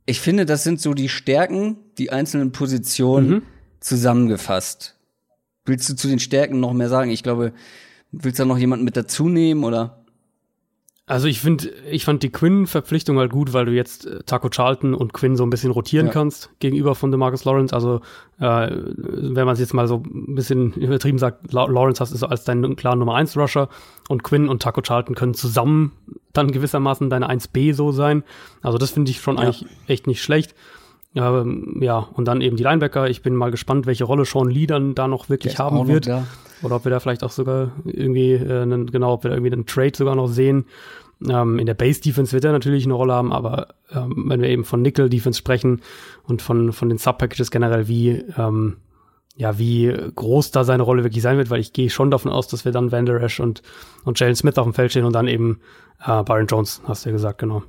ich 0.06 0.20
finde, 0.20 0.44
das 0.47 0.65
sind 0.65 0.81
so 0.81 0.94
die 0.94 1.09
Stärken, 1.09 1.77
die 1.98 2.11
einzelnen 2.11 2.52
Positionen 2.52 3.28
mhm. 3.28 3.43
zusammengefasst. 3.81 4.97
Willst 5.65 5.89
du 5.89 5.97
zu 5.97 6.09
den 6.09 6.19
Stärken 6.19 6.61
noch 6.61 6.74
mehr 6.74 6.90
sagen? 6.90 7.11
Ich 7.11 7.23
glaube, 7.23 7.52
willst 8.12 8.39
du 8.39 8.43
da 8.43 8.47
noch 8.47 8.59
jemanden 8.59 8.85
mit 8.85 8.97
dazu 8.97 9.28
nehmen 9.28 9.65
oder? 9.65 10.04
Also 11.07 11.29
ich 11.29 11.39
finde, 11.41 11.69
ich 11.91 12.07
fand 12.07 12.23
die 12.23 12.33
Quinn-Verpflichtung 12.33 13.19
halt 13.19 13.31
gut, 13.31 13.53
weil 13.53 13.67
du 13.67 13.73
jetzt 13.73 14.07
äh, 14.07 14.23
Taco 14.25 14.49
Charlton 14.49 14.95
und 14.95 15.13
Quinn 15.13 15.37
so 15.37 15.45
ein 15.45 15.51
bisschen 15.51 15.71
rotieren 15.71 16.07
ja. 16.07 16.13
kannst 16.13 16.49
gegenüber 16.61 16.95
von 16.95 17.11
DeMarcus 17.11 17.45
Lawrence. 17.45 17.75
Also 17.75 18.01
äh, 18.41 18.71
wenn 18.71 19.45
man 19.45 19.53
es 19.53 19.61
jetzt 19.61 19.75
mal 19.75 19.87
so 19.87 20.03
ein 20.03 20.35
bisschen 20.35 20.73
übertrieben 20.73 21.19
sagt, 21.19 21.53
Lawrence 21.53 22.01
hast 22.01 22.21
du 22.21 22.27
als 22.27 22.45
deinen 22.45 22.75
klaren 22.77 22.99
Nummer 23.01 23.17
1 23.17 23.37
Rusher 23.37 23.69
und 24.09 24.23
Quinn 24.23 24.49
und 24.49 24.63
Taco 24.63 24.81
Charlton 24.81 25.15
können 25.15 25.35
zusammen 25.35 25.93
dann 26.33 26.51
gewissermaßen 26.51 27.11
deine 27.11 27.29
1B 27.29 27.75
so 27.75 27.93
sein. 27.93 28.25
Also 28.63 28.79
das 28.79 28.91
finde 28.91 29.11
ich 29.11 29.21
schon 29.21 29.37
ja. 29.37 29.43
eigentlich 29.43 29.67
echt 29.87 30.07
nicht 30.07 30.23
schlecht. 30.23 30.55
Ähm, 31.15 31.78
ja, 31.81 31.99
und 31.99 32.27
dann 32.27 32.41
eben 32.41 32.57
die 32.57 32.65
Linebacker. 32.65 33.09
Ich 33.09 33.23
bin 33.23 33.35
mal 33.36 33.51
gespannt, 33.51 33.86
welche 33.86 34.05
Rolle 34.05 34.24
Sean 34.24 34.51
Lee 34.51 34.66
dann 34.66 34.95
da 34.95 35.07
noch 35.07 35.28
wirklich 35.28 35.59
haben 35.59 35.86
wird. 35.86 36.09
Noch 36.09 36.24
Oder 36.62 36.77
ob 36.77 36.85
wir 36.85 36.91
da 36.91 37.01
vielleicht 37.01 37.23
auch 37.23 37.31
sogar 37.31 37.73
irgendwie, 37.85 38.32
äh, 38.32 38.62
einen, 38.62 38.91
genau, 38.91 39.15
ob 39.15 39.24
wir 39.24 39.31
da 39.31 39.36
irgendwie 39.36 39.53
einen 39.53 39.66
Trade 39.66 39.93
sogar 39.95 40.16
noch 40.16 40.27
sehen. 40.27 40.66
Ähm, 41.28 41.59
in 41.59 41.66
der 41.66 41.74
Base 41.74 42.01
Defense 42.01 42.32
wird 42.32 42.45
er 42.45 42.53
natürlich 42.53 42.85
eine 42.85 42.95
Rolle 42.95 43.12
haben, 43.12 43.32
aber 43.32 43.69
ähm, 43.93 44.24
wenn 44.28 44.43
wir 44.43 44.49
eben 44.49 44.65
von 44.65 44.82
Nickel 44.82 45.09
Defense 45.09 45.39
sprechen 45.39 45.81
und 46.24 46.43
von, 46.43 46.73
von 46.73 46.89
den 46.89 46.99
Sub-Packages 46.99 47.51
generell, 47.51 47.86
wie, 47.86 48.24
ähm, 48.36 48.78
ja, 49.36 49.59
wie 49.59 49.95
groß 50.15 50.51
da 50.51 50.65
seine 50.65 50.82
Rolle 50.82 51.05
wirklich 51.05 51.23
sein 51.23 51.39
wird, 51.39 51.51
weil 51.51 51.61
ich 51.61 51.73
gehe 51.73 51.91
schon 51.91 52.11
davon 52.11 52.32
aus, 52.32 52.49
dass 52.49 52.65
wir 52.65 52.73
dann 52.73 52.91
Van 52.91 53.07
Der 53.07 53.23
Esch 53.23 53.39
und, 53.39 53.62
und 54.05 54.19
Jalen 54.19 54.35
Smith 54.35 54.59
auf 54.59 54.65
dem 54.65 54.74
Feld 54.74 54.91
stehen 54.91 55.05
und 55.05 55.12
dann 55.12 55.28
eben 55.28 55.61
äh, 56.05 56.23
Byron 56.24 56.47
Jones, 56.47 56.82
hast 56.85 57.05
du 57.05 57.11
ja 57.11 57.12
gesagt, 57.12 57.39
genau. 57.39 57.62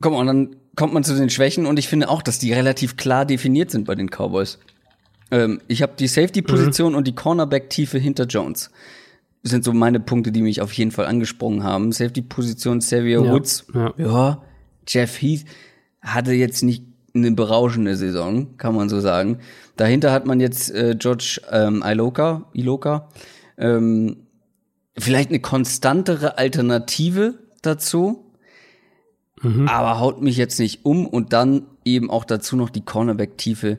Komm, 0.00 0.14
und 0.14 0.26
dann 0.26 0.56
kommt 0.78 0.94
man 0.94 1.02
zu 1.02 1.16
den 1.16 1.28
Schwächen 1.28 1.66
und 1.66 1.76
ich 1.76 1.88
finde 1.88 2.08
auch, 2.08 2.22
dass 2.22 2.38
die 2.38 2.52
relativ 2.52 2.96
klar 2.96 3.26
definiert 3.26 3.72
sind 3.72 3.84
bei 3.84 3.96
den 3.96 4.08
Cowboys. 4.08 4.60
Ähm, 5.32 5.60
ich 5.66 5.82
habe 5.82 5.94
die 5.98 6.06
Safety-Position 6.06 6.92
mhm. 6.92 6.98
und 6.98 7.08
die 7.08 7.16
Cornerback-Tiefe 7.16 7.98
hinter 7.98 8.26
Jones. 8.26 8.70
Das 9.42 9.50
sind 9.50 9.64
so 9.64 9.72
meine 9.72 9.98
Punkte, 9.98 10.30
die 10.30 10.40
mich 10.40 10.60
auf 10.60 10.72
jeden 10.72 10.92
Fall 10.92 11.06
angesprochen 11.06 11.64
haben. 11.64 11.90
Safety-Position, 11.90 12.78
Xavier 12.78 13.24
ja. 13.24 13.32
Woods. 13.32 13.66
Ja. 13.74 13.92
ja. 13.98 14.42
Jeff 14.86 15.20
Heath 15.20 15.46
hatte 16.00 16.32
jetzt 16.32 16.62
nicht 16.62 16.84
eine 17.12 17.32
berauschende 17.32 17.96
Saison, 17.96 18.56
kann 18.56 18.76
man 18.76 18.88
so 18.88 19.00
sagen. 19.00 19.38
Dahinter 19.76 20.12
hat 20.12 20.26
man 20.26 20.38
jetzt 20.38 20.70
äh, 20.70 20.94
George 20.96 21.40
ähm, 21.50 21.82
Iloka, 21.84 22.46
Iloka 22.52 23.08
ähm, 23.56 24.28
vielleicht 24.96 25.30
eine 25.30 25.40
konstantere 25.40 26.38
Alternative 26.38 27.34
dazu, 27.62 28.27
mhm. 29.42 29.68
aber 29.68 30.00
haut 30.00 30.22
mich 30.22 30.36
jetzt 30.36 30.58
nicht 30.58 30.84
um 30.84 31.06
und 31.06 31.32
dann 31.32 31.66
eben 31.84 32.10
auch 32.10 32.24
dazu 32.24 32.56
noch 32.56 32.70
die 32.70 32.84
Cornerback-Tiefe 32.84 33.78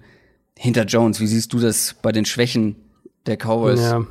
hinter 0.57 0.86
Jones. 0.86 1.19
Wie 1.19 1.27
siehst 1.27 1.53
du 1.53 1.60
das 1.60 1.95
bei 2.02 2.11
den 2.11 2.26
Schwächen 2.26 2.76
der 3.26 3.38
Cowboys? 3.38 3.80
Ja, 3.80 4.06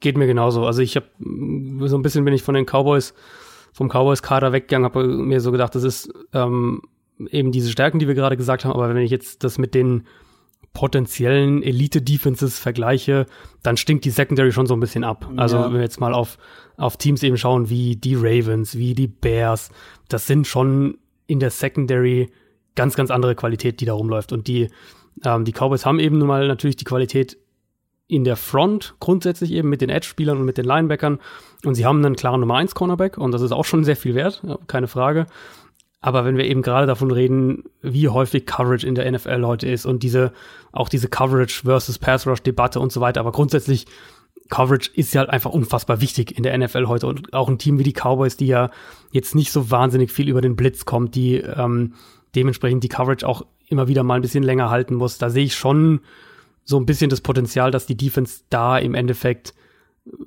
geht 0.00 0.16
mir 0.16 0.26
genauso. 0.26 0.66
Also 0.66 0.82
ich 0.82 0.96
habe 0.96 1.06
so 1.88 1.96
ein 1.96 2.02
bisschen 2.02 2.24
bin 2.24 2.34
ich 2.34 2.42
von 2.42 2.54
den 2.54 2.66
Cowboys 2.66 3.14
vom 3.72 3.88
Cowboys-Kader 3.88 4.52
weggegangen, 4.52 4.84
habe 4.84 5.06
mir 5.06 5.40
so 5.40 5.52
gedacht, 5.52 5.74
das 5.74 5.84
ist 5.84 6.12
ähm, 6.32 6.82
eben 7.30 7.52
diese 7.52 7.70
Stärken, 7.70 7.98
die 7.98 8.08
wir 8.08 8.14
gerade 8.14 8.36
gesagt 8.36 8.64
haben, 8.64 8.72
aber 8.72 8.88
wenn 8.88 8.96
ich 9.02 9.10
jetzt 9.10 9.44
das 9.44 9.58
mit 9.58 9.74
den 9.74 10.06
potenziellen 10.72 11.62
Elite-Defenses 11.62 12.58
vergleiche, 12.58 13.26
dann 13.62 13.76
stinkt 13.76 14.04
die 14.04 14.10
Secondary 14.10 14.52
schon 14.52 14.66
so 14.66 14.74
ein 14.74 14.80
bisschen 14.80 15.04
ab. 15.04 15.28
Also 15.36 15.56
ja. 15.56 15.66
wenn 15.66 15.74
wir 15.74 15.80
jetzt 15.80 16.00
mal 16.00 16.14
auf, 16.14 16.38
auf 16.76 16.96
Teams 16.96 17.22
eben 17.22 17.36
schauen, 17.36 17.70
wie 17.70 17.96
die 17.96 18.14
Ravens, 18.14 18.76
wie 18.76 18.94
die 18.94 19.08
Bears, 19.08 19.70
das 20.08 20.26
sind 20.26 20.46
schon 20.46 20.98
in 21.26 21.40
der 21.40 21.50
Secondary 21.50 22.30
ganz, 22.76 22.94
ganz 22.94 23.10
andere 23.10 23.34
Qualität, 23.34 23.80
die 23.80 23.84
da 23.84 23.94
rumläuft. 23.94 24.32
Und 24.32 24.46
die, 24.46 24.68
ähm, 25.24 25.44
die 25.44 25.52
Cowboys 25.52 25.84
haben 25.84 25.98
eben 25.98 26.18
nun 26.18 26.28
mal 26.28 26.46
natürlich 26.46 26.76
die 26.76 26.84
Qualität 26.84 27.36
in 28.06 28.24
der 28.24 28.36
Front 28.36 28.94
grundsätzlich 28.98 29.52
eben 29.52 29.68
mit 29.68 29.80
den 29.80 29.88
Edge-Spielern 29.88 30.38
und 30.38 30.44
mit 30.44 30.58
den 30.58 30.64
Linebackern. 30.64 31.20
Und 31.64 31.74
sie 31.74 31.86
haben 31.86 32.04
einen 32.04 32.16
klaren 32.16 32.40
Nummer 32.40 32.56
1 32.56 32.74
Cornerback 32.74 33.18
und 33.18 33.32
das 33.32 33.42
ist 33.42 33.52
auch 33.52 33.64
schon 33.64 33.84
sehr 33.84 33.96
viel 33.96 34.14
wert, 34.14 34.42
keine 34.66 34.88
Frage. 34.88 35.26
Aber 36.00 36.24
wenn 36.24 36.38
wir 36.38 36.46
eben 36.46 36.62
gerade 36.62 36.86
davon 36.86 37.10
reden, 37.10 37.64
wie 37.82 38.08
häufig 38.08 38.46
Coverage 38.46 38.86
in 38.86 38.94
der 38.94 39.10
NFL 39.10 39.44
heute 39.44 39.68
ist 39.68 39.84
und 39.84 40.02
diese, 40.02 40.32
auch 40.72 40.88
diese 40.88 41.08
Coverage 41.08 41.62
versus 41.64 41.98
Pass 41.98 42.26
Rush 42.26 42.42
Debatte 42.42 42.80
und 42.80 42.90
so 42.90 43.00
weiter, 43.00 43.20
aber 43.20 43.32
grundsätzlich 43.32 43.86
Coverage 44.48 44.90
ist 44.94 45.14
ja 45.14 45.20
halt 45.20 45.30
einfach 45.30 45.50
unfassbar 45.50 46.00
wichtig 46.00 46.36
in 46.36 46.42
der 46.42 46.56
NFL 46.56 46.86
heute 46.86 47.06
und 47.06 47.32
auch 47.32 47.48
ein 47.48 47.58
Team 47.58 47.78
wie 47.78 47.84
die 47.84 47.92
Cowboys, 47.92 48.36
die 48.36 48.46
ja 48.46 48.70
jetzt 49.12 49.34
nicht 49.34 49.52
so 49.52 49.70
wahnsinnig 49.70 50.10
viel 50.10 50.28
über 50.28 50.40
den 50.40 50.56
Blitz 50.56 50.84
kommt, 50.84 51.14
die 51.14 51.36
ähm, 51.36 51.94
dementsprechend 52.34 52.82
die 52.82 52.88
Coverage 52.88 53.26
auch 53.26 53.46
immer 53.68 53.86
wieder 53.86 54.02
mal 54.02 54.16
ein 54.16 54.22
bisschen 54.22 54.42
länger 54.42 54.70
halten 54.70 54.94
muss. 54.94 55.18
Da 55.18 55.30
sehe 55.30 55.44
ich 55.44 55.54
schon 55.54 56.00
so 56.64 56.78
ein 56.78 56.86
bisschen 56.86 57.10
das 57.10 57.20
Potenzial, 57.20 57.70
dass 57.70 57.86
die 57.86 57.96
Defense 57.96 58.42
da 58.50 58.78
im 58.78 58.94
Endeffekt 58.94 59.54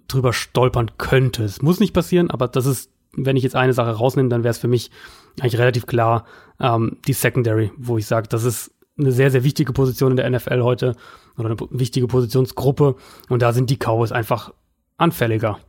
drüber 0.08 0.34
stolpern 0.34 0.92
könnte. 0.98 1.44
Es 1.44 1.62
muss 1.62 1.80
nicht 1.80 1.94
passieren, 1.94 2.32
aber 2.32 2.48
das 2.48 2.66
ist, 2.66 2.92
wenn 3.16 3.36
ich 3.36 3.44
jetzt 3.44 3.56
eine 3.56 3.74
Sache 3.74 3.92
rausnehme, 3.92 4.30
dann 4.30 4.44
wäre 4.44 4.52
es 4.52 4.58
für 4.58 4.68
mich 4.68 4.92
eigentlich 5.40 5.58
relativ 5.58 5.86
klar 5.86 6.26
ähm, 6.60 6.98
die 7.08 7.14
Secondary, 7.14 7.72
wo 7.78 7.98
ich 7.98 8.06
sage, 8.06 8.28
das 8.28 8.44
ist 8.44 8.72
eine 8.98 9.12
sehr, 9.12 9.32
sehr 9.32 9.44
wichtige 9.44 9.74
Position 9.74 10.12
in 10.12 10.18
der 10.18 10.30
NFL 10.30 10.62
heute 10.62 10.96
oder 11.38 11.50
eine 11.50 11.58
wichtige 11.72 12.08
Positionsgruppe 12.08 12.96
und 13.30 13.42
da 13.42 13.54
sind 13.54 13.70
die 13.70 13.78
Cowboys 13.78 14.12
einfach 14.12 14.54
anfälliger. 14.98 15.60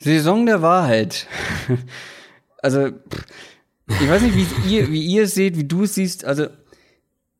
Saison 0.00 0.46
der 0.46 0.62
Wahrheit. 0.62 1.26
also, 2.62 2.88
ich 3.88 4.08
weiß 4.08 4.22
nicht, 4.22 4.36
wie 4.36 4.74
ihr, 4.74 4.90
wie 4.90 5.04
ihr 5.04 5.24
es 5.24 5.34
seht, 5.34 5.56
wie 5.56 5.64
du 5.64 5.84
es 5.84 5.94
siehst. 5.94 6.24
Also, 6.24 6.46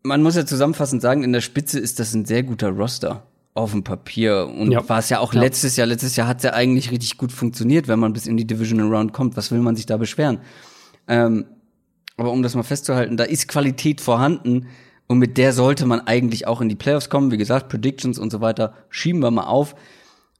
man 0.02 0.22
muss 0.22 0.36
ja 0.36 0.46
zusammenfassend 0.46 1.02
sagen, 1.02 1.22
in 1.22 1.32
der 1.32 1.40
Spitze 1.40 1.78
ist 1.78 2.00
das 2.00 2.14
ein 2.14 2.24
sehr 2.24 2.42
guter 2.42 2.70
Roster 2.70 3.24
auf 3.54 3.72
dem 3.72 3.84
Papier. 3.84 4.46
Und 4.46 4.70
ja. 4.70 4.88
war 4.88 5.00
es 5.00 5.08
ja 5.08 5.18
auch 5.18 5.34
ja. 5.34 5.40
letztes 5.40 5.76
Jahr. 5.76 5.86
Letztes 5.86 6.16
Jahr 6.16 6.28
hat 6.28 6.38
es 6.38 6.44
ja 6.44 6.52
eigentlich 6.52 6.90
richtig 6.90 7.18
gut 7.18 7.32
funktioniert, 7.32 7.88
wenn 7.88 7.98
man 7.98 8.12
bis 8.12 8.26
in 8.26 8.36
die 8.36 8.46
Divisional 8.46 8.88
Round 8.88 9.12
kommt. 9.12 9.36
Was 9.36 9.50
will 9.50 9.60
man 9.60 9.76
sich 9.76 9.86
da 9.86 9.96
beschweren? 9.96 10.38
Ähm, 11.08 11.46
aber 12.16 12.32
um 12.32 12.42
das 12.42 12.54
mal 12.54 12.62
festzuhalten, 12.62 13.16
da 13.16 13.24
ist 13.24 13.48
Qualität 13.48 14.00
vorhanden 14.00 14.66
und 15.06 15.18
mit 15.18 15.38
der 15.38 15.52
sollte 15.52 15.86
man 15.86 16.00
eigentlich 16.00 16.46
auch 16.46 16.60
in 16.60 16.68
die 16.68 16.74
Playoffs 16.74 17.08
kommen. 17.08 17.30
Wie 17.30 17.38
gesagt, 17.38 17.68
Predictions 17.68 18.18
und 18.18 18.30
so 18.30 18.40
weiter 18.40 18.74
schieben 18.90 19.22
wir 19.22 19.30
mal 19.30 19.46
auf. 19.46 19.74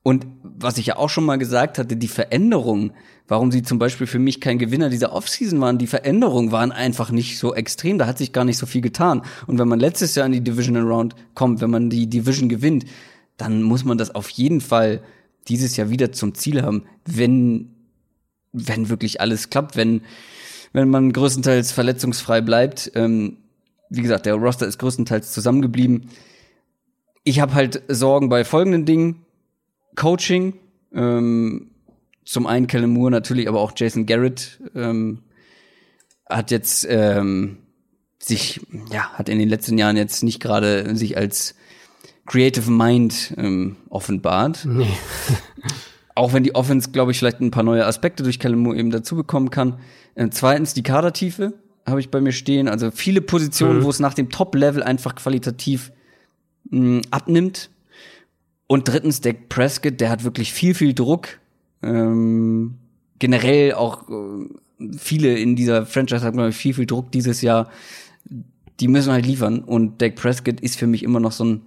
Und 0.02 0.26
was 0.42 0.78
ich 0.78 0.86
ja 0.86 0.96
auch 0.96 1.08
schon 1.08 1.24
mal 1.24 1.38
gesagt 1.38 1.78
hatte, 1.78 1.96
die 1.96 2.08
Veränderungen, 2.08 2.92
warum 3.26 3.50
sie 3.50 3.62
zum 3.62 3.78
Beispiel 3.78 4.06
für 4.06 4.18
mich 4.18 4.40
kein 4.40 4.58
Gewinner 4.58 4.90
dieser 4.90 5.12
Offseason 5.12 5.60
waren, 5.60 5.78
die 5.78 5.86
Veränderungen 5.86 6.52
waren 6.52 6.72
einfach 6.72 7.10
nicht 7.10 7.38
so 7.38 7.54
extrem, 7.54 7.98
da 7.98 8.06
hat 8.06 8.18
sich 8.18 8.32
gar 8.32 8.44
nicht 8.44 8.58
so 8.58 8.66
viel 8.66 8.80
getan. 8.80 9.22
Und 9.46 9.58
wenn 9.58 9.68
man 9.68 9.80
letztes 9.80 10.14
Jahr 10.14 10.26
in 10.26 10.32
die 10.32 10.40
Divisional 10.40 10.84
Round 10.84 11.14
kommt, 11.34 11.60
wenn 11.60 11.70
man 11.70 11.90
die 11.90 12.08
Division 12.08 12.48
gewinnt, 12.48 12.84
dann 13.36 13.62
muss 13.62 13.84
man 13.84 13.98
das 13.98 14.14
auf 14.14 14.30
jeden 14.30 14.60
Fall 14.60 15.02
dieses 15.48 15.76
Jahr 15.76 15.90
wieder 15.90 16.12
zum 16.12 16.34
Ziel 16.34 16.62
haben, 16.62 16.84
wenn, 17.04 17.74
wenn 18.52 18.88
wirklich 18.88 19.20
alles 19.20 19.50
klappt, 19.50 19.76
wenn, 19.76 20.02
wenn 20.72 20.88
man 20.88 21.12
größtenteils 21.12 21.72
verletzungsfrei 21.72 22.40
bleibt. 22.40 22.92
Ähm, 22.94 23.38
wie 23.90 24.02
gesagt, 24.02 24.26
der 24.26 24.34
Roster 24.34 24.66
ist 24.66 24.78
größtenteils 24.78 25.32
zusammengeblieben. 25.32 26.10
Ich 27.24 27.40
habe 27.40 27.54
halt 27.54 27.82
Sorgen 27.88 28.28
bei 28.28 28.44
folgenden 28.44 28.84
Dingen. 28.84 29.24
Coaching, 29.96 30.54
ähm, 30.94 31.70
zum 32.24 32.46
einen 32.46 32.66
Kellen 32.66 32.90
Moore 32.90 33.10
natürlich, 33.10 33.48
aber 33.48 33.60
auch 33.60 33.72
Jason 33.74 34.06
Garrett 34.06 34.60
ähm, 34.74 35.22
hat 36.28 36.50
jetzt 36.50 36.86
ähm, 36.88 37.58
sich, 38.18 38.60
ja, 38.92 39.10
hat 39.14 39.28
in 39.28 39.38
den 39.38 39.48
letzten 39.48 39.78
Jahren 39.78 39.96
jetzt 39.96 40.22
nicht 40.22 40.40
gerade 40.40 40.94
sich 40.94 41.16
als 41.16 41.54
Creative 42.26 42.70
Mind 42.70 43.34
ähm, 43.38 43.76
offenbart. 43.88 44.66
Nee. 44.66 44.86
auch 46.18 46.32
wenn 46.32 46.42
die 46.42 46.54
Offense, 46.54 46.90
glaube 46.90 47.12
ich, 47.12 47.18
vielleicht 47.18 47.40
ein 47.40 47.52
paar 47.52 47.62
neue 47.62 47.86
Aspekte 47.86 48.24
durch 48.24 48.38
Moore 48.44 48.76
eben 48.76 48.90
dazu 48.90 49.14
bekommen 49.14 49.50
kann. 49.50 49.78
Äh, 50.16 50.28
zweitens 50.30 50.74
die 50.74 50.82
Kadertiefe 50.82 51.54
habe 51.86 52.00
ich 52.00 52.10
bei 52.10 52.20
mir 52.20 52.32
stehen. 52.32 52.68
Also 52.68 52.90
viele 52.90 53.20
Positionen, 53.20 53.78
mhm. 53.78 53.84
wo 53.84 53.90
es 53.90 54.00
nach 54.00 54.14
dem 54.14 54.28
Top-Level 54.28 54.82
einfach 54.82 55.14
qualitativ 55.14 55.92
mh, 56.70 57.02
abnimmt. 57.10 57.70
Und 58.66 58.88
drittens 58.88 59.20
der 59.20 59.32
Prescott, 59.32 60.00
der 60.00 60.10
hat 60.10 60.24
wirklich 60.24 60.52
viel, 60.52 60.74
viel 60.74 60.92
Druck. 60.92 61.38
Ähm, 61.82 62.74
generell 63.20 63.74
auch 63.74 64.08
äh, 64.08 64.48
viele 64.98 65.38
in 65.38 65.54
dieser 65.54 65.86
Franchise 65.86 66.22
haben 66.22 66.52
viel, 66.52 66.74
viel 66.74 66.86
Druck 66.86 67.12
dieses 67.12 67.42
Jahr. 67.42 67.70
Die 68.80 68.88
müssen 68.88 69.12
halt 69.12 69.24
liefern. 69.24 69.60
Und 69.60 70.02
Dak 70.02 70.16
Prescott 70.16 70.60
ist 70.60 70.76
für 70.76 70.88
mich 70.88 71.04
immer 71.04 71.20
noch 71.20 71.32
so 71.32 71.44
ein 71.44 71.62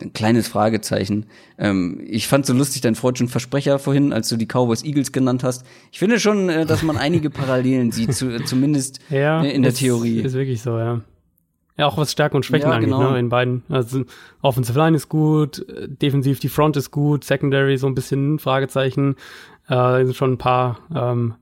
ein 0.00 0.12
kleines 0.12 0.48
Fragezeichen. 0.48 1.26
Ähm, 1.58 2.00
ich 2.06 2.28
fand 2.28 2.46
so 2.46 2.52
lustig 2.52 2.82
dein 2.82 2.94
freudschen 2.94 3.28
Versprecher 3.28 3.78
vorhin, 3.78 4.12
als 4.12 4.28
du 4.28 4.36
die 4.36 4.46
Cowboys 4.46 4.84
Eagles 4.84 5.12
genannt 5.12 5.42
hast. 5.44 5.64
Ich 5.92 5.98
finde 5.98 6.20
schon, 6.20 6.48
äh, 6.48 6.66
dass 6.66 6.82
man 6.82 6.96
einige 6.96 7.30
Parallelen 7.30 7.90
sieht, 7.92 8.14
zu, 8.14 8.34
äh, 8.34 8.44
zumindest 8.44 9.00
ja, 9.10 9.42
äh, 9.42 9.50
in 9.50 9.62
der 9.62 9.72
ist, 9.72 9.78
Theorie. 9.78 10.20
Ist 10.20 10.34
wirklich 10.34 10.62
so, 10.62 10.78
ja. 10.78 11.00
Ja, 11.76 11.86
auch 11.86 11.96
was 11.96 12.10
Stärken 12.10 12.36
und 12.36 12.44
Schwächen 12.44 12.68
ja, 12.68 12.74
angeht, 12.74 12.90
genau. 12.90 13.12
ne, 13.12 13.18
in 13.20 13.28
beiden. 13.28 13.62
Also 13.68 14.04
Offensive 14.42 14.76
Line 14.76 14.96
ist 14.96 15.08
gut, 15.08 15.64
defensiv 15.86 16.40
die 16.40 16.48
Front 16.48 16.76
ist 16.76 16.90
gut, 16.90 17.22
Secondary 17.22 17.78
so 17.78 17.86
ein 17.86 17.94
bisschen 17.94 18.40
Fragezeichen. 18.40 19.14
Äh, 19.68 20.04
sind 20.04 20.16
schon 20.16 20.32
ein 20.32 20.38
paar, 20.38 20.80
ähm, 20.92 21.34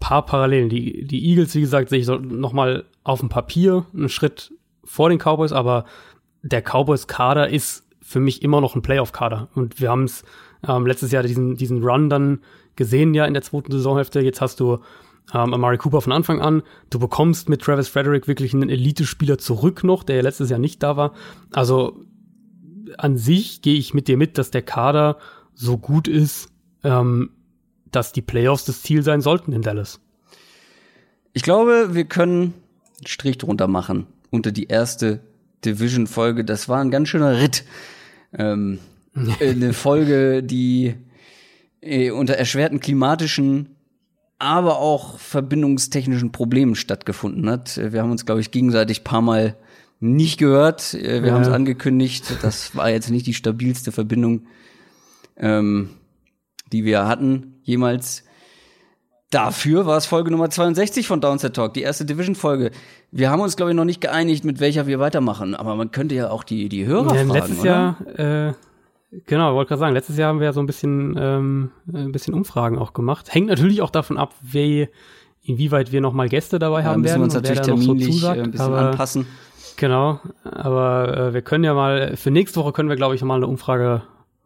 paar 0.00 0.26
Parallelen. 0.26 0.68
Die, 0.68 1.06
die 1.06 1.30
Eagles, 1.30 1.54
wie 1.54 1.62
gesagt, 1.62 1.88
sehe 1.88 2.00
ich 2.00 2.06
so 2.06 2.16
noch 2.16 2.52
mal 2.52 2.84
auf 3.04 3.20
dem 3.20 3.30
Papier 3.30 3.86
einen 3.94 4.10
Schritt 4.10 4.52
vor 4.84 5.08
den 5.08 5.18
Cowboys, 5.18 5.52
aber 5.52 5.86
der 6.44 6.62
Cowboys-Kader 6.62 7.48
ist 7.48 7.84
für 8.02 8.20
mich 8.20 8.42
immer 8.42 8.60
noch 8.60 8.76
ein 8.76 8.82
Playoff-Kader. 8.82 9.48
Und 9.54 9.80
wir 9.80 9.90
haben 9.90 10.04
es 10.04 10.24
ähm, 10.68 10.86
letztes 10.86 11.10
Jahr 11.10 11.22
diesen, 11.22 11.56
diesen 11.56 11.82
Run 11.82 12.10
dann 12.10 12.40
gesehen, 12.76 13.14
ja, 13.14 13.24
in 13.24 13.32
der 13.32 13.42
zweiten 13.42 13.72
Saisonhälfte. 13.72 14.20
Jetzt 14.20 14.42
hast 14.42 14.60
du 14.60 14.78
ähm, 15.32 15.54
Amari 15.54 15.78
Cooper 15.78 16.02
von 16.02 16.12
Anfang 16.12 16.42
an. 16.42 16.62
Du 16.90 16.98
bekommst 16.98 17.48
mit 17.48 17.62
Travis 17.62 17.88
Frederick 17.88 18.28
wirklich 18.28 18.52
einen 18.52 18.68
Elite-Spieler 18.68 19.38
zurück 19.38 19.84
noch, 19.84 20.02
der 20.02 20.16
ja 20.16 20.22
letztes 20.22 20.50
Jahr 20.50 20.58
nicht 20.58 20.82
da 20.82 20.98
war. 20.98 21.14
Also 21.50 22.04
an 22.98 23.16
sich 23.16 23.62
gehe 23.62 23.78
ich 23.78 23.94
mit 23.94 24.06
dir 24.06 24.18
mit, 24.18 24.36
dass 24.36 24.50
der 24.50 24.62
Kader 24.62 25.16
so 25.54 25.78
gut 25.78 26.08
ist, 26.08 26.50
ähm, 26.82 27.30
dass 27.90 28.12
die 28.12 28.22
Playoffs 28.22 28.66
das 28.66 28.82
Ziel 28.82 29.02
sein 29.02 29.22
sollten 29.22 29.52
in 29.52 29.62
Dallas. 29.62 30.00
Ich 31.32 31.42
glaube, 31.42 31.94
wir 31.94 32.04
können 32.04 32.52
einen 32.98 33.06
Strich 33.06 33.38
drunter 33.38 33.66
machen 33.66 34.06
unter 34.30 34.52
die 34.52 34.64
erste 34.64 35.20
Division-Folge, 35.64 36.44
das 36.44 36.68
war 36.68 36.80
ein 36.80 36.90
ganz 36.90 37.08
schöner 37.08 37.40
Ritt. 37.40 37.64
Ähm, 38.36 38.78
eine 39.40 39.72
Folge, 39.72 40.42
die 40.42 40.94
äh, 41.80 42.10
unter 42.10 42.34
erschwerten 42.34 42.80
klimatischen, 42.80 43.70
aber 44.38 44.78
auch 44.78 45.18
verbindungstechnischen 45.18 46.32
Problemen 46.32 46.74
stattgefunden 46.74 47.48
hat. 47.48 47.76
Wir 47.76 48.02
haben 48.02 48.10
uns, 48.10 48.26
glaube 48.26 48.40
ich, 48.40 48.50
gegenseitig 48.50 49.04
paar 49.04 49.22
Mal 49.22 49.56
nicht 50.00 50.38
gehört. 50.38 50.94
Äh, 50.94 51.22
wir 51.22 51.28
ja. 51.28 51.34
haben 51.34 51.42
es 51.42 51.48
angekündigt. 51.48 52.38
Das 52.42 52.76
war 52.76 52.90
jetzt 52.90 53.10
nicht 53.10 53.26
die 53.26 53.34
stabilste 53.34 53.92
Verbindung, 53.92 54.46
ähm, 55.36 55.90
die 56.72 56.84
wir 56.84 57.06
hatten 57.06 57.54
jemals. 57.62 58.24
Dafür 59.34 59.84
war 59.84 59.96
es 59.96 60.06
Folge 60.06 60.30
Nummer 60.30 60.48
62 60.48 61.08
von 61.08 61.20
Downset 61.20 61.54
Talk, 61.54 61.74
die 61.74 61.82
erste 61.82 62.04
Division-Folge. 62.04 62.70
Wir 63.10 63.30
haben 63.30 63.42
uns, 63.42 63.56
glaube 63.56 63.72
ich, 63.72 63.76
noch 63.76 63.84
nicht 63.84 64.00
geeinigt, 64.00 64.44
mit 64.44 64.60
welcher 64.60 64.86
wir 64.86 65.00
weitermachen. 65.00 65.56
Aber 65.56 65.74
man 65.74 65.90
könnte 65.90 66.14
ja 66.14 66.30
auch 66.30 66.44
die, 66.44 66.68
die 66.68 66.86
Hörer 66.86 67.16
ja, 67.16 67.24
fragen, 67.24 67.30
letztes 67.30 67.58
oder? 67.58 67.68
Jahr, 67.68 68.48
äh, 68.48 68.52
genau, 69.26 69.56
wollte 69.56 69.70
gerade 69.70 69.80
sagen, 69.80 69.94
letztes 69.94 70.16
Jahr 70.18 70.28
haben 70.28 70.38
wir 70.38 70.44
ja 70.44 70.52
so 70.52 70.60
ein 70.60 70.66
bisschen, 70.66 71.16
ähm, 71.18 71.72
ein 71.92 72.12
bisschen 72.12 72.32
Umfragen 72.32 72.78
auch 72.78 72.92
gemacht. 72.92 73.34
Hängt 73.34 73.48
natürlich 73.48 73.82
auch 73.82 73.90
davon 73.90 74.18
ab, 74.18 74.36
wer, 74.40 74.86
inwieweit 75.42 75.90
wir 75.90 76.00
noch 76.00 76.12
mal 76.12 76.28
Gäste 76.28 76.60
dabei 76.60 76.82
ja, 76.82 76.86
haben 76.86 77.00
müssen 77.00 77.20
werden. 77.20 77.20
Wir 77.22 77.24
uns 77.24 77.34
natürlich 77.34 77.60
terminlich 77.62 78.06
so 78.06 78.12
zusagt, 78.12 78.38
äh, 78.38 78.42
ein 78.44 78.50
bisschen 78.52 78.66
aber, 78.66 78.90
anpassen. 78.90 79.26
Genau, 79.74 80.20
aber 80.44 81.18
äh, 81.18 81.34
wir 81.34 81.42
können 81.42 81.64
ja 81.64 81.74
mal, 81.74 82.16
für 82.16 82.30
nächste 82.30 82.60
Woche 82.60 82.70
können 82.70 82.88
wir, 82.88 82.94
glaube 82.94 83.16
ich, 83.16 83.22
mal 83.24 83.34
eine 83.34 83.48
Umfrage 83.48 84.02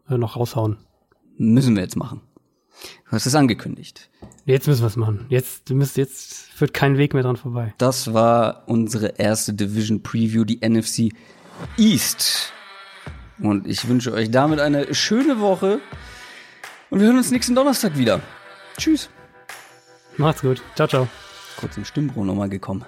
äh, 0.09 0.17
noch 0.17 0.35
raushauen. 0.35 0.77
Müssen 1.37 1.75
wir 1.75 1.83
jetzt 1.83 1.95
machen. 1.95 2.21
Du 3.05 3.11
hast 3.11 3.25
es 3.25 3.35
angekündigt. 3.35 4.09
Jetzt 4.45 4.67
müssen 4.67 4.81
wir 4.81 4.87
es 4.87 4.95
machen. 4.95 5.25
Jetzt, 5.29 5.69
du 5.69 5.75
müsst, 5.75 5.97
jetzt 5.97 6.51
führt 6.53 6.73
kein 6.73 6.97
Weg 6.97 7.13
mehr 7.13 7.23
dran 7.23 7.37
vorbei. 7.37 7.73
Das 7.77 8.13
war 8.13 8.63
unsere 8.67 9.07
erste 9.17 9.53
Division 9.53 10.01
Preview, 10.01 10.43
die 10.43 10.59
NFC 10.67 11.11
East. 11.77 12.51
Und 13.41 13.67
ich 13.67 13.87
wünsche 13.87 14.11
euch 14.13 14.31
damit 14.31 14.59
eine 14.59 14.93
schöne 14.93 15.39
Woche. 15.39 15.79
Und 16.89 16.99
wir 16.99 17.07
hören 17.07 17.17
uns 17.17 17.31
nächsten 17.31 17.55
Donnerstag 17.55 17.97
wieder. 17.97 18.21
Tschüss. 18.77 19.09
Macht's 20.17 20.41
gut. 20.41 20.61
Ciao, 20.75 20.87
ciao. 20.87 21.07
Kurz 21.57 21.77
im 21.77 21.85
Stimmbruch 21.85 22.25
nochmal 22.25 22.49
gekommen. 22.49 22.85